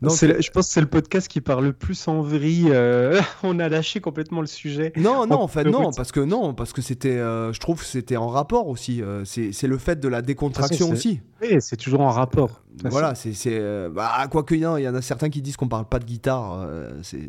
je 0.00 0.50
pense 0.50 0.66
que 0.68 0.72
c'est 0.72 0.80
le 0.80 0.86
podcast 0.86 1.28
qui 1.28 1.42
parle 1.42 1.64
le 1.66 1.72
plus 1.74 2.08
en 2.08 2.22
vrille. 2.22 2.70
Euh, 2.70 3.20
on 3.42 3.58
a 3.58 3.68
lâché 3.68 4.00
complètement 4.00 4.40
le 4.40 4.46
sujet. 4.46 4.94
Non, 4.96 5.26
non, 5.26 5.42
en 5.42 5.46
fait, 5.46 5.64
non, 5.64 5.90
parce 5.92 6.10
que 6.10 6.20
non, 6.20 6.54
parce 6.54 6.72
que 6.72 6.80
c'était, 6.80 7.18
euh, 7.18 7.52
je 7.52 7.60
trouve, 7.60 7.80
que 7.80 7.84
c'était 7.84 8.16
en 8.16 8.28
rapport 8.28 8.68
aussi. 8.68 9.02
Euh, 9.02 9.26
c'est 9.26 9.66
le 9.66 9.76
fait 9.76 10.00
de 10.00 10.08
la 10.08 10.22
décontraction 10.22 10.88
aussi. 10.88 11.20
Oui, 11.42 11.58
c'est 11.60 11.76
toujours 11.76 12.00
en 12.00 12.08
rapport. 12.08 12.62
Voilà, 12.84 13.14
c'est, 13.14 13.90
bah, 13.90 14.26
quoi 14.30 14.42
que 14.42 14.54
il 14.54 14.62
y 14.62 14.66
en 14.88 14.94
a 14.94 15.02
certains 15.02 15.28
qui 15.28 15.42
disent 15.42 15.58
qu'on 15.58 15.68
parle 15.68 15.84
pas 15.84 15.98
de 15.98 16.06
guitare. 16.06 16.66
c'est 17.02 17.28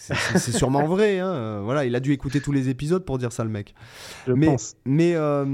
c'est 0.00 0.52
sûrement 0.52 0.86
vrai. 0.86 1.18
Hein. 1.18 1.60
Voilà, 1.62 1.84
il 1.84 1.94
a 1.94 2.00
dû 2.00 2.12
écouter 2.12 2.40
tous 2.40 2.52
les 2.52 2.68
épisodes 2.68 3.04
pour 3.04 3.18
dire 3.18 3.32
ça, 3.32 3.44
le 3.44 3.50
mec. 3.50 3.74
Je 4.26 4.32
mais, 4.32 4.46
pense. 4.46 4.74
Mais 4.84 5.14
euh, 5.14 5.44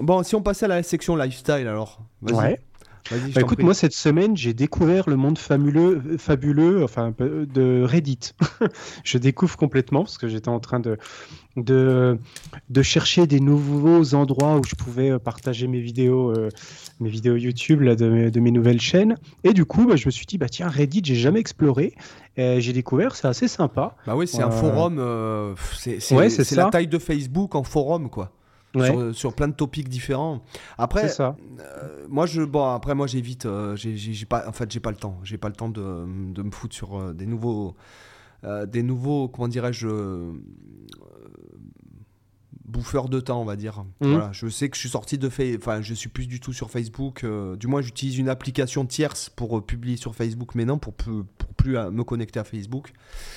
bon, 0.00 0.22
si 0.22 0.34
on 0.34 0.42
passait 0.42 0.64
à 0.64 0.68
la 0.68 0.82
section 0.82 1.16
lifestyle, 1.16 1.68
alors. 1.68 2.00
Ouais. 2.22 2.60
Bah, 3.10 3.40
écoute, 3.40 3.62
moi 3.62 3.74
cette 3.74 3.92
semaine, 3.92 4.34
j'ai 4.36 4.54
découvert 4.54 5.10
le 5.10 5.16
monde 5.16 5.36
fabuleux, 5.36 6.16
fabuleux 6.18 6.82
enfin, 6.82 7.14
de 7.18 7.82
Reddit. 7.84 8.32
je 9.04 9.18
découvre 9.18 9.56
complètement 9.56 10.04
parce 10.04 10.16
que 10.16 10.26
j'étais 10.26 10.48
en 10.48 10.58
train 10.58 10.80
de, 10.80 10.96
de, 11.56 12.18
de, 12.70 12.82
chercher 12.82 13.26
des 13.26 13.40
nouveaux 13.40 14.14
endroits 14.14 14.56
où 14.56 14.64
je 14.64 14.74
pouvais 14.74 15.10
euh, 15.10 15.18
partager 15.18 15.66
mes 15.66 15.80
vidéos, 15.80 16.30
euh, 16.30 16.48
mes 16.98 17.10
vidéos 17.10 17.36
YouTube 17.36 17.82
là, 17.82 17.94
de, 17.94 18.08
mes, 18.08 18.30
de, 18.30 18.40
mes 18.40 18.50
nouvelles 18.50 18.80
chaînes. 18.80 19.16
Et 19.44 19.52
du 19.52 19.66
coup, 19.66 19.84
bah, 19.86 19.96
je 19.96 20.06
me 20.06 20.10
suis 20.10 20.24
dit, 20.24 20.38
bah, 20.38 20.48
tiens, 20.48 20.68
Reddit, 20.68 21.02
j'ai 21.04 21.14
jamais 21.14 21.40
exploré. 21.40 21.94
J'ai 22.36 22.72
découvert, 22.72 23.14
c'est 23.14 23.28
assez 23.28 23.46
sympa. 23.46 23.94
Bah 24.06 24.16
oui, 24.16 24.26
c'est 24.26 24.42
un 24.42 24.50
forum, 24.50 25.00
c'est 25.78 26.52
la 26.56 26.70
taille 26.70 26.88
de 26.88 26.98
Facebook 26.98 27.54
en 27.54 27.62
forum, 27.62 28.08
quoi 28.10 28.32
sur, 29.12 29.34
plein 29.34 29.48
de 29.48 29.54
topics 29.54 29.88
différents. 29.88 30.42
Après, 30.78 31.08
ça. 31.08 31.36
Euh, 31.60 32.06
moi 32.08 32.26
je 32.26 32.42
bon 32.42 32.74
après 32.74 32.94
moi 32.94 33.06
j'évite, 33.06 33.46
euh, 33.46 33.76
j'ai 33.76 34.26
pas 34.26 34.48
en 34.48 34.52
fait 34.52 34.70
j'ai 34.70 34.80
pas 34.80 34.90
le 34.90 34.96
temps, 34.96 35.18
j'ai 35.22 35.38
pas 35.38 35.48
le 35.48 35.54
temps 35.54 35.68
de, 35.68 36.04
de 36.32 36.42
me 36.42 36.50
foutre 36.50 36.74
sur 36.74 36.98
euh, 36.98 37.12
des 37.12 37.26
nouveaux 37.26 37.74
des 38.66 38.82
nouveaux 38.82 39.28
comment 39.28 39.48
dirais-je 39.48 39.88
bouffeur 42.66 43.08
de 43.08 43.18
temps, 43.20 43.40
on 43.40 43.46
va 43.46 43.56
dire. 43.56 43.86
Voilà, 44.00 44.32
je 44.32 44.48
sais 44.48 44.68
que 44.68 44.76
je 44.76 44.80
suis 44.80 44.90
sorti 44.90 45.16
de 45.16 45.30
Facebook, 45.30 45.62
enfin, 45.62 45.80
je 45.80 45.94
suis 45.94 46.10
plus 46.10 46.26
du 46.26 46.40
tout 46.40 46.52
sur 46.52 46.70
Facebook. 46.70 47.24
du 47.58 47.66
moins, 47.66 47.80
j'utilise 47.80 48.18
une 48.18 48.28
application 48.28 48.84
tierce 48.84 49.30
pour 49.30 49.64
publier 49.64 49.96
sur 49.96 50.14
Facebook, 50.14 50.54
mais 50.54 50.66
non, 50.66 50.76
pour, 50.76 50.92
pour 50.92 51.24
plus 51.56 51.78
à 51.78 51.90
me 51.90 52.04
connecter 52.04 52.38
à 52.38 52.44
Facebook. 52.44 52.92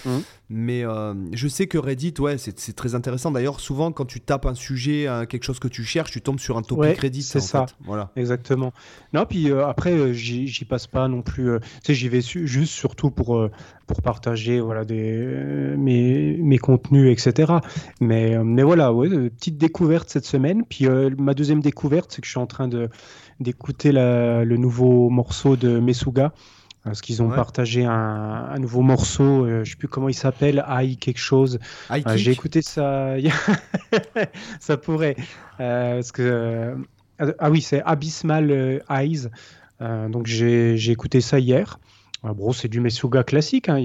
Mhm. 0.06 0.24
Mais 0.50 0.86
euh, 0.86 1.14
je 1.34 1.48
sais 1.50 1.68
que 1.68 1.78
Reddit, 1.78 2.14
ouais, 2.20 2.38
c'est 2.38 2.74
très 2.74 2.96
intéressant. 2.96 3.32
D'ailleurs, 3.32 3.60
souvent, 3.60 3.92
quand 3.92 4.06
tu 4.06 4.22
tapes 4.22 4.46
un 4.46 4.54
sujet, 4.54 5.06
quelque 5.30 5.44
chose 5.44 5.60
que 5.60 5.68
tu 5.68 5.84
cherches, 5.84 6.12
tu 6.12 6.22
tombes 6.22 6.40
sur 6.40 6.58
un 6.58 6.62
topic 6.62 6.98
Reddit. 7.00 7.24
C'est 7.24 7.42
ça. 7.42 7.66
Voilà. 7.84 8.12
Exactement. 8.16 8.72
Non, 9.14 9.26
puis 9.26 9.52
euh, 9.52 9.68
après, 9.68 9.92
euh, 9.92 10.14
j'y 10.14 10.66
passe 10.66 10.88
pas 10.88 11.10
non 11.10 11.22
plus. 11.22 11.60
tu 11.60 11.68
sais, 11.84 11.94
j'y 11.94 12.08
vais 12.08 12.22
juste 12.22 12.72
surtout 12.72 13.12
pour, 13.12 13.50
pour 13.88 14.02
partager 14.02 14.62
voilà, 14.62 14.86
des, 14.86 15.76
mes, 15.78 16.38
mes 16.38 16.58
contenus, 16.58 17.12
etc. 17.12 17.54
Mais, 18.00 18.42
mais 18.42 18.64
voilà, 18.64 18.94
ouais, 18.94 19.10
petite 19.30 19.58
découverte 19.58 20.10
cette 20.10 20.26
semaine. 20.26 20.64
Puis 20.68 20.88
ma 21.18 21.34
deuxième 21.34 21.60
découverte, 21.60 22.12
c'est 22.14 22.22
que 22.22 22.26
je 22.26 22.32
suis 22.32 22.40
en 22.40 22.48
train 22.48 22.70
d'écouter 23.42 23.92
le 23.92 24.56
nouveau 24.56 25.10
morceau 25.10 25.58
de 25.58 25.80
Mesuga 25.80 26.32
parce 26.84 27.02
qu'ils 27.02 27.22
ont 27.22 27.30
partagé 27.30 27.86
un, 27.86 28.58
nouveau 28.60 28.82
morceau, 28.82 29.46
je 29.46 29.52
euh, 29.52 29.64
je 29.64 29.72
sais 29.72 29.78
plus 29.78 29.88
comment 29.88 30.10
il 30.10 30.14
s'appelle, 30.14 30.64
Aïe 30.68 30.98
quelque 30.98 31.20
chose. 31.20 31.60
Euh, 31.92 32.00
j'ai 32.16 32.32
écouté 32.32 32.62
ça, 32.62 33.16
ça 34.60 34.78
pourrait, 34.78 35.16
euh, 35.60 35.96
parce 35.96 36.12
que 36.12 36.76
ah 37.40 37.50
oui 37.50 37.62
c'est 37.62 37.82
Abyssmal 37.84 38.82
Eyes, 38.90 39.28
donc 39.82 40.28
j'ai 40.28 40.92
écouté 40.92 41.22
ça 41.22 41.40
hier. 41.40 41.80
Ah, 42.24 42.34
bon, 42.34 42.52
c'est 42.52 42.68
du 42.68 42.82
Mesuga 42.82 43.24
classique. 43.24 43.70
Hein. 43.70 43.80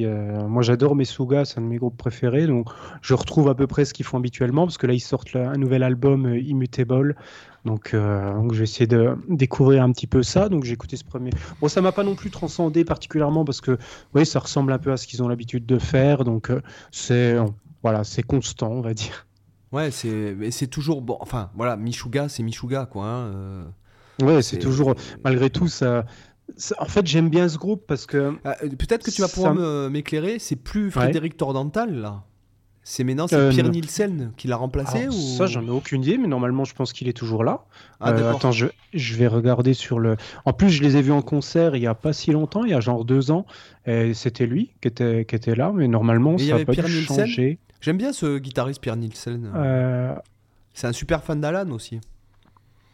Moi, 0.48 0.62
j'adore 0.62 0.96
Mesuga, 0.96 1.44
c'est 1.44 1.58
un 1.58 1.62
de 1.62 1.66
mes 1.66 1.76
groupes 1.76 1.96
préférés. 1.96 2.46
Donc, 2.46 2.68
je 3.02 3.14
retrouve 3.14 3.48
à 3.48 3.54
peu 3.54 3.66
près 3.66 3.84
ce 3.84 3.92
qu'ils 3.92 4.06
font 4.06 4.16
habituellement, 4.16 4.66
parce 4.66 4.78
que 4.78 4.86
là, 4.86 4.94
ils 4.94 5.00
sortent 5.00 5.36
un 5.36 5.56
nouvel 5.58 5.82
album, 5.82 6.34
Immutable. 6.34 7.16
Donc, 7.64 7.94
euh, 7.94 8.34
donc 8.34 8.52
je 8.52 8.58
vais 8.58 8.64
essayer 8.64 8.86
de 8.86 9.16
découvrir 9.28 9.82
un 9.84 9.92
petit 9.92 10.06
peu 10.06 10.22
ça. 10.22 10.48
Donc 10.48 10.64
j'ai 10.64 10.72
écouté 10.72 10.96
ce 10.96 11.04
premier. 11.04 11.30
Bon, 11.60 11.68
ça 11.68 11.80
m'a 11.80 11.92
pas 11.92 12.02
non 12.02 12.14
plus 12.14 12.30
transcendé 12.30 12.84
particulièrement 12.84 13.44
parce 13.44 13.60
que 13.60 13.78
oui, 14.14 14.26
ça 14.26 14.40
ressemble 14.40 14.72
un 14.72 14.78
peu 14.78 14.92
à 14.92 14.96
ce 14.96 15.06
qu'ils 15.06 15.22
ont 15.22 15.28
l'habitude 15.28 15.64
de 15.64 15.78
faire. 15.78 16.24
Donc 16.24 16.50
euh, 16.50 16.60
c'est 16.90 17.36
voilà, 17.82 18.04
c'est 18.04 18.22
constant, 18.22 18.70
on 18.70 18.80
va 18.80 18.94
dire. 18.94 19.26
Ouais, 19.70 19.90
c'est 19.90 20.36
c'est 20.50 20.66
toujours 20.66 21.02
bon. 21.02 21.16
Enfin 21.20 21.50
voilà, 21.54 21.76
Michuga, 21.76 22.28
c'est 22.28 22.42
Michuga 22.42 22.86
quoi. 22.86 23.04
Hein, 23.04 23.26
euh, 23.26 23.64
ouais, 24.22 24.42
c'est 24.42 24.58
toujours 24.58 24.94
malgré 25.24 25.48
tout 25.48 25.68
ça. 25.68 26.04
En 26.78 26.86
fait, 26.86 27.06
j'aime 27.06 27.28
bien 27.28 27.48
ce 27.48 27.58
groupe 27.58 27.84
parce 27.86 28.06
que. 28.06 28.32
Peut-être 28.78 29.04
que 29.04 29.10
tu 29.10 29.22
vas 29.22 29.28
pouvoir 29.28 29.54
m'éclairer. 29.90 30.38
C'est 30.38 30.56
plus 30.56 30.90
Frédéric 30.90 31.36
Tordental 31.36 31.94
là 31.94 32.22
C'est 32.82 33.04
maintenant 33.04 33.26
c'est 33.26 33.50
Pierre 33.50 33.70
Nielsen 33.70 34.32
qui 34.36 34.48
l'a 34.48 34.56
remplacé 34.56 35.08
ou... 35.08 35.12
Ça, 35.12 35.46
j'en 35.46 35.66
ai 35.66 35.70
aucune 35.70 36.02
idée, 36.02 36.18
mais 36.18 36.28
normalement, 36.28 36.64
je 36.64 36.74
pense 36.74 36.92
qu'il 36.92 37.08
est 37.08 37.12
toujours 37.12 37.44
là. 37.44 37.64
Ah, 38.00 38.10
attends, 38.30 38.52
je, 38.52 38.66
je, 38.92 39.14
vais 39.16 39.26
regarder 39.26 39.74
sur 39.74 39.98
le. 39.98 40.16
En 40.44 40.52
plus, 40.52 40.70
je 40.70 40.82
les 40.82 40.96
ai 40.96 41.02
vus 41.02 41.12
en 41.12 41.22
concert 41.22 41.76
il 41.76 41.82
y 41.82 41.86
a 41.86 41.94
pas 41.94 42.12
si 42.12 42.32
longtemps, 42.32 42.64
il 42.64 42.70
y 42.70 42.74
a 42.74 42.80
genre 42.80 43.04
deux 43.04 43.30
ans, 43.30 43.46
et 43.86 44.14
c'était 44.14 44.46
lui 44.46 44.72
qui 44.80 44.88
était, 44.88 45.24
qui 45.24 45.34
était 45.34 45.54
là, 45.54 45.72
mais 45.74 45.88
normalement, 45.88 46.38
ça 46.38 46.58
n'a 46.58 46.64
pas 46.64 46.74
dû 46.74 47.02
changer. 47.02 47.58
J'aime 47.80 47.96
bien 47.96 48.12
ce 48.12 48.38
guitariste 48.38 48.80
Pierre 48.80 48.96
Nielsen. 48.96 49.50
C'est 50.74 50.86
un 50.86 50.92
super 50.92 51.22
fan 51.22 51.40
d'Alan 51.40 51.70
aussi. 51.70 52.00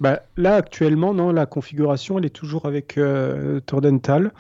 Bah, 0.01 0.23
là, 0.37 0.55
actuellement, 0.55 1.13
non, 1.13 1.33
la 1.33 1.47
configuration, 1.47 2.19
elle 2.19 2.25
est 2.25 2.31
toujours 2.31 2.67
avec 2.67 2.99
euh, 2.99 3.61
Tordental, 3.61 4.33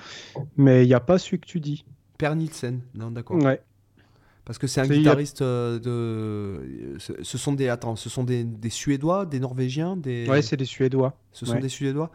mais 0.56 0.84
il 0.84 0.88
n'y 0.88 0.94
a 0.94 1.00
pas 1.00 1.18
celui 1.18 1.40
que 1.40 1.46
tu 1.46 1.61
dis. 1.61 1.84
Per 2.16 2.34
Nielsen, 2.34 2.80
non, 2.94 3.11
d'accord. 3.11 3.42
Ouais. 3.42 3.61
Parce 4.44 4.59
que 4.59 4.66
c'est 4.66 4.80
un 4.80 4.86
guitariste 4.86 5.42
euh, 5.42 5.78
de. 5.78 6.98
Ce 6.98 7.36
sont 7.38 7.52
des. 7.52 7.68
Attends, 7.68 7.96
ce 7.96 8.09
sont 8.09 8.24
des, 8.24 8.44
des 8.44 8.70
Suédois, 8.70 9.26
des 9.26 9.40
Norvégiens 9.40 9.94
des... 9.96 10.26
Ouais, 10.26 10.40
c'est 10.40 10.56
des 10.56 10.64
Suédois. 10.64 11.18
Ce 11.32 11.44
sont 11.44 11.59
des 11.59 11.68
Suédois 11.68 12.11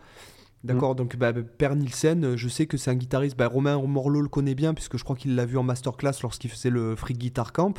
D'accord, 0.63 0.93
mm. 0.93 0.97
donc 0.97 1.15
bah, 1.15 1.31
Per 1.33 1.75
Nielsen, 1.75 2.35
je 2.35 2.47
sais 2.47 2.65
que 2.65 2.77
c'est 2.77 2.89
un 2.89 2.95
guitariste. 2.95 3.37
Bah, 3.37 3.47
Romain 3.47 3.79
Morlot 3.85 4.21
le 4.21 4.29
connaît 4.29 4.55
bien, 4.55 4.73
puisque 4.73 4.97
je 4.97 5.03
crois 5.03 5.15
qu'il 5.15 5.35
l'a 5.35 5.45
vu 5.45 5.57
en 5.57 5.63
masterclass 5.63 6.13
lorsqu'il 6.23 6.49
faisait 6.49 6.69
le 6.69 6.95
Free 6.95 7.13
Guitar 7.13 7.53
Camp. 7.53 7.77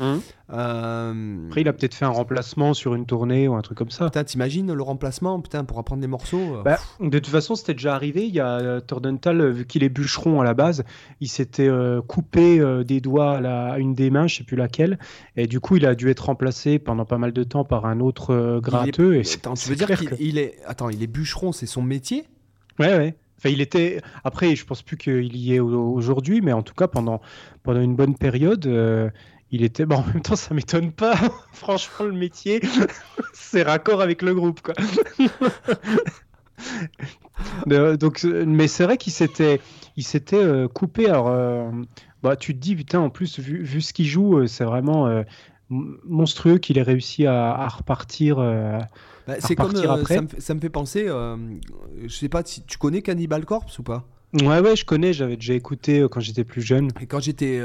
Euh, 0.00 1.46
Après, 1.46 1.60
il 1.60 1.68
a 1.68 1.72
peut-être 1.72 1.94
fait 1.94 2.04
un 2.04 2.10
remplacement 2.10 2.74
sur 2.74 2.94
une 2.94 3.06
tournée 3.06 3.48
ou 3.48 3.54
un 3.54 3.62
truc 3.62 3.78
comme 3.78 3.90
ça. 3.90 4.06
Putain, 4.06 4.24
t'imagines 4.24 4.72
le 4.72 4.82
remplacement 4.82 5.40
putain, 5.40 5.64
pour 5.64 5.78
apprendre 5.78 6.02
des 6.02 6.08
morceaux 6.08 6.56
euh, 6.56 6.62
bah, 6.62 6.78
De 7.00 7.18
toute 7.18 7.32
façon, 7.32 7.54
c'était 7.54 7.74
déjà 7.74 7.94
arrivé. 7.94 8.26
Il 8.26 8.34
y 8.34 8.40
a 8.40 8.58
euh, 8.58 8.80
Tordental, 8.80 9.50
vu 9.50 9.66
qu'il 9.66 9.84
est 9.84 9.88
bûcheron 9.88 10.40
à 10.40 10.44
la 10.44 10.54
base, 10.54 10.84
il 11.20 11.28
s'était 11.28 11.70
coupé 12.06 12.62
des 12.84 13.00
doigts 13.00 13.38
à, 13.38 13.78
une 13.78 13.94
des 13.94 14.10
mains, 14.10 14.26
je 14.26 14.36
sais 14.36 14.44
plus 14.44 14.56
laquelle. 14.56 14.98
Et 15.36 15.46
du 15.46 15.60
coup, 15.60 15.76
il 15.76 15.86
a 15.86 15.94
dû 15.94 16.10
être 16.10 16.26
remplacé 16.26 16.78
pendant 16.78 17.04
pas 17.04 17.18
mal 17.18 17.32
de 17.32 17.44
temps 17.44 17.64
par 17.64 17.86
un 17.86 18.00
autre 18.00 18.60
gratteux. 18.60 19.16
Et 19.16 19.20
Attends, 19.20 19.54
tu 19.54 19.68
veux 19.68 19.76
dire 19.76 19.88
qu'il 19.98 20.38
est... 20.38 20.56
Attends, 20.66 20.90
il 20.90 21.02
est 21.02 21.06
bûcheron, 21.06 21.52
c'est 21.52 21.66
son 21.66 21.82
métier? 21.82 22.24
Ouais, 22.78 22.96
ouais. 22.96 23.14
Enfin, 23.38 23.50
il 23.50 23.60
était. 23.60 24.00
Après, 24.22 24.54
je 24.56 24.64
pense 24.64 24.82
plus 24.82 24.96
qu'il 24.96 25.36
y 25.36 25.54
est 25.54 25.60
aujourd'hui, 25.60 26.40
mais 26.40 26.52
en 26.52 26.62
tout 26.62 26.74
cas, 26.74 26.88
pendant, 26.88 27.20
pendant 27.62 27.80
une 27.80 27.96
bonne 27.96 28.16
période, 28.16 28.66
il 29.54 29.62
était. 29.62 29.86
Bon, 29.86 29.98
en 29.98 30.06
même 30.06 30.20
temps, 30.20 30.34
ça 30.34 30.52
m'étonne 30.52 30.90
pas. 30.90 31.14
Franchement, 31.52 32.06
le 32.06 32.12
métier, 32.12 32.60
c'est 33.32 33.62
raccord 33.62 34.00
avec 34.02 34.20
le 34.22 34.34
groupe, 34.34 34.60
quoi. 34.60 34.74
Donc, 37.96 38.24
mais 38.24 38.66
c'est 38.68 38.84
vrai 38.84 38.96
qu'il 38.96 39.12
s'était, 39.12 39.60
il 39.96 40.02
s'était 40.02 40.42
euh, 40.42 40.66
coupé. 40.66 41.08
Alors, 41.08 41.28
euh, 41.28 41.70
bah, 42.22 42.34
tu 42.36 42.52
te 42.54 42.58
dis, 42.58 42.74
putain, 42.74 42.98
en 42.98 43.10
plus, 43.10 43.38
vu, 43.38 43.62
vu 43.62 43.80
ce 43.80 43.92
qu'il 43.92 44.06
joue, 44.06 44.38
euh, 44.38 44.46
c'est 44.48 44.64
vraiment 44.64 45.22
monstrueux 45.68 46.58
qu'il 46.58 46.76
ait 46.78 46.82
réussi 46.82 47.26
à, 47.26 47.68
repartir. 47.68 48.38
Bah, 48.38 49.36
c'est 49.38 49.54
comme 49.54 49.76
après. 49.88 50.16
Ça 50.16 50.22
me, 50.22 50.28
ça, 50.38 50.54
me 50.54 50.60
fait 50.60 50.68
penser. 50.68 51.06
je 51.06 52.14
sais 52.14 52.28
pas 52.28 52.42
si 52.44 52.62
tu 52.64 52.76
connais 52.76 53.02
Cannibal 53.02 53.44
Corpse 53.44 53.78
ou 53.78 53.84
pas? 53.84 54.04
Ouais, 54.42 54.58
ouais, 54.58 54.74
je 54.74 54.84
connais. 54.84 55.12
J'avais 55.12 55.36
déjà 55.36 55.54
écouté 55.54 56.04
quand 56.10 56.18
j'étais 56.18 56.44
plus 56.44 56.62
jeune. 56.62 56.90
Et 57.00 57.06
quand 57.06 57.20
j'étais 57.20 57.62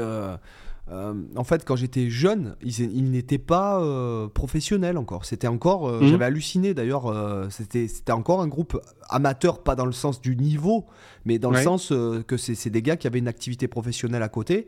euh, 0.90 1.14
en 1.36 1.44
fait, 1.44 1.64
quand 1.64 1.76
j'étais 1.76 2.10
jeune, 2.10 2.56
il, 2.62 3.10
n'était 3.10 3.38
pas 3.38 3.80
euh, 3.80 4.26
professionnel 4.28 4.98
encore. 4.98 5.24
C'était 5.24 5.46
encore, 5.46 5.88
euh, 5.88 6.00
mhm. 6.00 6.08
j'avais 6.08 6.24
halluciné 6.24 6.74
d'ailleurs. 6.74 7.14
c'était, 7.50 7.86
c'était 7.86 8.12
encore 8.12 8.40
un 8.40 8.48
groupe 8.48 8.80
amateur, 9.08 9.62
pas 9.62 9.76
dans 9.76 9.86
le 9.86 9.92
sens 9.92 10.20
du 10.20 10.36
niveau, 10.36 10.86
mais 11.24 11.38
dans 11.38 11.50
le 11.50 11.62
sens 11.62 11.88
que 11.88 12.36
c'est, 12.36 12.70
des 12.70 12.82
gars 12.82 12.96
qui 12.96 13.06
avaient 13.06 13.20
une 13.20 13.28
activité 13.28 13.68
professionnelle 13.68 14.22
à 14.22 14.28
côté. 14.28 14.54
Et 14.58 14.66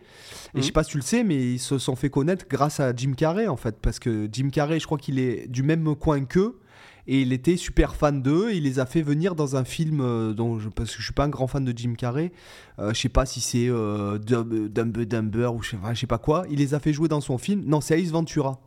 je 0.55 0.59
mhm. 0.59 0.63
sais 0.65 0.73
pas 0.73 0.85
si 0.85 0.91
tu 0.91 0.99
le 0.99 1.03
sais, 1.03 1.25
mais 1.25 1.55
ils 1.55 1.59
se 1.59 1.79
sont 1.79 1.97
fait 1.97 2.11
connaître 2.11 2.47
grâce 2.49 2.79
à 2.79 2.95
Jim 2.95 3.15
Carrey 3.17 3.49
en 3.49 3.57
fait, 3.57 3.77
parce 3.81 3.99
que 3.99 4.29
Jim 4.31 4.51
Carrey, 4.53 4.79
je 4.79 4.87
crois 4.87 4.99
qu'il 4.99 5.19
est 5.19 5.49
du 5.49 5.63
même 5.63 5.95
coin 5.97 6.25
qu'eux 6.25 6.61
et 7.07 7.23
il 7.23 7.33
était 7.33 7.57
super 7.57 7.97
fan 7.97 8.23
d'eux. 8.23 8.53
Il 8.53 8.63
les 8.63 8.79
a 8.79 8.87
fait 8.87 9.03
venir 9.03 9.35
dans 9.35 9.57
un 9.57 9.65
film 9.65 10.01
euh, 10.01 10.33
dont 10.33 10.59
je, 10.59 10.69
parce 10.69 10.91
que 10.91 10.99
je 10.99 11.05
suis 11.05 11.13
pas 11.13 11.25
un 11.25 11.29
grand 11.29 11.47
fan 11.47 11.65
de 11.65 11.77
Jim 11.77 11.95
Carrey. 11.97 12.33
Euh, 12.79 12.95
je 12.95 13.01
sais 13.01 13.09
pas 13.09 13.27
si 13.27 13.41
c'est 13.41 13.69
euh, 13.69 14.19
Dumber 14.19 15.07
Dumber 15.07 15.55
ou 15.55 15.63
je 15.63 15.71
sais, 15.71 15.77
sais 15.95 16.07
pas 16.07 16.19
quoi. 16.19 16.45
Il 16.51 16.59
les 16.59 16.75
a 16.75 16.81
fait 16.81 16.93
jouer 16.93 17.09
dans 17.09 17.21
son 17.21 17.39
film. 17.39 17.65
Non, 17.67 17.81
c'est 17.81 18.01
Ace 18.01 18.11
Ventura. 18.11 18.61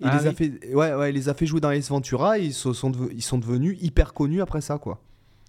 Il 0.00 0.06
ah 0.06 0.16
les 0.16 0.28
a 0.28 0.32
fait, 0.32 0.74
ouais, 0.74 0.94
ouais, 0.94 1.10
il 1.10 1.14
les 1.14 1.28
a 1.28 1.34
fait 1.34 1.46
jouer 1.46 1.60
dans 1.60 1.70
Ace 1.70 1.88
Ventura. 1.88 2.38
Et 2.38 2.46
ils 2.46 2.54
sont, 2.54 2.72
ils 3.12 3.22
sont 3.22 3.38
devenus 3.38 3.76
hyper 3.80 4.14
connus 4.14 4.40
après 4.40 4.60
ça, 4.60 4.78
quoi. 4.78 5.00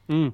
Hmm. 0.10 0.30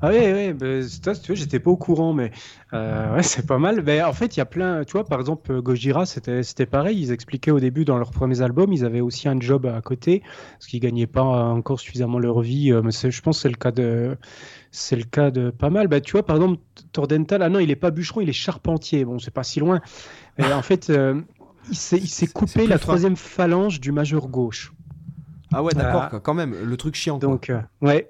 Ah 0.00 0.10
oui, 0.10 0.18
oui, 0.32 0.52
bah, 0.52 0.88
toi, 1.02 1.14
tu 1.16 1.34
j'étais 1.34 1.58
pas 1.58 1.72
au 1.72 1.76
courant, 1.76 2.12
mais 2.12 2.30
euh, 2.72 3.16
ouais, 3.16 3.24
c'est 3.24 3.44
pas 3.44 3.58
mal. 3.58 3.82
Mais 3.84 4.00
en 4.00 4.12
fait, 4.12 4.36
il 4.36 4.38
y 4.38 4.40
a 4.40 4.46
plein, 4.46 4.84
tu 4.84 4.92
vois, 4.92 5.04
par 5.04 5.18
exemple, 5.18 5.60
Gojira, 5.62 6.06
c'était 6.06 6.66
pareil. 6.66 6.96
Ils 7.00 7.10
expliquaient 7.10 7.50
au 7.50 7.58
début 7.58 7.84
dans 7.84 7.98
leurs 7.98 8.12
premiers 8.12 8.40
albums, 8.40 8.72
ils 8.72 8.84
avaient 8.84 9.00
aussi 9.00 9.28
un 9.28 9.40
job 9.40 9.66
à 9.66 9.80
côté, 9.80 10.22
parce 10.52 10.68
qu'ils 10.68 10.78
gagnaient 10.78 11.08
pas 11.08 11.22
encore 11.22 11.80
suffisamment 11.80 12.20
leur 12.20 12.40
vie. 12.40 12.70
Euh, 12.70 12.82
mais 12.84 12.92
je 12.92 13.20
pense 13.20 13.38
que 13.38 13.42
c'est 13.42 13.48
le 13.48 13.56
cas 13.56 13.72
de, 13.72 14.16
c'est 14.70 14.94
le 14.94 15.02
cas 15.02 15.32
de 15.32 15.50
pas 15.50 15.70
mal. 15.70 15.88
Bah, 15.88 16.00
tu 16.00 16.12
vois, 16.12 16.24
par 16.24 16.36
exemple, 16.36 16.60
Tordental, 16.92 17.42
ah 17.42 17.48
non, 17.48 17.58
il 17.58 17.72
est 17.72 17.76
pas 17.76 17.90
bûcheron, 17.90 18.20
il 18.20 18.28
est 18.28 18.32
charpentier. 18.32 19.04
Bon, 19.04 19.18
c'est 19.18 19.34
pas 19.34 19.42
si 19.42 19.58
loin. 19.58 19.80
Et 20.38 20.52
en 20.52 20.62
fait, 20.62 20.88
euh, 20.88 21.20
il 21.68 21.76
s'est 21.76 22.28
coupé 22.28 22.68
la 22.68 22.78
troisième 22.78 23.16
phalange 23.16 23.80
du 23.80 23.90
majeur 23.90 24.28
gauche. 24.28 24.72
Ah 25.52 25.64
ouais, 25.64 25.74
d'accord, 25.74 26.22
quand 26.22 26.34
même, 26.34 26.54
le 26.64 26.76
truc 26.76 26.94
chiant. 26.94 27.18
Donc, 27.18 27.50
ouais, 27.80 28.08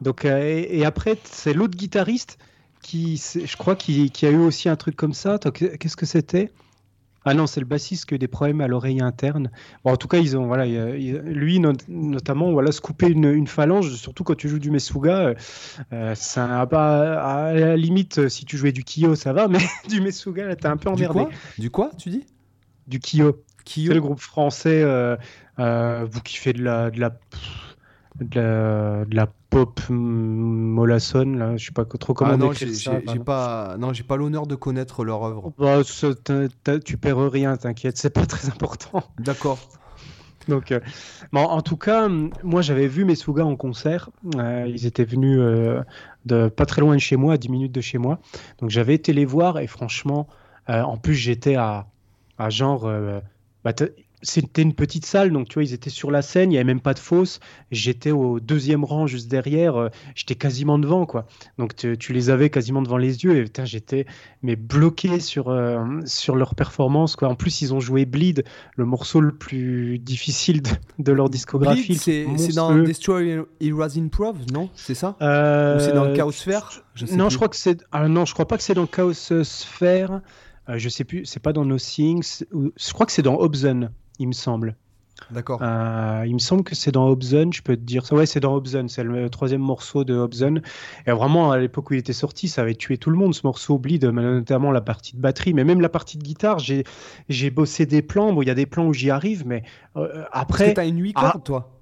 donc, 0.00 0.24
euh, 0.24 0.64
et, 0.68 0.84
après, 0.84 1.18
c'est 1.24 1.52
l'autre 1.52 1.76
guitariste 1.76 2.38
qui, 2.82 3.16
je 3.34 3.56
crois, 3.56 3.76
qui, 3.76 4.10
a 4.22 4.30
eu 4.30 4.38
aussi 4.38 4.68
un 4.68 4.76
truc 4.76 4.96
comme 4.96 5.12
ça. 5.12 5.38
Qu'est-ce 5.38 5.96
que 5.96 6.06
c'était? 6.06 6.52
Ah 7.24 7.34
non, 7.34 7.46
c'est 7.46 7.60
le 7.60 7.66
bassiste 7.66 8.06
qui 8.06 8.14
a 8.14 8.16
eu 8.16 8.18
des 8.18 8.28
problèmes 8.28 8.60
à 8.60 8.68
l'oreille 8.68 9.02
interne. 9.02 9.50
Bon, 9.84 9.92
en 9.92 9.96
tout 9.96 10.08
cas, 10.08 10.18
ils 10.18 10.36
ont, 10.36 10.46
voilà, 10.46 10.66
lui 10.66 11.60
notamment, 11.88 12.52
voilà, 12.52 12.72
se 12.72 12.80
couper 12.80 13.08
une, 13.08 13.46
phalange, 13.46 13.92
surtout 13.96 14.24
quand 14.24 14.36
tu 14.36 14.48
joues 14.48 14.60
du 14.60 14.70
Mesuga, 14.70 15.34
euh, 15.92 16.14
ça 16.14 16.46
n'a 16.46 16.66
pas, 16.66 17.20
à 17.20 17.52
la 17.54 17.76
limite, 17.76 18.28
si 18.28 18.44
tu 18.44 18.56
jouais 18.56 18.72
du 18.72 18.84
Kyo, 18.84 19.14
ça 19.16 19.32
va, 19.32 19.48
mais 19.48 19.58
du 19.88 20.00
Mesuga, 20.00 20.46
là, 20.46 20.56
t'es 20.56 20.68
un 20.68 20.76
peu 20.76 20.88
emmerdé. 20.88 21.26
Du 21.58 21.70
quoi, 21.70 21.90
tu 21.98 22.08
dis? 22.08 22.24
Du 22.86 23.00
Kyo. 23.00 23.44
Kyo. 23.64 23.88
C'est 23.88 23.94
le 23.94 24.00
groupe 24.00 24.20
français, 24.20 24.80
euh, 24.82 25.16
vous 26.10 26.20
qui 26.22 26.36
fait 26.36 26.52
de 26.52 26.62
la, 26.62 26.90
de 26.90 27.00
la, 27.00 27.10
de 28.20 29.14
la 29.14 29.28
pop 29.50 29.80
molasson 29.88 31.24
là 31.36 31.56
je 31.56 31.66
sais 31.66 31.72
pas 31.72 31.84
trop 31.84 32.14
comment 32.14 32.32
ah 32.32 32.36
non 32.36 32.52
j'ai 32.52 33.18
pas 33.24 33.76
non 33.78 33.92
j'ai 33.92 34.02
pas 34.02 34.16
l'honneur 34.16 34.46
de 34.46 34.54
connaître 34.54 35.04
leur 35.04 35.24
œuvre. 35.24 35.52
Bah, 35.58 35.82
tu 36.84 36.96
perds 36.96 37.30
rien 37.30 37.56
t'inquiète 37.56 37.96
c'est 37.96 38.10
pas 38.10 38.26
très 38.26 38.48
important. 38.48 39.04
D'accord. 39.18 39.58
Donc 40.48 40.72
euh, 40.72 40.80
en 41.32 41.60
tout 41.60 41.76
cas 41.76 42.08
moi 42.42 42.62
j'avais 42.62 42.88
vu 42.88 43.04
mes 43.04 43.12
Mesuga 43.12 43.44
en 43.44 43.56
concert. 43.56 44.10
Euh, 44.36 44.66
ils 44.66 44.86
étaient 44.86 45.04
venus 45.04 45.38
euh, 45.40 45.82
de 46.24 46.48
pas 46.48 46.66
très 46.66 46.80
loin 46.80 46.94
de 46.94 47.00
chez 47.00 47.16
moi 47.16 47.34
à 47.34 47.36
10 47.36 47.50
minutes 47.50 47.72
de 47.72 47.80
chez 47.80 47.98
moi. 47.98 48.18
Donc 48.60 48.70
j'avais 48.70 48.94
été 48.94 49.12
les 49.12 49.24
voir 49.24 49.58
et 49.58 49.66
franchement 49.66 50.26
en 50.66 50.98
plus 50.98 51.14
j'étais 51.14 51.54
à, 51.54 51.86
à 52.36 52.50
genre 52.50 52.90
bah, 53.64 53.72
c'était 54.22 54.62
une 54.62 54.74
petite 54.74 55.06
salle, 55.06 55.30
donc 55.30 55.48
tu 55.48 55.54
vois, 55.54 55.62
ils 55.62 55.72
étaient 55.72 55.90
sur 55.90 56.10
la 56.10 56.22
scène, 56.22 56.50
il 56.50 56.54
n'y 56.54 56.56
avait 56.56 56.64
même 56.64 56.80
pas 56.80 56.94
de 56.94 56.98
fosse. 56.98 57.40
J'étais 57.70 58.10
au 58.10 58.40
deuxième 58.40 58.84
rang 58.84 59.06
juste 59.06 59.28
derrière, 59.28 59.76
euh, 59.76 59.88
j'étais 60.14 60.34
quasiment 60.34 60.78
devant, 60.78 61.06
quoi. 61.06 61.26
Donc 61.58 61.76
tu, 61.76 62.12
les 62.12 62.30
avais 62.30 62.50
quasiment 62.50 62.82
devant 62.82 62.96
les 62.96 63.24
yeux, 63.24 63.36
et 63.36 63.64
j'étais 63.64 64.06
mais 64.42 64.56
bloqué 64.56 65.20
sur, 65.20 65.48
euh, 65.48 65.84
sur 66.04 66.36
leur 66.36 66.54
performance, 66.54 67.16
quoi. 67.16 67.28
En 67.28 67.34
plus, 67.34 67.62
ils 67.62 67.74
ont 67.74 67.80
joué 67.80 68.06
Bleed, 68.06 68.44
le 68.76 68.84
morceau 68.84 69.20
le 69.20 69.32
plus 69.32 69.98
difficile 69.98 70.62
de, 70.98 71.12
leur 71.12 71.30
discographie. 71.30 71.96
c'est 71.96 72.26
dans 72.54 72.76
Destroy 72.76 73.44
Heroes 73.60 73.98
Improv, 73.98 74.36
non? 74.52 74.68
C'est 74.74 74.94
ça? 74.94 75.16
Ou 75.20 75.80
c'est 75.80 75.92
dans 75.92 76.12
Chaos 76.12 76.32
Sphere 76.32 76.82
Non, 77.12 77.28
je 77.28 77.36
crois 77.36 77.48
que 77.48 77.56
c'est. 77.56 77.84
Ah, 77.92 78.08
non, 78.08 78.24
je 78.24 78.34
crois 78.34 78.48
pas 78.48 78.56
que 78.56 78.62
c'est 78.62 78.74
dans 78.74 78.86
Chaos 78.86 79.12
Sphere. 79.12 80.20
Euh, 80.68 80.78
je 80.78 80.88
sais 80.88 81.04
plus, 81.04 81.24
c'est 81.24 81.40
pas 81.40 81.52
dans 81.52 81.64
No 81.64 81.78
Things. 81.78 82.44
Je 82.52 82.92
crois 82.92 83.06
que 83.06 83.12
c'est 83.12 83.22
dans 83.22 83.36
Hobson 83.36 83.90
il 84.18 84.28
me 84.28 84.32
semble. 84.32 84.76
D'accord. 85.30 85.60
Euh, 85.62 86.24
il 86.26 86.34
me 86.34 86.38
semble 86.38 86.62
que 86.62 86.74
c'est 86.74 86.92
dans 86.92 87.08
Hobson, 87.08 87.50
je 87.52 87.60
peux 87.60 87.76
te 87.76 87.82
dire 87.82 88.06
ça. 88.06 88.14
Ouais, 88.14 88.26
c'est 88.26 88.40
dans 88.40 88.54
Hobson, 88.54 88.86
c'est 88.88 89.02
le 89.02 89.28
troisième 89.28 89.60
morceau 89.60 90.04
de 90.04 90.14
Hobson. 90.14 90.60
Et 91.06 91.10
vraiment, 91.10 91.50
à 91.50 91.58
l'époque 91.58 91.90
où 91.90 91.94
il 91.94 91.98
était 91.98 92.12
sorti, 92.12 92.48
ça 92.48 92.62
avait 92.62 92.74
tué 92.74 92.98
tout 92.98 93.10
le 93.10 93.16
monde, 93.16 93.34
ce 93.34 93.40
morceau 93.44 93.78
Bleed, 93.78 94.04
notamment 94.04 94.70
la 94.70 94.80
partie 94.80 95.16
de 95.16 95.20
batterie, 95.20 95.54
mais 95.54 95.64
même 95.64 95.80
la 95.80 95.88
partie 95.88 96.18
de 96.18 96.22
guitare. 96.22 96.58
J'ai, 96.58 97.50
bossé 97.50 97.84
des 97.84 98.02
plans. 98.02 98.32
Bon, 98.32 98.42
il 98.42 98.48
y 98.48 98.50
a 98.50 98.54
des 98.54 98.66
plans 98.66 98.86
où 98.86 98.92
j'y 98.92 99.10
arrive, 99.10 99.46
mais 99.46 99.64
euh, 99.96 100.24
après. 100.32 100.58
Parce 100.58 100.70
que 100.70 100.76
t'as 100.76 100.86
une 100.86 101.00
8 101.00 101.12
cordes, 101.14 101.32
ah, 101.34 101.40
toi 101.44 101.77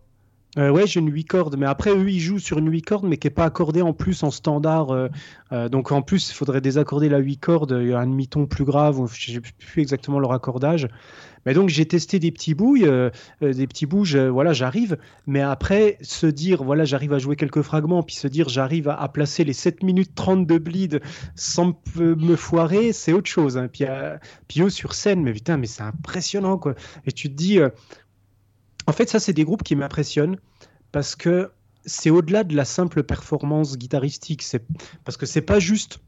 euh, 0.59 0.71
ouais, 0.71 0.87
j'ai 0.87 1.01
une 1.01 1.13
8 1.13 1.25
cordes, 1.25 1.57
mais 1.59 1.67
après, 1.67 1.91
eux, 1.91 2.11
ils 2.11 2.21
jouent 2.21 2.39
sur 2.39 2.59
une 2.59 2.71
8 2.71 2.83
cordes, 2.83 3.07
mais 3.07 3.19
qui 3.19 3.27
n'est 3.27 3.35
pas 3.35 3.45
accordée 3.45 3.83
en 3.83 3.93
plus 3.93 4.23
en 4.23 4.31
standard. 4.31 4.91
Euh, 4.91 5.09
euh, 5.53 5.69
donc 5.69 5.93
en 5.93 6.03
plus, 6.03 6.31
il 6.31 6.35
faudrait 6.35 6.61
désaccorder 6.61 7.09
la 7.09 7.19
8 7.19 7.37
cordes, 7.37 7.73
un 7.73 8.07
demi-ton 8.07 8.47
plus 8.47 8.65
grave, 8.65 9.01
je 9.13 9.33
sais 9.33 9.41
plus 9.41 9.83
exactement 9.83 10.19
le 10.19 10.27
raccordage. 10.27 10.89
Mais 11.45 11.55
donc 11.55 11.69
j'ai 11.69 11.87
testé 11.87 12.19
des 12.19 12.33
petits 12.33 12.55
bouilles, 12.55 12.91
des 13.41 13.67
petits 13.69 13.87
bouts, 13.87 14.05
voilà, 14.33 14.53
j'arrive. 14.53 14.99
Mais 15.29 15.43
après, 15.43 15.97
se 16.01 16.27
dire, 16.27 16.65
voilà, 16.65 16.85
j'arrive 16.85 17.13
à 17.13 17.19
jouer 17.19 17.37
quelques 17.37 17.63
fragments, 17.63 18.03
puis 18.03 18.17
se 18.17 18.27
dire, 18.27 18.49
j'arrive 18.49 18.89
à, 18.89 19.09
placer 19.09 19.45
les 19.45 19.53
7 19.53 19.85
minutes 19.85 20.13
30 20.17 20.45
de 20.45 20.59
bleed 20.59 21.01
sans 21.37 21.81
me 21.95 22.35
foirer, 22.35 22.93
c'est 22.93 23.13
autre 23.13 23.31
chose. 23.31 23.59
Hein. 23.59 23.69
Puis, 23.73 23.85
puis 24.49 24.63
eux 24.63 24.71
sur 24.71 24.93
scène, 24.93 25.23
mais 25.23 25.33
putain, 25.33 25.57
mais 25.57 25.69
c'est 25.69 25.85
impressionnant, 25.85 26.59
quoi. 26.59 26.75
Et 27.07 27.13
tu 27.13 27.29
te 27.29 27.35
dis, 27.35 27.61
en 28.87 28.93
fait, 28.93 29.09
ça, 29.09 29.21
c'est 29.21 29.33
des 29.33 29.45
groupes 29.45 29.63
qui 29.63 29.77
m'impressionnent 29.77 30.37
parce 30.93 31.17
que 31.17 31.51
c'est 31.85 32.11
au-delà 32.11 32.45
de 32.45 32.55
la 32.55 32.65
simple 32.65 33.03
performance 33.03 33.77
guitaristique. 33.77 34.43
C'est 34.43 34.65
parce 35.05 35.17
que 35.17 35.27
c'est 35.27 35.41
pas 35.41 35.59
juste 35.59 35.99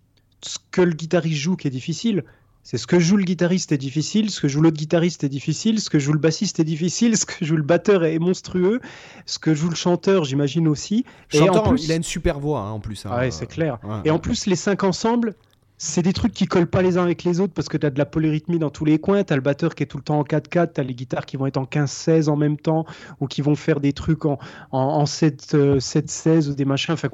ce 0.42 0.58
que 0.70 0.82
le 0.82 0.92
guitariste 0.92 1.40
joue 1.40 1.56
qui 1.56 1.68
est 1.68 1.72
difficile. 1.72 2.24
C'est 2.64 2.76
ce 2.76 2.86
que 2.86 2.98
joue 2.98 3.16
le 3.16 3.24
guitariste 3.24 3.72
est 3.72 3.78
difficile, 3.78 4.30
ce 4.30 4.40
que 4.40 4.48
joue 4.48 4.60
l'autre 4.60 4.76
guitariste 4.76 5.24
est 5.24 5.28
difficile, 5.30 5.80
ce 5.80 5.88
que 5.88 5.98
joue 5.98 6.12
le 6.12 6.18
bassiste 6.18 6.60
est 6.60 6.64
difficile, 6.64 7.16
ce 7.16 7.24
que 7.24 7.44
joue 7.44 7.56
le 7.56 7.62
batteur 7.62 8.04
est 8.04 8.18
monstrueux, 8.18 8.80
ce 9.24 9.38
que 9.38 9.54
joue 9.54 9.70
le 9.70 9.74
chanteur, 9.74 10.24
j'imagine 10.24 10.68
aussi. 10.68 11.04
et 11.32 11.48
en 11.48 11.62
plus... 11.62 11.84
il 11.84 11.92
a 11.92 11.94
une 11.94 12.02
super 12.02 12.38
voix 12.40 12.60
hein, 12.60 12.72
en 12.72 12.80
plus. 12.80 13.06
Hein. 13.06 13.16
Ouais, 13.16 13.30
c'est 13.30 13.46
clair. 13.46 13.78
Et 14.04 14.10
en 14.10 14.18
plus, 14.18 14.46
les 14.46 14.56
cinq 14.56 14.84
ensemble, 14.84 15.34
c'est 15.78 16.02
des 16.02 16.12
trucs 16.12 16.32
qui 16.32 16.46
collent 16.46 16.66
pas 16.66 16.82
les 16.82 16.98
uns 16.98 17.04
avec 17.04 17.22
les 17.22 17.38
autres 17.38 17.54
parce 17.54 17.68
que 17.68 17.76
tu 17.76 17.86
as 17.86 17.90
de 17.90 17.98
la 17.98 18.04
polyrythmie 18.04 18.58
dans 18.58 18.70
tous 18.70 18.84
les 18.84 18.98
coins, 18.98 19.22
tu 19.22 19.32
as 19.32 19.36
le 19.36 19.42
batteur 19.42 19.76
qui 19.76 19.84
est 19.84 19.86
tout 19.86 19.96
le 19.96 20.02
temps 20.02 20.18
en 20.18 20.24
4-4, 20.24 20.72
tu 20.74 20.80
as 20.80 20.84
les 20.84 20.94
guitares 20.94 21.24
qui 21.24 21.36
vont 21.36 21.46
être 21.46 21.56
en 21.56 21.64
15-16 21.64 22.28
en 22.28 22.34
même 22.34 22.56
temps 22.56 22.84
ou 23.20 23.28
qui 23.28 23.42
vont 23.42 23.54
faire 23.54 23.78
des 23.78 23.92
trucs 23.92 24.24
en, 24.24 24.38
en, 24.72 25.04
7-16 25.04 25.54
euh, 25.54 26.50
ou 26.50 26.54
des 26.54 26.64
machins, 26.64 26.94
enfin 26.94 27.08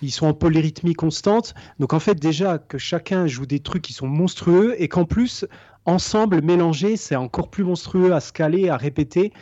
ils 0.00 0.12
sont 0.12 0.26
en 0.26 0.34
polyrythmie 0.34 0.94
constante. 0.94 1.54
Donc 1.80 1.92
en 1.92 1.98
fait 1.98 2.14
déjà 2.14 2.58
que 2.58 2.78
chacun 2.78 3.26
joue 3.26 3.46
des 3.46 3.58
trucs 3.58 3.82
qui 3.82 3.92
sont 3.92 4.06
monstrueux 4.06 4.80
et 4.80 4.86
qu'en 4.86 5.04
plus 5.04 5.44
ensemble 5.84 6.40
mélangés 6.40 6.96
c'est 6.96 7.16
encore 7.16 7.50
plus 7.50 7.64
monstrueux 7.64 8.14
à 8.14 8.20
scaler, 8.20 8.68
à 8.68 8.76
répéter. 8.76 9.32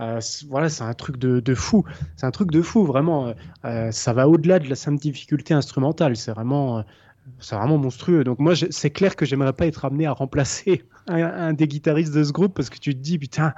Euh, 0.00 0.20
voilà, 0.48 0.70
c'est 0.70 0.82
un 0.82 0.94
truc 0.94 1.18
de, 1.18 1.54
fou. 1.54 1.84
C'est 2.16 2.26
un 2.26 2.30
truc 2.30 2.50
de 2.50 2.62
fou, 2.62 2.84
vraiment. 2.84 3.34
Euh, 3.64 3.90
ça 3.92 4.12
va 4.14 4.26
au-delà 4.26 4.58
de 4.58 4.68
la 4.68 4.74
simple 4.74 4.98
difficulté 4.98 5.54
instrumentale. 5.54 6.16
C'est 6.16 6.32
vraiment, 6.32 6.82
c'est 7.38 7.56
vraiment 7.56 7.78
monstrueux. 7.78 8.24
Donc 8.24 8.38
moi, 8.38 8.54
c'est 8.54 8.90
clair 8.90 9.16
que 9.16 9.24
j'aimerais 9.24 9.52
pas 9.52 9.66
être 9.66 9.84
amené 9.84 10.06
à 10.06 10.12
remplacer 10.12 10.84
un, 11.08 11.52
des 11.52 11.66
guitaristes 11.66 12.14
de 12.14 12.24
ce 12.24 12.32
groupe 12.32 12.54
parce 12.54 12.70
que 12.70 12.78
tu 12.78 12.94
te 12.94 13.00
dis, 13.00 13.18
putain, 13.18 13.52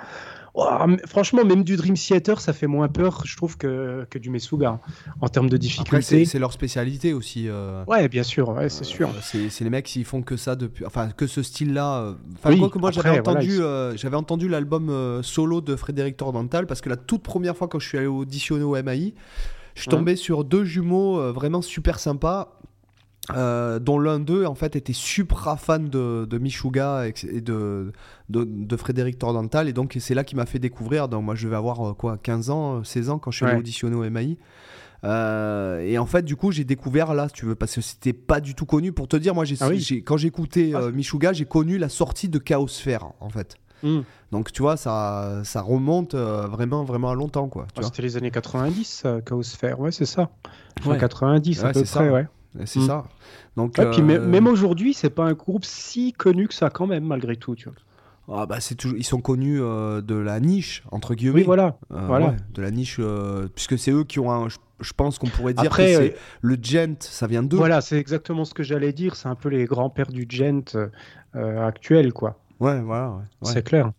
oh, 0.54 0.66
franchement, 1.06 1.44
même 1.44 1.64
du 1.64 1.76
Dream 1.76 1.94
Theater, 1.94 2.40
ça 2.40 2.52
fait 2.52 2.66
moins 2.66 2.88
peur, 2.88 3.22
je 3.24 3.36
trouve, 3.36 3.56
que, 3.56 4.06
que 4.08 4.18
du 4.18 4.30
Mesuga 4.30 4.68
hein, 4.68 4.80
en 5.20 5.28
termes 5.28 5.48
de 5.48 5.56
difficulté. 5.56 6.24
C'est 6.24 6.38
leur 6.38 6.52
spécialité 6.52 7.12
aussi. 7.12 7.48
Euh... 7.48 7.84
Ouais, 7.86 8.08
bien 8.08 8.22
sûr, 8.22 8.48
ouais, 8.50 8.68
c'est 8.68 8.84
sûr. 8.84 9.08
Euh, 9.08 9.48
c'est 9.50 9.64
les 9.64 9.70
mecs 9.70 9.86
qui 9.86 10.04
font 10.04 10.22
que 10.22 10.36
ça 10.36 10.56
depuis, 10.56 10.84
enfin, 10.86 11.10
que 11.10 11.26
ce 11.26 11.42
style-là. 11.42 11.98
Euh, 11.98 12.14
enfin, 12.34 12.56
quoi 12.56 12.70
que 12.70 12.78
moi, 12.78 12.90
j'avais 12.90 13.18
entendu, 13.18 13.60
euh, 13.60 13.96
j'avais 13.96 14.16
entendu 14.16 14.48
l'album 14.48 15.20
solo 15.22 15.60
de 15.60 15.76
Frédéric 15.76 16.16
Tordental 16.16 16.66
parce 16.66 16.80
que 16.80 16.88
la 16.88 16.96
toute 16.96 17.22
première 17.22 17.56
fois 17.56 17.68
quand 17.68 17.78
je 17.78 17.88
suis 17.88 17.98
allé 17.98 18.06
auditionner 18.06 18.64
au 18.64 18.80
MAI, 18.82 19.14
je 19.74 19.82
suis 19.82 19.90
tombé 19.90 20.16
sur 20.16 20.44
deux 20.44 20.64
jumeaux 20.64 21.32
vraiment 21.32 21.62
super 21.62 21.98
sympas 21.98 22.60
euh, 23.30 23.78
dont 23.78 23.98
l'un 23.98 24.20
d'eux 24.20 24.44
en 24.44 24.54
fait 24.54 24.76
était 24.76 24.92
super 24.92 25.58
fan 25.58 25.88
de, 25.88 26.26
de 26.28 26.38
Michuga 26.38 27.06
et 27.06 27.40
de, 27.40 27.90
de, 28.28 28.76
Frédéric 28.76 29.18
Tordental 29.18 29.66
et 29.66 29.72
donc 29.72 29.96
c'est 29.98 30.12
là 30.12 30.24
qu'il 30.24 30.36
m'a 30.36 30.44
fait 30.44 30.58
découvrir 30.58 31.08
donc 31.08 31.24
moi 31.24 31.34
je 31.34 31.48
vais 31.48 31.56
avoir 31.56 31.88
euh, 31.88 31.94
quoi 31.94 32.18
15 32.18 32.50
ans 32.50 32.84
16 32.84 33.08
ans 33.08 33.18
quand 33.18 33.30
je 33.30 33.38
suis 33.38 33.46
allé 33.46 33.58
auditionner 33.58 33.96
au 33.96 34.10
MAI 34.10 34.36
euh, 35.04 35.80
et 35.80 35.96
en 35.96 36.04
fait 36.04 36.22
du 36.22 36.36
coup 36.36 36.52
j'ai 36.52 36.64
découvert 36.64 37.14
là 37.14 37.28
si 37.28 37.34
tu 37.34 37.46
veux 37.46 37.54
parce 37.54 37.74
que 37.74 37.80
c'était 37.80 38.12
pas 38.12 38.40
du 38.40 38.54
tout 38.54 38.66
connu 38.66 38.92
pour 38.92 39.08
te 39.08 39.16
dire 39.16 39.34
moi 39.34 39.46
j'ai, 39.46 39.56
ah 39.60 39.70
quand 40.04 40.18
j'écoutais 40.18 40.72
ah. 40.74 40.90
Michuga 40.90 41.32
j'ai 41.32 41.46
connu 41.46 41.78
la 41.78 41.88
sortie 41.88 42.28
de 42.28 42.38
Chaosphère 42.38 43.12
en 43.20 43.30
fait 43.30 43.56
hmm. 43.82 44.00
Donc 44.32 44.50
tu 44.50 44.62
vois, 44.62 44.76
ça, 44.76 45.42
ça 45.44 45.62
remonte 45.62 46.16
vraiment, 46.16 46.82
vraiment 46.82 47.10
à 47.10 47.14
longtemps. 47.14 47.46
quoi. 47.46 47.68
Ah, 47.76 47.82
c'était 47.84 48.02
les 48.02 48.16
années 48.16 48.32
90, 48.32 49.06
Chaosphère, 49.24 49.78
ouais, 49.78 49.92
c'est 49.92 50.06
ça. 50.06 50.28
Ouais. 50.84 50.98
90 50.98 51.60
à 51.62 51.66
peu 51.68 51.72
près, 51.72 51.84
ça. 51.84 52.02
ouais. 52.02 52.26
C'est 52.64 52.80
mm. 52.80 52.86
ça. 52.86 53.04
Donc, 53.56 53.74
puis 53.74 54.02
euh, 54.02 54.26
même 54.26 54.46
aujourd'hui, 54.46 54.94
c'est 54.94 55.10
pas 55.10 55.24
un 55.24 55.32
groupe 55.32 55.64
si 55.64 56.12
connu 56.12 56.48
que 56.48 56.54
ça 56.54 56.70
quand 56.70 56.86
même, 56.86 57.04
malgré 57.04 57.36
tout. 57.36 57.54
Tu 57.54 57.68
vois. 57.68 58.40
Ah 58.40 58.46
bah 58.46 58.60
c'est 58.60 58.74
toujours... 58.74 58.96
Ils 58.96 59.04
sont 59.04 59.20
connus 59.20 59.60
euh, 59.60 60.00
de 60.00 60.14
la 60.14 60.40
niche, 60.40 60.82
entre 60.90 61.14
guillemets. 61.14 61.40
Oui, 61.40 61.42
voilà. 61.42 61.76
Euh, 61.92 62.06
voilà. 62.06 62.34
de 62.54 62.62
la 62.62 62.70
niche, 62.70 63.00
puisque 63.54 63.78
c'est 63.78 63.90
eux 63.90 64.04
qui 64.04 64.18
ont 64.18 64.32
un... 64.32 64.48
Je 64.80 64.92
pense 64.92 65.18
qu'on 65.18 65.28
pourrait 65.28 65.54
dire 65.54 65.64
Après, 65.66 65.92
que 65.92 65.98
c'est 65.98 66.16
le 66.42 66.58
gent, 66.60 66.96
ça 67.00 67.26
vient 67.26 67.42
d'eux. 67.42 67.56
Voilà, 67.56 67.80
c'est 67.80 67.98
exactement 67.98 68.44
ce 68.44 68.54
que 68.54 68.62
j'allais 68.62 68.92
dire. 68.92 69.14
C'est 69.14 69.28
un 69.28 69.36
peu 69.36 69.48
les 69.48 69.64
grands-pères 69.64 70.10
du 70.10 70.26
gent 70.28 70.76
actuel, 71.34 72.12
quoi. 72.12 72.38
Ouais, 72.60 72.80
voilà. 72.80 73.18
C'est 73.42 73.64
clair. 73.64 73.92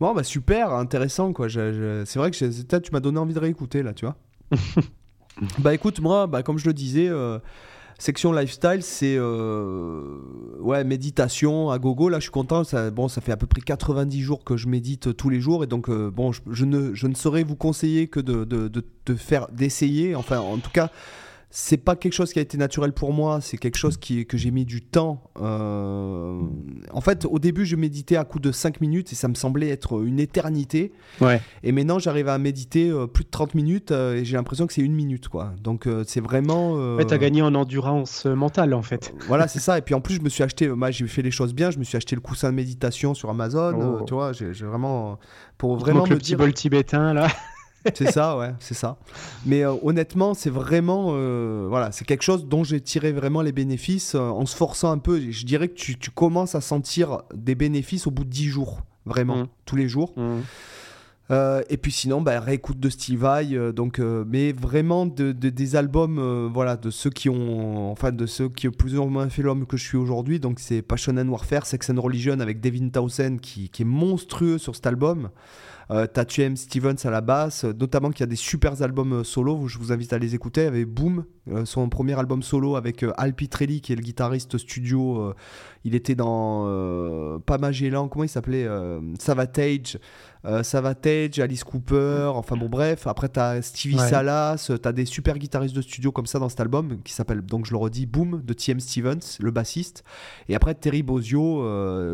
Bon, 0.00 0.14
bah 0.14 0.24
super, 0.24 0.72
intéressant, 0.72 1.32
quoi. 1.32 1.48
C'est 1.48 2.16
vrai 2.16 2.30
que 2.30 2.78
tu 2.78 2.92
m'as 2.92 3.00
donné 3.00 3.18
envie 3.18 3.34
de 3.34 3.38
réécouter, 3.38 3.82
là, 3.82 3.92
tu 3.92 4.04
vois. 4.04 4.16
Bah 5.58 5.74
écoute, 5.74 6.00
moi, 6.00 6.26
bah, 6.26 6.42
comme 6.42 6.58
je 6.58 6.66
le 6.66 6.74
disais, 6.74 7.08
euh, 7.08 7.38
section 7.98 8.32
lifestyle, 8.32 8.82
c'est 8.82 9.16
euh, 9.16 10.18
ouais, 10.60 10.84
méditation 10.84 11.70
à 11.70 11.78
gogo. 11.78 12.08
Là, 12.08 12.18
je 12.18 12.24
suis 12.24 12.30
content. 12.30 12.64
Ça, 12.64 12.90
bon, 12.90 13.08
ça 13.08 13.20
fait 13.20 13.32
à 13.32 13.36
peu 13.36 13.46
près 13.46 13.60
90 13.60 14.20
jours 14.20 14.44
que 14.44 14.56
je 14.56 14.68
médite 14.68 15.16
tous 15.16 15.30
les 15.30 15.40
jours. 15.40 15.64
Et 15.64 15.66
donc, 15.66 15.88
euh, 15.88 16.10
bon, 16.10 16.32
je, 16.32 16.64
ne, 16.64 16.94
je 16.94 17.06
ne 17.06 17.14
saurais 17.14 17.44
vous 17.44 17.56
conseiller 17.56 18.08
que 18.08 18.20
de, 18.20 18.44
de, 18.44 18.68
de 18.68 19.14
faire, 19.14 19.48
d'essayer. 19.52 20.14
Enfin, 20.14 20.38
en 20.38 20.58
tout 20.58 20.70
cas, 20.70 20.90
c'est 21.54 21.76
pas 21.76 21.96
quelque 21.96 22.14
chose 22.14 22.32
qui 22.32 22.38
a 22.38 22.42
été 22.42 22.56
naturel 22.56 22.94
pour 22.94 23.12
moi, 23.12 23.42
c'est 23.42 23.58
quelque 23.58 23.76
chose 23.76 23.98
qui, 23.98 24.24
que 24.24 24.38
j'ai 24.38 24.50
mis 24.50 24.64
du 24.64 24.80
temps. 24.80 25.22
Euh, 25.38 26.40
en 26.90 27.00
fait, 27.02 27.26
au 27.26 27.38
début, 27.38 27.66
je 27.66 27.76
méditais 27.76 28.16
à 28.16 28.24
coup 28.24 28.38
de 28.38 28.50
5 28.50 28.80
minutes 28.80 29.12
et 29.12 29.14
ça 29.14 29.28
me 29.28 29.34
semblait 29.34 29.68
être 29.68 30.02
une 30.02 30.18
éternité. 30.18 30.92
Ouais. 31.20 31.42
Et 31.62 31.72
maintenant, 31.72 31.98
j'arrive 31.98 32.28
à 32.28 32.38
méditer 32.38 32.88
euh, 32.88 33.06
plus 33.06 33.24
de 33.24 33.28
30 33.28 33.54
minutes 33.54 33.90
euh, 33.90 34.14
et 34.14 34.24
j'ai 34.24 34.38
l'impression 34.38 34.66
que 34.66 34.72
c'est 34.72 34.80
une 34.80 34.94
minute. 34.94 35.28
quoi. 35.28 35.52
Donc, 35.62 35.86
c'est 36.06 36.20
vraiment. 36.20 36.72
Ouais, 36.96 37.04
t'as 37.04 37.18
gagné 37.18 37.42
en 37.42 37.54
endurance 37.54 38.24
mentale, 38.24 38.72
en 38.72 38.82
fait. 38.82 39.12
voilà, 39.28 39.46
c'est 39.46 39.60
ça. 39.60 39.76
Et 39.76 39.82
puis 39.82 39.94
en 39.94 40.00
plus, 40.00 40.14
je 40.14 40.22
me 40.22 40.30
suis 40.30 40.42
acheté, 40.42 40.68
moi, 40.68 40.90
j'ai 40.90 41.06
fait 41.06 41.20
les 41.20 41.30
choses 41.30 41.52
bien, 41.52 41.70
je 41.70 41.78
me 41.78 41.84
suis 41.84 41.98
acheté 41.98 42.16
le 42.16 42.22
coussin 42.22 42.48
de 42.48 42.56
méditation 42.56 43.12
sur 43.12 43.28
Amazon. 43.28 43.98
Oh. 44.00 44.04
tu 44.06 44.14
vois, 44.14 44.32
j'ai 44.32 44.52
vraiment. 44.52 45.18
Pour 45.58 45.76
vraiment. 45.76 46.06
Le 46.06 46.16
petit 46.16 46.34
bol 46.34 46.54
tibétain, 46.54 47.12
là. 47.12 47.28
C'est 47.94 48.10
ça, 48.10 48.36
ouais, 48.36 48.54
c'est 48.60 48.74
ça. 48.74 48.96
Mais 49.46 49.64
euh, 49.64 49.74
honnêtement, 49.82 50.34
c'est 50.34 50.50
vraiment, 50.50 51.10
euh, 51.10 51.66
voilà, 51.68 51.92
c'est 51.92 52.04
quelque 52.04 52.22
chose 52.22 52.46
dont 52.46 52.64
j'ai 52.64 52.80
tiré 52.80 53.12
vraiment 53.12 53.42
les 53.42 53.52
bénéfices 53.52 54.14
euh, 54.14 54.20
en 54.20 54.46
se 54.46 54.56
forçant 54.56 54.90
un 54.90 54.98
peu. 54.98 55.20
Je 55.30 55.44
dirais 55.44 55.68
que 55.68 55.74
tu, 55.74 55.96
commences 56.14 56.54
à 56.54 56.60
sentir 56.60 57.22
des 57.34 57.54
bénéfices 57.54 58.06
au 58.06 58.10
bout 58.10 58.24
de 58.24 58.30
10 58.30 58.48
jours, 58.48 58.82
vraiment, 59.06 59.36
mmh. 59.36 59.48
tous 59.64 59.76
les 59.76 59.88
jours. 59.88 60.12
Mmh. 60.16 60.40
et 61.70 61.76
puis 61.78 61.90
sinon, 61.90 62.20
bah, 62.20 62.38
réécoute 62.40 62.78
de 62.78 62.90
Steve 62.90 63.20
Vai, 63.20 63.72
donc, 63.72 63.98
mais 63.98 64.52
vraiment 64.52 65.06
de, 65.06 65.32
des 65.32 65.76
albums, 65.76 66.50
voilà, 66.52 66.76
de 66.76 66.90
ceux 66.90 67.08
qui 67.08 67.30
ont, 67.30 67.90
enfin, 67.90 68.12
de 68.12 68.26
ceux 68.26 68.50
qui 68.50 68.68
ont 68.68 68.72
plus 68.72 68.98
ou 68.98 69.06
moins 69.06 69.30
fait 69.30 69.42
l'homme 69.42 69.66
que 69.66 69.78
je 69.78 69.84
suis 69.84 69.96
aujourd'hui. 69.96 70.38
Donc 70.38 70.60
c'est 70.60 70.82
Passion 70.82 71.16
and 71.16 71.28
Warfare, 71.28 71.64
Sex 71.64 71.88
and 71.88 72.00
Religion 72.00 72.38
avec 72.40 72.60
Devin 72.60 72.90
Townsend 72.90 73.38
qui, 73.40 73.70
qui 73.70 73.82
est 73.82 73.86
monstrueux 73.86 74.58
sur 74.58 74.76
cet 74.76 74.86
album. 74.86 75.30
Euh, 75.92 76.06
T'as 76.06 76.24
Stevens 76.24 76.96
à 77.04 77.10
la 77.10 77.20
basse, 77.20 77.64
euh, 77.64 77.74
notamment 77.78 78.10
qui 78.10 78.22
a 78.22 78.26
des 78.26 78.36
super 78.36 78.80
albums 78.80 79.12
euh, 79.12 79.24
solo. 79.24 79.68
Je 79.68 79.78
vous 79.78 79.92
invite 79.92 80.12
à 80.14 80.18
les 80.18 80.34
écouter. 80.34 80.64
Avait 80.64 80.86
Boom, 80.86 81.24
euh, 81.48 81.66
son 81.66 81.88
premier 81.90 82.18
album 82.18 82.42
solo 82.42 82.76
avec 82.76 83.04
Al 83.18 83.34
Pitrelli, 83.34 83.82
qui 83.82 83.92
est 83.92 83.96
le 83.96 84.02
guitariste 84.02 84.56
studio. 84.56 85.34
il 85.84 85.94
était 85.94 86.14
dans 86.14 87.40
pas 87.44 87.58
Magellan, 87.58 88.08
comment 88.08 88.24
il 88.24 88.28
s'appelait 88.28 88.66
Savatage. 89.18 89.98
Savatage, 90.62 91.38
Alice 91.38 91.64
Cooper, 91.64 92.32
enfin 92.34 92.56
bon 92.56 92.68
bref, 92.68 93.06
après 93.06 93.28
t'as 93.28 93.62
Stevie 93.62 93.98
Salas, 93.98 94.72
t'as 94.82 94.92
des 94.92 95.04
super 95.04 95.38
guitaristes 95.38 95.74
de 95.74 95.82
studio 95.82 96.10
comme 96.10 96.26
ça 96.26 96.38
dans 96.38 96.48
cet 96.48 96.60
album 96.60 97.00
qui 97.04 97.12
s'appelle, 97.12 97.42
donc 97.42 97.66
je 97.66 97.70
le 97.70 97.76
redis, 97.76 98.06
Boom 98.06 98.42
de 98.42 98.52
TM 98.52 98.80
Stevens, 98.80 99.38
le 99.40 99.50
bassiste, 99.52 100.02
et 100.48 100.56
après 100.56 100.74
Terry 100.74 101.02
Bozio, 101.02 101.62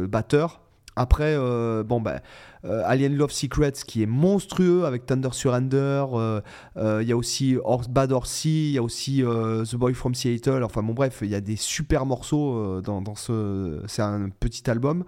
batteur, 0.08 0.60
après, 0.98 1.36
euh, 1.36 1.84
bon, 1.84 2.00
bah, 2.00 2.20
euh, 2.64 2.82
Alien 2.84 3.14
Love 3.14 3.30
Secrets 3.30 3.72
qui 3.86 4.02
est 4.02 4.06
monstrueux 4.06 4.84
avec 4.84 5.06
Thunder 5.06 5.28
Surrender. 5.30 6.04
Il 6.10 6.42
euh, 6.76 7.02
y 7.04 7.12
a 7.12 7.16
aussi 7.16 7.56
Bad 7.88 8.10
Horsey, 8.10 8.48
il 8.48 8.72
y 8.72 8.78
a 8.78 8.82
aussi 8.82 9.22
The 9.22 9.76
Boy 9.76 9.94
from 9.94 10.16
Seattle. 10.16 10.64
Enfin, 10.64 10.82
bon, 10.82 10.94
bref, 10.94 11.20
il 11.22 11.28
y 11.28 11.36
a 11.36 11.40
des 11.40 11.54
super 11.54 12.04
morceaux 12.04 12.80
dans, 12.80 13.14
ce. 13.14 13.80
C'est 13.86 14.02
un 14.02 14.28
petit 14.40 14.68
album. 14.68 15.04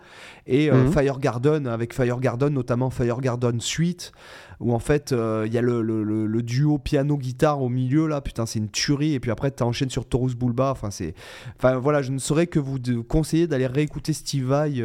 Et 0.46 0.70
mhm. 0.70 0.92
Fire 0.92 1.18
Garden, 1.18 1.66
avec 1.66 1.92
Fire 1.92 2.20
Garden, 2.20 2.54
notamment 2.54 2.90
Fire 2.90 3.20
Garden 3.20 3.60
Suite. 3.60 4.12
Où 4.60 4.72
en 4.72 4.78
fait 4.78 5.12
il 5.12 5.52
y 5.52 5.58
a 5.58 5.62
le, 5.62 6.42
duo 6.42 6.78
piano-guitare 6.78 7.62
au 7.62 7.68
milieu 7.68 8.06
là, 8.06 8.20
putain 8.20 8.46
c'est 8.46 8.58
une 8.58 8.70
tuerie, 8.70 9.14
et 9.14 9.20
puis 9.20 9.30
après 9.30 9.50
tu 9.50 9.62
enchaînes 9.62 9.90
sur 9.90 10.06
Taurus 10.06 10.34
Bulba, 10.34 10.70
enfin 10.70 10.90
c'est... 10.90 11.14
Enfin 11.56 11.78
voilà, 11.78 12.02
je 12.02 12.12
ne 12.12 12.18
saurais 12.18 12.46
que 12.46 12.58
vous 12.58 12.78
conseiller 13.08 13.46
d'aller 13.46 13.66
réécouter 13.66 14.12
Steve 14.12 14.46
Vai, 14.46 14.82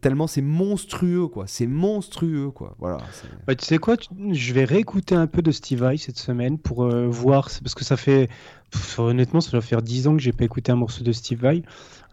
tellement 0.00 0.26
c'est 0.26 0.42
monstrueux 0.42 1.28
quoi, 1.28 1.44
c'est 1.46 1.66
monstrueux 1.66 2.50
quoi, 2.50 2.76
voilà. 2.78 2.98
Bah, 3.46 3.54
tu 3.54 3.64
sais 3.64 3.78
quoi, 3.78 3.96
je 4.32 4.52
vais 4.52 4.64
réécouter 4.64 5.14
un 5.14 5.26
peu 5.26 5.42
de 5.42 5.50
Steve 5.50 5.80
Vai 5.80 5.96
cette 5.96 6.18
semaine 6.18 6.58
pour 6.58 6.84
voir, 7.08 7.48
parce 7.62 7.74
que 7.74 7.84
ça 7.84 7.96
fait... 7.96 8.28
honnêtement, 8.98 9.40
ça 9.40 9.50
doit 9.50 9.60
faire 9.60 9.82
10 9.82 10.08
ans 10.08 10.16
que 10.16 10.22
j'ai 10.22 10.32
pas 10.32 10.44
écouté 10.44 10.72
un 10.72 10.76
morceau 10.76 11.04
de 11.04 11.12
Steve 11.12 11.40
Vai. 11.40 11.62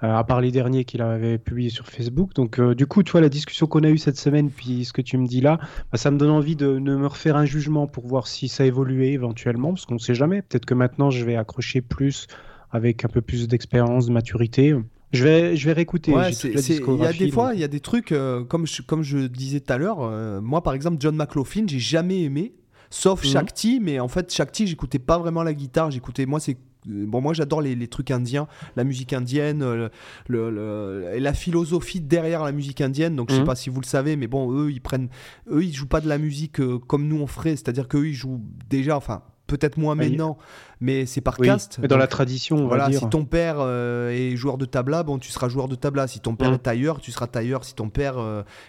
Euh, 0.04 0.14
à 0.14 0.24
part 0.24 0.42
les 0.42 0.52
derniers 0.52 0.86
qu'il 0.86 1.02
avait 1.02 1.40
publiés 1.40 1.72
sur 1.72 1.88
Facebook. 1.88 2.36
Donc, 2.36 2.60
euh, 2.60 2.76
du 2.76 2.86
coup, 2.86 3.02
tu 3.02 3.14
vois, 3.14 3.22
la 3.22 3.30
discussion 3.30 3.66
qu'on 3.66 3.82
a 3.82 3.90
eue 3.90 3.98
cette 3.98 4.20
semaine, 4.20 4.52
puis 4.52 4.86
ce 4.86 4.94
que 4.94 5.02
tu 5.02 5.18
me 5.18 5.26
dis 5.26 5.42
là, 5.42 5.58
bah, 5.92 5.98
ça 5.98 6.12
me 6.12 6.20
donne 6.20 6.30
envie 6.30 6.56
de, 6.56 6.78
me 6.78 7.08
refaire 7.08 7.36
un 7.36 7.46
jugement 7.46 7.88
pour 7.88 8.06
voir 8.06 8.28
si 8.28 8.48
ça 8.48 8.62
a 8.62 8.68
évolué 8.68 9.14
éventuellement, 9.14 9.70
parce 9.70 9.88
qu'on 9.88 9.96
ne 9.96 10.00
sait 10.00 10.14
jamais. 10.14 10.44
Peut-être 10.44 10.68
que 10.68 10.76
maintenant, 10.76 11.10
je 11.10 11.26
vais 11.26 11.36
accrocher 11.36 11.82
plus 11.82 12.28
avec 12.70 13.06
un 13.06 13.08
peu 13.08 13.22
plus 13.22 13.48
d'expérience, 13.48 14.06
de 14.06 14.12
maturité. 14.12 14.76
Je 15.14 15.24
vais, 15.24 15.56
je 15.56 15.66
vais 15.66 15.74
réécouter. 15.74 16.12
il 16.12 16.16
y 16.16 17.06
a 17.06 17.14
des 17.14 17.32
fois, 17.32 17.56
il 17.56 17.60
y 17.60 17.64
a 17.64 17.68
des 17.68 17.80
trucs, 17.80 18.12
euh, 18.12 18.44
comme, 18.44 18.68
je, 18.68 18.84
comme 18.84 19.02
je 19.02 19.26
disais 19.26 19.62
tout 19.62 19.74
à 19.74 19.80
l'heure, 19.80 20.42
moi 20.44 20.62
par 20.62 20.76
exemple, 20.76 20.98
John 21.00 21.16
McLaughlin, 21.16 21.66
j'ai 21.66 21.80
jamais 21.80 22.22
aimé, 22.22 22.54
sauf 22.90 23.24
mhm. 23.24 23.30
Shakti, 23.32 23.80
mais 23.80 24.00
en 24.00 24.08
fait, 24.08 24.32
Shakti, 24.32 24.68
j'écoutais 24.68 25.00
pas 25.00 25.18
vraiment 25.18 25.44
la 25.44 25.54
guitare, 25.54 25.92
j'écoutais, 25.92 26.26
moi, 26.26 26.40
c'est 26.40 26.58
Bon, 26.86 27.20
moi 27.20 27.34
j'adore 27.34 27.62
les, 27.62 27.88
trucs 27.88 28.12
indiens, 28.12 28.48
la 28.78 28.86
musique 28.86 29.12
indienne, 29.12 29.62
euh, 29.62 29.90
le, 30.30 31.12
et 31.14 31.20
la 31.20 31.34
philosophie 31.34 32.00
derrière 32.00 32.46
la 32.46 32.54
musique 32.54 32.80
indienne. 32.80 33.16
Donc 33.16 33.30
je 33.30 33.36
sais 33.36 33.42
mhm. 33.42 33.46
pas 33.46 33.56
si 33.56 33.70
vous 33.70 33.82
le 33.82 33.86
savez, 33.86 34.16
mais 34.16 34.28
bon, 34.28 34.54
eux 34.54 34.72
ils 34.72 34.80
prennent, 34.80 35.10
eux 35.52 35.66
ils 35.66 35.74
jouent 35.74 35.88
pas 35.88 36.00
de 36.00 36.08
la 36.08 36.18
musique 36.18 36.62
euh, 36.62 36.80
comme 36.80 37.08
nous 37.08 37.20
on 37.20 37.28
ferait, 37.28 37.58
c'est-à-dire 37.58 37.90
qu'eux 37.90 38.08
ils 38.08 38.14
jouent 38.14 38.42
déjà, 38.70 38.96
enfin 38.96 39.24
peut-être 39.48 39.78
moins 39.78 39.96
maintenant, 39.96 40.38
mais 40.80 41.06
c'est 41.06 41.22
par 41.22 41.38
caste. 41.38 41.80
Mais 41.82 41.88
dans 41.88 41.98
la 41.98 42.08
tradition, 42.08 42.58
on 42.58 42.68
voilà, 42.68 42.86
va 42.86 42.90
dire. 42.90 43.00
Si 43.00 43.10
ton 43.10 43.26
père 43.26 43.56
euh, 43.60 44.12
est 44.12 44.36
joueur 44.36 44.58
de 44.58 44.66
tabla, 44.66 45.04
bon, 45.04 45.18
tu 45.18 45.32
seras 45.32 45.50
joueur 45.50 45.68
de 45.68 45.76
tabla. 45.76 46.08
Si 46.08 46.20
ton 46.20 46.36
père 46.36 46.50
mhm. 46.50 46.56
est 46.56 46.60
tailleur, 46.60 47.00
tu 47.00 47.12
seras 47.12 47.28
tailleur. 47.28 47.64
Si 47.64 47.74
ton 47.74 47.90
père, 47.90 48.16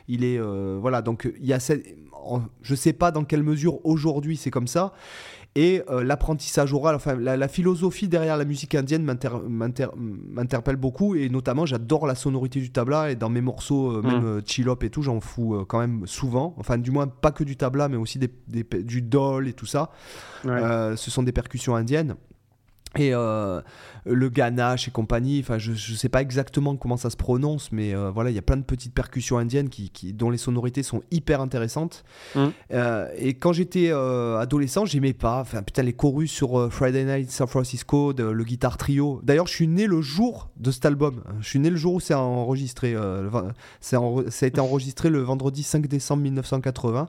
il 0.09 0.25
est, 0.25 0.39
voilà, 0.81 1.03
donc 1.03 1.31
il 1.41 1.47
y 1.47 1.53
a 1.53 1.61
cette, 1.61 1.85
je 2.63 2.75
sais 2.75 2.93
pas 2.93 3.11
dans 3.11 3.25
quelle 3.25 3.43
mesure 3.43 3.85
aujourd'hui 3.85 4.37
c'est 4.37 4.51
comme 4.51 4.69
ça. 4.69 4.93
Et 5.61 5.83
euh, 5.91 6.05
l'apprentissage 6.05 6.73
oral, 6.73 6.95
enfin 6.95 7.17
la, 7.17 7.49
philosophie 7.49 8.07
derrière 8.07 8.37
la 8.37 8.45
musique 8.45 8.77
indienne 8.77 9.03
m'interpelle 9.03 10.77
beaucoup 10.77 11.17
et 11.17 11.29
notamment 11.29 11.67
j'adore 11.67 12.07
la 12.07 12.15
sonorité 12.15 12.61
du 12.61 12.71
tabla 12.71 13.11
et 13.11 13.17
dans 13.17 13.29
mes 13.29 13.41
morceaux, 13.41 13.91
euh, 13.91 14.03
même 14.03 14.21
mm. 14.21 14.27
euh, 14.27 14.41
chill 14.47 14.69
up 14.69 14.85
et 14.85 14.91
tout, 14.91 15.03
j'en 15.03 15.19
fous 15.19 15.65
quand 15.67 15.81
même 15.81 16.07
souvent. 16.07 16.55
Enfin 16.59 16.79
du 16.79 16.93
moins 16.93 17.09
pas 17.09 17.33
que 17.33 17.43
du 17.43 17.57
tabla 17.57 17.89
mais 17.89 17.97
aussi 17.97 18.21
des, 18.21 18.31
du 18.85 19.03
dol 19.03 19.49
et 19.49 19.53
tout 19.53 19.67
ça. 19.67 19.91
ce 20.45 20.95
sont 20.97 21.25
des 21.25 21.33
percussions 21.33 21.75
indiennes. 21.75 22.15
Et 22.97 23.15
euh, 23.15 23.61
le 24.07 24.29
ganache 24.29 24.89
et 24.89 24.91
compagnie, 24.91 25.41
enfin 25.41 25.59
je, 25.59 25.73
je 25.75 25.95
sais 25.95 26.09
pas 26.09 26.23
exactement 26.23 26.77
comment 26.77 26.97
ça 26.97 27.11
se 27.11 27.17
prononce, 27.17 27.71
mais 27.71 27.95
euh, 27.95 28.11
voilà, 28.11 28.31
il 28.31 28.37
y 28.37 28.39
a 28.39 28.43
plein 28.43 28.57
de 28.57 28.63
petites 28.63 28.95
percussions 28.95 29.37
indiennes 29.37 29.69
qui, 29.69 29.91
qui, 29.91 30.13
dont 30.15 30.31
les 30.31 30.39
sonorités 30.39 30.83
sont 30.83 31.03
hyper 31.11 31.41
intéressantes. 31.41 32.05
Mmh. 32.35 32.47
Euh, 32.73 33.09
et 33.19 33.35
quand 33.35 33.53
j'étais 33.53 33.91
adolescent, 33.91 34.87
j'aimais 34.87 35.13
pas, 35.13 35.41
enfin 35.41 35.63
putain, 35.63 35.83
les 35.83 35.93
chorus 35.93 36.31
sur 36.31 36.73
Friday 36.73 37.05
Night 37.05 37.31
San 37.31 37.47
Francisco, 37.47 38.13
le 38.17 38.45
guitare 38.45 38.79
trio. 38.79 39.21
D'ailleurs, 39.23 39.47
je 39.47 39.55
suis 39.55 39.69
né 39.69 39.87
le 39.87 40.01
jour 40.01 40.49
de 40.57 40.71
cet 40.71 40.87
album. 40.87 41.23
Je 41.41 41.49
suis 41.49 41.59
né 41.59 41.71
le 41.71 41.77
jour 41.77 41.95
où 41.95 42.01
c'est 42.01 42.15
enregistré. 42.15 42.97
ça 43.81 43.99
a 43.99 44.47
été 44.47 44.61
enregistré 44.61 45.11
le 45.11 45.21
vendredi 45.21 45.63
5 45.63 45.87
décembre 45.87 46.23
1980. 46.23 47.09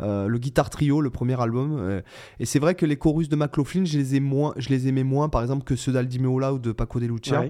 Euh, 0.00 0.28
le 0.28 0.38
Guitar 0.38 0.70
Trio, 0.70 1.00
le 1.00 1.10
premier 1.10 1.40
album. 1.40 1.76
Euh, 1.78 2.00
et 2.38 2.46
c'est 2.46 2.58
vrai 2.58 2.74
que 2.74 2.86
les 2.86 2.96
chorus 2.96 3.28
de 3.28 3.36
McLaughlin, 3.36 3.84
je 3.84 3.98
les, 3.98 4.88
aimais 4.88 5.04
moins, 5.04 5.28
par 5.28 5.42
exemple, 5.42 5.64
que 5.64 5.76
ceux 5.76 5.92
d'Aldi 5.92 6.18
Meola 6.18 6.54
ou 6.54 6.58
de 6.58 6.72
Paco 6.72 7.00
de 7.00 7.06
Lucia. 7.06 7.46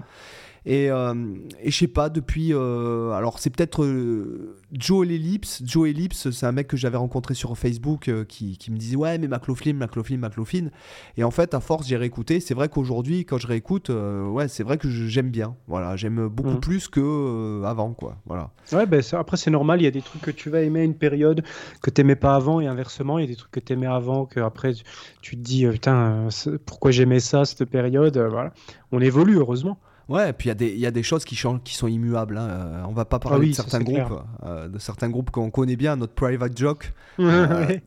Et, 0.65 0.89
euh, 0.91 1.13
et 1.61 1.71
je 1.71 1.77
sais 1.77 1.87
pas, 1.87 2.09
depuis. 2.09 2.53
Euh, 2.53 3.11
alors, 3.11 3.39
c'est 3.39 3.49
peut-être 3.49 3.83
euh, 3.83 4.57
Joe 4.71 5.07
Ellipse. 5.07 5.61
Joe 5.65 5.89
Ellipse, 5.89 6.31
c'est 6.31 6.45
un 6.45 6.51
mec 6.51 6.67
que 6.67 6.77
j'avais 6.77 6.97
rencontré 6.97 7.33
sur 7.33 7.57
Facebook 7.57 8.09
qui, 8.27 8.57
qui, 8.57 8.71
me 8.71 8.77
disait 8.77 8.95
Ouais, 8.95 9.17
mais 9.17 9.27
McLaughlin, 9.27 9.73
McLaughlin, 9.73 10.17
McLaughlin. 10.17 10.69
Et 11.17 11.23
en 11.23 11.31
fait, 11.31 11.53
à 11.53 11.59
force, 11.59 11.87
j'ai 11.87 11.97
réécouté. 11.97 12.39
C'est 12.39 12.53
vrai 12.53 12.69
qu'aujourd'hui, 12.69 13.25
quand 13.25 13.37
je 13.37 13.47
réécoute, 13.47 13.89
ouais, 13.89 14.47
c'est 14.47 14.63
vrai 14.63 14.77
que 14.77 14.89
j'aime 14.89 15.29
bien. 15.29 15.55
Voilà, 15.67 15.95
j'aime 15.95 16.27
beaucoup 16.27 16.51
mm. 16.51 16.59
plus 16.59 16.87
que 16.87 17.63
avant, 17.63 17.93
quoi. 17.93 18.17
Voilà. 18.25 18.51
Ouais, 18.71 18.85
ben, 18.85 19.01
après, 19.13 19.37
c'est 19.37 19.51
normal. 19.51 19.81
Il 19.81 19.85
y 19.85 19.87
a 19.87 19.91
des 19.91 20.01
trucs 20.01 20.21
que 20.21 20.31
tu 20.31 20.49
vas 20.49 20.61
aimer 20.61 20.81
à 20.81 20.83
une 20.83 20.95
période 20.95 21.43
que 21.81 21.89
tu 21.89 22.01
n'aimais 22.01 22.15
pas 22.15 22.35
avant, 22.35 22.59
et 22.59 22.67
inversement, 22.67 23.17
il 23.17 23.23
y 23.23 23.27
a 23.27 23.29
des 23.29 23.35
trucs 23.35 23.51
que 23.51 23.59
tu 23.59 23.73
aimais 23.73 23.87
avant, 23.87 24.25
que 24.25 24.39
après, 24.39 24.73
tu, 25.21 25.37
te 25.37 25.41
dis 25.41 25.65
Putain, 25.67 26.27
pourquoi 26.65 26.91
j'aimais 26.91 27.19
ça, 27.19 27.45
cette 27.45 27.65
période 27.65 28.17
Voilà. 28.17 28.53
On 28.91 28.99
évolue, 28.99 29.37
heureusement. 29.37 29.79
Ouais, 30.09 30.31
et 30.31 30.33
puis 30.33 30.49
il 30.49 30.61
y, 30.61 30.79
y, 30.79 30.85
a 30.87 30.91
des 30.91 31.03
choses 31.03 31.23
qui, 31.23 31.35
changent, 31.35 31.61
qui 31.63 31.75
sont 31.75 31.87
immuables. 31.87 32.39
Hein. 32.39 32.47
Euh, 32.49 32.83
on 32.87 32.93
va 32.93 33.05
pas 33.05 33.19
parler 33.19 33.45
ah 33.45 33.49
de, 33.49 33.55
certains 33.55 33.81
groupes, 33.81 34.23
euh, 34.43 34.67
de 34.67 34.79
certains 34.79 35.09
groupes 35.09 35.29
qu'on 35.29 35.51
connaît 35.51 35.75
bien, 35.75 35.95
notre 35.95 36.13
Private 36.13 36.57
Joke. 36.57 36.91
Euh, 37.19 37.77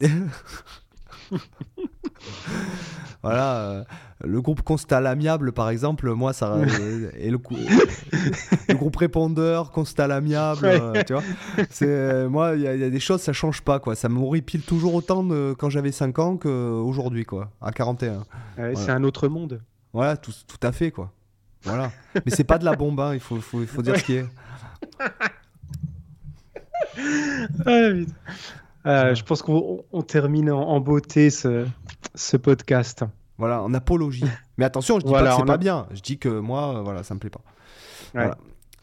voilà, 3.23 3.87
le 4.23 4.43
groupe 4.43 4.61
Constat 4.61 5.01
l'amiable, 5.01 5.53
par 5.53 5.71
exemple, 5.71 6.13
moi, 6.13 6.35
ça. 6.35 6.59
et 7.17 7.31
le, 7.31 7.39
le, 8.69 8.75
groupe 8.75 8.97
Répondeur, 8.97 9.71
Constat 9.71 10.09
l'amiable, 10.09 10.69
tu 11.07 11.15
vois. 11.15 11.23
C'est, 11.71 12.29
moi, 12.29 12.53
il 12.55 12.61
y, 12.61 12.67
a 12.67 12.91
des 12.91 13.01
choses, 13.01 13.23
ça 13.23 13.33
change 13.33 13.63
pas, 13.63 13.79
quoi. 13.79 13.95
Ça 13.95 14.11
m'horripile 14.11 14.61
toujours 14.61 14.95
autant 14.95 15.25
de, 15.25 15.55
quand 15.59 15.71
j'avais 15.71 15.93
5 15.93 16.19
ans 16.19 16.37
qu'aujourd'hui, 16.37 17.25
quoi, 17.25 17.51
à 17.63 17.73
41. 17.73 18.25
C'est 18.75 18.91
un 18.91 19.05
autre 19.05 19.29
monde. 19.29 19.63
Voilà, 19.95 20.19
tout, 20.19 20.33
tout 20.47 20.67
à 20.67 20.73
fait, 20.73 20.91
quoi. 20.91 21.11
Voilà. 21.65 21.93
Mais 22.15 22.31
c'est 22.33 22.45
pas 22.45 22.59
de 22.59 22.65
la 22.65 22.75
bombe, 22.75 23.01
hein. 23.01 23.15
il, 23.15 23.21
faut, 23.21 23.41
faut, 23.41 23.65
faut, 23.67 23.83
dire 23.83 23.97
ce 23.99 24.05
qui 24.05 24.15
est. 24.15 24.27
Ah, 28.85 29.15
je 29.15 29.23
pense 29.23 29.43
qu'on 29.43 30.03
termine 30.07 30.51
en, 30.51 30.81
beauté 30.81 31.31
ce, 31.31 31.67
ce, 32.17 32.37
podcast. 32.37 33.05
Voilà, 33.39 33.63
en 33.63 33.73
apologie. 33.75 34.25
Mais 34.59 34.65
attention, 34.65 34.99
je 34.99 35.07
dis 35.07 35.13
pas 35.13 35.23
que 35.23 35.37
c'est 35.37 35.45
pas 35.45 35.57
bien. 35.57 35.87
Je 35.93 36.01
dis 36.01 36.19
que 36.19 36.29
moi, 36.29 36.83
voilà, 36.83 37.05
ça 37.05 37.15
me 37.15 37.21
plaît 37.21 37.31
pas. 37.31 37.43
Voilà. 38.13 38.37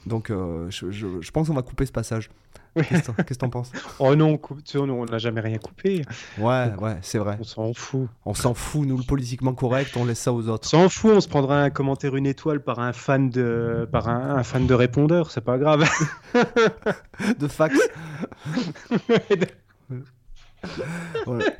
Donc, 0.06 0.30
euh, 0.30 0.70
je, 0.70 0.90
je, 0.92 1.08
je, 1.20 1.32
pense 1.32 1.50
qu'on 1.50 1.54
va 1.54 1.62
couper 1.62 1.86
ce 1.86 1.92
passage. 1.92 2.30
Qu'est-ce 2.76 3.12
que 3.12 3.34
t'en 3.34 3.50
penses? 3.50 3.72
Oh 4.00 4.16
non, 4.16 4.40
on 4.76 5.06
n'a 5.06 5.18
jamais 5.18 5.42
rien 5.42 5.58
coupé. 5.58 6.04
Ouais, 6.38 6.72
ouais, 6.80 6.98
c'est 7.02 7.18
vrai. 7.18 7.38
On 7.40 7.44
s'en 7.44 7.74
fout. 7.74 8.08
On 8.26 8.34
s'en 8.34 8.54
fout, 8.54 8.88
nous, 8.88 8.98
le 8.98 9.04
politiquement 9.04 9.54
correct, 9.54 9.96
on 9.98 10.06
laisse 10.06 10.20
ça 10.20 10.32
aux 10.32 10.48
autres. 10.48 10.68
On 10.74 10.84
s'en 10.84 10.90
fout, 10.90 11.12
on 11.16 11.22
se 11.22 11.28
prendra 11.28 11.64
un 11.64 11.70
commentaire 11.70 12.16
une 12.16 12.26
étoile 12.26 12.62
par 12.62 12.80
un 12.80 12.94
fan 12.94 13.30
de, 13.30 13.88
par 13.92 14.08
un, 14.08 14.44
fan 14.44 14.68
de 14.68 14.74
répondeur, 14.74 15.32
c'est 15.32 15.42
pas 15.42 15.58
grave. 15.58 15.88
de 17.40 17.48
fax. 17.48 17.78
ouais. 21.28 21.58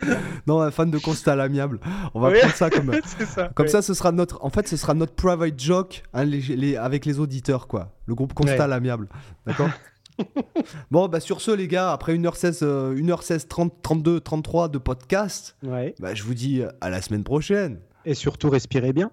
non, 0.46 0.60
un 0.60 0.70
fan 0.70 0.90
de 0.90 0.98
constat 0.98 1.32
à 1.32 1.36
l'amiable. 1.36 1.80
On 2.14 2.20
va 2.20 2.30
prendre 2.30 2.54
ça 2.54 2.70
comme 2.70 2.92
ça, 3.26 3.48
comme 3.54 3.68
ça. 3.68 3.82
Ce 3.82 3.94
sera 3.94 4.12
notre, 4.12 4.44
en 4.44 4.50
fait, 4.50 4.68
ce 4.68 4.76
sera 4.76 4.94
notre 4.94 5.14
private 5.14 5.58
joke 5.58 6.02
hein, 6.14 6.28
avec 6.80 7.06
les 7.06 7.18
auditeurs, 7.18 7.66
quoi. 7.66 7.92
Le 8.06 8.14
groupe 8.14 8.34
constat 8.34 8.64
à 8.64 8.66
l'amiable, 8.66 9.08
d'accord. 9.46 9.70
bon, 10.90 11.08
bah 11.08 11.20
sur 11.20 11.40
ce, 11.40 11.50
les 11.50 11.68
gars, 11.68 11.92
après 11.92 12.16
1h16, 12.16 12.94
1h16, 12.94 13.48
30, 13.48 13.82
32, 13.82 14.20
33 14.20 14.68
de 14.68 14.78
podcast, 14.78 15.56
bah, 15.62 16.14
je 16.14 16.22
vous 16.22 16.34
dis 16.34 16.62
à 16.80 16.90
la 16.90 17.02
semaine 17.02 17.24
prochaine. 17.24 17.80
Et 18.04 18.14
surtout, 18.14 18.50
respirez 18.50 18.92
bien. 18.92 19.10